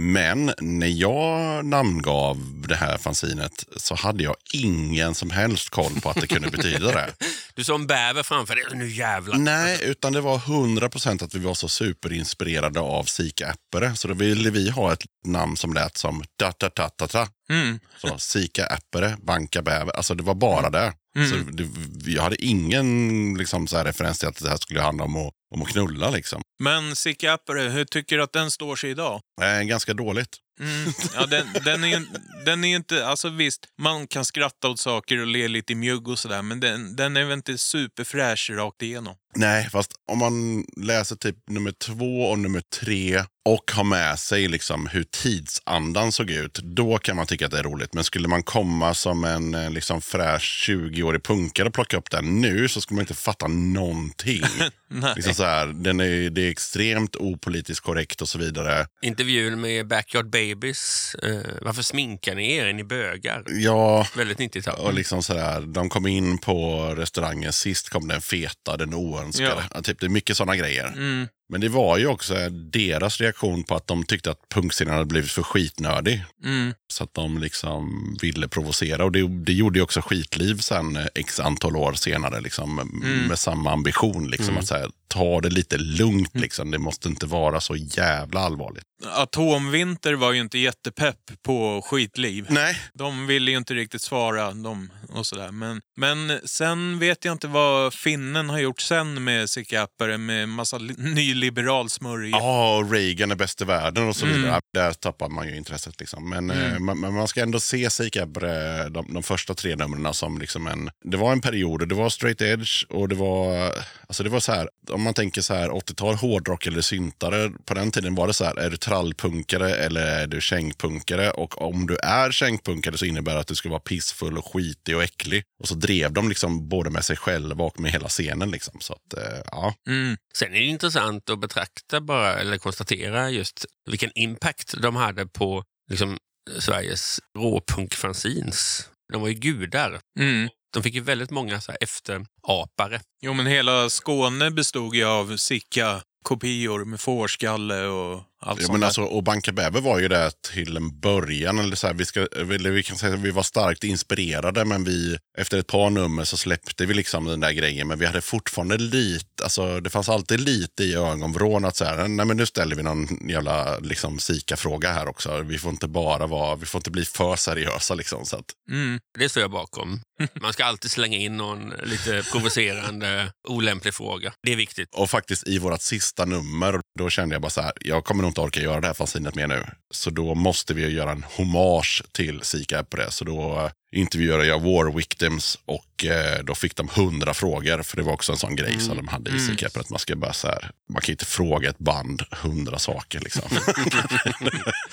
Men 0.00 0.52
när 0.60 0.86
jag 0.86 1.64
namngav 1.64 2.64
det 2.68 2.76
här 2.76 2.98
fanzinet 2.98 3.64
så 3.76 3.94
hade 3.94 4.24
jag 4.24 4.36
ingen 4.52 5.14
som 5.14 5.30
helst 5.30 5.70
koll 5.70 6.00
på 6.00 6.10
att 6.10 6.20
det 6.20 6.26
kunde 6.26 6.50
betyda 6.50 6.92
det. 6.92 7.10
Du 7.54 7.74
en 7.74 7.86
bäver 7.86 8.22
framför 8.22 8.54
dig, 8.54 8.64
nu 8.74 8.88
jävlar. 8.88 9.38
Nej, 9.38 9.78
utan 9.82 10.12
det 10.12 10.20
var 10.20 10.38
100% 10.38 11.24
att 11.24 11.34
vi 11.34 11.38
var 11.38 11.54
så 11.54 11.68
superinspirerade 11.68 12.80
av 12.80 13.04
Sika 13.04 13.46
Äppere. 13.46 13.96
Så 13.96 14.08
då 14.08 14.14
ville 14.14 14.50
vi 14.50 14.70
ha 14.70 14.92
ett 14.92 15.04
namn 15.24 15.56
som 15.56 15.74
lät 15.74 15.96
som 15.96 16.22
da 16.36 16.52
da 16.58 16.70
da 16.74 16.90
da 16.96 17.06
da. 17.06 17.28
Mm. 17.50 17.80
Så 17.96 18.18
Sika 18.18 18.66
Äppere, 18.66 19.16
Banka 19.22 19.62
Bäver. 19.62 19.96
Alltså 19.96 20.14
det 20.14 20.22
var 20.22 20.34
bara 20.34 20.70
det. 20.70 20.92
Så 21.26 21.36
det, 21.36 21.68
jag 22.10 22.22
hade 22.22 22.44
ingen 22.44 23.34
liksom, 23.38 23.66
så 23.66 23.76
här 23.76 23.84
referens 23.84 24.18
till 24.18 24.28
att 24.28 24.42
det 24.42 24.48
här 24.48 24.56
skulle 24.56 24.80
handla 24.80 25.04
om 25.04 25.16
att, 25.16 25.32
om 25.54 25.62
att 25.62 25.68
knulla. 25.68 26.10
Liksom. 26.10 26.42
Men 26.62 26.96
Sicke 26.96 27.32
Appere, 27.32 27.60
hur 27.60 27.84
tycker 27.84 28.16
du 28.16 28.22
att 28.22 28.32
den 28.32 28.50
står 28.50 28.76
sig 28.76 28.90
idag? 28.90 29.20
Eh, 29.42 29.62
ganska 29.62 29.94
dåligt. 29.94 30.36
Mm. 30.60 30.92
Ja, 31.14 31.26
den, 31.26 31.46
den, 31.64 31.84
är 31.84 31.88
ju, 31.88 32.06
den 32.44 32.64
är 32.64 32.68
ju 32.68 32.76
inte... 32.76 33.06
Alltså 33.06 33.28
visst, 33.28 33.66
man 33.78 34.06
kan 34.06 34.24
skratta 34.24 34.68
åt 34.68 34.80
saker 34.80 35.20
och 35.20 35.26
le 35.26 35.48
lite 35.48 35.72
i 35.72 35.76
mjugg 35.76 36.08
och 36.08 36.18
sådär, 36.18 36.42
men 36.42 36.60
den, 36.60 36.96
den 36.96 37.16
är 37.16 37.24
väl 37.24 37.32
inte 37.32 37.58
superfräsch 37.58 38.50
rakt 38.50 38.82
igenom. 38.82 39.14
Nej, 39.36 39.68
fast 39.70 39.92
om 40.12 40.18
man 40.18 40.64
läser 40.76 41.16
typ 41.16 41.36
nummer 41.48 41.72
två 41.72 42.30
och 42.30 42.38
nummer 42.38 42.60
tre 42.60 43.24
och 43.44 43.72
har 43.72 43.84
med 43.84 44.18
sig 44.18 44.48
liksom 44.48 44.86
hur 44.86 45.04
tidsandan 45.04 46.12
såg 46.12 46.30
ut, 46.30 46.58
då 46.62 46.98
kan 46.98 47.16
man 47.16 47.26
tycka 47.26 47.46
att 47.46 47.52
det 47.52 47.58
är 47.58 47.62
roligt. 47.62 47.94
Men 47.94 48.04
skulle 48.04 48.28
man 48.28 48.42
komma 48.42 48.94
som 48.94 49.24
en 49.24 49.54
eh, 49.54 49.70
liksom 49.70 50.00
fräsch 50.00 50.68
20-årig 50.68 51.22
punkare 51.22 51.68
och 51.68 51.74
plocka 51.74 51.96
upp 51.96 52.10
den 52.10 52.40
nu 52.40 52.68
så 52.68 52.80
skulle 52.80 52.96
man 52.96 53.02
inte 53.02 53.14
fatta 53.14 53.46
någonting. 53.48 54.42
Nej. 54.88 55.12
liksom 55.16 55.34
så 55.34 55.44
här, 55.44 55.66
den 55.66 56.00
är, 56.00 56.30
det 56.30 56.42
är 56.42 56.50
extremt 56.50 57.16
opolitiskt 57.16 57.84
korrekt 57.84 58.22
och 58.22 58.28
så 58.28 58.38
vidare. 58.38 58.86
Intervjun 59.02 59.60
med 59.60 59.86
Backyard 59.86 60.26
Babies. 60.54 61.14
Eh, 61.22 61.40
varför 61.62 61.82
sminkar 61.82 62.34
ni 62.34 62.52
er? 62.56 62.66
Är 62.66 62.72
ni 62.72 62.84
bögar? 62.84 63.42
Ja, 63.46 64.06
Väldigt 64.16 64.38
90-tal. 64.38 64.80
och 64.86 64.94
liksom 64.94 65.22
så 65.22 65.34
där, 65.34 65.60
de 65.60 65.88
kom 65.88 66.06
in 66.06 66.38
på 66.38 66.86
restaurangen, 66.96 67.52
sist 67.52 67.88
kom 67.88 68.08
den 68.08 68.20
feta, 68.20 68.76
den 68.76 68.94
oönskade. 68.94 69.64
Ja. 69.74 69.82
Typ, 69.82 70.00
det 70.00 70.06
är 70.06 70.10
mycket 70.10 70.36
sådana 70.36 70.56
grejer. 70.56 70.86
Mm. 70.86 71.28
Men 71.48 71.60
det 71.60 71.68
var 71.68 71.98
ju 71.98 72.06
också 72.06 72.34
deras 72.50 73.20
reaktion 73.20 73.64
på 73.64 73.74
att 73.74 73.86
de 73.86 74.04
tyckte 74.04 74.30
att 74.30 74.38
punkscenen 74.54 74.92
hade 74.94 75.04
blivit 75.06 75.30
för 75.32 75.42
skitnördig. 75.42 76.24
Mm. 76.44 76.74
Så 76.92 77.04
att 77.04 77.14
de 77.14 77.38
liksom 77.38 78.16
ville 78.22 78.48
provocera. 78.48 79.04
Och 79.04 79.12
det, 79.12 79.28
det 79.28 79.52
gjorde 79.52 79.78
ju 79.78 79.82
också 79.82 80.00
Skitliv 80.00 80.58
sen 80.58 80.96
eh, 80.96 81.06
x 81.14 81.40
antal 81.40 81.76
år 81.76 81.92
senare. 81.92 82.40
Liksom, 82.40 82.78
Mm. 82.78 83.26
Med 83.28 83.38
samma 83.38 83.72
ambition. 83.72 84.30
Liksom, 84.30 84.58
att 84.58 84.66
så 84.66 84.74
här, 84.74 84.90
ta 85.08 85.40
det 85.40 85.50
lite 85.50 85.78
lugnt. 85.78 86.34
Mm. 86.34 86.42
Liksom. 86.42 86.70
Det 86.70 86.78
måste 86.78 87.08
inte 87.08 87.26
vara 87.26 87.60
så 87.60 87.76
jävla 87.76 88.40
allvarligt. 88.40 88.84
Atomvinter 89.06 90.12
var 90.14 90.32
ju 90.32 90.40
inte 90.40 90.58
jättepepp 90.58 91.16
på 91.42 91.82
skitliv. 91.84 92.46
Nej. 92.48 92.80
De 92.94 93.26
ville 93.26 93.50
ju 93.50 93.56
inte 93.56 93.74
riktigt 93.74 94.02
svara 94.02 94.50
de 94.52 94.90
och 95.08 95.26
sådär. 95.26 95.50
Men, 95.52 95.80
men 95.96 96.40
sen 96.44 96.98
vet 96.98 97.24
jag 97.24 97.32
inte 97.32 97.46
vad 97.46 97.94
finnen 97.94 98.50
har 98.50 98.58
gjort 98.58 98.80
sen 98.80 99.24
med 99.24 99.48
Appere 99.78 100.18
med 100.18 100.48
massa 100.48 100.78
li- 100.78 100.94
nyliberal 101.38 101.90
smörja. 101.90 102.30
Ja, 102.30 102.76
och 102.76 102.90
Reagan 102.92 103.30
är 103.30 103.34
bäst 103.36 103.60
i 103.60 103.64
världen 103.64 104.08
och 104.08 104.16
så 104.16 104.26
Mm. 104.26 104.40
vidare. 104.42 104.60
Där 104.74 104.92
tappar 104.92 105.28
man 105.28 105.48
ju 105.48 105.56
intresset. 105.56 106.00
Liksom. 106.00 106.28
Men, 106.30 106.50
eh, 106.50 106.78
man, 106.78 106.98
man 107.14 107.28
ska 107.28 107.42
ändå 107.42 107.60
se 107.60 107.90
Sikabre, 107.90 108.88
de, 108.88 109.14
de 109.14 109.22
första 109.22 109.54
tre 109.54 109.76
numren 109.76 110.14
som 110.14 110.38
liksom 110.38 110.66
en... 110.66 110.90
Det 111.04 111.16
var 111.16 111.32
en 111.32 111.40
period, 111.40 111.82
och 111.82 111.88
det 111.88 111.94
var 111.94 112.08
straight 112.10 112.40
edge 112.42 112.84
och 112.88 113.08
det 113.08 113.14
var... 113.14 113.72
Alltså 114.08 114.22
det 114.22 114.28
var 114.30 114.40
så 114.40 114.52
här, 114.52 114.68
om 114.90 115.02
man 115.02 115.14
tänker 115.14 115.40
så 115.40 115.54
här 115.54 115.68
80-tal 115.68 116.14
hårdrock 116.14 116.66
eller 116.66 116.80
syntare. 116.80 117.50
På 117.64 117.74
den 117.74 117.90
tiden 117.90 118.14
var 118.14 118.26
det 118.26 118.34
så 118.34 118.44
här, 118.44 118.56
är 118.58 118.70
du 118.70 118.76
trallpunkare 118.76 119.74
eller 119.74 120.00
är 120.00 120.26
du 120.26 120.40
kängpunkare? 120.40 121.30
Och 121.30 121.62
om 121.62 121.86
du 121.86 121.96
är 121.96 122.30
kängpunkare 122.30 122.98
så 122.98 123.04
innebär 123.04 123.34
det 123.34 123.40
att 123.40 123.46
du 123.46 123.54
ska 123.54 123.68
vara 123.68 123.80
pissfull 123.80 124.38
och 124.38 124.52
skitig 124.52 124.96
och 124.96 125.02
äcklig. 125.02 125.42
Och 125.60 125.68
så 125.68 125.74
drev 125.74 126.12
de 126.12 126.28
liksom 126.28 126.68
både 126.68 126.90
med 126.90 127.04
sig 127.04 127.16
själva 127.16 127.64
och 127.64 127.80
med 127.80 127.92
hela 127.92 128.08
scenen. 128.08 128.50
Liksom. 128.50 128.80
Så 128.80 128.92
att, 128.92 129.14
eh, 129.18 129.38
ja. 129.50 129.74
Mm. 129.88 130.16
Sen 130.34 130.48
är 130.54 130.58
det 130.60 130.64
intressant 130.66 131.27
att 131.30 131.40
betrakta 131.40 132.00
bara, 132.00 132.34
eller 132.34 132.58
konstatera 132.58 133.30
just 133.30 133.66
vilken 133.90 134.10
impact 134.14 134.74
de 134.82 134.96
hade 134.96 135.26
på 135.26 135.64
liksom, 135.90 136.18
Sveriges 136.58 137.20
råpunkfanzines. 137.38 138.88
De 139.12 139.20
var 139.20 139.28
ju 139.28 139.34
gudar. 139.34 140.00
Mm. 140.20 140.48
De 140.72 140.82
fick 140.82 140.94
ju 140.94 141.00
väldigt 141.00 141.30
många 141.30 141.60
så 141.60 141.72
här 141.72 141.78
efterapare. 141.80 143.00
Jo, 143.22 143.32
men 143.32 143.46
hela 143.46 143.90
Skåne 143.90 144.50
bestod 144.50 144.94
ju 144.94 145.04
av 145.04 145.36
Sicka-kopior 145.36 146.84
med 146.84 147.00
fårskalle 147.00 147.86
och 147.86 148.22
allt 148.40 148.62
Ja, 148.62 148.72
men 148.72 148.82
alltså, 148.82 149.02
och 149.02 149.22
Banka 149.22 149.52
Bäver 149.52 149.80
var 149.80 149.98
ju 149.98 150.08
det 150.08 150.30
till 150.52 150.76
en 150.76 151.00
början. 151.00 151.58
Eller 151.58 151.76
så 151.76 151.86
här, 151.86 151.94
vi, 151.94 152.04
ska, 152.04 152.26
eller 152.36 152.70
vi 152.70 152.82
kan 152.82 152.96
säga 152.96 153.14
att 153.14 153.20
vi 153.20 153.30
var 153.30 153.42
starkt 153.42 153.84
inspirerade, 153.84 154.64
men 154.64 154.84
vi, 154.84 155.18
efter 155.38 155.58
ett 155.58 155.66
par 155.66 155.90
nummer 155.90 156.24
så 156.24 156.36
släppte 156.36 156.86
vi 156.86 156.94
liksom 156.94 157.24
den 157.24 157.40
där 157.40 157.52
grejen. 157.52 157.88
Men 157.88 157.98
vi 157.98 158.06
hade 158.06 158.20
fortfarande 158.20 158.76
lite, 158.76 159.42
alltså, 159.42 159.80
det 159.80 159.90
fanns 159.90 160.08
alltid 160.08 160.40
lite 160.40 160.84
i 160.84 160.94
ögonvrån 160.94 161.64
att 161.64 161.76
så 161.76 161.84
här, 161.84 162.08
nej 162.08 162.26
men 162.26 162.36
nu 162.36 162.46
ställer 162.46 162.76
vi 162.76 162.82
någon 162.82 163.28
jävla 163.28 163.78
liksom, 163.78 164.18
Sika-fråga 164.18 164.92
här 164.92 165.08
också. 165.08 165.40
Vi 165.42 165.58
får 165.58 165.70
inte 165.70 165.88
bara 165.88 166.26
vara, 166.26 166.56
vi 166.56 166.66
får 166.66 166.78
inte 166.78 166.90
bli 166.90 167.04
för 167.04 167.36
seriösa 167.36 167.94
liksom. 167.94 168.26
Så 168.26 168.36
att, 168.36 168.44
Mm. 168.70 169.00
Det 169.18 169.28
står 169.28 169.40
jag 169.40 169.50
bakom. 169.50 170.00
Man 170.40 170.52
ska 170.52 170.64
alltid 170.64 170.90
slänga 170.90 171.18
in 171.18 171.36
någon 171.36 171.72
lite 171.82 172.22
provocerande, 172.32 173.32
olämplig 173.48 173.94
fråga. 173.94 174.32
Det 174.42 174.52
är 174.52 174.56
viktigt. 174.56 174.88
och 174.94 175.10
faktiskt 175.10 175.48
i 175.48 175.58
vårt 175.58 175.82
sista 175.82 176.24
nummer, 176.24 176.80
då 176.98 177.10
kände 177.10 177.34
jag 177.34 177.42
bara 177.42 177.50
så 177.50 177.60
här, 177.60 177.72
jag 177.80 178.04
kommer 178.04 178.22
nog 178.28 178.30
inte 178.30 178.40
orka 178.40 178.60
göra 178.60 178.80
det 178.80 178.86
här 178.86 178.94
fanzinet 178.94 179.34
mer 179.34 179.46
nu. 179.46 179.64
Så 179.90 180.10
då 180.10 180.34
måste 180.34 180.74
vi 180.74 180.88
göra 180.88 181.12
en 181.12 181.22
hommage 181.22 182.02
till 182.12 182.40
Sika 182.42 182.84
på 182.84 182.96
det. 182.96 183.10
Så 183.10 183.24
då 183.24 183.64
eh, 183.64 184.00
intervjuade 184.00 184.46
jag 184.46 184.60
War 184.60 184.96
Victims 184.96 185.58
och 185.64 186.04
eh, 186.04 186.44
då 186.44 186.54
fick 186.54 186.76
de 186.76 186.88
hundra 186.88 187.34
frågor. 187.34 187.82
För 187.82 187.96
det 187.96 188.02
var 188.02 188.12
också 188.12 188.32
en 188.32 188.38
sån 188.38 188.56
grej 188.56 188.80
som 188.80 188.96
de 188.96 189.08
hade 189.08 189.30
i 189.30 189.40
Sika 189.40 189.66
att 189.66 189.90
man 189.90 189.98
ska 189.98 190.16
bara 190.16 190.32
så 190.32 190.48
här, 190.48 190.70
man 190.92 191.02
kan 191.02 191.12
inte 191.12 191.24
fråga 191.24 191.70
ett 191.70 191.78
band 191.78 192.22
hundra 192.30 192.78
saker 192.78 193.20
liksom. 193.20 193.42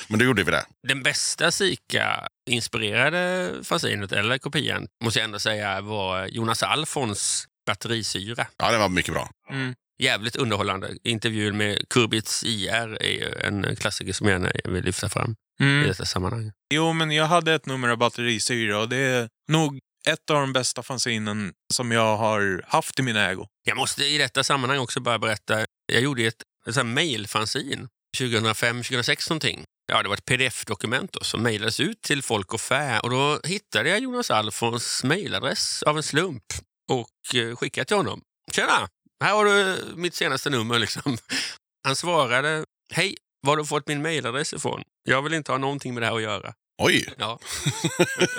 Men 0.07 0.19
då 0.19 0.25
gjorde 0.25 0.43
vi 0.43 0.51
det. 0.51 0.65
Den 0.87 1.03
bästa 1.03 1.51
Sika-inspirerade 1.51 3.51
fanzinet, 3.63 4.11
eller 4.11 4.37
kopian, 4.37 4.87
måste 5.03 5.19
jag 5.19 5.25
ändå 5.25 5.39
säga 5.39 5.81
var 5.81 6.25
Jonas 6.25 6.63
Alfons 6.63 7.47
batterisyra. 7.65 8.47
Ja, 8.57 8.71
det 8.71 8.77
var 8.77 8.89
mycket 8.89 9.13
bra. 9.13 9.29
Mm. 9.51 9.75
Jävligt 10.03 10.35
underhållande. 10.35 10.97
Intervjun 11.03 11.57
med 11.57 11.89
Kurbits 11.89 12.43
IR 12.43 12.97
är 13.01 13.09
ju 13.11 13.33
en 13.43 13.75
klassiker 13.75 14.13
som 14.13 14.27
jag 14.27 14.41
gärna 14.41 14.73
vill 14.73 14.83
lyfta 14.83 15.09
fram 15.09 15.35
i 15.59 15.63
Mm. 15.63 15.87
detta 15.87 16.05
sammanhang. 16.05 16.51
Jo, 16.73 16.93
men 16.93 17.11
jag 17.11 17.25
hade 17.25 17.53
ett 17.53 17.65
nummer 17.65 17.89
av 17.89 17.97
batterisyra 17.97 18.79
och 18.79 18.89
det 18.89 18.97
är 18.97 19.29
nog 19.47 19.79
ett 20.07 20.29
av 20.29 20.35
de 20.41 20.53
bästa 20.53 20.83
fanzinen 20.83 21.53
som 21.73 21.91
jag 21.91 22.17
har 22.17 22.63
haft 22.67 22.99
i 22.99 23.01
min 23.01 23.15
ägo. 23.15 23.47
Jag 23.63 23.77
måste 23.77 24.03
i 24.05 24.17
detta 24.17 24.43
sammanhang 24.43 24.79
också 24.79 24.99
bara 24.99 25.19
berätta. 25.19 25.65
Jag 25.93 26.01
gjorde 26.01 26.23
ett, 26.23 26.41
ett 26.67 26.85
mailfanzin 26.85 27.87
2005-2006 28.17 29.29
någonting. 29.29 29.63
Ja, 29.91 30.03
det 30.03 30.09
var 30.09 30.15
ett 30.15 30.25
pdf-dokument 30.25 31.17
som 31.21 31.43
mejlades 31.43 31.79
ut 31.79 32.01
till 32.01 32.23
folk 32.23 32.53
och 32.53 32.61
fä 32.61 32.99
och 32.99 33.09
då 33.09 33.39
hittade 33.43 33.89
jag 33.89 33.99
Jonas 33.99 34.31
Alfons 34.31 35.03
mejladress 35.03 35.83
av 35.83 35.97
en 35.97 36.03
slump 36.03 36.43
och 36.91 37.35
eh, 37.35 37.55
skickade 37.55 37.85
till 37.85 37.97
honom. 37.97 38.21
Tjena! 38.51 38.87
Här 39.23 39.33
har 39.33 39.45
du 39.45 39.83
mitt 39.95 40.15
senaste 40.15 40.49
nummer. 40.49 40.79
Liksom. 40.79 41.17
Han 41.83 41.95
svarade, 41.95 42.65
hej, 42.93 43.15
var 43.41 43.51
har 43.51 43.57
du 43.57 43.65
fått 43.65 43.87
min 43.87 44.01
mejladress 44.01 44.53
ifrån? 44.53 44.83
Jag 45.03 45.21
vill 45.21 45.33
inte 45.33 45.51
ha 45.51 45.57
någonting 45.59 45.93
med 45.93 46.03
det 46.03 46.07
här 46.07 46.15
att 46.15 46.21
göra. 46.21 46.53
Oj, 46.81 47.13
Ja, 47.17 47.39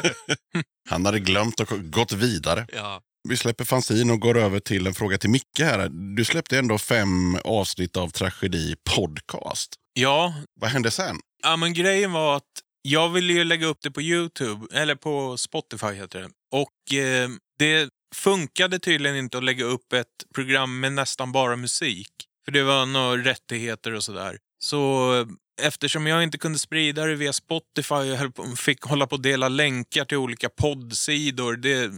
han 0.89 1.07
hade 1.07 1.21
glömt 1.21 1.61
och 1.61 1.69
gått 1.91 2.13
vidare. 2.13 2.67
ja. 2.73 3.03
Vi 3.29 3.37
släpper 3.37 3.65
fanzin 3.65 4.11
och 4.11 4.21
går 4.21 4.37
över 4.39 4.61
till 4.61 4.87
en 4.87 4.95
fråga 4.95 5.19
till 5.19 5.31
Micke 5.31 5.59
här. 5.61 5.89
Du 6.17 6.25
släppte 6.25 6.59
ändå 6.59 6.79
fem 6.79 7.37
avsnitt 7.45 7.97
av 7.97 8.09
Tragedi 8.09 8.75
podcast. 8.97 9.75
Ja, 9.93 10.35
Vad 10.61 10.71
hände 10.71 10.91
sen? 10.91 11.21
Ja, 11.43 11.57
men 11.57 11.75
grejen 11.75 12.13
var 12.13 12.37
att 12.37 12.43
jag 12.83 13.09
ville 13.09 13.33
ju 13.33 13.45
lägga 13.45 13.67
upp 13.67 13.79
det 13.83 13.91
på 13.91 14.03
Youtube, 14.03 14.67
eller 14.73 14.95
på 14.95 15.37
Spotify 15.37 15.87
heter 15.93 16.21
det. 16.21 16.29
Och 16.53 16.99
eh, 16.99 17.29
det 17.59 17.89
funkade 18.17 18.79
tydligen 18.79 19.17
inte 19.17 19.39
att 19.39 19.45
lägga 19.45 19.65
upp 19.65 19.93
ett 19.93 20.07
program 20.35 20.81
med 20.81 20.93
nästan 20.93 21.33
bara 21.33 21.57
musik. 21.57 22.11
För 22.45 22.53
det 22.53 22.63
var 22.63 22.87
några 22.87 23.17
rättigheter 23.17 23.93
och 23.93 24.05
sådär. 24.05 24.39
Så 24.59 25.15
eh, 25.21 25.27
eftersom 25.63 26.07
jag 26.07 26.23
inte 26.23 26.39
kunde 26.39 26.59
sprida 26.59 27.05
det 27.05 27.15
via 27.15 27.33
Spotify 27.33 27.95
och 27.95 28.59
fick 28.59 28.83
hålla 28.83 29.07
på 29.07 29.15
att 29.15 29.23
dela 29.23 29.49
länkar 29.49 30.05
till 30.05 30.17
olika 30.17 30.49
poddsidor, 30.49 31.57
det, 31.57 31.91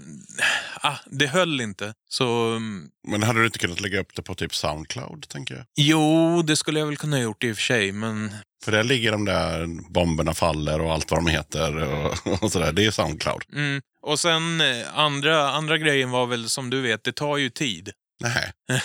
ah, 0.80 0.96
det 1.06 1.26
höll 1.26 1.60
inte. 1.60 1.94
Så 2.08 2.50
mm, 2.50 2.88
Men 3.08 3.22
hade 3.22 3.40
du 3.40 3.46
inte 3.46 3.58
kunnat 3.58 3.80
lägga 3.80 4.00
upp 4.00 4.14
det 4.14 4.22
på 4.22 4.34
typ 4.34 4.54
Soundcloud, 4.54 5.28
tänker 5.28 5.54
jag? 5.54 5.64
jo, 5.76 6.42
det 6.42 6.56
skulle 6.56 6.78
jag 6.78 6.86
väl 6.86 6.96
kunna 6.96 7.16
ha 7.16 7.22
gjort 7.22 7.44
i 7.44 7.52
och 7.52 7.56
för 7.56 7.62
sig, 7.62 7.92
men 7.92 8.32
För 8.64 8.72
där 8.72 8.84
ligger 8.84 9.12
de 9.12 9.24
där 9.24 9.66
bomberna 9.92 10.34
faller 10.34 10.80
och 10.80 10.92
allt 10.92 11.10
vad 11.10 11.20
de 11.20 11.26
heter 11.26 11.76
och, 11.76 12.26
och 12.42 12.52
sådär. 12.52 12.72
Det 12.72 12.84
är 12.84 12.90
Soundcloud. 12.90 13.42
Mm. 13.52 13.80
Och 14.08 14.20
sen 14.20 14.60
eh, 14.60 14.98
andra, 14.98 15.50
andra 15.50 15.78
grejen 15.78 16.10
var 16.10 16.26
väl 16.26 16.48
som 16.48 16.70
du 16.70 16.80
vet, 16.80 17.04
det 17.04 17.12
tar 17.12 17.36
ju 17.36 17.50
tid. 17.50 17.90
Nej. 18.22 18.52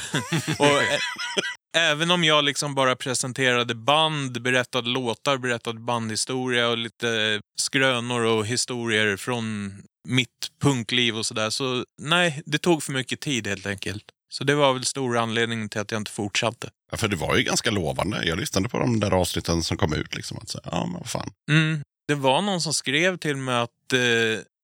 Och 0.59 0.65
ä- 0.81 0.99
även 1.77 2.11
om 2.11 2.23
jag 2.23 2.43
liksom 2.43 2.75
bara 2.75 2.95
presenterade 2.95 3.75
band, 3.75 4.41
berättade 4.41 4.89
låtar, 4.89 5.37
berättade 5.37 5.79
bandhistoria 5.79 6.67
och 6.67 6.77
lite 6.77 7.39
skrönor 7.59 8.21
och 8.25 8.45
historier 8.45 9.17
från 9.17 9.73
mitt 10.07 10.29
punkliv 10.61 11.17
och 11.17 11.25
sådär. 11.25 11.49
Så 11.49 11.85
nej, 12.01 12.41
det 12.45 12.57
tog 12.57 12.83
för 12.83 12.91
mycket 12.91 13.19
tid 13.19 13.47
helt 13.47 13.65
enkelt. 13.65 14.03
Så 14.33 14.43
det 14.43 14.55
var 14.55 14.73
väl 14.73 14.85
stor 14.85 15.17
anledning 15.17 15.69
till 15.69 15.81
att 15.81 15.91
jag 15.91 16.01
inte 16.01 16.11
fortsatte. 16.11 16.69
Ja, 16.91 16.97
för 16.97 17.07
det 17.07 17.15
var 17.15 17.35
ju 17.35 17.43
ganska 17.43 17.71
lovande. 17.71 18.25
Jag 18.25 18.39
lyssnade 18.39 18.69
på 18.69 18.79
de 18.79 18.99
där 18.99 19.11
avsnitten 19.11 19.63
som 19.63 19.77
kom 19.77 19.93
ut. 19.93 20.15
Liksom, 20.15 20.37
att 20.37 20.49
säga, 20.49 20.61
ja, 20.71 20.85
men 20.85 20.93
vad 20.99 21.09
fan. 21.09 21.31
Mm. 21.51 21.81
Det 22.07 22.15
var 22.15 22.41
någon 22.41 22.61
som 22.61 22.73
skrev 22.73 23.17
till 23.17 23.35
mig 23.37 23.55
att 23.55 23.93
eh, 23.93 23.99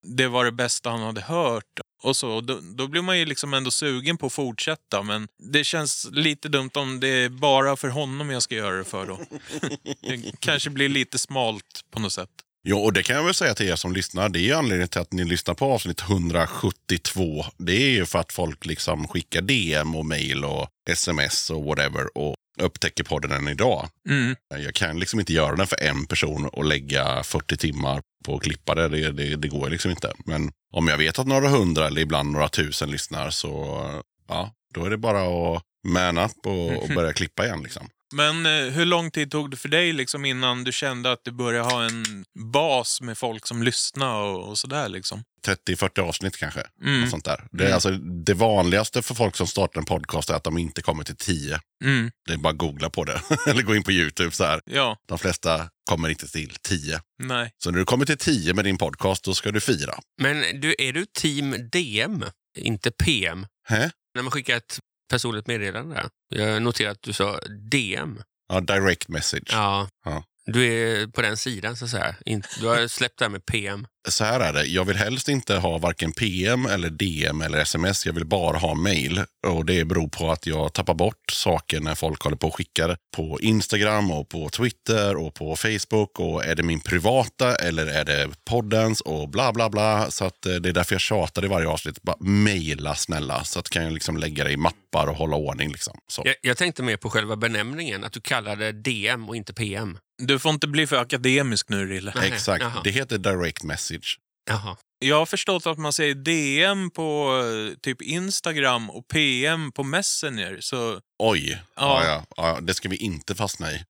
det 0.03 0.27
var 0.27 0.45
det 0.45 0.51
bästa 0.51 0.89
han 0.89 1.01
hade 1.01 1.21
hört. 1.21 1.79
Och 2.03 2.17
så, 2.17 2.41
då, 2.41 2.59
då 2.61 2.87
blir 2.87 3.01
man 3.01 3.19
ju 3.19 3.25
liksom 3.25 3.53
ändå 3.53 3.71
sugen 3.71 4.17
på 4.17 4.25
att 4.25 4.33
fortsätta. 4.33 5.03
Men 5.03 5.27
det 5.51 5.63
känns 5.63 6.07
lite 6.11 6.49
dumt 6.49 6.71
om 6.73 6.99
det 6.99 7.07
är 7.07 7.29
bara 7.29 7.75
för 7.75 7.87
honom 7.87 8.29
jag 8.29 8.43
ska 8.43 8.55
göra 8.55 8.77
det 8.77 8.83
för 8.83 9.07
då. 9.07 9.19
det 10.01 10.39
kanske 10.39 10.69
blir 10.69 10.89
lite 10.89 11.19
smalt 11.19 11.85
på 11.91 11.99
något 11.99 12.13
sätt. 12.13 12.29
Jo, 12.63 12.77
och 12.77 12.93
det 12.93 13.03
kan 13.03 13.15
jag 13.15 13.23
väl 13.23 13.33
säga 13.33 13.53
till 13.53 13.69
er 13.69 13.75
som 13.75 13.93
lyssnar. 13.93 14.29
Det 14.29 14.39
är 14.39 14.43
ju 14.43 14.53
anledningen 14.53 14.87
till 14.87 15.01
att 15.01 15.13
ni 15.13 15.23
lyssnar 15.23 15.53
på 15.53 15.65
avsnitt 15.65 16.01
172. 16.01 17.45
Det 17.57 17.73
är 17.73 17.89
ju 17.89 18.05
för 18.05 18.19
att 18.19 18.33
folk 18.33 18.65
liksom 18.65 19.07
skickar 19.07 19.41
DM 19.41 19.95
och 19.95 20.05
mail 20.05 20.45
och 20.45 20.67
sms 20.89 21.49
och 21.49 21.63
whatever 21.63 22.17
och 22.17 22.35
upptäcker 22.59 23.03
podden 23.03 23.31
än 23.31 23.47
idag. 23.47 23.89
Mm. 24.09 24.35
Jag 24.49 24.75
kan 24.75 24.99
liksom 24.99 25.19
inte 25.19 25.33
göra 25.33 25.55
den 25.55 25.67
för 25.67 25.83
en 25.83 26.05
person 26.05 26.45
och 26.45 26.65
lägga 26.65 27.23
40 27.23 27.57
timmar 27.57 28.01
på 28.25 28.35
att 28.35 28.43
klippa 28.43 28.75
det. 28.75 28.87
Det, 28.87 29.11
det, 29.11 29.35
det 29.35 29.47
går 29.47 29.69
liksom 29.69 29.91
inte. 29.91 30.13
Men 30.25 30.51
om 30.71 30.87
jag 30.87 30.97
vet 30.97 31.19
att 31.19 31.27
några 31.27 31.49
hundra 31.49 31.87
eller 31.87 32.01
ibland 32.01 32.31
några 32.31 32.49
tusen 32.49 32.91
lyssnar 32.91 33.29
så 33.29 33.83
ja, 34.27 34.53
då 34.73 34.85
är 34.85 34.89
det 34.89 34.97
bara 34.97 35.21
att 35.21 35.63
man 35.87 36.17
up 36.17 36.45
och, 36.45 36.83
och 36.83 36.89
börja 36.95 37.13
klippa 37.13 37.45
igen. 37.45 37.63
Liksom. 37.63 37.89
Men 38.13 38.45
eh, 38.45 38.73
hur 38.73 38.85
lång 38.85 39.11
tid 39.11 39.31
tog 39.31 39.51
det 39.51 39.57
för 39.57 39.69
dig 39.69 39.93
liksom 39.93 40.25
innan 40.25 40.63
du 40.63 40.71
kände 40.71 41.11
att 41.11 41.23
du 41.23 41.31
började 41.31 41.69
ha 41.69 41.83
en 41.83 42.25
bas 42.53 43.01
med 43.01 43.17
folk 43.17 43.47
som 43.47 43.63
lyssnar 43.63 44.15
och, 44.15 44.49
och 44.49 44.57
sådär 44.57 44.89
liksom? 44.89 45.23
30-40 45.47 45.99
avsnitt 45.99 46.37
kanske. 46.37 46.63
Mm. 46.83 47.03
Och 47.03 47.09
sånt 47.09 47.25
där. 47.25 47.47
Det, 47.51 47.67
är 47.69 47.73
alltså, 47.73 47.91
det 48.25 48.33
vanligaste 48.33 49.01
för 49.01 49.15
folk 49.15 49.35
som 49.35 49.47
startar 49.47 49.79
en 49.79 49.85
podcast 49.85 50.29
är 50.29 50.33
att 50.33 50.43
de 50.43 50.57
inte 50.57 50.81
kommer 50.81 51.03
till 51.03 51.15
10. 51.15 51.59
Mm. 51.83 52.11
Det 52.27 52.33
är 52.33 52.37
bara 52.37 52.49
att 52.49 52.57
googla 52.57 52.89
på 52.89 53.03
det. 53.03 53.21
eller 53.47 53.61
gå 53.63 53.75
in 53.75 53.83
på 53.83 53.91
YouTube. 53.91 54.31
så 54.31 54.43
här. 54.43 54.61
Ja, 54.65 54.97
De 55.07 55.17
flesta 55.17 55.69
kommer 55.89 56.09
inte 56.09 56.27
till 56.27 56.55
10. 56.61 57.01
nej. 57.23 57.51
Så 57.57 57.71
när 57.71 57.79
du 57.79 57.85
kommer 57.85 58.05
till 58.05 58.17
10 58.17 58.53
med 58.53 58.65
din 58.65 58.77
podcast, 58.77 59.23
då 59.23 59.33
ska 59.33 59.51
du 59.51 59.59
fira. 59.59 59.99
Men 60.21 60.61
du, 60.61 60.75
är 60.79 60.93
du 60.93 61.05
team 61.05 61.69
DM, 61.71 62.25
inte 62.57 62.91
PM? 62.91 63.45
Hä? 63.67 63.91
När 64.15 64.21
man 64.23 64.31
skickar 64.31 64.57
ett 64.57 64.79
personligt 65.09 65.47
meddelande 65.47 65.95
där. 65.95 66.09
Jag 66.39 66.61
noterar 66.61 66.91
att 66.91 67.01
du 67.01 67.13
sa 67.13 67.39
DM. 67.71 68.21
Ja, 68.49 68.59
direct 68.61 69.07
message. 69.07 69.49
Ja. 69.51 69.89
Ja. 70.05 70.23
Du 70.53 70.65
är 70.65 71.07
på 71.07 71.21
den 71.21 71.37
sidan 71.37 71.75
så 71.75 71.85
att 71.85 71.91
säga. 71.91 72.15
Du 72.59 72.67
har 72.67 72.87
släppt 72.87 73.19
det 73.19 73.25
här 73.25 73.29
med 73.29 73.45
PM. 73.45 73.87
Så 74.07 74.23
här 74.23 74.39
är 74.39 74.53
det, 74.53 74.65
jag 74.65 74.85
vill 74.85 74.95
helst 74.95 75.29
inte 75.29 75.55
ha 75.55 75.77
varken 75.77 76.11
PM 76.11 76.65
eller 76.65 76.89
DM 76.89 77.41
eller 77.41 77.57
sms. 77.57 78.05
Jag 78.05 78.13
vill 78.13 78.25
bara 78.25 78.57
ha 78.57 78.75
mail. 78.75 79.23
Och 79.47 79.65
det 79.65 79.85
beror 79.85 80.07
på 80.07 80.31
att 80.31 80.47
jag 80.47 80.73
tappar 80.73 80.93
bort 80.93 81.31
saker 81.31 81.79
när 81.79 81.95
folk 81.95 82.21
håller 82.23 82.37
på 82.37 82.47
och 82.47 82.55
skickar 82.55 82.97
på 83.15 83.39
Instagram 83.41 84.11
och 84.11 84.29
på 84.29 84.49
Twitter 84.49 85.15
och 85.15 85.33
på 85.33 85.55
Facebook. 85.55 86.19
Och 86.19 86.45
är 86.45 86.55
det 86.55 86.63
min 86.63 86.79
privata 86.79 87.55
eller 87.55 87.85
är 87.85 88.05
det 88.05 88.29
poddens 88.45 89.01
och 89.01 89.29
bla 89.29 89.53
bla 89.53 89.69
bla. 89.69 90.11
Så 90.11 90.25
att 90.25 90.45
eh, 90.45 90.53
det 90.53 90.69
är 90.69 90.73
därför 90.73 90.95
jag 90.95 91.01
tjatar 91.01 91.45
i 91.45 91.47
varje 91.47 91.67
avsnitt. 91.67 92.01
Bara 92.01 92.17
mejla 92.19 92.95
snälla. 92.95 93.43
Så 93.43 93.59
att 93.59 93.69
kan 93.69 93.83
jag 93.83 93.93
liksom 93.93 94.17
lägga 94.17 94.43
det 94.43 94.51
i 94.51 94.57
mappar 94.57 95.07
och 95.07 95.15
hålla 95.15 95.35
ordning. 95.35 95.71
Liksom. 95.71 95.99
Så. 96.07 96.21
Jag, 96.25 96.35
jag 96.41 96.57
tänkte 96.57 96.83
mer 96.83 96.97
på 96.97 97.09
själva 97.09 97.35
benämningen, 97.35 98.03
att 98.03 98.13
du 98.13 98.21
kallar 98.21 98.55
det 98.55 98.71
DM 98.71 99.29
och 99.29 99.35
inte 99.35 99.53
PM. 99.53 99.97
Du 100.19 100.39
får 100.39 100.51
inte 100.51 100.67
bli 100.67 100.87
för 100.87 100.95
akademisk 100.95 101.69
nu, 101.69 101.85
Rille. 101.85 102.13
Nej, 102.15 102.31
Exakt, 102.31 102.61
jaha. 102.63 102.81
det 102.83 102.91
heter 102.91 103.17
direct 103.17 103.63
message. 103.63 104.19
Jaha. 104.49 104.77
Jag 104.99 105.15
har 105.15 105.25
förstått 105.25 105.67
att 105.67 105.77
man 105.77 105.93
säger 105.93 106.15
DM 106.15 106.89
på 106.91 107.41
eh, 107.71 107.77
typ 107.81 108.01
Instagram 108.01 108.89
och 108.89 109.07
PM 109.07 109.71
på 109.71 109.83
Messenger. 109.83 110.57
Så 110.61 110.99
Oj, 111.19 111.49
ja. 111.49 111.61
Ja. 111.75 112.03
Ja, 112.05 112.25
ja, 112.37 112.59
det 112.61 112.73
ska 112.73 112.89
vi 112.89 112.95
inte 112.95 113.35
fastna 113.35 113.71
i. 113.71 113.83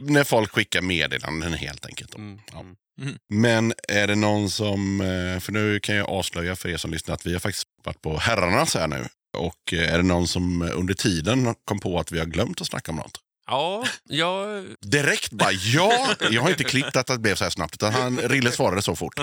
När 0.00 0.24
folk 0.24 0.50
skickar 0.52 0.82
meddelanden 0.82 1.54
helt 1.54 1.86
enkelt. 1.86 2.12
då. 2.12 2.18
Mm. 2.18 2.40
Ja. 2.52 2.64
Mm. 3.00 3.18
Men 3.28 3.72
är 3.88 4.06
det 4.06 4.14
någon 4.14 4.50
som, 4.50 5.00
eh, 5.00 5.40
för 5.40 5.52
nu 5.52 5.80
kan 5.80 5.94
jag 5.96 6.08
avslöja 6.08 6.56
för 6.56 6.68
er 6.68 6.76
som 6.76 6.90
lyssnar 6.90 7.14
att 7.14 7.26
vi 7.26 7.32
har 7.32 7.40
faktiskt 7.40 7.66
varit 7.84 8.02
på 8.02 8.18
herrarnas 8.18 8.74
här 8.74 8.88
nu. 8.88 9.08
Och 9.36 9.72
eh, 9.72 9.94
är 9.94 9.96
det 9.96 10.04
någon 10.04 10.28
som 10.28 10.62
under 10.62 10.94
tiden 10.94 11.54
kom 11.64 11.78
på 11.78 11.98
att 12.00 12.12
vi 12.12 12.18
har 12.18 12.26
glömt 12.26 12.60
att 12.60 12.66
snacka 12.66 12.92
om 12.92 12.96
något? 12.96 13.20
Ja, 13.50 13.84
jag... 14.04 14.64
Direkt 14.86 15.32
bara 15.32 15.52
ja! 15.52 16.14
Jag 16.30 16.42
har 16.42 16.50
inte 16.50 16.64
klippt 16.64 16.96
att 16.96 17.06
det 17.06 17.18
blev 17.18 17.34
så 17.34 17.44
här 17.44 17.50
snabbt 17.50 17.74
utan 17.74 17.92
han, 17.92 18.18
Rille 18.18 18.52
svarade 18.52 18.82
så 18.82 18.96
fort. 18.96 19.14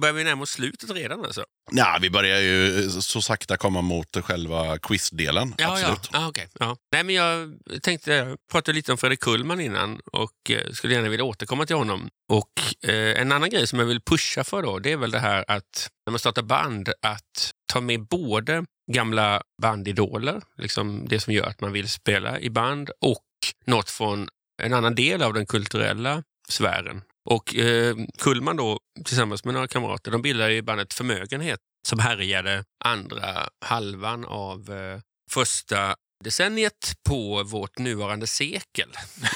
Börjar 0.00 0.12
vi 0.12 0.24
närma 0.24 0.42
oss 0.42 0.50
slutet 0.50 0.90
redan 0.90 1.24
alltså? 1.24 1.44
Ja, 1.70 1.98
vi 2.00 2.10
börjar 2.10 2.40
ju 2.40 2.90
så 2.90 3.22
sakta 3.22 3.56
komma 3.56 3.80
mot 3.80 4.16
själva 4.22 4.78
quizdelen. 4.78 5.54
Ja, 5.58 5.72
Absolut. 5.72 6.08
ja. 6.12 6.18
Ah, 6.18 6.28
okay. 6.28 6.46
ja. 6.58 6.76
Nej, 6.92 7.04
men 7.04 7.14
jag 7.14 7.58
tänkte 7.82 8.12
jag 8.12 8.38
pratade 8.52 8.76
lite 8.76 8.92
om 8.92 8.98
Fredrik 8.98 9.20
Kullman 9.20 9.60
innan 9.60 10.00
och 10.12 10.50
eh, 10.50 10.72
skulle 10.72 10.94
gärna 10.94 11.08
vilja 11.08 11.24
återkomma 11.24 11.66
till 11.66 11.76
honom. 11.76 12.08
Och 12.32 12.88
eh, 12.90 13.20
En 13.20 13.32
annan 13.32 13.50
grej 13.50 13.66
som 13.66 13.78
jag 13.78 13.86
vill 13.86 14.00
pusha 14.00 14.44
för 14.44 14.62
då, 14.62 14.78
det 14.78 14.92
är 14.92 14.96
väl 14.96 15.10
det 15.10 15.18
här 15.18 15.44
att 15.48 15.88
när 16.06 16.10
man 16.10 16.18
startar 16.18 16.42
band, 16.42 16.88
att 17.02 17.50
ta 17.72 17.80
med 17.80 18.06
både 18.06 18.64
gamla 18.92 19.42
bandidoler, 19.62 20.42
liksom 20.56 21.08
det 21.08 21.20
som 21.20 21.32
gör 21.32 21.46
att 21.46 21.60
man 21.60 21.72
vill 21.72 21.88
spela 21.88 22.40
i 22.40 22.50
band, 22.50 22.90
och 23.00 23.24
något 23.64 23.90
från 23.90 24.28
en 24.62 24.74
annan 24.74 24.94
del 24.94 25.22
av 25.22 25.34
den 25.34 25.46
kulturella 25.46 26.22
sfären. 26.48 27.02
Och 27.30 27.56
eh, 27.56 27.96
Kullman 28.18 28.56
då, 28.56 28.78
tillsammans 29.04 29.44
med 29.44 29.54
några 29.54 29.68
kamrater, 29.68 30.10
de 30.10 30.22
bildade 30.22 30.52
ju 30.52 30.62
bandet 30.62 30.94
Förmögenhet 30.94 31.60
som 31.88 31.98
härjade 31.98 32.64
andra 32.84 33.48
halvan 33.64 34.24
av 34.24 34.70
eh, 34.70 35.00
första 35.30 35.96
decenniet 36.24 36.94
på 37.08 37.42
vårt 37.42 37.78
nuvarande 37.78 38.26
sekel. 38.26 38.88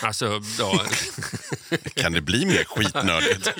Alltså 0.02 0.40
då, 0.59 0.82
Kan 1.94 2.12
det 2.12 2.20
bli 2.20 2.47
mer 2.47 2.65
skitnördigt? 2.65 3.52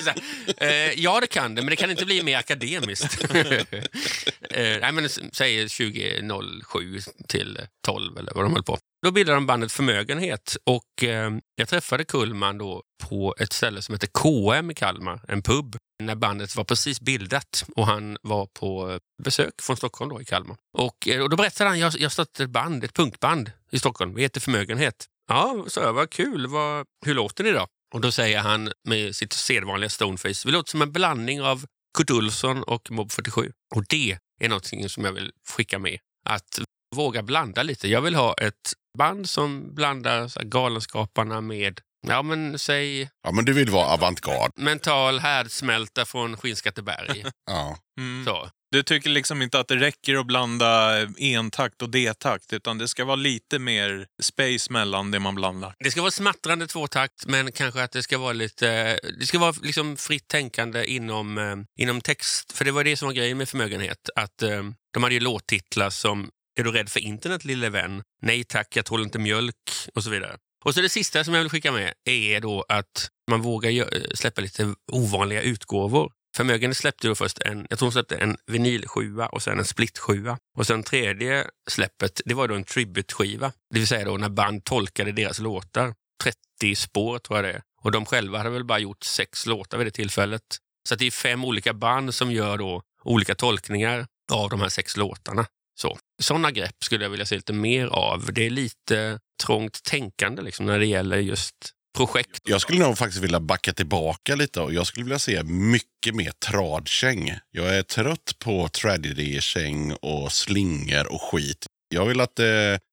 eh, 0.57 0.69
ja, 0.99 1.19
det 1.19 1.27
kan 1.27 1.55
det, 1.55 1.61
men 1.61 1.69
det 1.69 1.75
kan 1.75 1.91
inte 1.91 2.05
bli 2.05 2.23
mer 2.23 2.37
akademiskt. 2.37 3.23
eh, 3.33 4.77
nej, 4.81 4.91
men 4.91 5.09
säg 5.09 5.69
2007 5.69 6.99
till 7.27 7.59
12 7.85 8.17
eller 8.17 8.31
vad 8.35 8.45
de 8.45 8.53
höll 8.53 8.63
på. 8.63 8.77
Då 9.05 9.11
bildade 9.11 9.37
de 9.37 9.45
bandet 9.45 9.71
Förmögenhet 9.71 10.57
och 10.65 11.03
eh, 11.03 11.31
jag 11.55 11.67
träffade 11.67 12.03
Kullman 12.03 12.57
då 12.57 12.83
på 13.03 13.35
ett 13.39 13.53
ställe 13.53 13.81
som 13.81 13.95
heter 13.95 14.07
KM 14.07 14.71
i 14.71 14.73
Kalmar, 14.73 15.21
en 15.27 15.41
pub, 15.41 15.75
när 16.05 16.15
bandet 16.15 16.55
var 16.55 16.63
precis 16.63 17.01
bildat 17.01 17.65
och 17.75 17.85
han 17.87 18.17
var 18.21 18.45
på 18.45 18.91
eh, 18.91 18.97
besök 19.23 19.61
från 19.61 19.77
Stockholm 19.77 20.09
då 20.09 20.21
i 20.21 20.25
Kalmar. 20.25 20.57
Och, 20.77 21.07
eh, 21.07 21.21
och 21.21 21.29
då 21.29 21.37
berättade 21.37 21.69
han, 21.69 21.79
jag, 21.79 21.93
jag 21.99 22.11
startat 22.11 22.39
ett 22.39 22.49
band, 22.49 22.83
ett 22.83 22.93
punkband 22.93 23.51
i 23.71 23.79
Stockholm, 23.79 24.13
vi 24.13 24.21
heter 24.21 24.41
Förmögenhet. 24.41 25.05
Ja, 25.27 25.65
så 25.67 25.79
jag, 25.79 25.93
vad 25.93 26.09
kul, 26.09 26.47
vad, 26.47 26.85
hur 27.05 27.13
låter 27.13 27.43
ni 27.43 27.51
då? 27.51 27.67
Och 27.93 28.01
då 28.01 28.11
säger 28.11 28.39
han 28.39 28.71
med 28.87 29.15
sitt 29.15 29.33
sedvanliga 29.33 29.89
stoneface, 29.89 30.47
vi 30.47 30.51
låter 30.51 30.69
som 30.69 30.81
en 30.81 30.91
blandning 30.91 31.41
av 31.41 31.65
Kurt 31.97 32.11
Olsson 32.11 32.63
och 32.63 32.91
Mob 32.91 33.11
47. 33.11 33.51
Och 33.75 33.83
det 33.89 34.17
är 34.41 34.49
någonting 34.49 34.89
som 34.89 35.05
jag 35.05 35.11
vill 35.11 35.31
skicka 35.57 35.79
med. 35.79 35.99
Att 36.25 36.59
våga 36.95 37.23
blanda 37.23 37.63
lite. 37.63 37.87
Jag 37.87 38.01
vill 38.01 38.15
ha 38.15 38.33
ett 38.33 38.73
band 38.97 39.29
som 39.29 39.75
blandar 39.75 40.27
så 40.27 40.39
här, 40.39 40.47
Galenskaparna 40.47 41.41
med, 41.41 41.81
ja 42.07 42.21
men 42.21 42.59
säg 42.59 43.09
Ja, 43.23 43.31
men 43.31 43.45
du 43.45 43.53
vill 43.53 43.69
vara 43.69 43.85
avantgarde. 43.87 44.53
mental 44.55 45.19
härdsmälta 45.19 46.05
från 46.05 46.37
Skinnskatteberg. 46.37 47.23
Ja. 47.45 47.77
Mm. 47.99 48.25
Så. 48.25 48.49
Du 48.71 48.83
tycker 48.83 49.09
liksom 49.09 49.41
inte 49.41 49.59
att 49.59 49.67
det 49.67 49.75
räcker 49.75 50.15
att 50.15 50.25
blanda 50.25 50.91
entakt 51.19 51.81
och 51.81 51.89
D-takt, 51.89 52.53
utan 52.53 52.77
det 52.77 52.87
ska 52.87 53.05
vara 53.05 53.15
lite 53.15 53.59
mer 53.59 54.05
space 54.21 54.73
mellan 54.73 55.11
det 55.11 55.19
man 55.19 55.35
blandar. 55.35 55.75
Det 55.79 55.91
ska 55.91 56.01
vara 56.01 56.11
smattrande 56.11 56.67
tvåtakt, 56.67 57.25
men 57.25 57.51
kanske 57.51 57.83
att 57.83 57.91
det 57.91 58.03
ska 58.03 58.17
vara 58.17 58.33
lite... 58.33 58.99
Det 59.19 59.25
ska 59.25 59.39
vara 59.39 59.53
liksom 59.61 59.97
fritt 59.97 60.27
tänkande 60.27 60.85
inom, 60.85 61.37
eh, 61.37 61.83
inom 61.83 62.01
text. 62.01 62.51
För 62.51 62.65
det 62.65 62.71
var 62.71 62.83
det 62.83 62.97
som 62.97 63.05
var 63.05 63.13
grejen 63.13 63.37
med 63.37 63.49
förmögenhet. 63.49 64.09
Att 64.15 64.41
eh, 64.41 64.63
De 64.93 65.03
hade 65.03 65.15
ju 65.15 65.21
låttitlar 65.21 65.89
som 65.89 66.29
Är 66.59 66.63
du 66.63 66.71
rädd 66.71 66.89
för 66.89 66.99
internet 66.99 67.45
lille 67.45 67.69
vän? 67.69 68.03
Nej 68.21 68.43
tack, 68.43 68.67
jag 68.75 68.85
tål 68.85 69.01
inte 69.03 69.19
mjölk 69.19 69.55
och 69.95 70.03
så 70.03 70.09
vidare. 70.09 70.37
Och 70.65 70.73
så 70.73 70.81
det 70.81 70.89
sista 70.89 71.23
som 71.23 71.33
jag 71.33 71.41
vill 71.41 71.49
skicka 71.49 71.71
med 71.71 71.93
är 72.05 72.39
då 72.39 72.65
att 72.69 73.09
man 73.29 73.41
vågar 73.41 74.15
släppa 74.15 74.41
lite 74.41 74.73
ovanliga 74.91 75.41
utgåvor. 75.41 76.11
Förmögenhet 76.35 76.77
släppte 76.77 77.07
då 77.07 77.15
först 77.15 77.39
en, 77.39 77.67
jag 77.69 77.79
tror 77.79 77.85
hon 77.85 77.91
släppte 77.91 78.17
en 78.17 78.37
vinylsjua 78.47 79.27
och 79.27 79.43
sen 79.43 79.59
en 79.59 79.65
splitsjua. 79.65 80.37
Och 80.57 80.67
sen 80.67 80.83
tredje 80.83 81.47
släppet, 81.69 82.21
det 82.25 82.33
var 82.33 82.47
då 82.47 82.55
en 82.55 82.63
tribute-skiva. 82.63 83.51
Det 83.73 83.79
vill 83.79 83.87
säga 83.87 84.05
då 84.05 84.17
när 84.17 84.29
band 84.29 84.63
tolkade 84.63 85.11
deras 85.11 85.39
låtar. 85.39 85.93
30 86.23 86.75
spår 86.75 87.19
tror 87.19 87.37
jag 87.37 87.45
det 87.45 87.51
är. 87.51 87.61
Och 87.81 87.91
de 87.91 88.05
själva 88.05 88.37
hade 88.37 88.49
väl 88.49 88.65
bara 88.65 88.79
gjort 88.79 89.03
sex 89.03 89.45
låtar 89.45 89.77
vid 89.77 89.87
det 89.87 89.91
tillfället. 89.91 90.57
Så 90.87 90.93
att 90.93 90.99
det 90.99 91.07
är 91.07 91.11
fem 91.11 91.45
olika 91.45 91.73
band 91.73 92.13
som 92.13 92.31
gör 92.31 92.57
då 92.57 92.81
olika 93.03 93.35
tolkningar 93.35 94.07
av 94.31 94.49
de 94.49 94.61
här 94.61 94.69
sex 94.69 94.97
låtarna. 94.97 95.45
Så. 95.75 95.97
Sådana 96.21 96.51
grepp 96.51 96.83
skulle 96.83 97.05
jag 97.05 97.09
vilja 97.09 97.25
se 97.25 97.35
lite 97.35 97.53
mer 97.53 97.87
av. 97.87 98.33
Det 98.33 98.45
är 98.45 98.49
lite 98.49 99.19
trångt 99.43 99.83
tänkande 99.83 100.41
liksom, 100.41 100.65
när 100.65 100.79
det 100.79 100.85
gäller 100.85 101.17
just 101.17 101.55
projekt. 101.97 102.39
Jag 102.43 102.61
skulle 102.61 102.79
nog 102.79 102.97
faktiskt 102.97 103.23
vilja 103.23 103.39
backa 103.39 103.73
tillbaka 103.73 104.35
lite 104.35 104.61
och 104.61 104.73
jag 104.73 104.87
skulle 104.87 105.03
vilja 105.03 105.19
se 105.19 105.43
mycket 105.43 106.15
mer 106.15 106.31
tradkäng. 106.31 107.33
Jag 107.51 107.77
är 107.77 107.83
trött 107.83 108.35
på 108.39 108.67
tragedy-käng 108.67 109.93
och 109.93 110.31
slingor 110.31 111.13
och 111.13 111.21
skit. 111.21 111.65
Jag 111.93 112.05
vill 112.05 112.21
att 112.21 112.39
eh, 112.39 112.45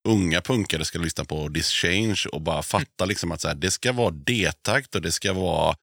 unga 0.08 0.40
punkare 0.40 0.84
ska 0.84 0.98
lyssna 0.98 1.24
på 1.24 1.50
This 1.54 1.70
change 1.70 2.24
och 2.32 2.40
bara 2.40 2.62
fatta 2.62 3.04
liksom 3.04 3.32
att 3.32 3.40
så 3.40 3.48
här, 3.48 3.54
det 3.54 3.70
ska 3.70 3.92
vara 3.92 4.10
D-takt 4.10 4.94
och 4.94 5.02
det 5.02 5.12
ska 5.12 5.32
vara 5.32 5.74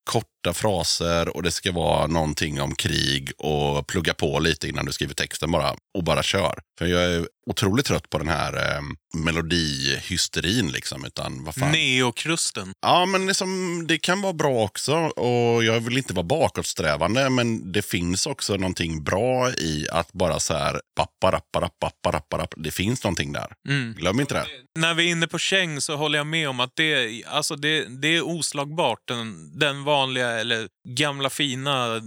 korta 0.45 0.53
fraser 0.53 1.35
och 1.35 1.43
det 1.43 1.51
ska 1.51 1.71
vara 1.71 2.07
någonting 2.07 2.61
om 2.61 2.75
krig 2.75 3.31
och 3.37 3.87
plugga 3.87 4.13
på 4.13 4.39
lite 4.39 4.67
innan 4.67 4.85
du 4.85 4.91
skriver 4.91 5.13
texten 5.13 5.51
bara 5.51 5.75
och 5.97 6.03
bara 6.03 6.23
kör. 6.23 6.59
För 6.79 6.85
jag 6.85 7.03
är 7.03 7.27
otroligt 7.49 7.85
trött 7.85 8.09
på 8.09 8.17
den 8.17 8.27
här 8.27 8.53
eh, 8.53 8.81
melodihysterin 9.23 10.71
liksom. 10.71 11.05
Utan 11.05 11.43
vad 11.43 11.55
fan. 11.55 11.71
Neokrusten. 11.71 12.73
Ja, 12.81 13.05
men 13.05 13.27
liksom, 13.27 13.83
det 13.87 13.97
kan 13.97 14.21
vara 14.21 14.33
bra 14.33 14.63
också. 14.63 14.95
Och 14.95 15.63
jag 15.63 15.79
vill 15.79 15.97
inte 15.97 16.13
vara 16.13 16.23
bakåtsträvande, 16.23 17.29
men 17.29 17.71
det 17.71 17.81
finns 17.81 18.27
också 18.27 18.55
någonting 18.55 19.03
bra 19.03 19.51
i 19.51 19.87
att 19.91 20.13
bara 20.13 20.39
så 20.39 20.53
här, 20.53 20.81
pappa. 20.95 21.15
Det 22.57 22.71
finns 22.71 23.03
någonting 23.03 23.33
där. 23.33 23.47
Mm. 23.69 23.93
Glöm 23.93 24.19
inte 24.19 24.33
det. 24.33 24.45
När 24.79 24.93
vi 24.93 25.07
är 25.07 25.11
inne 25.11 25.27
på 25.27 25.37
käng 25.37 25.81
så 25.81 25.95
håller 25.95 26.19
jag 26.19 26.27
med 26.27 26.49
om 26.49 26.59
att 26.59 26.75
det, 26.75 27.23
alltså 27.25 27.55
det, 27.55 28.01
det 28.01 28.07
är 28.07 28.21
oslagbart. 28.21 28.99
Den, 29.07 29.59
den 29.59 29.83
vanliga, 29.83 30.34
eller 30.39 30.67
gamla 30.89 31.29
fina 31.29 32.01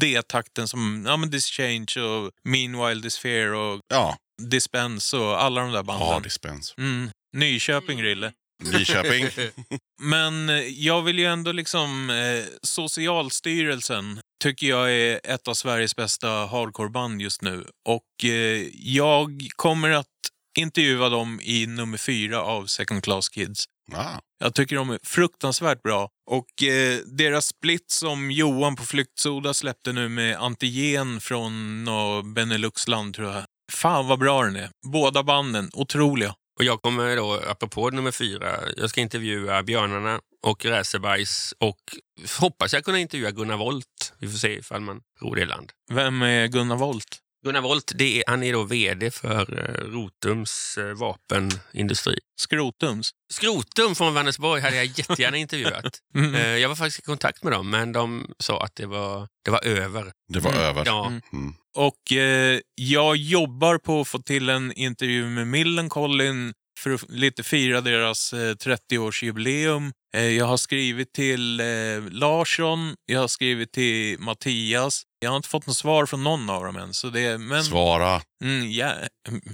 D-takten 0.00 0.68
som 0.68 1.04
ja, 1.06 1.16
men 1.16 1.30
Dischange 1.30 2.00
och 2.00 2.30
Meanwhile 2.48 3.00
Disfear 3.00 3.52
och 3.54 3.80
Ja, 3.88 4.16
Dispense 4.42 5.16
och 5.16 5.42
alla 5.42 5.60
de 5.60 5.72
där 5.72 5.82
banden. 5.82 6.08
ja 6.08 6.20
dispens. 6.20 6.74
Mm. 6.78 7.10
Nyköping, 7.36 8.02
Rille. 8.02 8.32
Nyköping. 8.72 9.26
Men 10.02 10.48
eh, 10.48 10.56
jag 10.56 11.02
vill 11.02 11.18
ju 11.18 11.24
ändå 11.26 11.52
liksom... 11.52 12.10
Eh, 12.10 12.44
Socialstyrelsen 12.62 14.20
tycker 14.42 14.66
jag 14.66 14.92
är 14.92 15.20
ett 15.24 15.48
av 15.48 15.54
Sveriges 15.54 15.96
bästa 15.96 16.28
hardcoreband 16.28 17.22
just 17.22 17.42
nu. 17.42 17.64
Och 17.88 18.24
eh, 18.30 18.66
jag 18.72 19.48
kommer 19.56 19.90
att 19.90 20.06
intervjua 20.58 21.08
dem 21.08 21.40
i 21.42 21.66
nummer 21.66 21.98
fyra 21.98 22.42
av 22.42 22.66
Second 22.66 23.02
Class 23.04 23.28
Kids. 23.28 23.64
Ja. 23.92 24.20
Jag 24.38 24.54
tycker 24.54 24.76
de 24.76 24.90
är 24.90 24.98
fruktansvärt 25.02 25.82
bra. 25.82 26.08
Och 26.30 26.62
eh, 26.62 26.98
deras 27.06 27.46
split 27.46 27.90
som 27.90 28.30
Johan 28.30 28.76
på 28.76 28.82
Flyktsoda 28.84 29.54
släppte 29.54 29.92
nu 29.92 30.08
med 30.08 30.36
Antigen 30.36 31.20
från 31.20 31.84
nå 31.84 32.22
Beneluxland 32.22 33.14
tror 33.14 33.32
jag. 33.32 33.44
Fan 33.72 34.06
vad 34.06 34.18
bra 34.18 34.42
den 34.42 34.56
är. 34.56 34.70
Båda 34.92 35.22
banden, 35.22 35.70
otroliga. 35.72 36.34
Och 36.58 36.64
jag 36.64 36.82
kommer 36.82 37.16
då, 37.16 37.40
apropå 37.48 37.90
nummer 37.90 38.10
fyra, 38.10 38.58
jag 38.76 38.90
ska 38.90 39.00
intervjua 39.00 39.62
Björnarna 39.62 40.20
och 40.46 40.64
Räsebajs 40.64 41.54
och 41.58 41.80
hoppas 42.40 42.72
jag 42.72 42.84
kunna 42.84 42.98
intervjua 42.98 43.30
Gunnar 43.30 43.56
Volt. 43.56 44.14
Vi 44.18 44.28
får 44.28 44.38
se 44.38 44.58
ifall 44.58 44.80
man 44.80 45.00
ror 45.20 45.36
det 45.36 45.42
i 45.42 45.46
land. 45.46 45.72
Vem 45.92 46.22
är 46.22 46.46
Gunnar 46.46 46.76
Volt? 46.76 47.18
Gunnar 47.44 47.60
Volt, 47.60 47.92
det 47.94 48.18
är, 48.18 48.24
han 48.26 48.42
är 48.42 48.52
då 48.52 48.62
VD 48.62 49.10
för 49.10 49.58
eh, 49.58 49.90
Rotums 49.90 50.78
eh, 50.78 50.94
vapenindustri. 50.94 52.18
Skrotums? 52.40 53.10
Skrotum 53.32 53.94
från 53.94 54.14
Vänersborg 54.14 54.62
hade 54.62 54.76
jag 54.76 54.84
jättegärna 54.84 55.36
intervjuat. 55.44 55.98
Mm. 56.14 56.34
Eh, 56.34 56.46
jag 56.46 56.68
var 56.68 56.76
faktiskt 56.76 56.98
i 56.98 57.02
kontakt 57.02 57.42
med 57.42 57.52
dem, 57.52 57.70
men 57.70 57.92
de 57.92 58.34
sa 58.38 58.64
att 58.64 58.76
det 58.76 58.86
var, 58.86 59.28
det 59.44 59.50
var 59.50 59.64
över. 59.64 60.12
Det 60.32 60.40
var 60.40 60.52
över. 60.52 60.82
Ja, 60.86 61.06
Mm. 61.06 61.20
Mm. 61.32 61.54
Och 61.76 62.12
eh, 62.12 62.60
jag 62.74 63.16
jobbar 63.16 63.78
på 63.78 64.00
att 64.00 64.08
få 64.08 64.18
till 64.18 64.48
en 64.48 64.72
intervju 64.72 65.28
med 65.28 65.46
Millencolin 65.46 66.52
för 66.78 66.94
att 66.94 67.10
lite 67.10 67.42
fira 67.42 67.80
deras 67.80 68.32
eh, 68.32 68.54
30-årsjubileum. 68.54 69.92
Eh, 70.14 70.22
jag 70.22 70.44
har 70.44 70.56
skrivit 70.56 71.12
till 71.12 71.60
eh, 71.60 71.66
Larsson, 72.10 72.94
jag 73.06 73.20
har 73.20 73.28
skrivit 73.28 73.72
till 73.72 74.18
Mattias. 74.18 75.02
Jag 75.20 75.30
har 75.30 75.36
inte 75.36 75.48
fått 75.48 75.66
något 75.66 75.76
svar 75.76 76.06
från 76.06 76.24
någon 76.24 76.50
av 76.50 76.64
dem 76.64 76.76
än. 76.76 76.94
Så 76.94 77.10
det, 77.10 77.38
men, 77.38 77.64
Svara. 77.64 78.22
mm, 78.44 78.70
jä, 78.70 79.08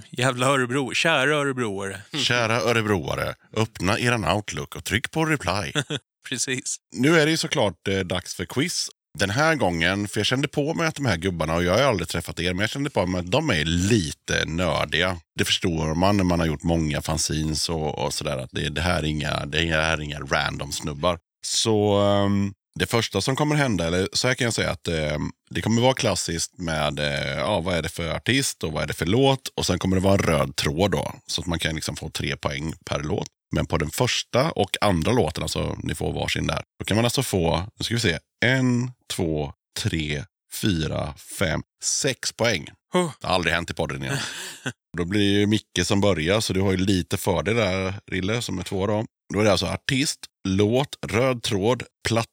jävla 0.09 0.45
Örebro, 0.47 0.93
kära 0.93 1.35
örebroare. 1.35 2.01
Kära 2.23 2.61
örebroare, 2.61 3.35
öppna 3.57 3.99
eran 3.99 4.25
Outlook 4.25 4.75
och 4.75 4.83
tryck 4.83 5.11
på 5.11 5.25
reply. 5.25 5.71
Precis. 6.29 6.77
Nu 6.95 7.19
är 7.19 7.25
det 7.25 7.31
ju 7.31 7.37
såklart 7.37 7.87
eh, 7.87 7.99
dags 7.99 8.35
för 8.35 8.45
quiz. 8.45 8.89
Den 9.19 9.29
här 9.29 9.55
gången, 9.55 10.07
för 10.07 10.19
jag 10.19 10.27
kände 10.27 10.47
på 10.47 10.73
mig 10.73 10.87
att 10.87 10.95
de 10.95 11.05
här 11.05 11.17
gubbarna, 11.17 11.55
och 11.55 11.63
jag 11.63 11.73
har 11.73 11.83
aldrig 11.83 12.07
träffat 12.07 12.39
er, 12.39 12.53
men 12.53 12.59
jag 12.59 12.69
kände 12.69 12.89
på 12.89 13.05
mig 13.05 13.19
att 13.19 13.31
de 13.31 13.49
är 13.49 13.65
lite 13.65 14.45
nördiga. 14.45 15.17
Det 15.35 15.45
förstår 15.45 15.95
man 15.95 16.17
när 16.17 16.23
man 16.23 16.39
har 16.39 16.47
gjort 16.47 16.63
många 16.63 17.01
fanzines 17.01 17.69
och, 17.69 18.05
och 18.05 18.13
sådär, 18.13 18.37
att 18.37 18.49
det, 18.51 18.69
det, 18.69 18.81
här 18.81 18.99
är 18.99 19.03
inga, 19.03 19.45
det 19.45 19.65
här 19.65 19.97
är 19.97 20.01
inga 20.01 20.19
random 20.19 20.71
snubbar. 20.71 21.19
Så 21.45 22.01
ehm, 22.01 22.53
det 22.79 22.85
första 22.85 23.21
som 23.21 23.35
kommer 23.35 23.55
hända, 23.55 23.87
eller 23.87 24.09
så 24.13 24.27
här 24.27 24.35
kan 24.35 24.45
jag 24.45 24.53
säga 24.53 24.71
att 24.71 24.87
ehm, 24.87 25.31
det 25.49 25.61
kommer 25.61 25.81
vara 25.81 25.93
klassiskt 25.93 26.57
med 26.57 26.99
eh, 26.99 27.37
ja, 27.37 27.59
vad 27.59 27.75
är 27.75 27.81
det 27.81 27.89
för 27.89 28.15
artist 28.15 28.63
och 28.63 28.71
vad 28.71 28.83
är 28.83 28.87
det 28.87 28.93
för 28.93 29.05
låt 29.05 29.47
och 29.55 29.65
sen 29.65 29.79
kommer 29.79 29.95
det 29.95 30.01
vara 30.01 30.13
en 30.13 30.19
röd 30.19 30.55
tråd 30.55 30.91
då, 30.91 31.13
så 31.27 31.41
att 31.41 31.47
man 31.47 31.59
kan 31.59 31.75
liksom 31.75 31.95
få 31.95 32.09
tre 32.09 32.37
poäng 32.37 32.73
per 32.85 32.99
låt. 32.99 33.27
Men 33.55 33.65
på 33.65 33.77
den 33.77 33.89
första 33.89 34.51
och 34.51 34.77
andra 34.81 35.11
låten, 35.11 35.43
alltså 35.43 35.75
ni 35.83 35.95
får 35.95 36.13
varsin 36.13 36.47
där, 36.47 36.63
då 36.79 36.85
kan 36.85 36.95
man 36.95 37.05
alltså 37.05 37.23
få, 37.23 37.67
nu 37.79 37.83
ska 37.83 37.93
vi 37.93 37.99
se, 37.99 38.19
en, 38.45 38.91
två, 39.13 39.53
tre, 39.79 40.23
fyra, 40.53 41.13
fem, 41.39 41.61
sex 41.83 42.31
poäng. 42.31 42.67
Det 42.93 43.27
har 43.27 43.35
aldrig 43.35 43.53
hänt 43.53 43.69
i 43.69 43.73
podden 43.73 44.03
igen. 44.03 44.17
då 44.97 45.05
blir 45.05 45.19
det 45.19 45.39
ju 45.39 45.47
Micke 45.47 45.79
som 45.83 46.01
börjar, 46.01 46.39
så 46.39 46.53
du 46.53 46.61
har 46.61 46.71
ju 46.71 46.77
lite 46.77 47.17
fördel 47.17 47.55
där, 47.55 47.93
Rille, 48.11 48.41
som 48.41 48.59
är 48.59 48.63
två 48.63 48.87
då. 48.87 49.05
Då 49.33 49.39
är 49.39 49.43
det 49.43 49.51
alltså 49.51 49.65
artist, 49.65 50.19
låt, 50.47 50.97
röd 51.07 51.43
tråd, 51.43 51.83
platta, 52.07 52.29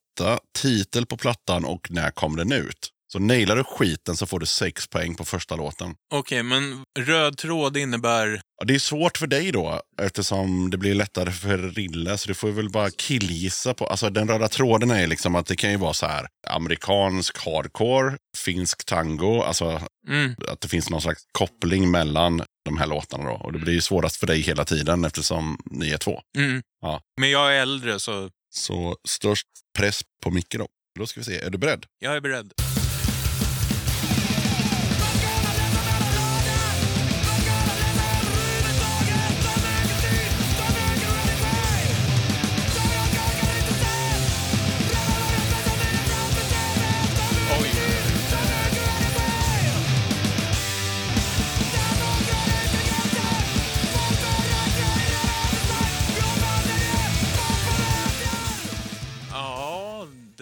titel 0.58 1.06
på 1.06 1.16
plattan 1.16 1.64
och 1.64 1.90
när 1.90 2.10
kom 2.10 2.36
den 2.36 2.52
ut. 2.52 2.92
Så 3.12 3.18
nailar 3.18 3.56
du 3.56 3.64
skiten 3.64 4.16
så 4.16 4.26
får 4.26 4.40
du 4.40 4.46
sex 4.46 4.86
poäng 4.88 5.14
på 5.14 5.24
första 5.24 5.56
låten. 5.56 5.94
Okej, 6.14 6.42
men 6.42 6.84
röd 6.98 7.38
tråd 7.38 7.76
innebär... 7.76 8.40
Ja, 8.58 8.64
det 8.64 8.74
är 8.74 8.78
svårt 8.78 9.18
för 9.18 9.26
dig 9.26 9.52
då, 9.52 9.80
eftersom 10.02 10.70
det 10.70 10.76
blir 10.76 10.94
lättare 10.94 11.30
för 11.32 11.58
Rille. 11.58 12.18
Så 12.18 12.28
du 12.28 12.34
får 12.34 12.48
väl 12.50 12.70
bara 12.70 12.90
killgissa 12.90 13.74
på... 13.74 13.86
Alltså 13.86 14.10
den 14.10 14.28
röda 14.28 14.48
tråden 14.48 14.90
är 14.90 15.06
liksom 15.06 15.34
att 15.34 15.46
det 15.46 15.56
kan 15.56 15.70
ju 15.70 15.76
vara 15.76 15.92
så 15.92 16.06
här 16.06 16.26
amerikansk 16.48 17.44
hardcore, 17.44 18.16
finsk 18.36 18.84
tango. 18.84 19.42
Alltså 19.42 19.82
Mm. 20.08 20.34
att 20.48 20.60
det 20.60 20.68
finns 20.68 20.90
någon 20.90 21.00
slags 21.02 21.22
koppling 21.32 21.90
mellan 21.90 22.42
de 22.64 22.78
här 22.78 22.86
låtarna 22.86 23.24
då. 23.24 23.34
Och 23.34 23.52
det 23.52 23.58
blir 23.58 23.72
ju 23.72 23.80
svårast 23.80 24.16
för 24.16 24.26
dig 24.26 24.40
hela 24.40 24.64
tiden 24.64 25.04
eftersom 25.04 25.58
ni 25.70 25.90
är 25.90 25.98
två. 25.98 26.20
Mm. 26.38 26.62
Ja. 26.82 27.00
Men 27.20 27.30
jag 27.30 27.56
är 27.56 27.60
äldre, 27.62 28.00
så 28.00 28.30
så 28.58 28.96
störst 29.08 29.46
press 29.78 30.00
på 30.22 30.30
Micke 30.30 30.54
då. 30.58 30.66
Då 30.98 31.06
ska 31.06 31.20
vi 31.20 31.24
se, 31.24 31.38
är 31.38 31.50
du 31.50 31.58
beredd? 31.58 31.86
jag 31.98 32.16
är 32.16 32.20
beredd. 32.20 32.52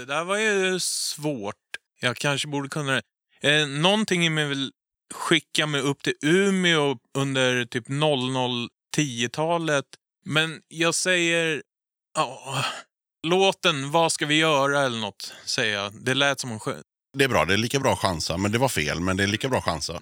Där 0.06 0.24
var 0.24 0.36
ju 0.36 0.80
svårt. 0.80 1.54
Jag 2.00 2.16
kanske 2.16 2.48
borde 2.48 2.68
kunna 2.68 2.92
det. 2.92 3.02
Eh, 3.40 3.66
någonting 3.66 4.26
i 4.26 4.30
mig 4.30 4.48
vill 4.48 4.72
skicka 5.14 5.66
mig 5.66 5.80
upp 5.80 6.02
till 6.02 6.14
Umeå 6.22 6.98
under 7.14 7.64
typ 7.64 7.88
00-10-talet. 7.88 9.84
Men 10.24 10.60
jag 10.68 10.94
säger... 10.94 11.62
Ja, 12.14 12.64
låten 13.26 13.90
Vad 13.90 14.12
ska 14.12 14.26
vi 14.26 14.34
göra 14.34 14.82
eller 14.82 14.98
något, 14.98 15.32
säger 15.44 15.74
jag. 15.74 16.04
Det 16.04 16.14
lät 16.14 16.40
som 16.40 16.50
hon 16.50 16.60
sjöng. 16.60 16.82
Det 17.18 17.24
är 17.24 17.28
bra, 17.28 17.44
det 17.44 17.52
är 17.52 17.58
lika 17.58 17.80
bra 17.80 17.96
chansa. 17.96 18.36
Men 18.36 18.52
det 18.52 18.58
var 18.58 18.68
fel, 18.68 19.00
men 19.00 19.16
det 19.16 19.22
är 19.22 19.26
lika 19.26 19.48
bra 19.48 19.60
chansa. 19.60 19.98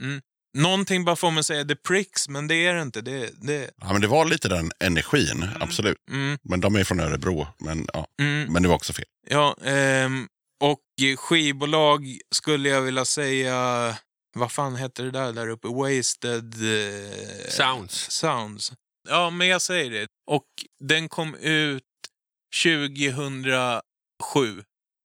Någonting 0.54 1.04
bara 1.04 1.16
får 1.16 1.38
att 1.38 1.46
säga 1.46 1.64
The 1.64 1.76
Pricks, 1.76 2.28
men 2.28 2.46
det 2.46 2.66
är 2.66 2.74
det 2.74 2.82
inte. 2.82 3.00
Det, 3.00 3.30
det, 3.42 3.70
Ja, 3.80 3.92
men 3.92 4.00
det 4.00 4.06
var 4.06 4.24
lite 4.24 4.48
den 4.48 4.70
energin, 4.80 5.48
absolut. 5.60 5.96
mm, 6.10 6.38
Men 6.42 6.60
de 6.60 6.76
är 6.76 6.84
från 6.84 7.00
Örebro, 7.00 7.46
men, 7.58 7.86
ja. 7.92 8.06
mm. 8.20 8.52
men 8.52 8.62
det 8.62 8.68
var 8.68 8.76
också 8.76 8.92
fel. 8.92 9.04
Ja, 9.30 9.56
ehm, 9.64 10.28
och 10.60 10.80
skivbolag 11.18 12.18
skulle 12.34 12.68
jag 12.68 12.82
vilja 12.82 13.04
säga... 13.04 13.96
Vad 14.36 14.52
fan 14.52 14.76
hette 14.76 15.02
det 15.02 15.10
där 15.10 15.32
där 15.32 15.48
uppe? 15.48 15.68
Wasted... 15.68 16.54
Eh, 16.54 17.48
Sounds. 17.48 18.10
Sounds. 18.10 18.72
Ja, 19.08 19.30
men 19.30 19.48
jag 19.48 19.62
säger 19.62 19.90
det. 19.90 20.06
Och 20.30 20.44
den 20.84 21.08
kom 21.08 21.34
ut 21.34 21.82
2007. 22.62 23.82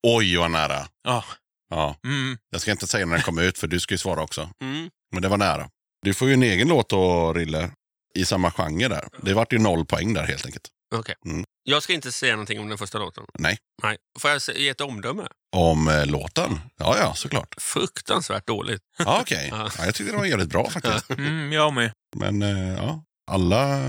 Oj, 0.06 0.36
vad 0.36 0.50
nära. 0.50 0.86
Ja. 1.04 1.24
Ja. 1.70 1.96
Mm. 2.04 2.38
Jag 2.50 2.60
ska 2.60 2.70
inte 2.70 2.86
säga 2.86 3.06
när 3.06 3.14
den 3.14 3.22
kom 3.22 3.38
ut, 3.38 3.58
för 3.58 3.66
du 3.66 3.80
ska 3.80 3.94
ju 3.94 3.98
svara 3.98 4.22
också. 4.22 4.50
Mm. 4.62 4.90
Men 5.12 5.22
det 5.22 5.28
var 5.28 5.38
nära. 5.38 5.68
Du 6.02 6.14
får 6.14 6.28
ju 6.28 6.34
en 6.34 6.42
egen 6.42 6.68
låt 6.68 6.88
då, 6.88 7.32
Rille, 7.32 7.70
i 8.14 8.24
samma 8.24 8.50
genre 8.50 8.88
där. 8.88 9.08
Det 9.22 9.34
vart 9.34 9.52
ju 9.52 9.58
noll 9.58 9.86
poäng 9.86 10.14
där 10.14 10.24
helt 10.24 10.46
enkelt. 10.46 10.68
Okej. 10.94 11.14
Mm. 11.26 11.44
Jag 11.62 11.82
ska 11.82 11.92
inte 11.92 12.12
säga 12.12 12.32
någonting 12.32 12.60
om 12.60 12.68
den 12.68 12.78
första 12.78 12.98
låten. 12.98 13.24
Nej. 13.38 13.58
Nej. 13.82 13.96
Får 14.18 14.30
jag 14.30 14.40
ge 14.56 14.68
ett 14.68 14.80
omdöme? 14.80 15.26
Om 15.56 15.88
eh, 15.88 16.06
låten? 16.06 16.60
Ja, 16.78 16.96
ja, 16.98 17.14
såklart. 17.14 17.54
Fruktansvärt 17.58 18.46
dåligt. 18.46 18.82
Ja, 18.98 19.18
okej. 19.20 19.48
Ja. 19.52 19.70
Ja, 19.78 19.84
jag 19.84 19.94
tyckte 19.94 20.12
det 20.12 20.18
var 20.18 20.24
jävligt 20.24 20.48
bra 20.48 20.70
faktiskt. 20.70 21.10
Mm, 21.10 21.52
jag 21.52 21.72
med. 21.72 21.92
Men 22.16 22.42
eh, 22.42 22.74
ja, 22.76 23.04
alla 23.30 23.82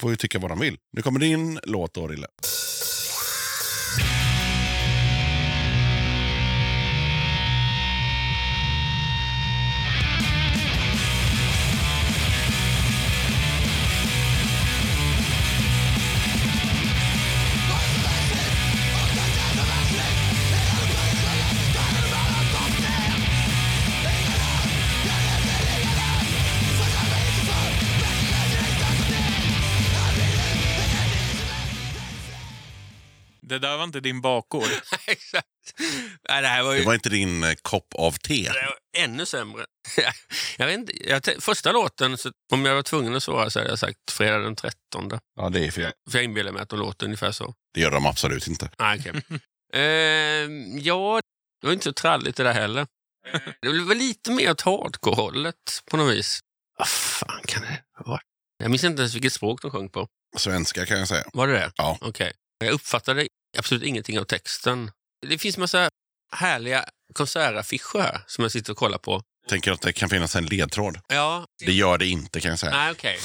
får 0.00 0.10
ju 0.10 0.16
tycka 0.16 0.38
vad 0.38 0.50
de 0.50 0.58
vill. 0.58 0.76
Nu 0.96 1.02
kommer 1.02 1.20
din 1.20 1.60
låt 1.62 1.94
då, 1.94 2.08
Rille. 2.08 2.26
Det 33.48 33.58
där 33.58 33.76
var 33.76 33.84
inte 33.84 34.00
din 34.00 34.20
bakgård. 34.20 34.68
Exakt. 35.06 35.46
Nej, 36.28 36.42
det 36.42 36.48
här 36.48 36.62
var 36.62 36.72
ju 36.72 36.80
Det 36.80 36.86
var 36.86 36.94
inte 36.94 37.08
din 37.08 37.44
eh, 37.44 37.54
kopp 37.62 37.94
av 37.94 38.12
te. 38.12 38.42
det 38.42 38.48
var 38.66 39.02
ännu 39.04 39.26
sämre. 39.26 39.64
jag 40.58 40.66
vet 40.66 40.78
inte, 40.78 41.08
jag, 41.08 41.22
t- 41.22 41.40
första 41.40 41.72
låten, 41.72 42.18
så, 42.18 42.30
om 42.52 42.64
jag 42.64 42.74
var 42.74 42.82
tvungen 42.82 43.14
att 43.16 43.22
svara 43.22 43.50
så 43.50 43.58
hade 43.58 43.70
jag 43.70 43.78
sagt 43.78 44.10
fredag 44.10 44.38
den 44.38 44.56
13. 44.56 44.74
Ja, 45.36 45.48
det 45.48 45.66
är 45.66 45.70
fel. 45.70 45.92
För 46.10 46.18
jag 46.18 46.24
inbillar 46.24 46.52
mig 46.52 46.62
att 46.62 46.68
de 46.68 46.78
låter 46.78 47.06
ungefär 47.06 47.32
så. 47.32 47.54
Det 47.74 47.80
gör 47.80 47.90
de 47.90 48.06
absolut 48.06 48.46
inte. 48.46 48.70
Nej, 48.78 48.98
okej. 49.00 49.22
Ehm, 49.74 50.78
ja, 50.78 51.20
det 51.60 51.66
var 51.66 51.72
inte 51.74 51.84
så 51.84 51.92
tralligt 51.92 52.36
det 52.36 52.42
där 52.42 52.52
heller. 52.52 52.86
Det 53.62 53.68
var 53.68 53.94
lite 53.94 54.30
mer 54.30 54.50
åt 54.50 54.60
hardcore-hållet 54.60 55.54
på 55.90 55.96
något 55.96 56.14
vis. 56.14 56.40
Vad 56.78 56.88
fan 56.88 57.40
kan 57.46 57.62
det 57.62 57.82
vara? 58.04 58.20
Jag 58.58 58.70
minns 58.70 58.84
inte 58.84 59.02
ens 59.02 59.14
vilket 59.14 59.32
språk 59.32 59.62
de 59.62 59.70
sjöng 59.70 59.88
på. 59.88 60.08
Svenska 60.36 60.86
kan 60.86 60.98
jag 60.98 61.08
säga. 61.08 61.24
Var 61.32 61.46
det 61.46 61.52
det? 61.52 61.72
Ja. 61.76 61.98
Okej. 62.00 62.32
Jag 62.58 62.72
uppfattade 62.72 63.28
absolut 63.58 63.82
ingenting 63.82 64.18
av 64.18 64.24
texten. 64.24 64.90
Det 65.26 65.38
finns 65.38 65.58
massa 65.58 65.88
härliga 66.32 66.84
konsertaffischer 67.14 67.98
här 68.00 68.20
som 68.26 68.42
jag 68.42 68.52
sitter 68.52 68.72
och 68.72 68.78
kollar 68.78 68.98
på. 68.98 69.22
Tänker 69.48 69.72
att 69.72 69.80
det 69.82 69.92
kan 69.92 70.08
finnas 70.08 70.36
en 70.36 70.46
ledtråd. 70.46 70.98
Ja, 71.08 71.44
Det 71.66 71.72
gör 71.72 71.98
det 71.98 72.06
inte 72.06 72.40
kan 72.40 72.50
jag 72.50 72.58
säga. 72.58 72.72
nej 72.72 72.90
okej. 72.92 73.18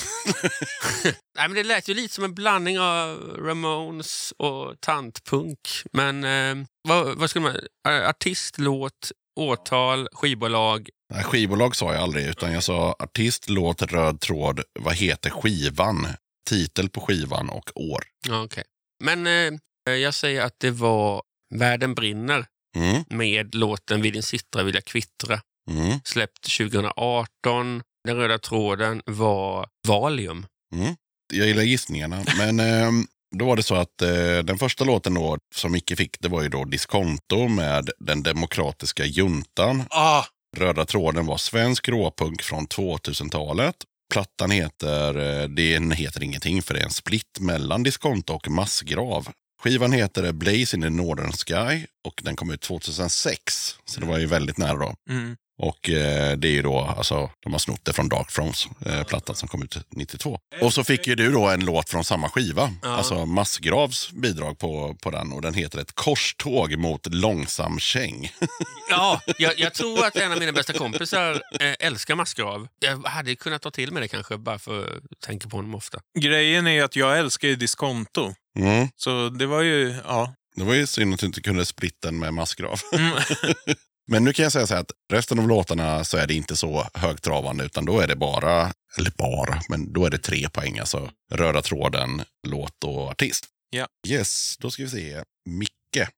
nej, 1.04 1.14
men 1.50 1.54
det 1.54 1.64
lät 1.64 1.88
ju 1.88 1.94
lite 1.94 2.14
som 2.14 2.24
en 2.24 2.34
blandning 2.34 2.80
av 2.80 3.18
Ramones 3.40 4.34
och 4.38 4.82
tantpunk. 4.82 5.60
Men 5.92 6.24
eh, 6.24 6.66
vad, 6.88 7.18
vad 7.18 7.30
skulle 7.30 7.44
man... 7.44 7.56
eh, 7.88 8.10
Artist, 8.10 8.58
låt, 8.58 9.12
årtal, 9.40 10.08
skivbolag. 10.14 10.90
Nej, 11.14 11.24
skivbolag 11.24 11.76
sa 11.76 11.94
jag 11.94 12.04
aldrig, 12.04 12.26
utan 12.28 12.54
jag 12.54 12.64
sa 12.64 12.96
artist, 13.00 13.50
låt, 13.50 13.82
röd 13.82 14.20
tråd, 14.20 14.62
vad 14.80 14.96
heter 14.96 15.30
skivan, 15.30 16.08
titel 16.50 16.90
på 16.90 17.02
skivan 17.02 17.50
och 17.50 17.72
år. 17.76 18.04
Ja, 18.28 18.44
okej. 18.44 18.64
Men 19.04 19.28
eh, 19.28 19.52
jag 19.92 20.14
säger 20.14 20.42
att 20.42 20.56
det 20.60 20.72
var 20.72 21.24
Världen 21.56 21.94
brinner 21.96 22.46
Mm, 22.76 23.04
med 23.10 23.56
låten 23.56 24.02
Vid 24.02 24.14
din 24.14 24.24
sittra 24.24 24.64
vill 24.64 24.76
jag 24.76 24.86
kvittra. 24.86 25.42
mm, 25.72 26.00
Släppt 26.04 26.58
2018. 26.58 27.82
Den 28.08 28.16
röda 28.16 28.40
tråden 28.40 29.02
var 29.06 29.68
Valium. 29.88 30.46
mm. 30.76 30.96
Jag 31.34 31.48
gillar 31.48 31.64
gissningarna, 31.64 32.24
men 32.38 32.60
ehm, 32.60 33.08
då 33.36 33.46
var 33.46 33.56
det 33.56 33.64
så 33.64 33.76
att 33.76 34.02
eh, 34.02 34.38
den 34.44 34.58
första 34.58 34.84
låten 34.84 35.14
då, 35.14 35.38
som 35.56 35.72
Micke 35.72 35.98
fick, 35.98 36.20
det 36.20 36.28
var 36.30 36.42
ju 36.44 36.50
då 36.50 36.66
Diskonto 36.66 37.48
med 37.48 37.90
den 38.00 38.24
demokratiska 38.24 39.06
juntan. 39.06 39.84
Ah, 39.90 40.24
Röda 40.58 40.86
tråden 40.86 41.26
var 41.26 41.38
svensk 41.38 41.90
råpunk 41.90 42.42
från 42.42 42.68
2000-talet. 42.68 43.76
Plattan 44.14 44.52
heter, 44.52 45.18
eh, 45.42 45.48
den 45.50 45.92
heter 45.92 46.24
ingenting 46.24 46.62
för 46.62 46.74
det 46.74 46.80
är 46.80 46.84
en 46.86 46.90
split 46.92 47.40
mellan 47.40 47.84
Diskonto 47.84 48.34
och 48.34 48.50
Massgrav. 48.50 49.28
Skivan 49.64 49.92
heter 49.92 50.32
Blaze 50.32 50.76
in 50.76 50.82
the 50.82 50.90
Northern 50.90 51.32
Sky 51.32 51.86
och 52.04 52.22
den 52.24 52.36
kom 52.36 52.52
ut 52.52 52.62
2006. 52.62 53.76
Så 53.86 54.00
det 54.00 54.06
var 54.06 54.20
ju 54.20 54.26
väldigt 54.26 54.58
nära 54.58 54.78
då. 54.78 54.96
mm. 55.10 55.36
Och 55.62 55.90
eh, 55.90 56.38
det 56.38 56.48
är 56.48 56.52
ju 56.52 56.62
då, 56.62 56.80
alltså, 56.80 57.30
de 57.44 57.52
har 57.52 57.60
snott 57.60 57.86
det 57.86 57.94
från 57.94 58.10
Dark 58.10 58.32
Thrones, 58.32 58.68
eh, 58.86 59.04
plattan 59.04 59.36
som 59.36 59.48
kom 59.48 59.64
ut 59.64 59.78
92. 59.90 60.40
Och 60.62 60.74
så 60.74 60.84
fick 60.84 61.08
ju 61.08 61.16
du 61.16 61.32
då 61.32 61.48
en 61.48 61.66
låt 61.66 61.90
från 61.90 62.04
samma 62.06 62.30
skiva, 62.30 62.74
Ja. 62.82 62.90
alltså 62.90 63.26
Massgravs 63.26 64.12
bidrag 64.12 64.60
på, 64.60 64.96
på 65.02 65.12
den 65.12 65.32
och 65.32 65.42
den 65.42 65.54
heter 65.54 65.80
Ett 65.80 65.96
korståg 65.96 66.78
mot 66.78 67.14
långsam 67.14 67.80
käng. 67.80 68.32
Ja, 68.90 69.22
jag, 69.38 69.60
jag 69.60 69.74
tror 69.74 70.06
att 70.06 70.16
en 70.16 70.32
av 70.32 70.40
mina 70.40 70.52
bästa 70.52 70.74
kompisar 70.74 71.42
eh, 71.60 71.76
älskar 71.80 72.16
Massgrav. 72.16 72.68
Jag 72.80 72.98
hade 73.06 73.36
kunnat 73.36 73.62
ta 73.62 73.72
till 73.72 73.92
mig 73.92 74.02
det 74.02 74.08
kanske, 74.08 74.38
bara 74.38 74.60
för 74.60 74.84
att 74.84 75.20
tänka 75.26 75.50
på 75.50 75.58
honom 75.58 75.76
ofta. 75.76 76.00
Grejen 76.20 76.68
är 76.68 76.84
att 76.84 76.96
jag 76.96 77.20
älskar 77.20 77.48
ju 77.48 77.56
diskonto. 77.56 78.34
Mm. 78.60 78.88
Så 78.96 79.30
det 79.30 79.46
var 79.46 79.62
ju, 79.62 79.96
ja. 80.06 80.34
Det 80.56 80.64
var 80.64 80.74
ju 80.74 80.88
synd 80.88 81.14
att 81.14 81.20
du 81.20 81.26
inte 81.26 81.42
kunde 81.42 81.66
splitten 81.66 82.20
med 82.20 82.34
Massgrav. 82.34 82.80
Mm. 82.94 83.14
Men 84.08 84.24
nu 84.24 84.34
kan 84.34 84.44
jag 84.44 84.52
säga 84.52 84.68
så 84.68 84.74
här 84.74 84.82
att 84.82 84.92
resten 85.14 85.40
av 85.40 85.48
låtarna 85.48 86.04
så 86.04 86.18
är 86.18 86.28
det 86.28 86.34
inte 86.34 86.56
så 86.56 86.88
högtravande 86.94 87.64
utan 87.64 87.86
då 87.86 88.00
är 88.00 88.08
det 88.08 88.16
bara, 88.16 88.74
eller 88.98 89.12
bara, 89.18 89.62
men 89.70 89.94
då 89.94 90.06
är 90.06 90.10
det 90.10 90.18
tre 90.18 90.50
poäng. 90.50 90.80
Alltså 90.80 91.10
röda 91.32 91.62
tråden, 91.62 92.22
låt 92.48 92.84
och 92.84 93.12
artist. 93.12 93.46
Ja. 93.70 93.88
Yes, 94.08 94.58
då 94.60 94.72
ska 94.72 94.84
vi 94.84 94.90
se. 94.90 95.24
Micke. 95.50 96.10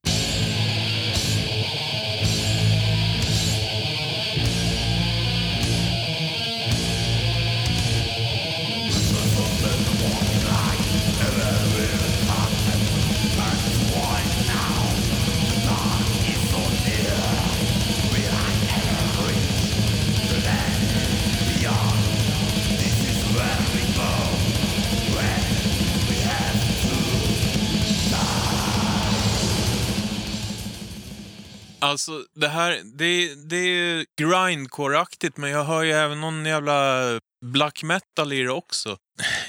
Alltså, 31.80 32.23
det 32.35 32.47
här, 32.47 32.81
det, 32.84 33.35
det 33.49 33.57
är 33.57 34.06
grindcore-aktigt, 34.22 35.38
men 35.38 35.49
jag 35.49 35.64
hör 35.64 35.84
ju 35.84 35.91
även 35.91 36.22
någon 36.22 36.45
jävla 36.45 37.02
black 37.45 37.84
metal 37.84 38.34
i 38.34 38.41
det 38.43 38.52
också. 38.52 38.97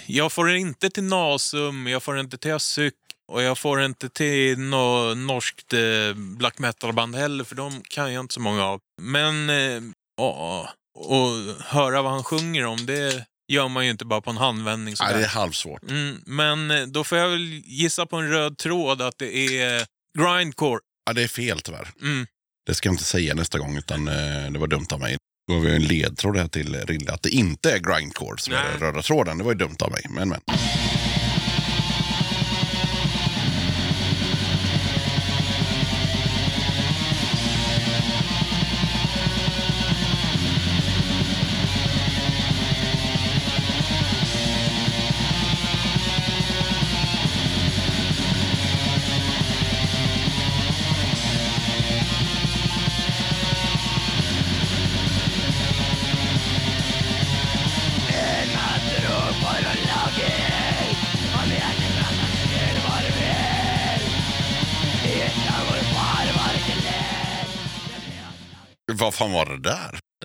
Jag 0.07 0.33
får 0.33 0.47
det 0.47 0.59
inte 0.59 0.91
till 0.91 1.05
Nasum, 1.05 1.87
jag 1.87 2.03
får 2.03 2.15
det 2.15 2.21
inte 2.21 2.39
till 2.39 2.53
Asyk 2.53 2.95
och 3.33 3.43
jag 3.43 3.59
får 3.59 3.77
det 3.77 3.85
inte 3.85 4.09
till 4.09 4.59
något 4.59 5.17
norskt 5.17 5.73
eh, 5.73 6.15
black 6.15 6.59
metal-band 6.59 7.17
heller, 7.17 7.45
för 7.45 7.55
de 7.55 7.83
kan 7.83 8.13
jag 8.13 8.21
inte 8.21 8.35
så 8.35 8.41
många 8.41 8.65
av. 8.65 8.81
Men, 9.03 9.51
eh, 9.51 9.83
ja, 10.17 10.71
och 10.99 11.31
höra 11.65 12.03
vad 12.03 12.13
han 12.13 12.25
sjunger 12.25 12.67
om, 12.67 12.87
det 12.87 13.27
gör 13.53 13.69
man 13.69 13.85
ju 13.85 13.91
inte 13.91 14.05
bara 14.05 14.21
på 14.21 14.31
en 14.31 14.37
handvändning. 14.37 14.93
Nej, 14.93 14.97
sådär. 14.97 15.19
det 15.19 15.25
är 15.25 15.29
halvsvårt. 15.29 15.83
Mm, 15.83 16.23
men 16.27 16.71
eh, 16.71 16.87
då 16.87 17.05
får 17.05 17.19
jag 17.19 17.29
väl 17.29 17.63
gissa 17.65 18.07
på 18.07 18.17
en 18.17 18.29
röd 18.29 18.59
tråd 18.59 19.03
att 19.03 19.19
det 19.19 19.37
är 19.37 19.87
grindcore. 20.19 20.81
Ja, 21.07 21.13
det 21.13 21.23
är 21.23 21.29
fel 21.29 21.61
tyvärr. 21.61 21.89
Mm. 22.03 22.27
Det 22.67 22.75
ska 22.75 22.89
jag 22.89 22.95
inte 22.95 23.05
säga 23.05 23.35
nästa 23.35 23.59
gång, 23.59 23.77
utan 23.77 24.09
eh, 24.09 24.51
det 24.53 24.59
var 24.59 24.67
dumt 24.67 24.87
av 24.91 25.01
mig. 25.01 25.17
Då 25.49 25.55
har 25.55 25.61
vi 25.61 25.75
en 25.75 25.83
ledtråd 25.83 26.37
här 26.37 26.49
till 26.49 26.75
Rille, 26.75 27.13
att 27.13 27.23
det 27.23 27.31
inte 27.31 27.73
är 27.73 27.79
grindcore 27.79 28.39
som 28.39 28.55
är 28.55 28.65
den 28.71 28.81
röda 28.81 29.03
tråden. 29.03 29.39
Det 29.39 29.45
var 29.45 29.53
ju 29.53 29.59
dumt 29.59 29.77
av 29.81 29.91
mig, 29.91 30.03
men 30.11 30.29
men. 30.29 30.41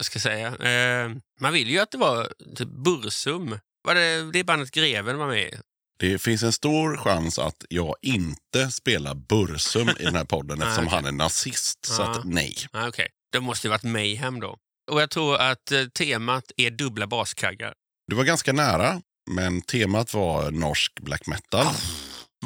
Jag 0.01 0.05
ska 0.05 0.19
säga. 0.19 0.47
Eh, 0.47 1.11
man 1.39 1.53
vill 1.53 1.69
ju 1.69 1.79
att 1.79 1.91
det 1.91 1.97
var 1.97 2.33
typ 2.55 2.67
Bursum. 2.67 3.59
Var 3.83 3.95
det, 3.95 4.31
det 4.31 4.43
bandet 4.43 4.71
Greven 4.71 5.17
var 5.17 5.27
med? 5.27 5.61
Det 5.99 6.19
finns 6.21 6.43
en 6.43 6.51
stor 6.51 6.97
chans 6.97 7.39
att 7.39 7.65
jag 7.69 7.95
inte 8.01 8.71
spelar 8.71 9.15
Bursum 9.15 9.89
i 9.99 10.03
den 10.03 10.15
här 10.15 10.25
podden 10.25 10.61
eftersom 10.61 10.87
okej. 10.87 10.95
han 10.95 11.05
är 11.05 11.11
nazist. 11.11 11.85
Så 11.85 12.01
Ja. 12.01 12.11
att 12.11 12.23
nej. 12.25 12.55
Ah, 12.71 12.87
Okej, 12.87 13.07
det 13.31 13.39
måste 13.39 13.67
ju 13.67 13.69
varit 13.71 13.83
Mayhem 13.83 14.39
då. 14.39 14.57
Och 14.91 15.01
jag 15.01 15.09
tror 15.09 15.35
att 15.37 15.71
eh, 15.71 15.83
temat 15.85 16.51
är 16.57 16.71
dubbla 16.71 17.07
baskaggar. 17.07 17.73
Du 18.07 18.15
var 18.15 18.23
ganska 18.23 18.53
nära, 18.53 19.01
men 19.31 19.61
temat 19.61 20.13
var 20.13 20.51
norsk 20.51 20.99
black 20.99 21.27
metal. 21.27 21.65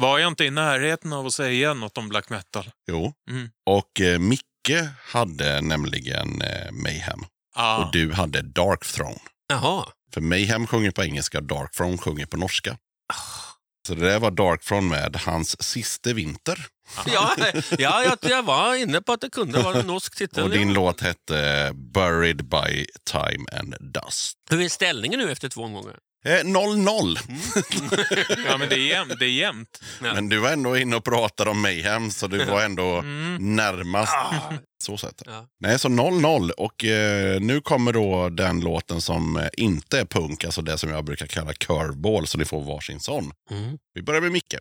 Var 0.00 0.18
jag 0.18 0.28
inte 0.28 0.44
i 0.44 0.50
närheten 0.50 1.12
av 1.12 1.26
att 1.26 1.34
säga 1.34 1.74
något 1.74 1.98
om 1.98 2.08
black 2.08 2.30
metal? 2.30 2.70
Jo. 2.90 3.12
Mm. 3.30 3.50
Och 3.66 4.00
eh, 4.00 4.18
Micke 4.18 4.42
hade 5.06 5.60
nämligen 5.60 6.42
eh, 6.42 6.72
Mayhem. 6.72 7.24
Ah. 7.56 7.84
Och 7.84 7.92
du 7.92 8.12
hade 8.12 8.42
Dark 8.42 8.86
Throne. 8.86 9.18
Jaha. 9.48 9.84
För 10.14 10.20
Mayhem 10.20 10.66
sjunger 10.66 10.90
på 10.90 11.04
engelska 11.04 11.38
och 11.38 11.44
Dark 11.44 11.72
Throne 11.72 11.98
sjunger 11.98 12.26
på 12.26 12.36
norska. 12.36 12.76
Så 13.86 13.94
det 13.94 14.06
där 14.06 14.18
var 14.18 14.30
Dark 14.30 14.62
Throne 14.64 14.88
med 14.88 15.16
hans 15.16 15.62
sista 15.62 16.12
vinter. 16.12 16.66
Ja, 17.06 17.36
ja 17.78 18.04
jag, 18.04 18.18
jag 18.30 18.42
var 18.42 18.74
inne 18.74 19.00
på 19.00 19.12
att 19.12 19.20
det 19.20 19.30
kunde 19.30 19.62
vara 19.62 19.80
en 19.80 19.86
norsk 19.86 20.16
titel. 20.16 20.44
Och 20.44 20.50
din 20.50 20.72
låt 20.72 21.00
hette 21.00 21.70
Buried 21.74 22.44
by 22.44 22.86
Time 23.10 23.44
and 23.60 23.76
Dust. 23.80 24.36
Hur 24.50 24.60
är 24.60 24.68
ställningen 24.68 25.20
nu 25.20 25.32
efter 25.32 25.48
två 25.48 25.62
omgångar? 25.62 25.96
Eh, 26.26 26.44
0-0. 26.44 27.18
Ja, 28.46 28.58
men 28.58 28.68
det 28.68 28.74
är 28.74 28.88
jämnt. 28.88 29.18
Det 29.18 29.24
är 29.24 29.30
jämnt. 29.30 29.80
Ja. 30.02 30.14
Men 30.14 30.28
du 30.28 30.38
var 30.38 30.52
ändå 30.52 30.76
inne 30.78 30.96
och 30.96 31.04
pratade 31.04 31.50
om 31.50 31.60
Mayhem, 31.62 32.10
så 32.10 32.26
du 32.26 32.44
var 32.44 32.62
ändå 32.62 32.82
Mm. 32.98 33.56
närmast. 33.56 34.12
Så 34.84 34.96
sett. 34.96 35.22
Ja. 35.26 35.46
Nej, 35.60 35.78
så 35.78 35.88
0-0. 35.88 36.50
Och 36.50 36.84
eh, 36.84 37.40
nu 37.40 37.60
kommer 37.60 37.92
då 37.92 38.28
den 38.28 38.60
låten 38.60 39.00
som 39.00 39.36
eh, 39.36 39.48
inte 39.56 40.00
är 40.00 40.04
punk, 40.04 40.44
alltså 40.44 40.62
det 40.62 40.78
som 40.78 40.90
jag 40.90 41.04
brukar 41.04 41.26
kalla 41.26 41.52
curveball, 41.52 42.26
så 42.26 42.38
ni 42.38 42.44
får 42.44 42.64
varsin 42.64 43.00
sån. 43.00 43.32
Mm. 43.50 43.78
Vi 43.94 44.02
börjar 44.02 44.20
med 44.20 44.32
Micke. 44.32 44.54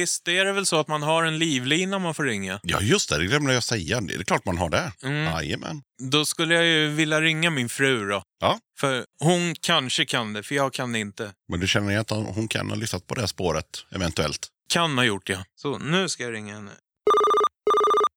Visst 0.00 0.28
är 0.28 0.44
det 0.44 0.52
väl 0.52 0.66
så 0.66 0.80
att 0.80 0.88
man 0.88 1.02
har 1.02 1.24
en 1.24 1.38
livlina 1.38 1.98
man 1.98 2.14
får 2.14 2.24
ringa? 2.24 2.60
Ja, 2.62 2.80
just 2.80 3.10
det. 3.10 3.18
Det 3.18 3.26
glömde 3.26 3.54
jag 3.54 3.62
säga. 3.62 4.00
Det 4.00 4.14
är 4.14 4.22
klart 4.24 4.44
man 4.44 4.58
har 4.58 4.70
det. 4.70 4.92
Mm. 5.02 5.24
Jajamän. 5.24 5.82
Då 6.10 6.24
skulle 6.24 6.54
jag 6.54 6.64
ju 6.66 6.88
vilja 6.88 7.20
ringa 7.20 7.50
min 7.50 7.68
fru 7.68 8.08
då. 8.08 8.22
Ja. 8.40 8.58
För 8.80 9.04
hon 9.20 9.54
kanske 9.60 10.04
kan 10.04 10.32
det, 10.32 10.42
för 10.42 10.54
jag 10.54 10.72
kan 10.72 10.92
det 10.92 10.98
inte. 10.98 11.32
Men 11.48 11.60
du 11.60 11.68
känner 11.68 11.92
ju 11.92 11.98
att 11.98 12.10
hon 12.10 12.48
kan 12.48 12.68
ha 12.68 12.76
lyssnat 12.76 13.06
på 13.06 13.14
det 13.14 13.20
här 13.20 13.26
spåret, 13.28 13.66
eventuellt. 13.90 14.48
Kan 14.72 14.98
ha 14.98 15.04
gjort 15.04 15.28
ja. 15.28 15.44
Så 15.56 15.78
nu 15.78 16.08
ska 16.08 16.22
jag 16.22 16.32
ringa 16.32 16.54
henne. 16.54 16.72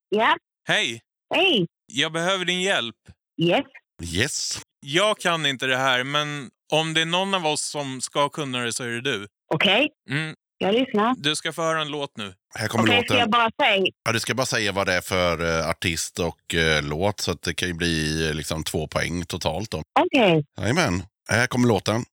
Ja, 0.10 0.36
Hej! 0.68 1.02
hej. 1.36 1.68
Jag 1.86 2.12
behöver 2.12 2.46
din 2.46 2.62
hjälp. 2.62 2.96
Yes. 3.42 3.66
Yes. 4.04 4.62
Jag 4.86 5.20
kan 5.20 5.46
inte 5.46 5.66
det 5.66 5.78
här, 5.78 6.04
men 6.04 6.50
om 6.72 6.94
det 6.94 7.02
är 7.02 7.06
någon 7.06 7.34
av 7.34 7.46
oss 7.46 7.62
som 7.62 8.02
ska 8.02 8.30
kunna 8.30 8.60
det 8.60 8.74
så 8.74 8.84
är 8.84 8.88
det 8.88 9.02
du. 9.02 9.28
Okej, 9.54 9.90
Mm. 10.10 10.36
Jag 10.62 10.74
lyssnar. 10.74 11.16
Du 11.18 11.36
ska 11.36 11.54
få 11.54 11.62
höra 11.62 11.82
en 11.82 11.88
låt 11.88 12.18
nu. 12.18 12.34
Här 12.56 12.68
kommer 12.68 12.86
ska 12.86 12.96
låten. 12.96 13.18
jag 13.18 13.30
bara 13.30 13.50
säga... 13.62 13.86
Ja, 14.06 14.12
du 14.12 14.20
ska 14.20 14.34
bara 14.34 14.46
säga 14.46 14.72
vad 14.72 14.88
det 14.88 14.94
är 14.94 15.02
för 15.02 15.60
eh, 15.60 15.70
artist 15.70 16.20
och 16.20 16.56
eh, 16.56 16.84
låt, 16.84 17.20
så 17.20 17.32
att 17.32 17.42
det 17.42 17.54
kan 17.54 17.68
ju 17.68 17.74
bli 17.74 18.28
eh, 18.28 18.34
liksom 18.34 18.64
två 18.64 18.88
poäng 18.88 19.26
totalt. 19.26 19.74
Okej. 19.74 20.46
Jajamän. 20.62 21.04
Här 21.30 21.48
kommer 21.48 21.68
låten. 21.68 22.06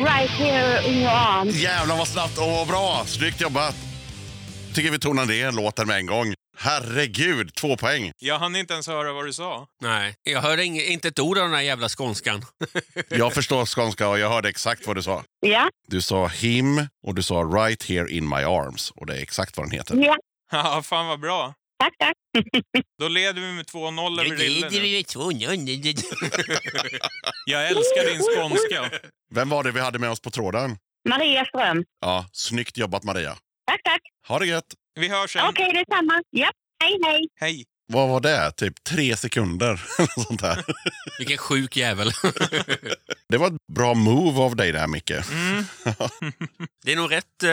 Right 0.00 0.30
here 0.30 0.88
in 0.88 0.98
your 0.98 1.10
arms. 1.10 1.56
Jävlar 1.56 1.96
vad 1.96 2.08
snabbt! 2.08 2.38
Vad 2.38 2.68
bra! 2.68 3.02
Snyggt 3.06 3.40
jobbat! 3.40 3.76
Tycker 4.74 4.90
vi 4.90 4.98
tonar 4.98 5.26
ner 5.26 5.52
låten 5.52 5.86
med 5.86 5.96
en 5.96 6.06
gång. 6.06 6.34
Herregud, 6.56 7.54
två 7.54 7.76
poäng. 7.76 8.12
Jag 8.18 8.38
hann 8.38 8.56
inte 8.56 8.72
ens 8.72 8.86
höra 8.86 9.12
vad 9.12 9.24
du 9.26 9.32
sa. 9.32 9.66
Nej, 9.80 10.14
jag 10.22 10.40
hörde 10.40 10.62
ing- 10.62 10.86
inte 10.86 11.08
ett 11.08 11.18
ord 11.18 11.38
av 11.38 11.44
den 11.44 11.54
här 11.54 11.60
jävla 11.62 11.88
skånskan. 11.88 12.44
Jag 13.08 13.34
förstår 13.34 13.66
skånska 13.66 14.08
och 14.08 14.18
jag 14.18 14.28
hörde 14.30 14.48
exakt 14.48 14.86
vad 14.86 14.96
du 14.96 15.02
sa. 15.02 15.24
Ja, 15.40 15.68
Du 15.88 16.02
sa 16.02 16.26
him 16.26 16.86
och 17.06 17.14
du 17.14 17.22
sa 17.22 17.34
right 17.34 17.82
here 17.88 18.10
in 18.10 18.28
my 18.28 18.36
arms. 18.36 18.90
Och 18.90 19.06
det 19.06 19.16
är 19.18 19.22
exakt 19.22 19.56
vad 19.56 19.66
den 19.66 19.70
heter. 19.78 19.96
ja. 19.96 20.16
Haha, 20.50 20.82
fan 20.82 21.06
vad 21.06 21.20
bra. 21.20 21.54
Tack, 21.78 21.92
tack. 21.98 22.14
Då 22.98 23.08
leder 23.08 23.40
vi 23.40 23.52
med 23.52 23.66
2-0 23.66 24.20
över 24.20 24.36
Rille 24.36 24.70
nu. 24.70 25.02
två 25.02 25.32
Jag 27.46 27.68
älskar 27.68 28.12
din 28.12 28.22
skånska. 28.22 28.90
Vem 29.30 29.48
var 29.48 29.64
det 29.64 29.70
vi 29.70 29.80
hade 29.80 29.98
med 29.98 30.10
oss 30.10 30.20
på 30.20 30.30
tråden? 30.30 30.76
Maria 31.08 31.44
Ström. 31.44 31.84
Ja, 32.00 32.26
snyggt 32.32 32.76
jobbat 32.78 33.04
Maria. 33.04 33.36
Tack, 33.66 33.80
tack. 33.84 34.00
Ha 34.28 34.38
det 34.38 34.46
gött! 34.46 34.74
Vi 35.00 35.08
hörs 35.08 35.32
sen. 35.32 35.48
Okej, 35.48 35.72
detsamma. 35.72 36.22
Ja, 36.30 36.50
hej, 36.82 36.98
hej. 37.04 37.28
Hej. 37.40 37.64
Vad 37.86 38.08
var 38.08 38.20
det? 38.20 38.52
Typ 38.52 38.84
tre 38.84 39.16
sekunder? 39.16 39.82
sånt 40.26 40.40
där. 40.40 40.64
Vilken 41.18 41.38
sjuk 41.38 41.76
jävel. 41.76 42.10
Det 43.28 43.38
var 43.38 43.46
ett 43.46 43.66
bra 43.72 43.94
move 43.94 44.40
av 44.40 44.56
dig 44.56 44.72
där, 44.72 44.86
Micke. 44.86 45.10
Mm. 45.10 45.64
Det 46.84 46.92
är 46.92 46.96
nog 46.96 47.12
rätt 47.12 47.42
eh, 47.42 47.50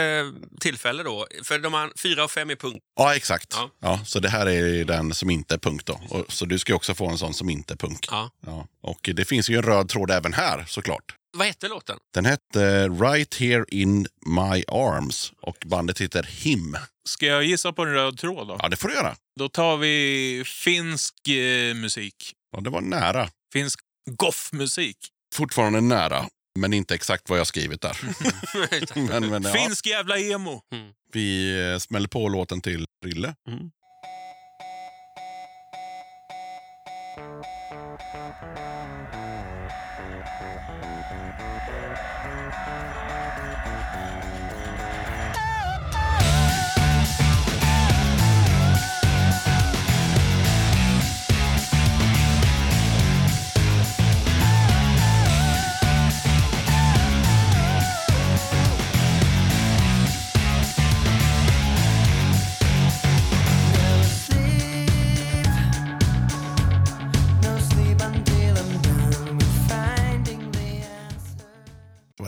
tillfälle 0.59 1.03
då. 1.03 1.27
För 1.43 1.59
de 1.59 1.73
har 1.73 1.91
fyra 1.99 2.23
och 2.23 2.31
fem 2.31 2.49
är 2.49 2.55
punkt. 2.55 2.80
Ja, 2.95 3.15
exakt. 3.15 3.53
Ja. 3.55 3.69
Ja. 3.80 3.99
så 4.05 4.19
det 4.19 4.30
här 4.30 4.49
är 4.49 4.85
den 4.85 5.13
som 5.13 5.30
inte 5.30 5.53
är 5.55 5.59
punkt 5.59 5.85
då. 5.85 6.01
Och, 6.09 6.31
så 6.31 6.45
du 6.45 6.59
ska 6.59 6.76
också 6.76 6.93
få 6.93 7.09
en 7.09 7.18
sån 7.18 7.34
som 7.34 7.49
inte 7.49 7.73
är 7.73 7.77
punk. 7.77 8.07
Ja. 8.11 8.30
Ja. 8.45 8.68
Och 8.81 9.09
det 9.13 9.26
finns 9.26 9.49
ju 9.49 9.55
en 9.55 9.63
röd 9.63 9.89
tråd 9.89 10.11
även 10.11 10.34
här 10.34 10.65
såklart. 10.68 11.15
Vad 11.38 11.48
hette 11.48 11.68
låten? 11.68 11.98
Den 12.14 12.26
hette 12.26 12.90
Right 12.90 13.36
Here 13.36 13.66
In 13.68 14.08
My 14.26 14.64
Arms 14.68 15.34
och 15.41 15.58
bandet 15.66 16.02
heter 16.02 16.24
Him. 16.24 16.78
Ska 17.10 17.26
jag 17.26 17.44
gissa 17.44 17.74
på 17.74 17.82
en 17.82 17.94
röd 17.94 18.18
tråd 18.18 18.48
då? 18.48 18.58
Ja, 18.60 18.70
det 18.70 18.78
får 18.78 18.88
du 18.88 18.94
göra. 18.94 19.16
Då 19.40 19.49
tar 19.49 19.78
vi 19.78 20.44
finsk 20.45 21.28
eh, 21.28 21.74
musik. 21.74 22.34
Ja, 22.52 22.62
det 22.62 22.70
var 22.70 22.82
nära. 22.82 23.30
Finsk 23.53 23.80
goffmusik. 24.12 24.98
Fortfarande 25.36 25.82
nära. 25.82 26.26
Men 26.60 26.74
inte 26.74 26.95
exakt 26.95 27.30
vad 27.30 27.40
jag 27.40 27.48
skrivit 27.48 27.82
där. 27.82 27.98
men, 29.10 29.30
men, 29.30 29.44
ja, 29.44 29.53
Finsk 29.53 29.88
jävla 29.88 30.20
emo! 30.20 30.62
vi 31.14 31.60
eh, 31.72 31.78
smäller 31.78 32.08
på 32.08 32.30
låten 32.30 32.62
till 32.62 32.86
Rille. 33.06 33.36
Det 33.45 33.52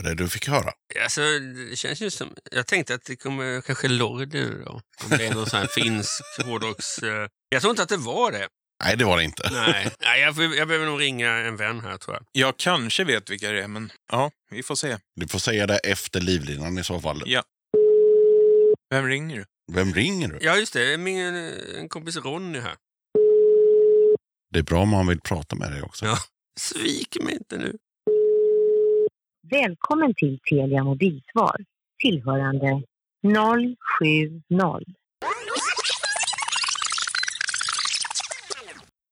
det 0.04 0.14
du 0.14 0.28
fick 0.28 0.48
höra. 0.48 0.72
Alltså, 1.02 1.20
det 1.70 1.76
känns 1.76 2.00
ju 2.00 2.10
som... 2.10 2.34
Jag 2.50 2.66
tänkte 2.66 2.94
att 2.94 3.04
det 3.04 3.16
kommer 3.16 3.60
kanske 3.60 3.88
Lordi 3.88 4.48
då. 4.64 4.70
Om 5.04 5.10
det 5.10 5.26
är 5.26 5.34
någon 5.34 5.46
sån 5.46 5.58
här 5.60 5.66
finsk 5.66 6.22
hårdrocks... 6.44 6.98
eh, 6.98 7.28
Jag 7.48 7.60
tror 7.62 7.70
inte 7.70 7.82
att 7.82 7.88
det 7.88 7.96
var 7.96 8.32
det. 8.32 8.48
Nej, 8.84 8.96
det 8.96 9.04
var 9.04 9.16
det 9.16 9.24
inte. 9.24 9.48
Nej, 9.52 9.90
Nej 10.00 10.20
jag, 10.20 10.54
jag 10.54 10.68
behöver 10.68 10.86
nog 10.86 11.00
ringa 11.00 11.30
en 11.30 11.56
vän 11.56 11.80
här 11.80 11.96
tror 11.96 12.16
jag. 12.16 12.26
Jag 12.32 12.56
kanske 12.56 13.04
vet 13.04 13.30
vilka 13.30 13.50
det 13.50 13.62
är, 13.62 13.68
men 13.68 13.92
ja, 14.12 14.30
vi 14.50 14.62
får 14.62 14.74
se. 14.74 14.98
Du 15.16 15.28
får 15.28 15.38
säga 15.38 15.66
det 15.66 15.78
efter 15.78 16.20
livlinan 16.20 16.78
i 16.78 16.84
så 16.84 17.00
fall. 17.00 17.22
Ja. 17.26 17.42
Vem 18.90 19.06
ringer 19.06 19.36
du? 19.36 19.44
Vem 19.72 19.94
ringer 19.94 20.28
du? 20.28 20.38
Ja, 20.40 20.56
just 20.56 20.72
det. 20.72 20.98
Min 20.98 21.18
en 21.78 21.88
kompis 21.88 22.16
Ronny 22.16 22.58
här. 22.58 22.74
Det 24.52 24.58
är 24.58 24.62
bra 24.62 24.80
om 24.82 24.92
han 24.92 25.06
vill 25.06 25.20
prata 25.20 25.56
med 25.56 25.72
dig 25.72 25.82
också. 25.82 26.06
Ja. 26.06 26.18
Svik 26.60 27.16
mig 27.20 27.34
inte 27.34 27.56
nu. 27.56 27.76
Välkommen 29.50 30.14
till 30.14 30.38
Telia 30.50 30.84
mobilsvar. 30.84 31.56
Tillhörande 32.02 32.82
070. 33.22 34.40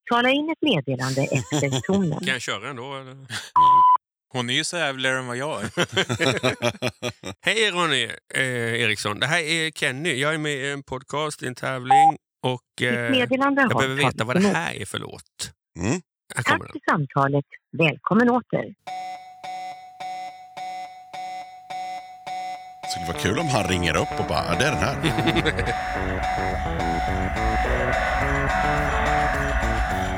Tala 0.09 0.29
in 0.29 0.49
ett 0.49 0.61
meddelande 0.61 1.21
efter 1.21 1.81
tonen. 1.87 2.19
Kan 2.19 2.27
jag 2.27 2.41
köra 2.41 2.69
ändå? 2.69 2.95
Eller? 2.95 3.17
Hon 4.33 4.49
är 4.49 4.53
ju 4.53 4.63
sävligare 4.63 5.17
än 5.17 5.27
vad 5.27 5.37
jag 5.37 5.61
är. 5.61 5.69
Hej 7.45 7.71
Ronny 7.71 8.03
eh, 8.35 8.81
Eriksson. 8.81 9.19
Det 9.19 9.25
här 9.25 9.41
är 9.41 9.71
Kenny. 9.71 10.13
Jag 10.13 10.33
är 10.33 10.37
med 10.37 10.53
i 10.53 10.71
en 10.71 10.83
podcast 10.83 11.43
i 11.43 11.47
en 11.47 11.55
tävling 11.55 12.17
och 12.43 12.81
eh, 12.81 13.11
meddelande 13.11 13.61
jag 13.61 13.77
behöver 13.77 13.95
veta 13.95 14.23
vad 14.23 14.35
det 14.35 14.47
här 14.47 14.73
är 14.73 14.85
för 14.85 14.99
låt. 14.99 15.53
Mm. 15.79 16.01
Tack 16.35 16.47
för 16.47 16.91
samtalet. 16.91 17.45
Välkommen 17.77 18.29
åter. 18.29 18.73
Så 22.93 22.99
det 22.99 23.13
var 23.13 23.19
kul 23.19 23.39
om 23.39 23.47
han 23.47 23.67
ringer 23.67 23.95
upp 23.95 24.19
och 24.19 24.25
bara, 24.27 24.45
"Ja, 24.49 24.55
det 24.59 24.65
är 24.65 24.71
den 24.71 24.83
här. 24.83 24.95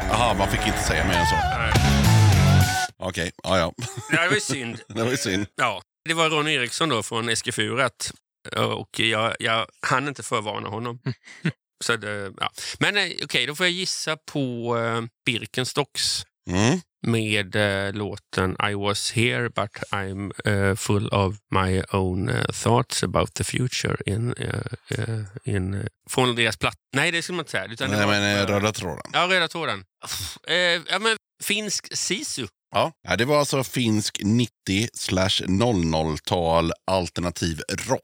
Jaha, 0.09 0.33
man 0.33 0.49
fick 0.49 0.67
inte 0.67 0.83
säga 0.83 1.07
mer 1.07 1.13
än 1.13 1.25
så. 1.25 1.35
Okej, 2.97 3.31
ja 3.43 3.57
ja. 3.57 3.73
Det 4.11 4.17
var 4.27 4.33
ju 4.35 4.39
synd. 4.41 4.79
Det 4.87 5.03
var 5.03 5.11
ju 5.11 5.17
synd. 5.17 5.45
Ja, 5.55 5.81
det 6.09 6.13
var 6.13 6.29
Ronny 6.29 6.53
Eriksson 6.53 6.89
då 6.89 7.03
från 7.03 7.29
Eskefurat 7.29 8.11
och 8.55 8.99
jag, 8.99 9.35
jag 9.39 9.67
hann 9.81 10.07
inte 10.07 10.23
förvarna 10.23 10.69
honom. 10.69 10.99
Så 11.83 11.95
det, 11.95 12.31
ja. 12.39 12.49
Men 12.79 12.97
eh, 12.97 13.03
okej, 13.23 13.45
då 13.45 13.55
får 13.55 13.65
jag 13.65 13.73
gissa 13.73 14.17
på 14.31 14.75
uh, 14.77 15.01
Birkenstocks 15.25 16.25
Mm. 16.49 16.79
Med 17.05 17.55
eh, 17.55 17.93
låten 17.93 18.55
I 18.71 18.73
was 18.73 19.11
here 19.11 19.49
but 19.49 19.77
I'm 19.91 20.31
eh, 20.45 20.75
full 20.75 21.07
of 21.07 21.35
my 21.51 21.83
own 21.91 22.29
eh, 22.29 22.45
thoughts 22.45 23.03
about 23.03 23.33
the 23.33 23.43
future 23.43 23.97
in, 24.05 24.33
in, 25.43 25.87
från 26.09 26.35
deras 26.35 26.57
platt... 26.57 26.75
Nej, 26.95 27.11
det 27.11 27.21
skulle 27.21 27.35
man 27.35 27.43
inte 27.43 27.51
säga. 27.51 27.65
Utan 27.65 27.89
Nej, 27.89 27.99
var, 27.99 28.07
men 28.07 28.47
röda 28.47 28.71
tråden. 28.71 29.11
Ja, 29.13 29.27
röda 29.29 29.47
tråden. 29.47 29.83
Ja, 30.89 30.99
men 30.99 31.17
finsk 31.43 31.97
sisu. 31.97 32.47
Ja. 32.75 33.15
det 33.17 33.25
var 33.25 33.39
alltså 33.39 33.63
finsk 33.63 34.21
90 34.23 34.49
slash 34.93 35.41
00-tal 35.47 36.71
alternativ 36.91 37.61
rock. 37.69 38.01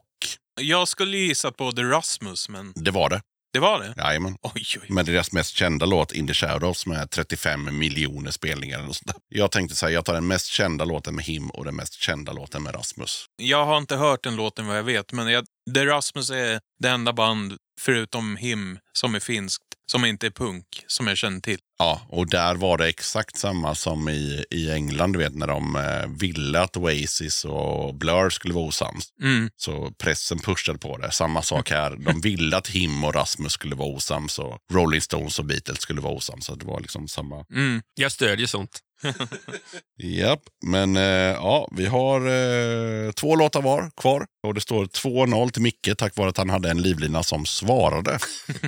Jag 0.62 0.88
skulle 0.88 1.18
gissa 1.18 1.52
på 1.52 1.72
The 1.72 1.84
Rasmus, 1.84 2.50
men 2.50 2.74
Det 2.76 2.92
var 2.92 3.10
det. 3.10 3.22
Det 3.54 3.60
var 3.60 3.80
det. 3.80 3.94
Jajamän. 3.98 4.38
Oj, 4.42 4.66
oj. 4.82 4.88
Med 4.90 5.06
deras 5.06 5.32
mest 5.32 5.56
kända 5.56 5.86
låt 5.86 6.12
In 6.12 6.28
the 6.28 6.34
Shadows 6.34 6.86
med 6.86 7.10
35 7.10 7.78
miljoner 7.78 8.32
spelningar. 8.32 8.88
Och 8.88 8.96
sånt 8.96 9.08
där. 9.08 9.16
Jag 9.30 9.52
tänkte 9.52 9.76
säga, 9.76 9.92
jag 9.92 10.06
tar 10.06 10.14
den 10.14 10.28
mest 10.28 10.48
kända 10.48 10.86
låten 10.86 11.16
med 11.16 11.26
Him 11.26 11.50
och 11.50 11.66
den 11.66 11.76
mest 11.76 11.94
kända 11.94 12.34
låten 12.34 12.64
med 12.64 12.76
Rasmus. 12.76 13.26
Jag 13.38 13.66
har 13.66 13.78
inte 13.78 13.96
hört 13.96 14.24
den 14.24 14.36
låten 14.36 14.68
vad 14.68 14.78
jag 14.78 14.84
vet, 14.84 15.12
men 15.12 15.28
jag, 15.28 15.46
The 15.76 15.86
Rasmus 15.86 16.30
är 16.30 16.60
det 16.80 16.90
enda 16.90 17.14
band, 17.14 17.58
förutom 17.82 18.36
Him, 18.36 18.80
som 18.94 19.16
är 19.16 19.20
finskt, 19.20 19.64
som 19.92 20.06
inte 20.06 20.26
är 20.26 20.32
punk, 20.32 20.66
som 20.88 21.08
jag 21.08 21.18
känner 21.18 21.40
till. 21.40 21.60
Ja, 21.80 22.02
och 22.10 22.30
där 22.30 22.56
var 22.56 22.78
det 22.78 22.88
exakt 22.88 23.38
samma 23.38 23.76
som 23.76 24.10
i, 24.10 24.46
i 24.52 24.72
England, 24.72 25.14
du 25.14 25.20
vet 25.20 25.36
när 25.36 25.48
de 25.48 25.76
eh, 25.76 26.20
ville 26.20 26.60
att 26.60 26.78
Oasis 26.78 27.46
och 27.46 27.96
Blur 27.96 28.30
skulle 28.30 28.54
vara 28.54 28.66
osams. 28.66 29.10
Mm. 29.22 29.50
Så 29.58 29.92
pressen 29.98 30.40
pushade 30.40 30.80
på 30.80 30.98
det. 30.98 31.12
Samma 31.12 31.42
sak 31.42 31.70
här. 31.72 31.96
De 31.96 32.22
ville 32.22 32.58
att 32.58 32.68
Him 32.68 33.04
och 33.04 33.16
Rasmus 33.16 33.52
skulle 33.52 33.76
vara 33.76 33.90
osams 33.90 34.40
och 34.40 34.58
Rolling 34.74 35.02
Stones 35.02 35.40
och 35.40 35.46
Beatles 35.46 35.82
skulle 35.82 36.02
vara 36.02 36.14
osams. 36.14 36.46
Så 36.46 36.56
det 36.56 36.66
var 36.66 36.80
liksom 36.80 37.08
samma. 37.08 37.46
Mm. 37.54 37.82
Jag 37.96 38.12
stödjer 38.12 38.48
sånt. 38.48 38.80
Japp, 40.04 40.40
men 40.66 40.96
eh, 40.96 41.04
ja, 41.04 41.68
vi 41.72 41.86
har 41.86 42.22
eh, 42.22 43.12
två 43.12 43.36
låtar 43.36 43.62
var 43.62 43.92
kvar. 43.98 44.26
Och 44.48 44.54
det 44.54 44.62
står 44.62 44.86
2-0 44.86 45.52
till 45.52 45.62
Micke 45.62 45.90
tack 45.98 46.16
vare 46.16 46.30
att 46.30 46.38
han 46.38 46.50
hade 46.50 46.70
en 46.70 46.82
livlina 46.82 47.24
som 47.24 47.46
svarade. 47.46 48.20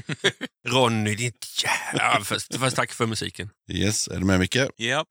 Ronny, 0.68 1.15
ditt 1.15 1.64
jävla... 1.64 2.03
Ja, 2.03 2.23
först, 2.23 2.55
först 2.60 2.76
tack 2.76 2.91
för 2.91 3.05
musiken. 3.05 3.49
Yes, 3.72 4.07
är 4.07 4.19
du 4.19 4.26
med 4.26 4.39
Micke? 4.39 4.57
Ja. 4.76 5.05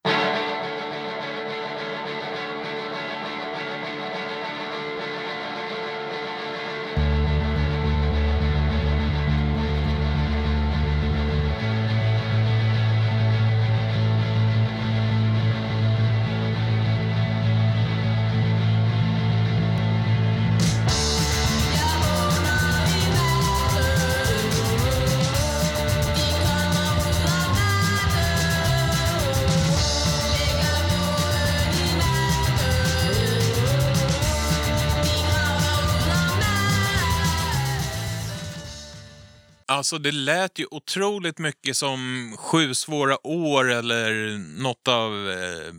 Alltså 39.93 40.03
det 40.03 40.13
lät 40.13 40.59
ju 40.59 40.67
otroligt 40.71 41.39
mycket 41.39 41.77
som 41.77 42.35
Sju 42.39 42.75
svåra 42.75 43.27
år 43.27 43.71
eller 43.71 44.39
något 44.63 44.89
av 44.89 45.31
eh, 45.31 45.75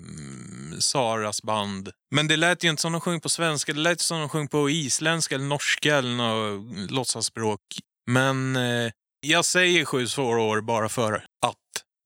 Saras 0.79 1.43
band. 1.43 1.89
Men 2.15 2.27
det 2.27 2.37
lät 2.37 2.63
ju 2.63 2.69
inte 2.69 2.81
som 2.81 2.91
de 2.91 3.01
sjöng 3.01 3.19
på 3.19 3.29
svenska, 3.29 3.73
det 3.73 3.79
lät 3.79 4.01
som 4.01 4.19
de 4.19 4.29
sjöng 4.29 4.47
på 4.47 4.69
isländska 4.69 5.35
eller 5.35 5.45
norska 5.45 5.97
eller 5.97 6.15
något 6.15 6.91
låtsasspråk. 6.91 7.59
Men 8.07 8.55
eh, 8.55 8.91
jag 9.21 9.45
säger 9.45 9.85
Sju 9.85 10.07
svåra 10.07 10.41
år 10.41 10.61
bara 10.61 10.89
för 10.89 11.13
att. 11.13 11.55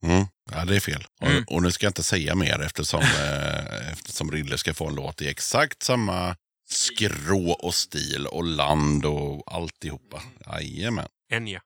Mm. 0.06 0.26
Ja, 0.52 0.66
det 0.66 0.76
är 0.76 0.80
fel. 0.80 1.06
Mm. 1.22 1.44
Och, 1.44 1.56
och 1.56 1.64
nu 1.64 1.72
ska 1.72 1.86
jag 1.86 1.90
inte 1.90 2.04
säga 2.04 2.36
mer 2.36 2.62
eftersom, 2.62 3.02
eh, 3.22 3.92
eftersom 3.92 4.32
Rille 4.32 4.58
ska 4.58 4.74
få 4.74 4.88
en 4.88 4.96
låt 4.96 5.22
i 5.22 5.28
exakt 5.28 5.84
samma 5.84 6.36
skrå 6.70 7.52
och 7.52 7.76
stil 7.76 8.28
och 8.28 8.44
land 8.44 9.06
och 9.06 9.54
alltihopa. 9.56 10.22
Jajamän. 10.46 11.08
Enya. 11.30 11.62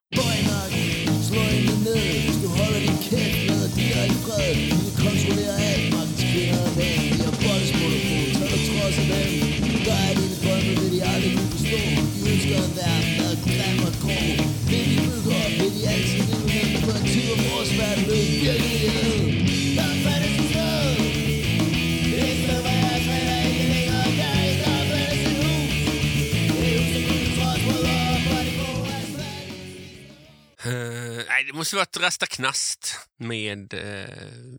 Det 31.48 31.54
måste 31.54 31.76
vara 31.76 31.84
ett 31.84 32.00
Rasta 32.00 32.26
Knast 32.26 32.96
med 33.20 33.74
eh, 33.74 34.10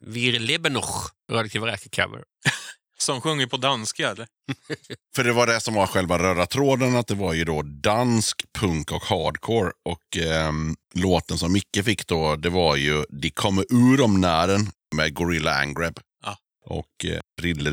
Wir 0.00 0.40
leben 0.40 0.72
noch, 0.72 1.10
Radioaktiv 1.30 1.62
Räka-cover. 1.62 2.22
Som 2.98 3.20
sjunger 3.20 3.46
på 3.46 3.56
danska, 3.56 4.10
eller? 4.10 4.26
För 5.14 5.24
det 5.24 5.32
var 5.32 5.46
det 5.46 5.60
som 5.60 5.74
var 5.74 5.86
själva 5.86 6.18
röda 6.18 6.46
tråden, 6.46 6.96
att 6.96 7.06
det 7.06 7.14
var 7.14 7.32
ju 7.32 7.44
då 7.44 7.62
dansk 7.62 8.42
punk 8.58 8.92
och 8.92 9.02
hardcore. 9.02 9.72
Och 9.84 10.16
ehm, 10.16 10.76
låten 10.94 11.38
som 11.38 11.52
Micke 11.52 11.84
fick 11.84 12.06
då, 12.06 12.36
det 12.36 12.50
var 12.50 12.76
ju 12.76 13.04
De 13.08 13.30
kommer 13.30 13.64
ur 13.70 14.00
om 14.00 14.20
nären 14.20 14.70
med 14.94 15.14
Gorilla 15.14 15.54
Angreb. 15.54 16.00
Och 16.72 17.04
eh, 17.04 17.20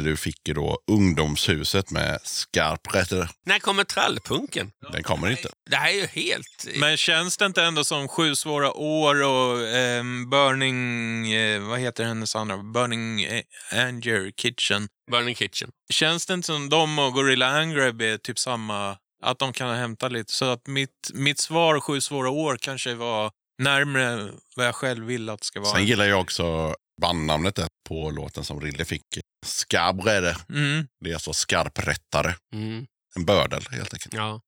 du 0.04 0.18
fick 0.18 0.48
ju 0.48 0.54
då 0.54 0.80
Ungdomshuset 0.92 1.92
med 1.92 2.20
Skarprätter. 2.24 3.30
När 3.46 3.60
kommer 3.60 3.84
trallpunken? 3.84 4.72
Den 4.92 5.04
kommer 5.04 5.32
inte. 5.32 5.50
Det 5.70 5.76
här 5.76 5.90
är 5.90 5.94
ju 5.94 6.06
helt... 6.06 6.68
Men 6.76 6.98
känns 6.98 7.38
det 7.38 7.46
inte 7.46 7.64
ändå 7.64 7.84
som 7.84 8.08
Sju 8.08 8.36
svåra 8.36 8.74
år 8.74 9.24
och 9.24 9.68
ehm, 9.68 10.30
Burning... 10.30 11.32
Eh, 11.32 11.62
vad 11.62 11.80
heter 11.80 12.04
hennes 12.04 12.36
andra? 12.36 12.58
Burning 12.58 13.24
eh, 13.24 13.44
Anger 13.72 14.32
Kitchen. 14.32 14.88
Burning 15.12 15.36
Kitchen. 15.36 15.70
Känns 15.90 16.26
det 16.26 16.34
inte 16.34 16.46
som 16.46 16.70
de 16.70 17.00
och 17.00 17.14
Gorilla 17.14 17.48
Angreb 17.48 18.02
är 18.02 18.18
typ 18.18 18.40
samma... 18.40 18.98
Att 19.24 19.40
de 19.40 19.54
kan 19.54 19.76
hämta 19.76 20.08
lite. 20.08 20.34
Så 20.34 20.46
att 20.46 20.68
mitt, 20.68 21.12
mitt 21.14 21.40
svar, 21.40 21.80
Sju 21.80 22.02
svåra 22.02 22.30
år, 22.30 22.58
kanske 22.62 22.94
var 22.94 23.32
närmre 23.62 24.32
vad 24.56 24.68
jag 24.68 24.76
själv 24.76 25.06
vill 25.06 25.30
att 25.30 25.40
det 25.40 25.46
ska 25.46 25.60
vara. 25.60 25.74
Sen 25.74 25.86
gillar 25.86 26.06
jag 26.06 26.20
också 26.20 26.76
bandnamnet 27.02 27.56
där 27.56 27.68
på 27.90 28.12
låten 28.12 28.44
som 28.44 28.62
Rille 28.62 28.86
fick. 28.86 29.20
Skarprätter. 29.46 30.38
Mm. 30.50 30.88
Det 31.04 31.10
är 31.10 31.14
alltså 31.14 31.34
skarprättare. 31.34 32.34
Mm. 32.54 32.86
En 33.16 33.26
bördel 33.26 33.64
helt 33.72 33.94
enkelt. 33.94 34.14
Ja. 34.14 34.42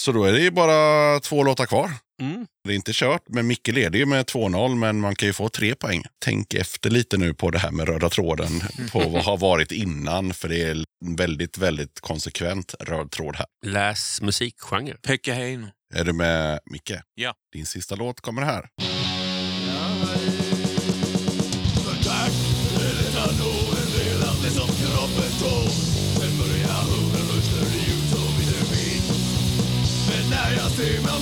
Så 0.00 0.12
då 0.12 0.24
är 0.24 0.32
det 0.32 0.40
ju 0.40 0.50
bara 0.50 1.20
två 1.20 1.42
låtar 1.42 1.66
kvar. 1.66 1.90
Mm. 2.20 2.46
Det 2.64 2.72
är 2.72 2.76
inte 2.76 2.92
kört, 2.94 3.22
men 3.28 3.46
Micke 3.46 3.68
leder 3.68 3.98
ju 3.98 4.06
med 4.06 4.26
2-0, 4.26 4.74
men 4.74 5.00
man 5.00 5.14
kan 5.14 5.26
ju 5.26 5.32
få 5.32 5.48
tre 5.48 5.74
poäng. 5.74 6.04
Tänk 6.24 6.54
efter 6.54 6.90
lite 6.90 7.16
nu 7.16 7.34
på 7.34 7.50
det 7.50 7.58
här 7.58 7.70
med 7.70 7.88
röda 7.88 8.08
tråden, 8.08 8.62
på 8.92 9.08
vad 9.08 9.24
har 9.24 9.36
varit 9.36 9.72
innan, 9.72 10.34
för 10.34 10.48
det 10.48 10.62
är 10.62 10.70
en 11.04 11.16
väldigt, 11.16 11.58
väldigt 11.58 12.00
konsekvent 12.00 12.74
röd 12.80 13.10
tråd 13.10 13.36
här. 13.36 13.46
Läs 13.66 14.20
musikgenre. 14.22 14.96
Pekka 15.02 15.34
Heino. 15.34 15.66
Är 15.94 16.04
du 16.04 16.12
med, 16.12 16.60
Micke? 16.66 16.92
Ja. 17.14 17.34
Din 17.52 17.66
sista 17.66 17.94
låt 17.94 18.20
kommer 18.20 18.42
här. 18.42 18.68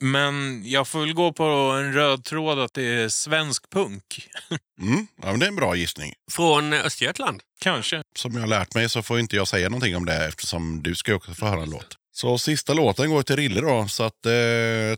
Men 0.00 0.62
jag 0.64 0.88
får 0.88 1.00
väl 1.00 1.14
gå 1.14 1.32
på 1.32 1.44
en 1.44 1.92
röd 1.92 2.24
tråd 2.24 2.58
att 2.58 2.74
det 2.74 2.82
är 2.82 3.08
svensk 3.08 3.70
punk. 3.70 4.28
Mm, 4.80 5.06
ja, 5.22 5.30
men 5.30 5.40
det 5.40 5.46
är 5.46 5.48
en 5.48 5.56
bra 5.56 5.76
gissning. 5.76 6.14
Från 6.30 6.72
Östergötland. 6.72 7.40
Kanske. 7.60 8.02
Som 8.16 8.32
jag 8.34 8.40
har 8.40 8.46
lärt 8.46 8.74
mig 8.74 8.88
så 8.88 9.02
får 9.02 9.18
inte 9.20 9.36
jag 9.36 9.48
säga 9.48 9.68
någonting 9.68 9.96
om 9.96 10.06
det 10.06 10.26
eftersom 10.26 10.82
du 10.82 10.94
ska 10.94 11.14
också 11.14 11.34
få 11.34 11.46
höra 11.46 11.62
en 11.62 11.70
låt. 11.70 11.96
Så 12.12 12.38
sista 12.38 12.74
låten 12.74 13.10
går 13.10 13.22
till 13.22 13.36
Rille 13.36 13.60
då, 13.60 13.88
så 13.88 14.02
att 14.02 14.26
eh, 14.26 14.32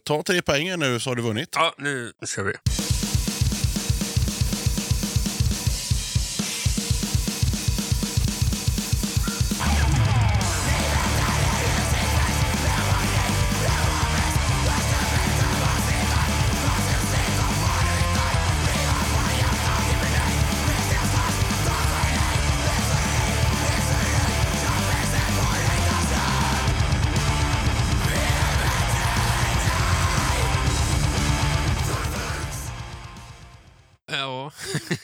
ta 0.05 0.23
tre 0.23 0.43
poäng 0.43 0.79
nu 0.79 1.01
så 1.01 1.11
har 1.11 1.15
du 1.15 1.23
vunnit. 1.23 1.49
Ja, 1.53 1.75
nu 1.79 2.13
kör 2.27 2.43
vi. 2.43 2.53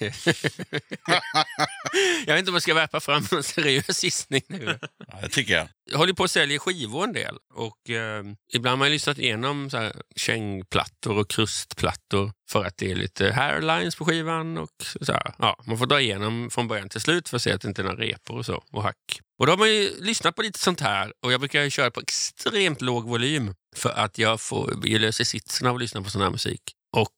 jag 2.26 2.34
vet 2.34 2.38
inte 2.38 2.50
om 2.50 2.54
jag 2.54 2.62
ska 2.62 2.74
värpa 2.74 3.00
fram 3.00 3.26
någon 3.30 3.42
seriös 3.42 4.04
gissning 4.04 4.42
nu. 4.46 4.78
Ja, 5.08 5.18
det 5.22 5.28
tycker 5.28 5.54
jag. 5.54 5.68
Jag 5.90 5.98
håller 5.98 6.12
på 6.12 6.24
att 6.24 6.30
sälja 6.30 6.58
skivor 6.58 7.04
en 7.04 7.12
del. 7.12 7.36
Och 7.54 7.90
eh, 7.90 8.24
Ibland 8.52 8.78
har 8.78 8.86
jag 8.86 8.92
lyssnat 8.92 9.18
igenom 9.18 9.70
så 9.70 9.76
här 9.76 9.92
kängplattor 10.16 11.18
och 11.18 11.30
krustplattor 11.30 12.32
för 12.50 12.64
att 12.64 12.76
det 12.76 12.90
är 12.90 12.94
lite 12.94 13.32
hairlines 13.32 13.96
på 13.96 14.04
skivan. 14.04 14.58
Och 14.58 14.70
så 15.00 15.12
här. 15.12 15.34
Ja, 15.38 15.62
man 15.66 15.78
får 15.78 15.86
dra 15.86 16.00
igenom 16.00 16.50
från 16.50 16.68
början 16.68 16.88
till 16.88 17.00
slut 17.00 17.28
för 17.28 17.36
att 17.36 17.42
se 17.42 17.52
att 17.52 17.60
det 17.60 17.68
inte 17.68 17.82
är 17.82 17.84
några 17.84 18.04
repor 18.04 18.38
och 18.38 18.46
så 18.46 18.64
och 18.72 18.82
hack. 18.82 19.20
Och 19.38 19.46
då 19.46 19.52
har 19.52 19.58
man 19.58 19.68
ju 19.68 19.90
lyssnat 20.00 20.36
på 20.36 20.42
lite 20.42 20.58
sånt 20.58 20.80
här 20.80 21.12
och 21.22 21.32
jag 21.32 21.40
brukar 21.40 21.70
köra 21.70 21.90
på 21.90 22.00
extremt 22.00 22.80
låg 22.80 23.04
volym 23.04 23.54
för 23.76 23.90
att 23.90 24.18
jag 24.18 24.40
får 24.40 24.86
jag 24.86 25.00
löser 25.00 25.24
sitsen 25.24 25.66
av 25.66 25.74
att 25.74 25.80
lyssna 25.80 26.02
på 26.02 26.10
sån 26.10 26.22
här 26.22 26.30
musik. 26.30 26.62
Och 26.96 27.10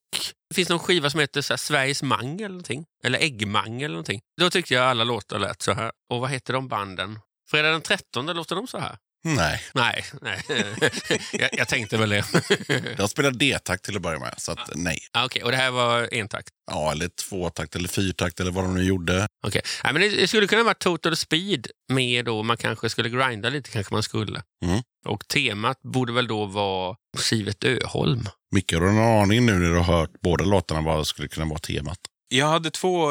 det 0.55 0.57
finns 0.57 0.69
någon 0.69 0.79
skiva 0.79 1.11
som 1.11 1.21
heter 1.21 1.43
så 1.43 1.53
här, 1.53 1.59
Sveriges 1.59 2.03
mangel 2.03 2.39
eller 2.39 2.49
någonting. 2.49 2.85
Eller 3.05 3.19
Äggmangel 3.19 3.85
eller 3.85 3.89
någonting. 3.89 4.21
Då 4.41 4.51
tyckte 4.51 4.75
jag 4.75 4.85
alla 4.85 5.05
låtar 5.05 5.39
lät 5.39 5.63
så 5.63 5.73
här. 5.73 5.93
Och 6.11 6.21
vad 6.21 6.31
heter 6.31 6.53
de 6.53 6.69
banden? 6.69 7.19
Fredag 7.51 7.71
den 7.71 7.83
13 7.83 8.27
låter 8.27 8.57
de 8.57 8.67
så 8.67 8.79
här? 8.79 8.97
Nej, 9.25 9.63
Nej, 9.75 10.05
nej. 10.21 10.43
jag, 11.33 11.49
jag 11.53 11.69
tänkte 11.69 11.97
väl 11.97 12.09
det. 12.09 12.25
jag 12.99 13.11
spelar 13.11 13.31
D-takt 13.31 13.85
till 13.85 13.97
att 13.97 14.03
börja 14.03 14.19
med, 14.19 14.35
så 14.37 14.53
att 14.53 14.71
nej. 14.75 14.99
Ah, 15.13 15.25
Okej, 15.25 15.43
och 15.43 15.51
det 15.51 15.57
här 15.57 15.71
var 15.71 16.09
en 16.15 16.29
takt. 16.29 16.49
Ja, 16.71 16.93
eller 16.93 17.09
tvåtakt 17.09 17.77
eller 17.77 17.89
fyrtakt 17.89 18.41
eller 18.41 18.51
vad 18.51 18.65
de 18.65 18.75
nu 18.75 18.85
gjorde. 18.85 19.27
Okej. 19.47 19.63
Nej, 19.85 19.93
men 19.93 20.03
det, 20.03 20.09
det 20.09 20.29
skulle 20.29 20.47
kunna 20.47 20.63
vara 20.63 20.75
Total 20.75 21.17
Speed 21.17 21.67
med 21.93 22.25
då 22.25 22.43
man 22.43 22.57
kanske 22.57 22.91
skulle 22.91 23.09
grinda 23.09 23.49
lite, 23.49 23.71
kanske 23.71 23.95
man 23.95 24.03
skulle. 24.03 24.43
Mm. 24.65 24.83
Och 25.07 25.29
temat 25.29 25.83
borde 25.83 26.13
väl 26.13 26.27
då 26.27 26.45
vara 26.45 26.97
Sivet 27.19 27.65
Öholm. 27.65 28.29
Micke, 28.55 28.73
har 28.73 28.81
du 28.81 28.93
någon 28.93 29.23
aning 29.23 29.47
nu 29.47 29.53
när 29.59 29.71
du 29.71 29.77
har 29.77 29.99
hört 29.99 30.11
båda 30.23 30.45
låtarna 30.45 30.81
vad 30.81 30.99
det 30.99 31.05
skulle 31.05 31.29
kunna 31.29 31.47
vara 31.47 31.59
temat? 31.59 31.99
Jag 32.29 32.47
hade 32.47 32.71
två 32.71 33.09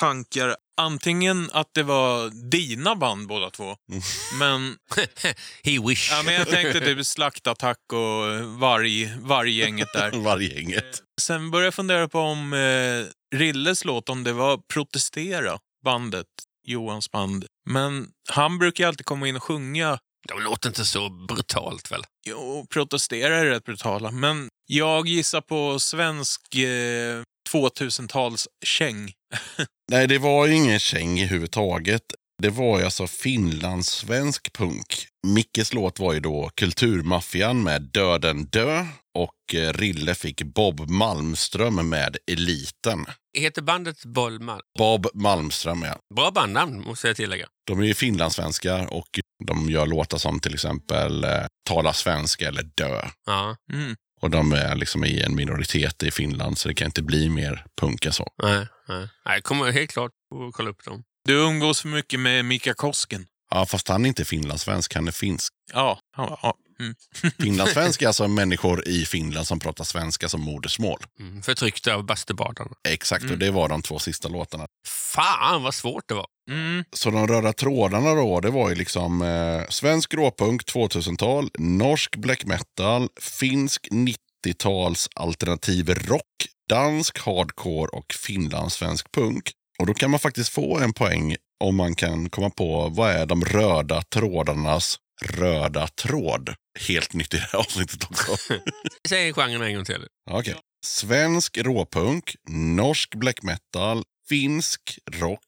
tankar. 0.00 0.56
Antingen 0.76 1.50
att 1.52 1.74
det 1.74 1.82
var 1.82 2.30
dina 2.50 2.96
band 2.96 3.26
båda 3.28 3.50
två. 3.50 3.76
Mm. 3.90 4.02
Men, 4.38 4.76
He 5.62 5.88
wish. 5.88 6.10
ja, 6.10 6.22
men 6.24 6.34
jag 6.34 6.48
tänkte 6.48 6.80
typ 6.80 7.06
slaktattack 7.06 7.78
och 7.92 8.44
varg, 8.60 9.16
varggänget 9.20 9.88
där. 9.94 10.10
Vargänget. 10.24 11.02
Sen 11.20 11.50
började 11.50 11.66
jag 11.66 11.74
fundera 11.74 12.08
på 12.08 12.18
om 12.18 12.52
eh, 12.52 13.36
Rilles 13.38 13.84
låt, 13.84 14.08
om 14.08 14.24
det 14.24 14.32
var 14.32 14.60
Protestera, 14.72 15.58
bandet, 15.84 16.26
Johans 16.66 17.10
band. 17.10 17.46
Men 17.70 18.08
han 18.28 18.58
brukar 18.58 18.88
alltid 18.88 19.06
komma 19.06 19.28
in 19.28 19.36
och 19.36 19.42
sjunga. 19.42 19.98
De 20.28 20.42
låter 20.42 20.68
inte 20.68 20.84
så 20.84 21.08
brutalt 21.08 21.92
väl? 21.92 22.04
Jo, 22.26 22.66
Protestera 22.70 23.36
är 23.36 23.46
rätt 23.46 23.64
brutala. 23.64 24.10
Men 24.10 24.48
jag 24.66 25.08
gissar 25.08 25.40
på 25.40 25.78
svensk 25.78 26.54
eh, 26.54 27.22
2000-tals 27.52 28.48
käng. 28.64 29.12
Nej, 29.90 30.06
det 30.06 30.18
var 30.18 30.46
ju 30.46 30.54
ingen 30.54 30.78
käng 30.78 31.18
överhuvudtaget. 31.18 32.02
Det 32.42 32.50
var 32.50 32.78
ju 32.78 32.84
alltså 32.84 33.06
finlandssvensk 33.06 34.52
punk. 34.52 35.06
Mickes 35.26 35.72
låt 35.74 35.98
var 35.98 36.12
ju 36.12 36.20
då 36.20 36.50
Kulturmaffian 36.54 37.62
med 37.62 37.82
Döden 37.82 38.44
dö 38.44 38.86
och 39.18 39.54
eh, 39.54 39.72
Rille 39.72 40.14
fick 40.14 40.42
Bob 40.42 40.90
Malmström 40.90 41.88
med 41.88 42.16
Eliten. 42.32 43.06
Heter 43.38 43.62
bandet 43.62 44.04
Bollman? 44.04 44.60
Bob 44.78 45.06
Malmström, 45.14 45.82
ja. 45.82 45.98
Bra 46.14 46.30
bandnamn 46.30 46.80
måste 46.80 47.06
jag 47.06 47.16
tillägga. 47.16 47.46
De 47.66 47.80
är 47.80 47.84
ju 47.84 47.94
finlandssvenskar 47.94 48.92
och 48.92 49.20
de 49.46 49.70
gör 49.70 49.86
låtar 49.86 50.18
som 50.18 50.40
till 50.40 50.54
exempel 50.54 51.24
eh, 51.24 51.30
Tala 51.68 51.92
svenska 51.92 52.48
eller 52.48 52.62
Dö. 52.62 53.02
Ja, 53.26 53.56
Mm. 53.72 53.96
Och 54.26 54.30
de 54.30 54.52
är 54.52 54.74
liksom 54.74 55.04
i 55.04 55.20
en 55.20 55.34
minoritet 55.34 56.02
i 56.02 56.10
Finland 56.10 56.58
så 56.58 56.68
det 56.68 56.74
kan 56.74 56.86
inte 56.86 57.02
bli 57.02 57.28
mer 57.28 57.64
punk 57.80 58.06
än 58.06 58.12
så. 58.12 58.28
nej, 58.42 58.66
nej. 58.88 59.08
nej 59.24 59.42
kommer 59.42 59.72
helt 59.72 59.90
klart 59.90 60.10
att 60.10 60.54
kolla 60.54 60.70
upp 60.70 60.84
dem. 60.84 61.02
Du 61.24 61.34
umgås 61.34 61.80
för 61.80 61.88
mycket 61.88 62.20
med 62.20 62.44
Mika 62.44 62.74
Kosken. 62.74 63.26
Ja, 63.50 63.66
fast 63.66 63.88
han 63.88 64.04
är 64.04 64.08
inte 64.08 64.24
finlandssvensk, 64.24 64.94
han 64.94 65.08
är 65.08 65.12
finsk. 65.12 65.52
Ja, 65.72 65.98
ja, 66.16 66.38
ja. 66.42 66.54
Mm. 66.80 66.94
Finlandssvensk 67.38 68.02
är 68.02 68.06
alltså 68.06 68.28
människor 68.28 68.88
i 68.88 69.04
Finland 69.04 69.46
som 69.46 69.58
pratar 69.58 69.84
svenska 69.84 70.28
som 70.28 70.40
modersmål. 70.40 70.98
Mm. 71.20 71.42
Förtryckta 71.42 71.94
av 71.94 72.04
bastubadarna. 72.06 72.70
Exakt, 72.88 73.22
Mm. 73.22 73.32
och 73.32 73.38
det 73.38 73.50
var 73.50 73.68
de 73.68 73.82
två 73.82 73.98
sista 73.98 74.28
låtarna. 74.28 74.66
Fan 74.86 75.62
vad 75.62 75.74
svårt 75.74 76.08
det 76.08 76.14
var. 76.14 76.26
Mm. 76.50 76.84
Så 76.92 77.10
de 77.10 77.26
röda 77.28 77.52
trådarna 77.52 78.14
då, 78.14 78.40
det 78.40 78.50
var 78.50 78.68
ju 78.68 78.74
liksom 78.74 79.22
eh, 79.22 79.68
svensk 79.68 80.14
råpunk 80.14 80.62
2000-tal, 80.62 81.50
norsk 81.58 82.16
black 82.16 82.44
metal, 82.44 83.08
finsk 83.20 83.88
90-tals 83.90 85.08
alternativ 85.14 85.90
rock, 85.94 86.46
dansk 86.68 87.18
hardcore 87.18 87.88
och 87.88 88.12
finlandssvensk 88.14 89.12
punk. 89.12 89.50
Och 89.78 89.86
då 89.86 89.94
kan 89.94 90.10
man 90.10 90.20
faktiskt 90.20 90.48
få 90.50 90.78
en 90.78 90.92
poäng 90.92 91.36
om 91.64 91.76
man 91.76 91.94
kan 91.94 92.30
komma 92.30 92.50
på 92.50 92.88
vad 92.88 93.10
är 93.10 93.26
de 93.26 93.44
röda 93.44 94.02
trådarnas 94.02 94.96
röda 95.24 95.88
tråd. 95.88 96.54
Helt 96.88 97.12
nytt 97.12 97.34
i 97.34 97.36
det 97.36 97.48
här 97.52 97.58
avsnittet 97.58 98.04
också. 98.10 98.36
Säg 99.08 99.32
genren 99.32 99.62
en 99.62 99.74
gång 99.74 99.84
till. 99.84 100.06
Okej. 100.30 100.56
Svensk 100.84 101.58
råpunk, 101.58 102.36
norsk 102.48 103.14
black 103.14 103.42
metal, 103.42 104.02
finsk 104.28 104.98
rock, 105.12 105.40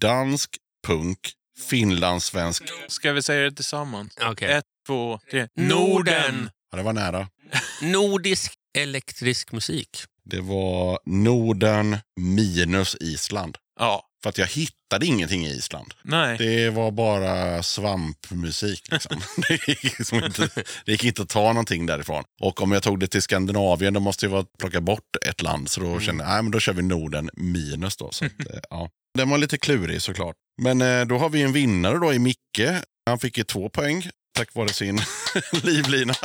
dansk 0.00 0.50
punk, 0.86 1.18
finlandssvensk. 1.68 2.62
Ska 2.88 3.12
vi 3.12 3.22
säga 3.22 3.42
det 3.42 3.56
tillsammans? 3.56 4.16
Okej. 4.22 4.52
Ett, 4.52 4.64
två, 4.86 5.20
tre. 5.30 5.48
Norden. 5.54 6.50
Ja, 6.70 6.76
det 6.76 6.82
var 6.82 6.92
nära. 6.92 7.28
Nordisk 7.82 8.52
elektrisk 8.78 9.52
musik. 9.52 10.04
Det 10.24 10.40
var 10.40 10.98
Norden 11.06 11.96
minus 12.20 12.96
Island. 13.00 13.58
Ja. 13.82 14.08
För 14.22 14.28
att 14.28 14.38
jag 14.38 14.46
hittade 14.46 15.06
ingenting 15.06 15.46
i 15.46 15.50
Island. 15.50 15.94
Nej. 16.02 16.38
Det 16.38 16.70
var 16.70 16.90
bara 16.90 17.62
svampmusik. 17.62 18.92
Liksom. 18.92 19.20
det, 19.48 19.68
gick 19.68 19.98
liksom 19.98 20.24
inte, 20.24 20.48
det 20.84 20.92
gick 20.92 21.04
inte 21.04 21.22
att 21.22 21.28
ta 21.28 21.48
någonting 21.48 21.86
därifrån. 21.86 22.24
Och 22.40 22.62
om 22.62 22.72
jag 22.72 22.82
tog 22.82 23.00
det 23.00 23.06
till 23.06 23.22
Skandinavien 23.22 23.94
då 23.94 24.00
måste 24.00 24.26
jag 24.26 24.46
plocka 24.58 24.80
bort 24.80 25.16
ett 25.26 25.42
land. 25.42 25.70
Så 25.70 25.80
då 25.80 26.00
kände 26.00 26.24
jag, 26.24 26.30
nej 26.30 26.42
men 26.42 26.52
då 26.52 26.60
kör 26.60 26.72
vi 26.72 26.82
Norden 26.82 27.30
minus 27.32 27.96
då. 27.96 28.10
Så 28.12 28.24
att, 28.24 28.40
eh, 28.40 28.60
ja. 28.70 28.88
Den 29.18 29.30
var 29.30 29.38
lite 29.38 29.58
klurig 29.58 30.02
såklart. 30.02 30.36
Men 30.62 30.80
eh, 30.80 31.04
då 31.06 31.18
har 31.18 31.28
vi 31.28 31.42
en 31.42 31.52
vinnare 31.52 31.98
då 31.98 32.12
i 32.12 32.18
Micke. 32.18 32.60
Han 33.06 33.18
fick 33.18 33.38
ju 33.38 33.44
två 33.44 33.68
poäng 33.68 34.10
tack 34.32 34.54
vare 34.54 34.68
sin 34.68 35.00
livlina. 35.62 36.14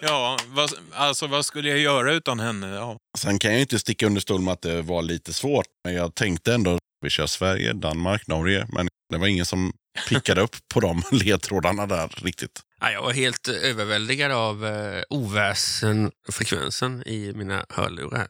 Ja, 0.00 0.38
vad, 0.46 0.70
alltså 0.92 1.26
vad 1.26 1.46
skulle 1.46 1.68
jag 1.68 1.78
göra 1.78 2.12
utan 2.12 2.40
henne? 2.40 2.74
Ja. 2.74 2.98
Sen 3.18 3.38
kan 3.38 3.50
jag 3.50 3.58
ju 3.58 3.62
inte 3.62 3.78
sticka 3.78 4.06
under 4.06 4.20
stol 4.20 4.40
med 4.40 4.52
att 4.52 4.62
det 4.62 4.82
var 4.82 5.02
lite 5.02 5.32
svårt. 5.32 5.66
Men 5.84 5.94
jag 5.94 6.14
tänkte 6.14 6.54
ändå, 6.54 6.78
vi 7.00 7.10
kör 7.10 7.26
Sverige, 7.26 7.72
Danmark, 7.72 8.26
Norge. 8.26 8.66
Men 8.72 8.88
det 9.12 9.18
var 9.18 9.26
ingen 9.26 9.46
som 9.46 9.72
pickade 10.08 10.40
upp 10.40 10.56
på 10.74 10.80
de 10.80 11.02
ledtrådarna 11.12 11.86
där 11.86 12.08
riktigt. 12.16 12.60
Ja, 12.80 12.90
jag 12.90 13.02
var 13.02 13.12
helt 13.12 13.48
överväldigad 13.48 14.32
av 14.32 14.66
eh, 14.66 15.02
oväsen-frekvensen 15.10 17.02
i 17.06 17.32
mina 17.34 17.66
hörlurar. 17.68 18.26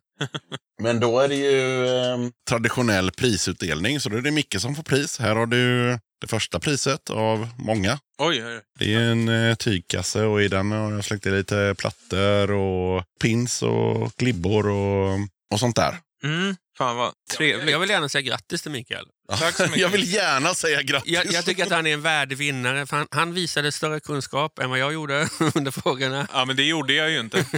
Men 0.83 1.01
då 1.01 1.21
är 1.21 1.29
det 1.29 1.35
ju 1.37 1.87
eh, 1.87 2.19
traditionell 2.49 3.11
prisutdelning, 3.11 4.01
så 4.01 4.09
då 4.09 4.17
är 4.17 4.21
det 4.23 4.31
Micke 4.31 4.61
som 4.61 4.75
får 4.75 4.83
pris. 4.83 5.19
Här 5.19 5.37
har 5.37 5.47
du 5.47 5.99
det 6.25 6.29
första 6.29 6.61
priset 6.61 7.11
av 7.11 7.49
många. 7.59 7.99
Oj, 8.19 8.45
oj, 8.45 8.57
oj. 8.57 8.61
Det 8.79 8.95
är 8.95 9.01
en 9.01 9.29
eh, 9.29 9.55
tygkasse 9.55 10.25
och 10.25 10.43
i 10.43 10.49
den 10.49 10.71
har 10.71 10.93
jag 10.93 11.05
slängt 11.05 11.27
i 11.27 11.31
lite 11.31 11.75
plattor 11.79 12.51
och 12.51 13.05
pins 13.21 13.63
och 13.63 14.17
klibbor 14.17 14.69
och, 14.69 15.19
och 15.53 15.61
sånt 15.61 15.77
där. 15.77 15.99
Mm. 16.23 16.57
Fan 16.79 16.97
vad 16.97 17.13
trevligt. 17.37 17.71
Jag 17.71 17.79
vill 17.79 17.91
gärna 17.91 18.09
säga 18.09 18.23
grattis 18.23 18.63
till 18.63 18.71
Mikael. 18.71 19.07
Tack 19.39 19.57
så 19.57 19.63
mycket. 19.63 19.79
Jag 19.81 19.89
vill 19.89 20.13
gärna 20.13 20.55
säga 20.55 20.83
grattis. 20.83 21.13
Jag, 21.13 21.27
jag 21.33 21.45
tycker 21.45 21.63
att 21.65 21.71
han 21.71 21.87
är 21.87 21.95
en 21.95 22.03
värdig 22.03 22.37
vinnare. 22.39 22.87
För 22.87 22.97
han, 22.97 23.07
han 23.11 23.35
visade 23.35 23.73
större 23.73 24.01
kunskap 24.01 24.59
än 24.59 24.71
vad 24.71 24.79
jag 24.79 24.93
gjorde 24.93 25.29
under 25.55 25.71
frågorna. 25.71 26.27
Ja, 26.33 26.45
men 26.45 26.57
det 26.57 26.63
gjorde 26.65 26.93
jag 26.93 27.11
ju 27.11 27.21
inte. 27.21 27.45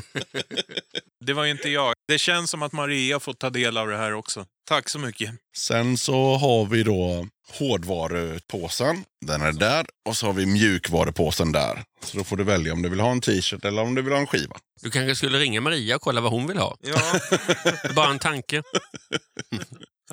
Det 1.25 1.33
var 1.33 1.45
ju 1.45 1.51
inte 1.51 1.69
jag. 1.69 1.95
Det 2.09 2.19
känns 2.19 2.51
som 2.51 2.63
att 2.63 2.73
Maria 2.73 3.21
får 3.21 3.33
ta 3.33 3.51
del 3.51 3.77
av 3.77 3.89
det 3.89 3.97
här 3.97 4.15
också. 4.15 4.47
Tack 4.69 4.89
så 4.89 4.99
mycket. 4.99 5.31
Sen 5.57 5.97
så 5.99 6.35
har 6.37 6.67
vi 6.67 6.83
då 6.83 7.27
hårdvarupåsen. 7.53 9.05
Den 9.27 9.43
är 9.43 9.53
där. 9.53 9.87
Och 10.09 10.17
så 10.17 10.27
har 10.27 10.33
vi 10.33 10.47
mjukvarupåsen 10.47 11.53
där. 11.53 11.85
Så 12.05 12.17
då 12.19 12.25
får 12.25 12.37
du 12.37 12.45
välja 12.45 12.73
om 12.73 12.83
du 12.83 12.89
vill 12.89 13.01
ha 13.01 13.11
en 13.11 13.21
t-shirt 13.21 13.65
eller 13.65 13.83
om 13.83 13.95
du 13.95 14.03
vill 14.03 14.13
ha 14.13 14.21
en 14.21 14.27
skiva. 14.27 14.57
Du 14.83 14.91
kanske 14.91 15.17
skulle 15.17 15.39
ringa 15.39 15.61
Maria 15.61 15.97
och 15.97 16.03
kolla 16.03 16.21
vad 16.21 16.33
hon 16.33 16.47
vill 16.47 16.59
ha. 16.59 16.77
Ja, 16.81 17.21
Bara 17.95 18.11
en 18.11 18.19
tanke. 18.19 18.63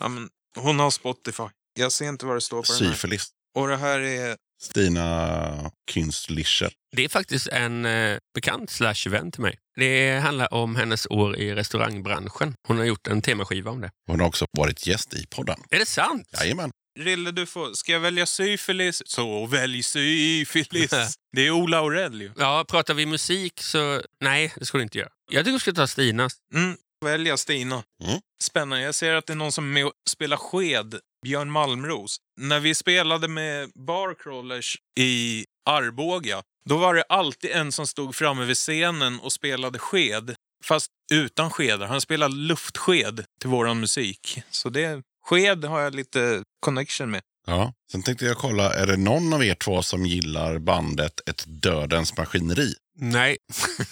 ja 0.02 0.08
men 0.08 0.30
hon 0.58 0.80
har 0.80 0.92
Spotify. 0.92 1.44
Jag 1.74 1.92
ser 1.92 2.10
inte 2.10 2.26
vad 2.26 2.36
det 2.36 2.42
står 2.42 2.62
på 2.62 2.74
den 2.74 2.88
här. 2.88 2.94
Syfilis. 2.96 3.28
Och 3.56 3.68
det 3.68 3.78
här 3.78 4.00
är... 4.00 4.38
Stina 4.62 5.72
Künstlicher. 5.92 6.72
Det 6.96 7.06
är 7.06 7.10
faktiskt 7.10 7.48
en 7.48 7.86
eh, 7.86 8.18
bekant 8.34 8.70
slash 8.70 9.10
vän 9.10 9.32
till 9.32 9.42
mig. 9.42 9.60
Det 9.76 10.20
handlar 10.20 10.54
om 10.54 10.76
hennes 10.76 11.08
år 11.10 11.38
i 11.38 11.56
restaurangbranschen. 11.56 12.56
Hon 12.68 12.78
har 12.78 12.86
gjort 12.86 13.08
en 13.08 13.22
temaskiva 13.22 13.72
om 13.72 13.82
det. 13.82 13.92
Hon 14.08 14.20
har 14.20 14.28
också 14.28 14.46
varit 14.52 14.88
gäst 14.88 15.14
i 15.14 15.26
podden. 15.30 15.60
Är 15.70 15.80
det 15.80 15.86
sant? 15.86 16.30
Jajamän. 16.40 16.72
Rille, 17.00 17.32
du 17.32 17.46
får... 17.46 17.74
Ska 17.74 17.92
jag 17.92 18.00
välja 18.00 18.26
syfilis? 18.26 19.02
Så 19.06 19.46
välj 19.46 19.84
syfilis. 19.84 20.92
Det 21.36 21.48
är 21.48 21.52
Ola 21.52 21.78
Aurell 21.78 22.22
ju. 22.22 22.32
Ja, 22.38 22.66
pratar 22.70 22.94
vi 22.94 23.06
musik 23.06 23.62
så... 23.62 24.02
Nej, 24.20 24.54
det 24.56 24.66
ska 24.66 24.78
du 24.78 24.84
inte 24.84 24.98
göra. 24.98 25.10
Jag 25.32 25.46
tycker 25.46 25.54
du 25.54 25.60
ska 25.60 25.72
ta 25.74 25.88
Stinas. 25.88 26.34
Mm. 26.54 26.78
Välja 27.04 27.38
Stina. 27.38 27.84
Mm. 28.04 28.20
Spännande. 28.44 28.84
Jag 28.84 28.96
ser 28.96 29.14
att 29.14 29.26
det 29.28 29.34
är 29.34 29.38
någon 29.38 29.52
som 29.52 29.66
är 29.70 29.74
med 29.74 29.86
och 29.86 29.94
spelar 30.10 30.38
sked. 30.38 31.00
Björn 31.24 31.52
Malmros. 31.52 32.18
När 32.42 32.60
vi 32.60 32.76
spelade 32.76 33.28
med 33.28 33.72
Barcrawlers 33.76 34.78
i 35.00 35.46
Arboga, 35.66 36.44
då 36.70 36.78
var 36.78 36.96
det 36.96 37.04
alltid 37.10 37.52
en 37.52 37.72
som 37.72 37.88
stod 37.88 38.16
framme 38.16 38.46
vid 38.46 38.58
scenen 38.58 39.20
och 39.20 39.32
spelade 39.32 39.80
sked. 39.80 40.36
Fast 40.66 40.92
utan 41.12 41.52
skedar. 41.52 41.88
Han 41.88 42.02
spelade 42.02 42.36
luftsked 42.36 43.26
till 43.42 43.50
våran 43.50 43.80
musik. 43.80 44.42
Så 44.50 44.70
det, 44.70 45.02
sked 45.26 45.66
har 45.66 45.82
jag 45.82 45.96
lite 45.96 46.44
connection 46.60 47.12
med. 47.12 47.22
Ja. 47.48 47.74
Sen 47.92 48.04
tänkte 48.04 48.26
jag 48.26 48.38
kolla, 48.38 48.74
är 48.74 48.88
det 48.88 48.98
någon 48.98 49.34
av 49.34 49.44
er 49.44 49.56
två 49.56 49.82
som 49.82 50.06
gillar 50.06 50.60
bandet 50.60 51.30
Ett 51.30 51.44
Dödens 51.48 52.18
Maskineri? 52.18 52.74
Nej. 52.96 53.38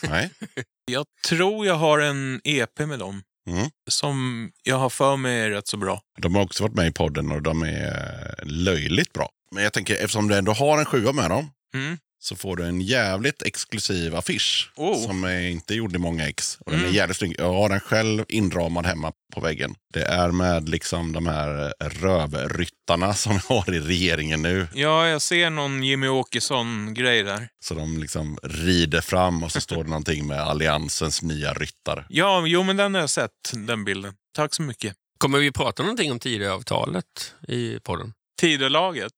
Nej? 0.04 0.30
Jag 0.86 1.06
tror 1.28 1.66
jag 1.66 1.76
har 1.76 2.00
en 2.00 2.42
EP 2.44 2.80
med 2.80 3.00
dem. 3.00 3.24
Mm. 3.50 3.70
Som 3.90 4.50
jag 4.64 4.76
har 4.78 4.90
för 4.90 5.18
mig 5.18 5.40
är 5.42 5.50
rätt 5.50 5.68
så 5.68 5.78
bra. 5.78 6.02
De 6.18 6.36
har 6.36 6.44
också 6.44 6.64
varit 6.64 6.76
med 6.76 6.88
i 6.88 6.92
podden 6.92 7.32
och 7.32 7.42
de 7.42 7.64
är 7.64 8.44
löjligt 8.46 9.14
bra. 9.14 9.30
Men 9.56 9.64
jag 9.64 9.74
tänker, 9.74 9.94
eftersom 9.94 10.28
du 10.28 10.36
ändå 10.36 10.52
har 10.52 10.80
en 10.80 10.86
sjua 10.86 11.12
med 11.12 11.30
dem, 11.30 11.52
Mm. 11.74 11.98
Så 12.24 12.36
får 12.36 12.56
du 12.56 12.66
en 12.66 12.82
jävligt 12.82 13.42
exklusiv 13.42 14.16
affisch. 14.16 14.72
Oh. 14.76 15.06
Som 15.08 15.24
är 15.24 15.42
inte 15.50 15.74
gjord 15.76 15.96
i 15.96 16.00
många 16.00 16.28
ex. 16.30 16.58
Och 16.60 16.72
Den 16.72 16.80
Mm. 16.80 16.92
är 16.92 16.96
jävligt 16.96 17.18
snygg. 17.18 17.36
Jag 17.38 17.54
har 17.54 17.70
den 17.70 17.80
själv 17.80 18.26
inramad 18.28 18.86
hemma 18.86 19.12
på 19.34 19.42
väggen. 19.42 19.76
Det 19.94 20.04
är 20.04 20.32
med 20.32 20.70
liksom 20.70 21.14
de 21.14 21.28
här 21.28 21.74
rövryttarna 21.80 23.14
som 23.14 23.34
vi 23.50 23.56
har 23.56 23.74
i 23.74 23.80
regeringen 23.80 24.42
nu. 24.42 24.68
Ja, 24.74 25.08
jag 25.08 25.22
ser 25.22 25.50
någon 25.50 25.84
Jimmy 25.84 26.08
Åkesson-grej 26.08 27.24
där. 27.24 27.48
Så 27.64 27.74
de 27.74 27.98
liksom 27.98 28.38
rider 28.44 29.02
fram 29.02 29.44
och 29.44 29.52
så 29.52 29.62
står 29.68 29.84
det 29.84 29.90
någonting 29.90 30.28
med 30.28 30.40
Alliansens 30.42 31.22
nya 31.22 31.54
ryttare. 31.54 32.06
Ja, 32.10 32.44
jo 32.48 32.64
men 32.64 32.78
den 32.78 32.94
har 32.94 33.02
jag 33.02 33.10
sett, 33.10 33.32
den 33.54 33.84
bilden. 33.86 34.14
Tack 34.36 34.54
så 34.54 34.62
mycket. 34.62 34.94
Kommer 35.18 35.40
vi 35.40 35.52
prata 35.52 35.84
någonting 35.84 36.12
om 36.12 36.20
Tidöavtalet 36.20 37.36
i 37.48 37.80
podden? 37.80 38.14
Tidölaget. 38.42 39.12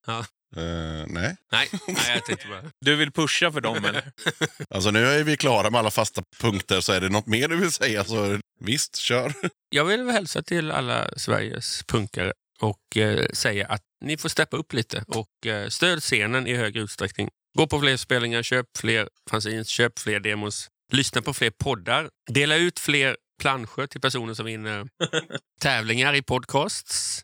Eh, 0.57 1.05
nej. 1.07 1.37
Nej, 1.51 1.69
nej 1.87 2.11
jag 2.13 2.25
tänkte 2.25 2.47
bara... 2.47 2.61
Du 2.81 2.95
vill 2.95 3.11
pusha 3.11 3.51
för 3.51 3.61
dem 3.61 3.85
eller? 3.85 4.11
Alltså 4.69 4.91
nu 4.91 5.05
är 5.05 5.23
vi 5.23 5.37
klara 5.37 5.69
med 5.69 5.79
alla 5.79 5.91
fasta 5.91 6.23
punkter, 6.39 6.81
så 6.81 6.93
är 6.93 7.01
det 7.01 7.09
något 7.09 7.27
mer 7.27 7.47
du 7.47 7.55
vill 7.55 7.71
säga 7.71 8.03
så 8.03 8.39
visst, 8.59 8.95
kör. 8.95 9.33
Jag 9.69 9.85
vill 9.85 10.03
väl 10.03 10.13
hälsa 10.13 10.41
till 10.41 10.71
alla 10.71 11.09
Sveriges 11.17 11.83
punkare 11.83 12.33
och 12.59 12.97
eh, 12.97 13.25
säga 13.33 13.67
att 13.67 13.81
ni 14.05 14.17
får 14.17 14.29
steppa 14.29 14.57
upp 14.57 14.73
lite 14.73 15.03
och 15.07 15.47
eh, 15.47 15.67
stöd 15.67 16.01
scenen 16.03 16.47
i 16.47 16.55
högre 16.55 16.81
utsträckning. 16.81 17.29
Gå 17.57 17.67
på 17.67 17.79
fler 17.79 17.97
spelningar, 17.97 18.43
köp 18.43 18.65
fler 18.77 19.09
fanzines, 19.29 19.67
köp 19.67 19.99
fler 19.99 20.19
demos, 20.19 20.67
lyssna 20.91 21.21
på 21.21 21.33
fler 21.33 21.49
poddar, 21.49 22.09
dela 22.31 22.55
ut 22.55 22.79
fler 22.79 23.17
planscher 23.41 23.87
till 23.87 24.01
personer 24.01 24.33
som 24.33 24.45
vinner 24.45 24.87
tävlingar 25.61 26.13
i 26.15 26.21
podcasts. 26.21 27.21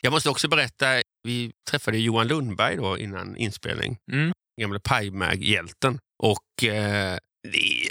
Jag 0.00 0.10
måste 0.10 0.30
också 0.30 0.48
berätta, 0.48 1.02
vi 1.22 1.52
träffade 1.70 1.98
Johan 1.98 2.28
Lundberg 2.28 2.76
då 2.76 2.98
innan 2.98 3.36
inspelning, 3.36 3.98
Mm. 4.12 4.32
gamla 4.60 4.80
Pajmag-hjälten. 4.80 5.98
Och 6.18 6.64
eh, 6.64 7.18
det, 7.52 7.88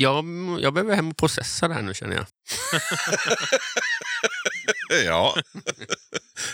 jag, 0.00 0.24
jag 0.60 0.74
behöver 0.74 0.94
hem 0.96 1.10
och 1.10 1.16
processa 1.16 1.68
det 1.68 1.74
här 1.74 1.82
nu 1.82 1.94
känner 1.94 2.16
jag. 2.16 2.26
Ja. 5.04 5.34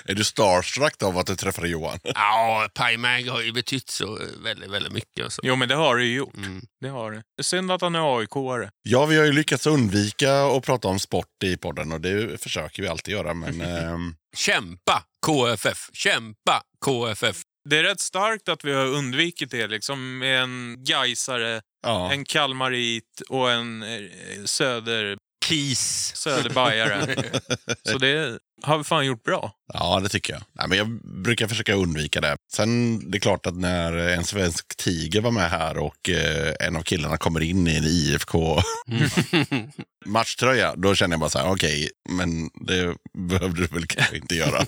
är 0.09 0.14
du 0.14 0.24
starstruck 0.24 1.02
av 1.02 1.18
att 1.18 1.26
du 1.26 1.36
träffade 1.36 1.68
Johan? 1.68 1.98
Ja, 2.14 2.68
Pajmag 2.74 3.22
har 3.22 3.40
ju 3.43 3.52
betytt 3.52 3.90
så 3.90 4.18
väldigt, 4.44 4.70
väldigt 4.70 4.93
mycket. 4.93 5.24
Alltså. 5.24 5.40
Jo, 5.44 5.56
men 5.56 5.68
det 5.68 5.74
har 5.74 5.97
det 5.97 6.05
ju 6.05 6.14
gjort. 6.16 6.36
Mm. 6.36 6.62
Det 6.81 6.89
har 6.89 7.12
det. 7.12 7.16
Det 7.16 7.40
är 7.40 7.43
synd 7.43 7.72
att 7.72 7.81
han 7.81 7.94
är 7.94 8.01
AIK-are. 8.20 8.68
Ja, 8.82 9.06
vi 9.06 9.16
har 9.16 9.24
ju 9.24 9.32
lyckats 9.32 9.66
undvika 9.66 10.44
att 10.44 10.64
prata 10.64 10.89
om 10.89 10.98
sport 10.98 11.43
i 11.44 11.56
podden 11.56 11.93
och 11.93 12.01
det 12.01 12.43
försöker 12.43 12.82
vi 12.82 12.89
alltid 12.89 13.14
göra. 13.14 13.35
Men 13.35 13.60
ehm, 13.60 14.14
Kämpa 14.36 15.05
KFF! 15.26 15.90
Kämpa 15.93 16.62
KFF! 16.85 17.36
Det 17.70 17.78
är 17.78 17.82
rätt 17.82 18.01
starkt 18.01 18.48
att 18.48 18.64
vi 18.64 18.72
har 18.72 18.86
undvikit 18.86 19.51
det 19.51 19.66
liksom 19.66 20.18
med 20.18 20.43
en 20.43 20.76
Gaisare, 20.85 21.60
Ja. 21.86 22.12
en 22.12 22.24
Kalmarit 22.24 23.22
och 23.28 23.51
en 23.51 23.82
eh, 23.82 24.44
söder, 24.44 25.16
Kis. 25.48 26.12
söderbajare. 26.16 27.16
Så 27.88 27.98
det 27.98 28.38
har 28.62 28.78
vi 28.78 28.84
fan 28.84 29.06
gjort 29.06 29.22
bra. 29.22 29.52
Ja, 29.72 30.00
det 30.00 30.08
tycker 30.08 30.32
jag. 30.32 30.42
Nej, 30.52 30.68
men 30.68 30.78
jag 30.78 31.00
brukar 31.22 31.48
försöka 31.48 31.74
undvika 31.74 32.20
det. 32.20 32.36
Sen 32.52 33.00
det 33.10 33.18
är 33.18 33.20
klart 33.20 33.46
att 33.46 33.56
när 33.56 33.92
en 33.92 34.24
svensk 34.24 34.76
tiger 34.76 35.20
var 35.20 35.30
med 35.30 35.50
här 35.50 35.78
och 35.78 36.10
eh, 36.10 36.54
en 36.60 36.76
av 36.76 36.82
killarna 36.82 37.16
kommer 37.16 37.40
in 37.40 37.68
i 37.68 37.76
en 37.76 37.84
IFK-matchtröja, 37.84 40.74
då 40.76 40.94
känner 40.94 41.14
jag 41.14 41.20
bara 41.20 41.30
så 41.30 41.38
här, 41.38 41.50
okej, 41.50 41.90
men 42.08 42.50
det 42.66 42.96
behövde 43.28 43.60
du 43.60 43.66
väl 43.66 43.86
kanske 43.86 44.16
inte 44.16 44.34
göra. 44.34 44.66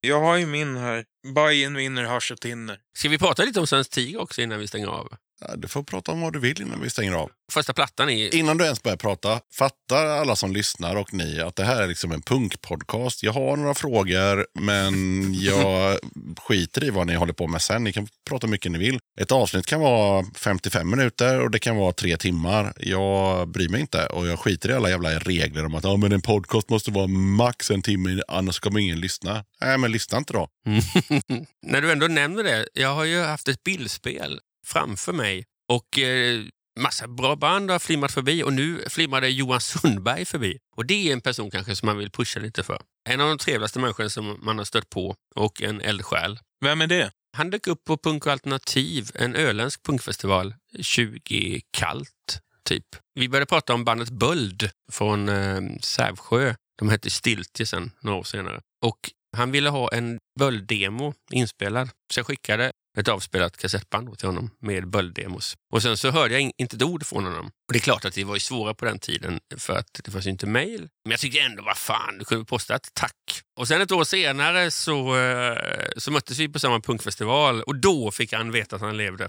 Jag 0.00 0.20
har 0.20 0.36
ju 0.36 0.46
min 0.46 0.76
här. 0.76 1.04
Bajen 1.34 1.74
vinner, 1.74 2.04
Hasch 2.04 2.32
och 2.32 2.40
Tinner. 2.40 2.78
Ska 2.98 3.08
vi 3.08 3.18
prata 3.18 3.44
lite 3.44 3.60
om 3.60 3.66
Svensk 3.66 3.90
Tiger 3.90 4.20
också 4.20 4.42
innan 4.42 4.60
vi 4.60 4.68
stänger 4.68 4.86
av? 4.86 5.08
Du 5.56 5.68
får 5.68 5.82
prata 5.82 6.12
om 6.12 6.20
vad 6.20 6.32
du 6.32 6.38
vill 6.38 6.62
innan 6.62 6.80
vi 6.80 6.90
stänger 6.90 7.12
av. 7.12 7.30
Första 7.52 7.72
plattan 7.72 8.10
är... 8.10 8.34
Innan 8.34 8.58
du 8.58 8.64
ens 8.64 8.82
börjar 8.82 8.96
prata, 8.96 9.40
fattar 9.52 10.06
alla 10.06 10.36
som 10.36 10.52
lyssnar 10.52 10.96
och 10.96 11.14
ni 11.14 11.40
att 11.40 11.56
det 11.56 11.64
här 11.64 11.82
är 11.82 11.88
liksom 11.88 12.12
en 12.12 12.22
punkpodcast. 12.22 13.22
Jag 13.22 13.32
har 13.32 13.56
några 13.56 13.74
frågor, 13.74 14.46
men 14.60 14.94
jag 15.34 15.98
skiter 16.38 16.84
i 16.84 16.90
vad 16.90 17.06
ni 17.06 17.14
håller 17.14 17.32
på 17.32 17.46
med 17.46 17.62
sen. 17.62 17.84
Ni 17.84 17.92
kan 17.92 18.08
prata 18.28 18.46
hur 18.46 18.50
mycket 18.50 18.72
ni 18.72 18.78
vill. 18.78 18.98
Ett 19.20 19.32
avsnitt 19.32 19.66
kan 19.66 19.80
vara 19.80 20.24
55 20.36 20.90
minuter 20.90 21.40
och 21.40 21.50
det 21.50 21.58
kan 21.58 21.76
vara 21.76 21.92
tre 21.92 22.16
timmar. 22.16 22.72
Jag 22.76 23.48
bryr 23.48 23.68
mig 23.68 23.80
inte 23.80 24.06
och 24.06 24.26
jag 24.26 24.38
skiter 24.38 24.70
i 24.70 24.72
alla 24.72 24.90
jävla 24.90 25.10
regler 25.18 25.64
om 25.64 25.74
att 25.74 25.84
ja, 25.84 25.96
men 25.96 26.12
en 26.12 26.22
podcast 26.22 26.68
måste 26.68 26.90
vara 26.90 27.06
max 27.06 27.70
en 27.70 27.82
timme, 27.82 28.22
annars 28.28 28.60
kommer 28.60 28.80
ingen 28.80 29.00
lyssna. 29.00 29.44
Nej, 29.60 29.78
men 29.78 29.92
lyssna 29.92 30.18
inte 30.18 30.32
då. 30.32 30.48
När 31.66 31.80
du 31.80 31.92
ändå 31.92 32.06
nämner 32.06 32.44
det, 32.44 32.68
jag 32.74 32.94
har 32.94 33.04
ju 33.04 33.22
haft 33.22 33.48
ett 33.48 33.64
bildspel 33.64 34.40
framför 34.66 35.12
mig 35.12 35.44
och 35.68 35.98
eh, 35.98 36.44
massa 36.80 37.08
bra 37.08 37.36
band 37.36 37.70
har 37.70 37.78
flimrat 37.78 38.12
förbi 38.12 38.42
och 38.42 38.52
nu 38.52 38.84
flimrade 38.88 39.28
Johan 39.28 39.60
Sundberg 39.60 40.24
förbi. 40.24 40.58
Och 40.76 40.86
det 40.86 41.08
är 41.08 41.12
en 41.12 41.20
person 41.20 41.50
kanske 41.50 41.76
som 41.76 41.86
man 41.86 41.98
vill 41.98 42.10
pusha 42.10 42.40
lite 42.40 42.62
för. 42.62 42.82
En 43.08 43.20
av 43.20 43.28
de 43.28 43.38
trevligaste 43.38 43.78
människorna 43.78 44.08
som 44.08 44.38
man 44.42 44.58
har 44.58 44.64
stött 44.64 44.90
på 44.90 45.14
och 45.34 45.62
en 45.62 45.80
eldsjäl. 45.80 46.38
Vem 46.64 46.80
är 46.80 46.86
det? 46.86 47.10
Han 47.36 47.50
dök 47.50 47.66
upp 47.66 47.84
på 47.84 47.96
Punk 47.96 48.26
och 48.26 48.32
Alternativ, 48.32 49.10
en 49.14 49.36
öländsk 49.36 49.82
punkfestival, 49.82 50.54
20 50.80 51.60
kallt 51.70 52.40
typ. 52.64 52.86
Vi 53.14 53.28
började 53.28 53.46
prata 53.46 53.74
om 53.74 53.84
bandet 53.84 54.10
Böld 54.10 54.70
från 54.92 55.28
eh, 55.28 55.60
Sävsjö. 55.80 56.54
De 56.78 56.88
hette 56.88 57.10
Stiltje 57.10 57.66
sen, 57.66 57.90
några 58.00 58.18
år 58.18 58.22
senare. 58.22 58.60
Och 58.84 58.98
han 59.36 59.50
ville 59.50 59.70
ha 59.70 59.92
en 59.92 60.18
Böld-demo 60.40 61.14
inspelad. 61.30 61.90
Så 62.12 62.20
jag 62.20 62.26
skickade 62.26 62.72
ett 62.98 63.08
avspelat 63.08 63.56
kassettband 63.56 64.18
till 64.18 64.28
honom 64.28 64.50
med 64.60 64.84
Böld-demos. 64.84 65.56
Och 65.72 65.82
sen 65.82 65.96
så 65.96 66.10
hörde 66.10 66.34
jag 66.34 66.40
in- 66.40 66.52
inte 66.58 66.76
ett 66.76 66.82
ord 66.82 67.06
från 67.06 67.24
honom. 67.24 67.46
Och 67.46 67.72
det 67.72 67.78
är 67.78 67.80
klart 67.80 68.04
att 68.04 68.14
det 68.14 68.24
var 68.24 68.34
ju 68.34 68.40
svårare 68.40 68.74
på 68.74 68.84
den 68.84 68.98
tiden 68.98 69.40
för 69.56 69.76
att 69.76 70.00
det 70.04 70.10
fanns 70.10 70.26
ju 70.26 70.30
inte 70.30 70.46
mail. 70.46 70.88
Men 71.04 71.10
jag 71.10 71.20
tyckte 71.20 71.40
ändå, 71.40 71.62
vad 71.62 71.76
fan, 71.76 72.18
du 72.18 72.24
kunde 72.24 72.44
posta 72.44 72.74
ett 72.74 72.88
tack. 72.94 73.14
Och 73.56 73.68
sen 73.68 73.80
ett 73.80 73.92
år 73.92 74.04
senare 74.04 74.70
så, 74.70 75.16
eh, 75.18 75.56
så 75.96 76.10
möttes 76.10 76.38
vi 76.38 76.48
på 76.48 76.58
samma 76.58 76.80
punkfestival 76.80 77.62
och 77.62 77.76
då 77.76 78.10
fick 78.10 78.32
han 78.32 78.50
veta 78.52 78.76
att 78.76 78.82
han 78.82 78.96
levde. 78.96 79.28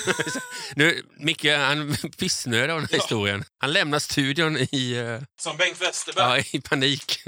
nu, 0.76 1.02
Micke, 1.18 1.44
han 1.44 1.96
pissnödig 2.18 2.72
av 2.72 2.80
den 2.80 2.88
här 2.92 2.98
historien. 2.98 3.44
Han 3.58 3.72
lämnar 3.72 3.98
studion 3.98 4.56
i, 4.56 4.92
eh, 4.92 5.20
Som 5.40 5.56
Bengt 5.56 5.80
Westerberg. 5.82 6.38
ja, 6.52 6.58
i 6.58 6.60
panik. 6.60 7.18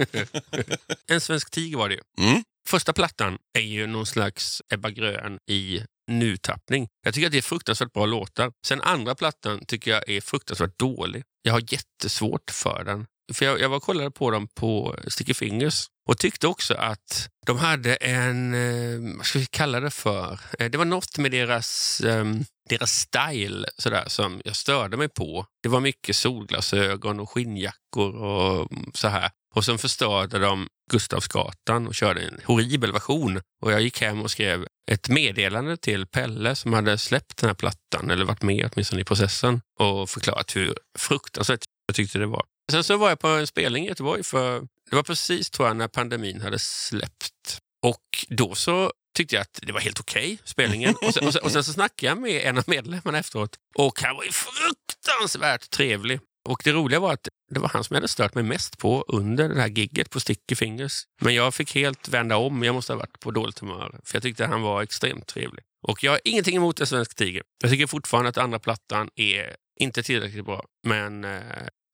en 1.07 1.21
svensk 1.21 1.51
tiger 1.51 1.77
var 1.79 1.89
det 1.89 1.95
ju. 1.95 2.25
Mm. 2.27 2.43
Första 2.71 2.93
plattan 2.93 3.39
är 3.59 3.61
ju 3.61 3.87
någon 3.87 4.07
slags 4.07 4.63
Ebba 4.73 4.91
Grön 4.91 5.39
i 5.51 5.83
nutappning. 6.11 6.89
Jag 7.05 7.15
tycker 7.15 7.27
att 7.27 7.33
det 7.33 7.39
är 7.39 7.43
fruktansvärt 7.43 7.93
bra 7.93 8.07
låtar. 8.07 8.53
Sen 8.67 8.81
andra 8.81 9.15
plattan 9.15 9.65
tycker 9.67 9.91
jag 9.91 10.09
är 10.09 10.21
fruktansvärt 10.21 10.79
dålig. 10.79 11.23
Jag 11.43 11.53
har 11.53 11.63
jättesvårt 11.73 12.51
för 12.51 12.85
den. 12.85 13.07
För 13.33 13.45
jag, 13.45 13.61
jag 13.61 13.69
var 13.69 13.77
och 13.77 13.83
kollade 13.83 14.11
på 14.11 14.31
dem 14.31 14.49
på 14.49 14.97
Sticky 15.09 15.35
Fingers 15.35 15.87
och 16.09 16.19
tyckte 16.19 16.47
också 16.47 16.75
att 16.75 17.29
de 17.47 17.59
hade 17.59 17.95
en, 17.95 18.55
eh, 18.55 19.17
vad 19.17 19.27
ska 19.27 19.39
vi 19.39 19.47
kalla 19.47 19.81
det 19.81 19.91
för? 19.91 20.41
Eh, 20.59 20.71
det 20.71 20.79
var 20.79 20.85
något 20.85 21.19
med 21.19 21.31
deras, 21.31 22.01
ehm, 22.01 22.45
deras 22.69 22.93
style 22.93 23.69
sådär, 23.79 24.05
som 24.07 24.41
jag 24.45 24.57
störde 24.57 24.97
mig 24.97 25.09
på. 25.09 25.47
Det 25.63 25.69
var 25.69 25.81
mycket 25.81 26.17
solglasögon 26.17 27.21
och 27.21 27.31
skinnjackor 27.31 28.15
och 28.15 28.73
mm, 28.73 28.91
så 28.95 29.09
här. 29.09 29.31
Och 29.55 29.65
sen 29.65 29.79
förstörde 29.79 30.39
de 30.39 30.69
Gustavsgatan 30.91 31.87
och 31.87 31.95
körde 31.95 32.21
en 32.21 32.41
horribel 32.45 32.93
version. 32.93 33.41
Och 33.63 33.73
jag 33.73 33.81
gick 33.81 34.01
hem 34.01 34.23
och 34.23 34.31
skrev 34.31 34.67
ett 34.91 35.09
meddelande 35.09 35.77
till 35.77 36.07
Pelle 36.07 36.57
som 36.57 36.73
hade 36.73 36.99
släppt 36.99 37.37
den 37.37 37.49
här 37.49 37.55
plattan, 37.55 38.11
eller 38.11 38.25
varit 38.25 38.43
med 38.43 38.71
åtminstone 38.73 39.01
i 39.03 39.05
processen, 39.05 39.61
och 39.79 40.11
förklarat 40.11 40.57
hur 40.57 40.75
fruktansvärt 40.99 41.65
jag 41.87 41.97
tyckte 41.97 42.19
det 42.19 42.27
var. 42.27 42.45
Sen 42.73 42.85
så 42.85 42.97
var 42.97 43.09
jag 43.09 43.19
på 43.19 43.29
en 43.29 43.47
spelning 43.47 43.85
i 43.85 43.89
Göteborg 43.89 44.23
för 44.23 44.61
det 44.91 44.97
var 44.97 45.03
precis 45.03 45.51
tror 45.51 45.69
jag 45.69 45.77
när 45.77 45.89
pandemin 45.89 46.41
hade 46.41 46.59
släppt. 46.59 47.59
Och 47.83 48.27
då 48.29 48.55
så 48.55 48.93
tyckte 49.17 49.35
jag 49.35 49.43
att 49.43 49.59
det 49.63 49.73
var 49.73 49.81
helt 49.81 50.01
okej, 50.01 50.39
spelningen. 50.45 50.95
Och 51.03 51.15
sen, 51.15 51.27
och, 51.27 51.33
sen, 51.33 51.43
och 51.43 51.53
sen 51.53 51.65
så 51.65 51.73
snackade 51.73 52.11
jag 52.11 52.19
med 52.19 52.43
en 52.43 52.59
av 52.59 52.65
medlemmarna 52.67 53.19
efteråt 53.19 53.57
och 53.75 54.01
han 54.03 54.17
var 54.17 54.25
ju 54.25 54.31
fruktansvärt 54.33 55.71
trevlig. 55.71 56.21
Och 56.49 56.61
det 56.65 56.73
roliga 56.73 57.01
var 57.01 57.13
att 57.13 57.29
det 57.55 57.61
var 57.61 57.69
han 57.69 57.85
som 57.85 57.95
jag 57.95 58.01
hade 58.01 58.09
stört 58.09 58.35
mig 58.35 58.45
mest 58.45 58.79
på 58.79 59.05
under 59.09 59.49
det 59.49 59.61
här 59.61 59.69
gigget 59.69 60.11
på 60.11 60.21
Sticky 60.21 60.55
Fingers. 60.55 61.03
Men 61.21 61.35
jag 61.35 61.55
fick 61.55 61.75
helt 61.75 62.09
vända 62.09 62.37
om. 62.37 62.63
Jag 62.63 62.75
måste 62.75 62.93
ha 62.93 62.99
varit 62.99 63.21
på 63.21 63.31
dåligt 63.31 63.59
humör. 63.59 64.01
För 64.05 64.17
jag 64.17 64.23
tyckte 64.23 64.47
han 64.47 64.63
var 64.63 64.83
extremt 64.83 65.27
trevlig. 65.27 65.65
Och 65.87 66.05
jag 66.05 66.13
har 66.13 66.21
ingenting 66.25 66.57
emot 66.57 66.81
en 66.81 66.87
svensk 66.87 67.15
tiger. 67.15 67.43
Jag 67.63 67.71
tycker 67.71 67.87
fortfarande 67.87 68.29
att 68.29 68.39
andra 68.39 68.59
plattan 68.59 69.09
är 69.17 69.57
inte 69.81 70.03
tillräckligt 70.03 70.45
bra. 70.45 70.65
Men 70.87 71.25
eh, 71.25 71.41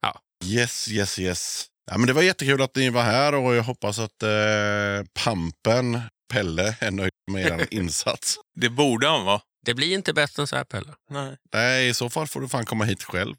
ja, 0.02 0.20
Yes, 0.44 0.88
yes, 0.88 1.18
yes. 1.18 1.66
Ja, 1.90 1.98
men 1.98 2.06
det 2.06 2.12
var 2.12 2.22
jättekul 2.22 2.62
att 2.62 2.76
ni 2.76 2.90
var 2.90 3.02
här 3.02 3.34
och 3.34 3.54
jag 3.54 3.62
hoppas 3.62 3.98
att 3.98 4.22
eh, 4.22 5.06
Pampen, 5.24 6.00
Pelle, 6.32 6.76
är 6.80 6.90
nöjd 6.90 7.10
med 7.32 7.46
er 7.46 7.66
insats. 7.70 8.36
Det 8.60 8.68
borde 8.68 9.08
han 9.08 9.24
vara. 9.24 9.40
Det 9.66 9.74
blir 9.74 9.94
inte 9.94 10.12
bättre 10.12 10.42
än 10.42 10.46
så 10.46 10.56
här 10.56 10.64
Pelle. 10.64 10.92
Nej. 11.10 11.36
Nej, 11.52 11.88
i 11.88 11.94
så 11.94 12.10
fall 12.10 12.26
får 12.26 12.40
du 12.40 12.48
fan 12.48 12.64
komma 12.64 12.84
hit 12.84 13.02
själv. 13.02 13.34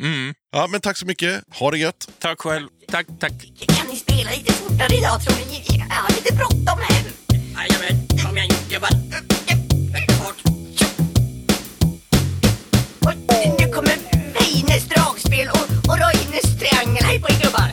Mm. 0.00 0.34
Ja, 0.52 0.66
men 0.66 0.80
tack 0.80 0.96
så 0.96 1.06
mycket. 1.06 1.44
Ha 1.50 1.70
det 1.70 1.78
gött. 1.78 2.08
Tack 2.18 2.40
själv. 2.40 2.68
Tack, 2.88 3.06
tack. 3.20 3.32
Kan 3.76 3.86
ni 3.86 3.96
spela 3.96 4.30
lite 4.30 4.52
fortare 4.52 4.96
idag 4.96 5.22
tror 5.22 5.36
ni? 5.36 5.64
Jag 5.68 5.94
har 5.94 6.08
lite 6.08 6.34
bråttom 6.34 6.78
här. 6.80 7.04
Jajamän, 7.28 8.08
kom 8.24 8.36
igen 8.36 8.50
gubbar. 8.70 8.90
Nu 13.58 13.72
kommer 13.72 13.96
Weines 14.34 14.88
dragspel 14.88 15.48
och, 15.48 15.90
och 15.90 15.98
Roines 15.98 16.58
triangel. 16.58 17.04
Hej 17.04 17.20
på 17.20 17.28
er 17.28 17.42
gubbar. 17.42 17.70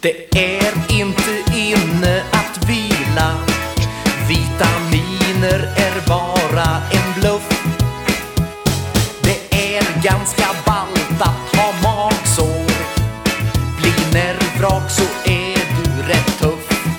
Det 0.00 0.38
är 0.38 0.92
inte 0.92 1.58
inne 1.58 2.22
att 2.32 2.68
vila 2.68 3.55
Vitaminer 4.28 5.60
är 5.76 6.08
bara 6.08 6.82
en 6.92 7.20
bluff. 7.20 7.48
Det 9.22 9.38
är 9.76 10.02
ganska 10.02 10.46
ballt 10.66 11.20
att 11.20 11.56
ha 11.56 11.72
magsår. 11.82 12.70
Blir 13.80 14.12
nervvrak 14.12 14.90
så 14.90 15.02
är 15.24 15.56
du 15.76 16.02
rätt 16.08 16.38
tuff. 16.38 16.92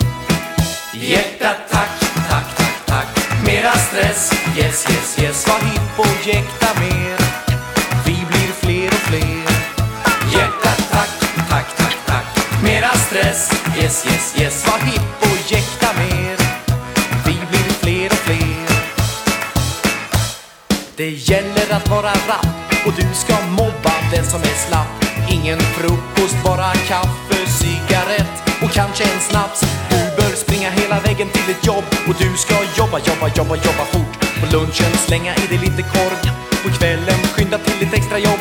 Hjärtattack, 0.94 1.90
tack, 2.30 2.30
tack, 2.30 2.56
tack, 2.58 2.86
tack 2.86 3.44
Mera 3.46 3.72
stress, 3.72 4.34
yes, 4.58 4.86
yes, 4.90 5.20
yes. 5.20 5.48
Var 5.48 5.60
hipp 5.70 6.00
och 6.00 6.28
jäkta 6.28 6.80
mer. 6.80 7.18
Vi 8.06 8.26
blir 8.30 8.52
fler 8.62 8.88
och 8.88 9.08
fler. 9.10 9.48
Hjärtattack, 10.34 11.10
tack, 11.50 11.50
tack, 11.50 11.78
tack, 11.78 11.96
tack 12.06 12.64
Mera 12.64 12.90
stress, 12.94 13.52
yes, 13.78 14.06
yes, 14.06 14.06
yes. 14.06 14.17
Att 21.78 21.90
vara 21.90 22.14
rapp. 22.32 22.48
Och 22.86 22.94
du 23.02 23.08
ska 23.14 23.36
mobba 23.62 23.94
den 24.14 24.26
som 24.26 24.42
är 24.42 24.58
slapp. 24.68 24.94
Ingen 25.30 25.60
frukost, 25.60 26.38
bara 26.44 26.74
kaffe, 26.74 27.40
cigarett 27.60 28.36
och 28.64 28.72
kanske 28.72 29.04
en 29.04 29.20
snaps. 29.30 29.62
Du 29.90 30.00
bör 30.18 30.36
springa 30.36 30.70
hela 30.70 31.00
vägen 31.00 31.30
till 31.30 31.50
ett 31.54 31.66
jobb. 31.66 31.86
Och 32.08 32.16
du 32.24 32.30
ska 32.38 32.56
jobba, 32.80 32.98
jobba, 33.10 33.28
jobba, 33.38 33.56
jobba 33.56 33.86
fort. 33.94 34.14
På 34.40 34.46
lunchen 34.56 34.94
slänga 35.06 35.36
i 35.36 35.48
dig 35.52 35.58
lite 35.58 35.84
korv. 35.94 36.22
På 36.64 36.70
kvällen 36.78 37.20
skynda 37.34 37.58
till 37.58 37.80
ditt 37.80 37.94
extra 37.94 38.18
jobb. 38.20 38.40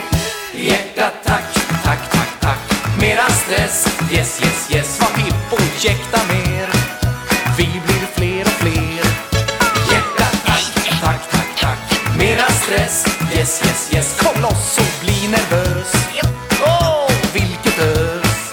Hjärta 0.54 1.06
tack, 1.24 1.48
tack, 1.84 2.02
tack, 2.14 2.30
tack. 2.40 2.60
Mera 3.00 3.28
stress, 3.40 3.98
yes, 4.12 4.40
yes, 4.42 4.68
yes. 4.74 5.00
Var 5.00 5.22
hipp 5.22 5.52
och 5.52 5.84
jäkta 5.84 6.20
mer? 6.32 6.76
Yes, 13.47 13.62
yes, 13.64 13.90
yes 13.94 14.20
Kom 14.20 14.43
loss 14.43 14.78
och 14.78 15.05
bli 15.05 15.28
nervös 15.28 15.93
Åh, 16.66 17.10
vilket 17.32 17.78
ös 17.78 18.51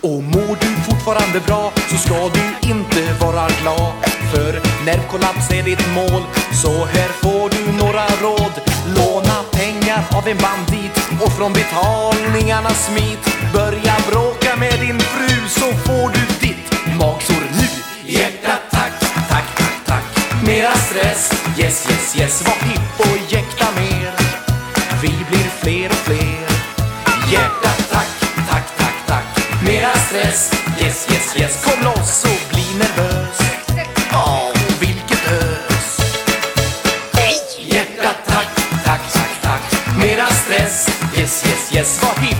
Och 0.00 0.22
mår 0.22 0.56
du 0.60 0.82
fortfarande 0.90 1.40
bra 1.46 1.72
så 1.90 1.96
ska 1.96 2.14
du 2.14 2.68
inte 2.68 3.24
vara 3.24 3.48
glad. 3.62 3.92
För 4.32 4.52
nervkollaps 4.84 5.50
är 5.50 5.62
ditt 5.62 5.86
mål, 5.94 6.22
så 6.62 6.84
här 6.84 7.08
får 7.08 7.50
du 7.50 7.72
några 7.84 8.06
råd. 8.22 8.52
Låna 8.96 9.42
pengar 9.52 10.04
av 10.18 10.28
en 10.28 10.36
bandit 10.36 10.96
och 11.24 11.32
från 11.32 11.52
betalningarna 11.52 12.70
smit. 12.70 13.52
Börja 13.52 13.94
bråka 14.10 14.56
med 14.56 14.80
din 14.80 15.00
fru 15.00 15.48
så 15.48 15.72
får 15.86 16.08
du 16.08 16.35
Mera 20.56 20.74
stress, 20.74 21.30
yes, 21.58 21.86
yes, 21.90 22.16
yes. 22.16 22.42
Var 22.46 22.68
hipp 22.68 23.00
och 23.00 23.32
jäkta 23.32 23.66
mer. 23.76 24.12
Vi 25.02 25.08
blir 25.28 25.50
fler 25.60 25.90
och 25.90 25.96
fler. 25.96 26.48
Hjärta 27.32 27.70
tack, 27.90 28.06
tack, 28.50 28.76
tack, 28.78 28.94
tack. 29.06 29.24
Mera 29.62 29.92
stress, 29.92 30.52
yes, 30.80 31.06
yes, 31.10 31.36
yes. 31.36 31.64
Kom 31.64 31.84
loss 31.84 32.24
och 32.24 32.54
bli 32.54 32.64
nervös. 32.78 33.38
Åh, 34.12 34.50
vilket 34.80 35.32
ös. 35.32 36.00
Hjärta 37.58 38.10
tack, 38.26 38.48
tack, 38.84 39.12
tack, 39.12 39.42
tack. 39.42 39.96
Mera 39.98 40.26
stress, 40.26 40.88
yes, 41.18 41.44
yes, 41.46 41.72
yes. 41.72 42.02
Var 42.02 42.26
hipp 42.26 42.35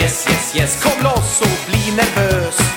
yes, 0.00 0.26
yes, 0.28 0.56
yes. 0.56 0.82
Kom 0.82 1.02
loss 1.04 1.40
och 1.40 1.70
bli 1.70 1.96
nervös. 1.96 2.69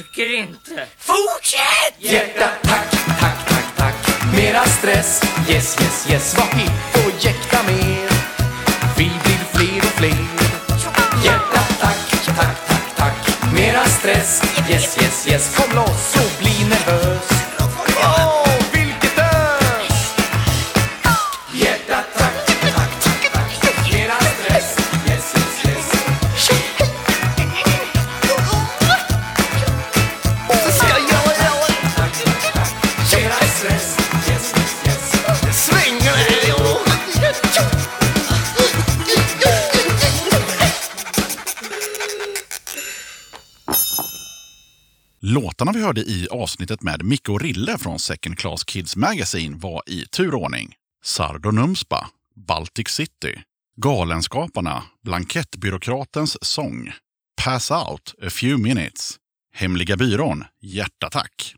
Orkar 0.00 0.34
inte. 0.34 0.86
Fortsätt! 0.98 1.94
Hjärta 1.98 2.48
tack, 2.62 2.90
tack, 3.20 3.48
tack, 3.48 3.76
tack. 3.76 3.94
Mera 4.36 4.64
stress, 4.64 5.22
yes, 5.48 5.76
yes, 5.80 6.06
yes. 6.10 6.36
Var 6.38 6.58
hipp 6.58 7.06
och 7.06 7.24
jäkta 7.24 7.62
mer. 7.62 8.08
Vi 8.96 9.10
blir 9.24 9.44
fler 9.54 9.78
och 9.78 9.98
fler. 9.98 10.26
Hjärta 11.24 11.60
tack, 11.80 12.24
tack, 12.36 12.66
tack, 12.68 12.96
tack. 12.96 13.52
Mera 13.54 13.84
stress, 13.84 14.42
yes, 14.70 14.98
yes, 15.02 15.26
yes. 15.28 15.56
Kom 15.56 15.76
loss 15.76 16.14
och 16.16 16.42
bli 16.42 16.64
nervös. 16.68 17.49
Låtarna 45.60 45.78
vi 45.78 45.84
hörde 45.84 46.00
i 46.00 46.28
avsnittet 46.30 46.82
med 46.82 47.04
Micke 47.04 47.28
och 47.28 47.40
Rille 47.40 47.78
från 47.78 47.98
Second 47.98 48.38
Class 48.38 48.64
Kids 48.64 48.96
Magazine 48.96 49.56
var 49.56 49.82
i 49.86 50.06
turordning 50.06 50.74
Sardo 51.04 51.50
Numspa, 51.50 52.10
Baltic 52.46 52.88
City, 52.88 53.42
Galenskaparna, 53.76 54.82
Blankettbyråkratens 55.04 56.44
sång, 56.44 56.92
Pass 57.44 57.70
Out, 57.70 58.14
A 58.22 58.30
Few 58.30 58.62
Minutes, 58.62 59.10
Hemliga 59.54 59.96
byrån, 59.96 60.44
Hjärtattack. 60.62 61.54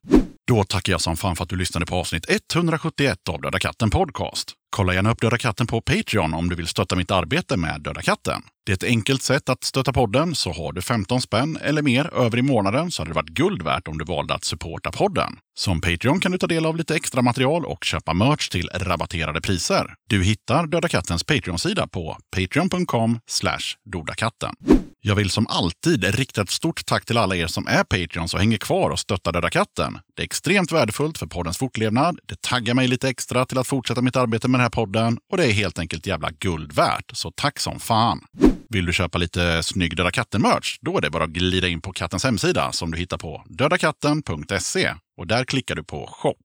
Då 0.53 0.65
tackar 0.65 0.93
jag 0.93 1.01
som 1.01 1.17
fan 1.17 1.37
för 1.37 1.43
att 1.43 1.51
du 1.51 1.57
lyssnade 1.57 1.87
på 1.87 1.97
avsnitt 1.97 2.25
171 2.55 3.29
av 3.29 3.41
Döda 3.41 3.59
katten 3.59 3.91
Podcast. 3.91 4.53
Kolla 4.71 4.95
gärna 4.95 5.11
upp 5.11 5.21
Döda 5.21 5.39
katten 5.39 5.67
på 5.67 5.81
Patreon 5.81 6.35
om 6.35 6.49
du 6.49 6.57
vill 6.57 6.67
stötta 6.67 6.97
mitt 6.97 7.11
arbete 7.11 7.57
med 7.57 7.83
Döda 7.83 8.03
katten. 8.03 8.43
Det 8.67 8.73
är 8.73 8.75
ett 8.75 8.85
enkelt 8.85 9.23
sätt 9.23 9.49
att 9.49 9.65
stötta 9.65 9.93
podden, 9.93 10.35
så 10.35 10.53
har 10.53 10.73
du 10.73 10.83
15 10.83 11.21
spänn 11.21 11.59
eller 11.63 11.83
mer 11.83 12.15
över 12.15 12.39
i 12.39 12.43
månaden 12.43 12.91
så 12.91 13.03
hade 13.03 13.11
det 13.11 13.15
varit 13.15 13.29
guld 13.29 13.63
värt 13.63 13.89
om 13.89 13.99
du 13.99 14.05
valde 14.05 14.35
att 14.35 14.45
supporta 14.45 14.93
podden. 14.93 15.33
Som 15.59 15.81
Patreon 15.81 16.21
kan 16.21 16.33
du 16.33 16.39
ta 16.39 16.47
del 16.47 16.67
av 16.67 16.77
lite 16.77 16.97
extra 16.97 17.23
material 17.23 17.65
och 17.65 17.85
köpa 17.85 18.15
merch 18.15 18.49
till 18.49 18.71
rabatterade 18.75 19.41
priser. 19.41 19.95
Du 20.09 20.25
hittar 20.25 20.67
Döda 20.67 20.89
kattens 20.89 21.25
Patreon-sida 21.25 21.87
på 21.87 22.17
patreon.com 22.37 23.19
dodakatten. 23.93 24.55
Jag 25.05 25.15
vill 25.15 25.31
som 25.31 25.47
alltid 25.47 26.05
rikta 26.05 26.43
ett 26.43 26.51
stort 26.51 26.87
tack 26.87 27.05
till 27.05 27.19
alla 27.19 27.37
er 27.37 27.47
som 27.47 27.67
är 27.67 27.85
Patreons 27.85 28.35
och 28.35 28.41
hänger 28.41 28.59
kvar 28.59 28.91
och 28.91 28.99
stöttar 28.99 29.33
Döda 29.33 29.51
katten. 29.51 29.99
Det 30.17 30.23
är 30.23 30.25
extremt 30.25 30.73
värdefullt 30.73 31.19
för 31.19 31.27
poddens 31.27 31.59
fortlevnad. 31.59 32.19
Det 32.27 32.41
taggar 32.41 32.75
mig 32.75 32.89
lite 32.89 33.09
extra 33.09 33.45
till 33.45 33.59
att 33.59 33.67
fortsätta 33.67 34.03
mitt 34.03 34.17
arbete 34.17 34.49
med 34.49 34.61
den 34.61 34.63
här 34.63 34.71
podden 34.71 35.19
och 35.31 35.37
det 35.37 35.47
är 35.47 35.53
helt 35.53 35.79
enkelt 35.79 36.07
jävla 36.07 36.31
guld 36.31 36.73
värt. 36.73 37.11
Så 37.13 37.31
tack 37.31 37.61
som 37.61 37.81
fan! 37.81 38.21
Vill 38.69 38.87
du 38.87 38.93
köpa 38.93 39.19
lite 39.19 39.63
snygg 39.63 39.97
Döda 39.97 40.11
katten-merch? 40.11 40.79
Då 40.81 40.97
är 40.97 41.01
det 41.01 41.11
bara 41.11 41.25
att 41.25 41.31
glida 41.31 41.69
in 41.69 41.81
på 41.81 41.93
kattens 41.93 42.25
hemsida 42.25 42.73
som 42.73 42.91
du 42.91 42.99
hittar 42.99 43.19
på 43.19 43.45
dödakatten.se 43.47 44.95
och 45.17 45.27
där 45.27 45.45
klickar 45.45 45.75
du 45.75 45.85
på 45.85 46.07
shop. 46.13 46.37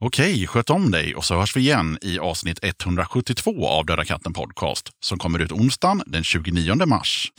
Okej, 0.00 0.46
sköt 0.46 0.70
om 0.70 0.90
dig 0.90 1.14
och 1.14 1.24
så 1.24 1.38
hörs 1.38 1.56
vi 1.56 1.60
igen 1.60 1.98
i 2.02 2.18
avsnitt 2.18 2.58
172 2.62 3.68
av 3.68 3.86
Döda 3.86 4.04
katten 4.04 4.32
podcast 4.32 4.88
som 5.00 5.18
kommer 5.18 5.38
ut 5.38 5.52
onsdagen 5.52 6.02
den 6.06 6.24
29 6.24 6.86
mars. 6.86 7.32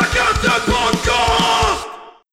Jacket 0.00 0.40
the 0.40 0.72
podcast! 0.72 1.59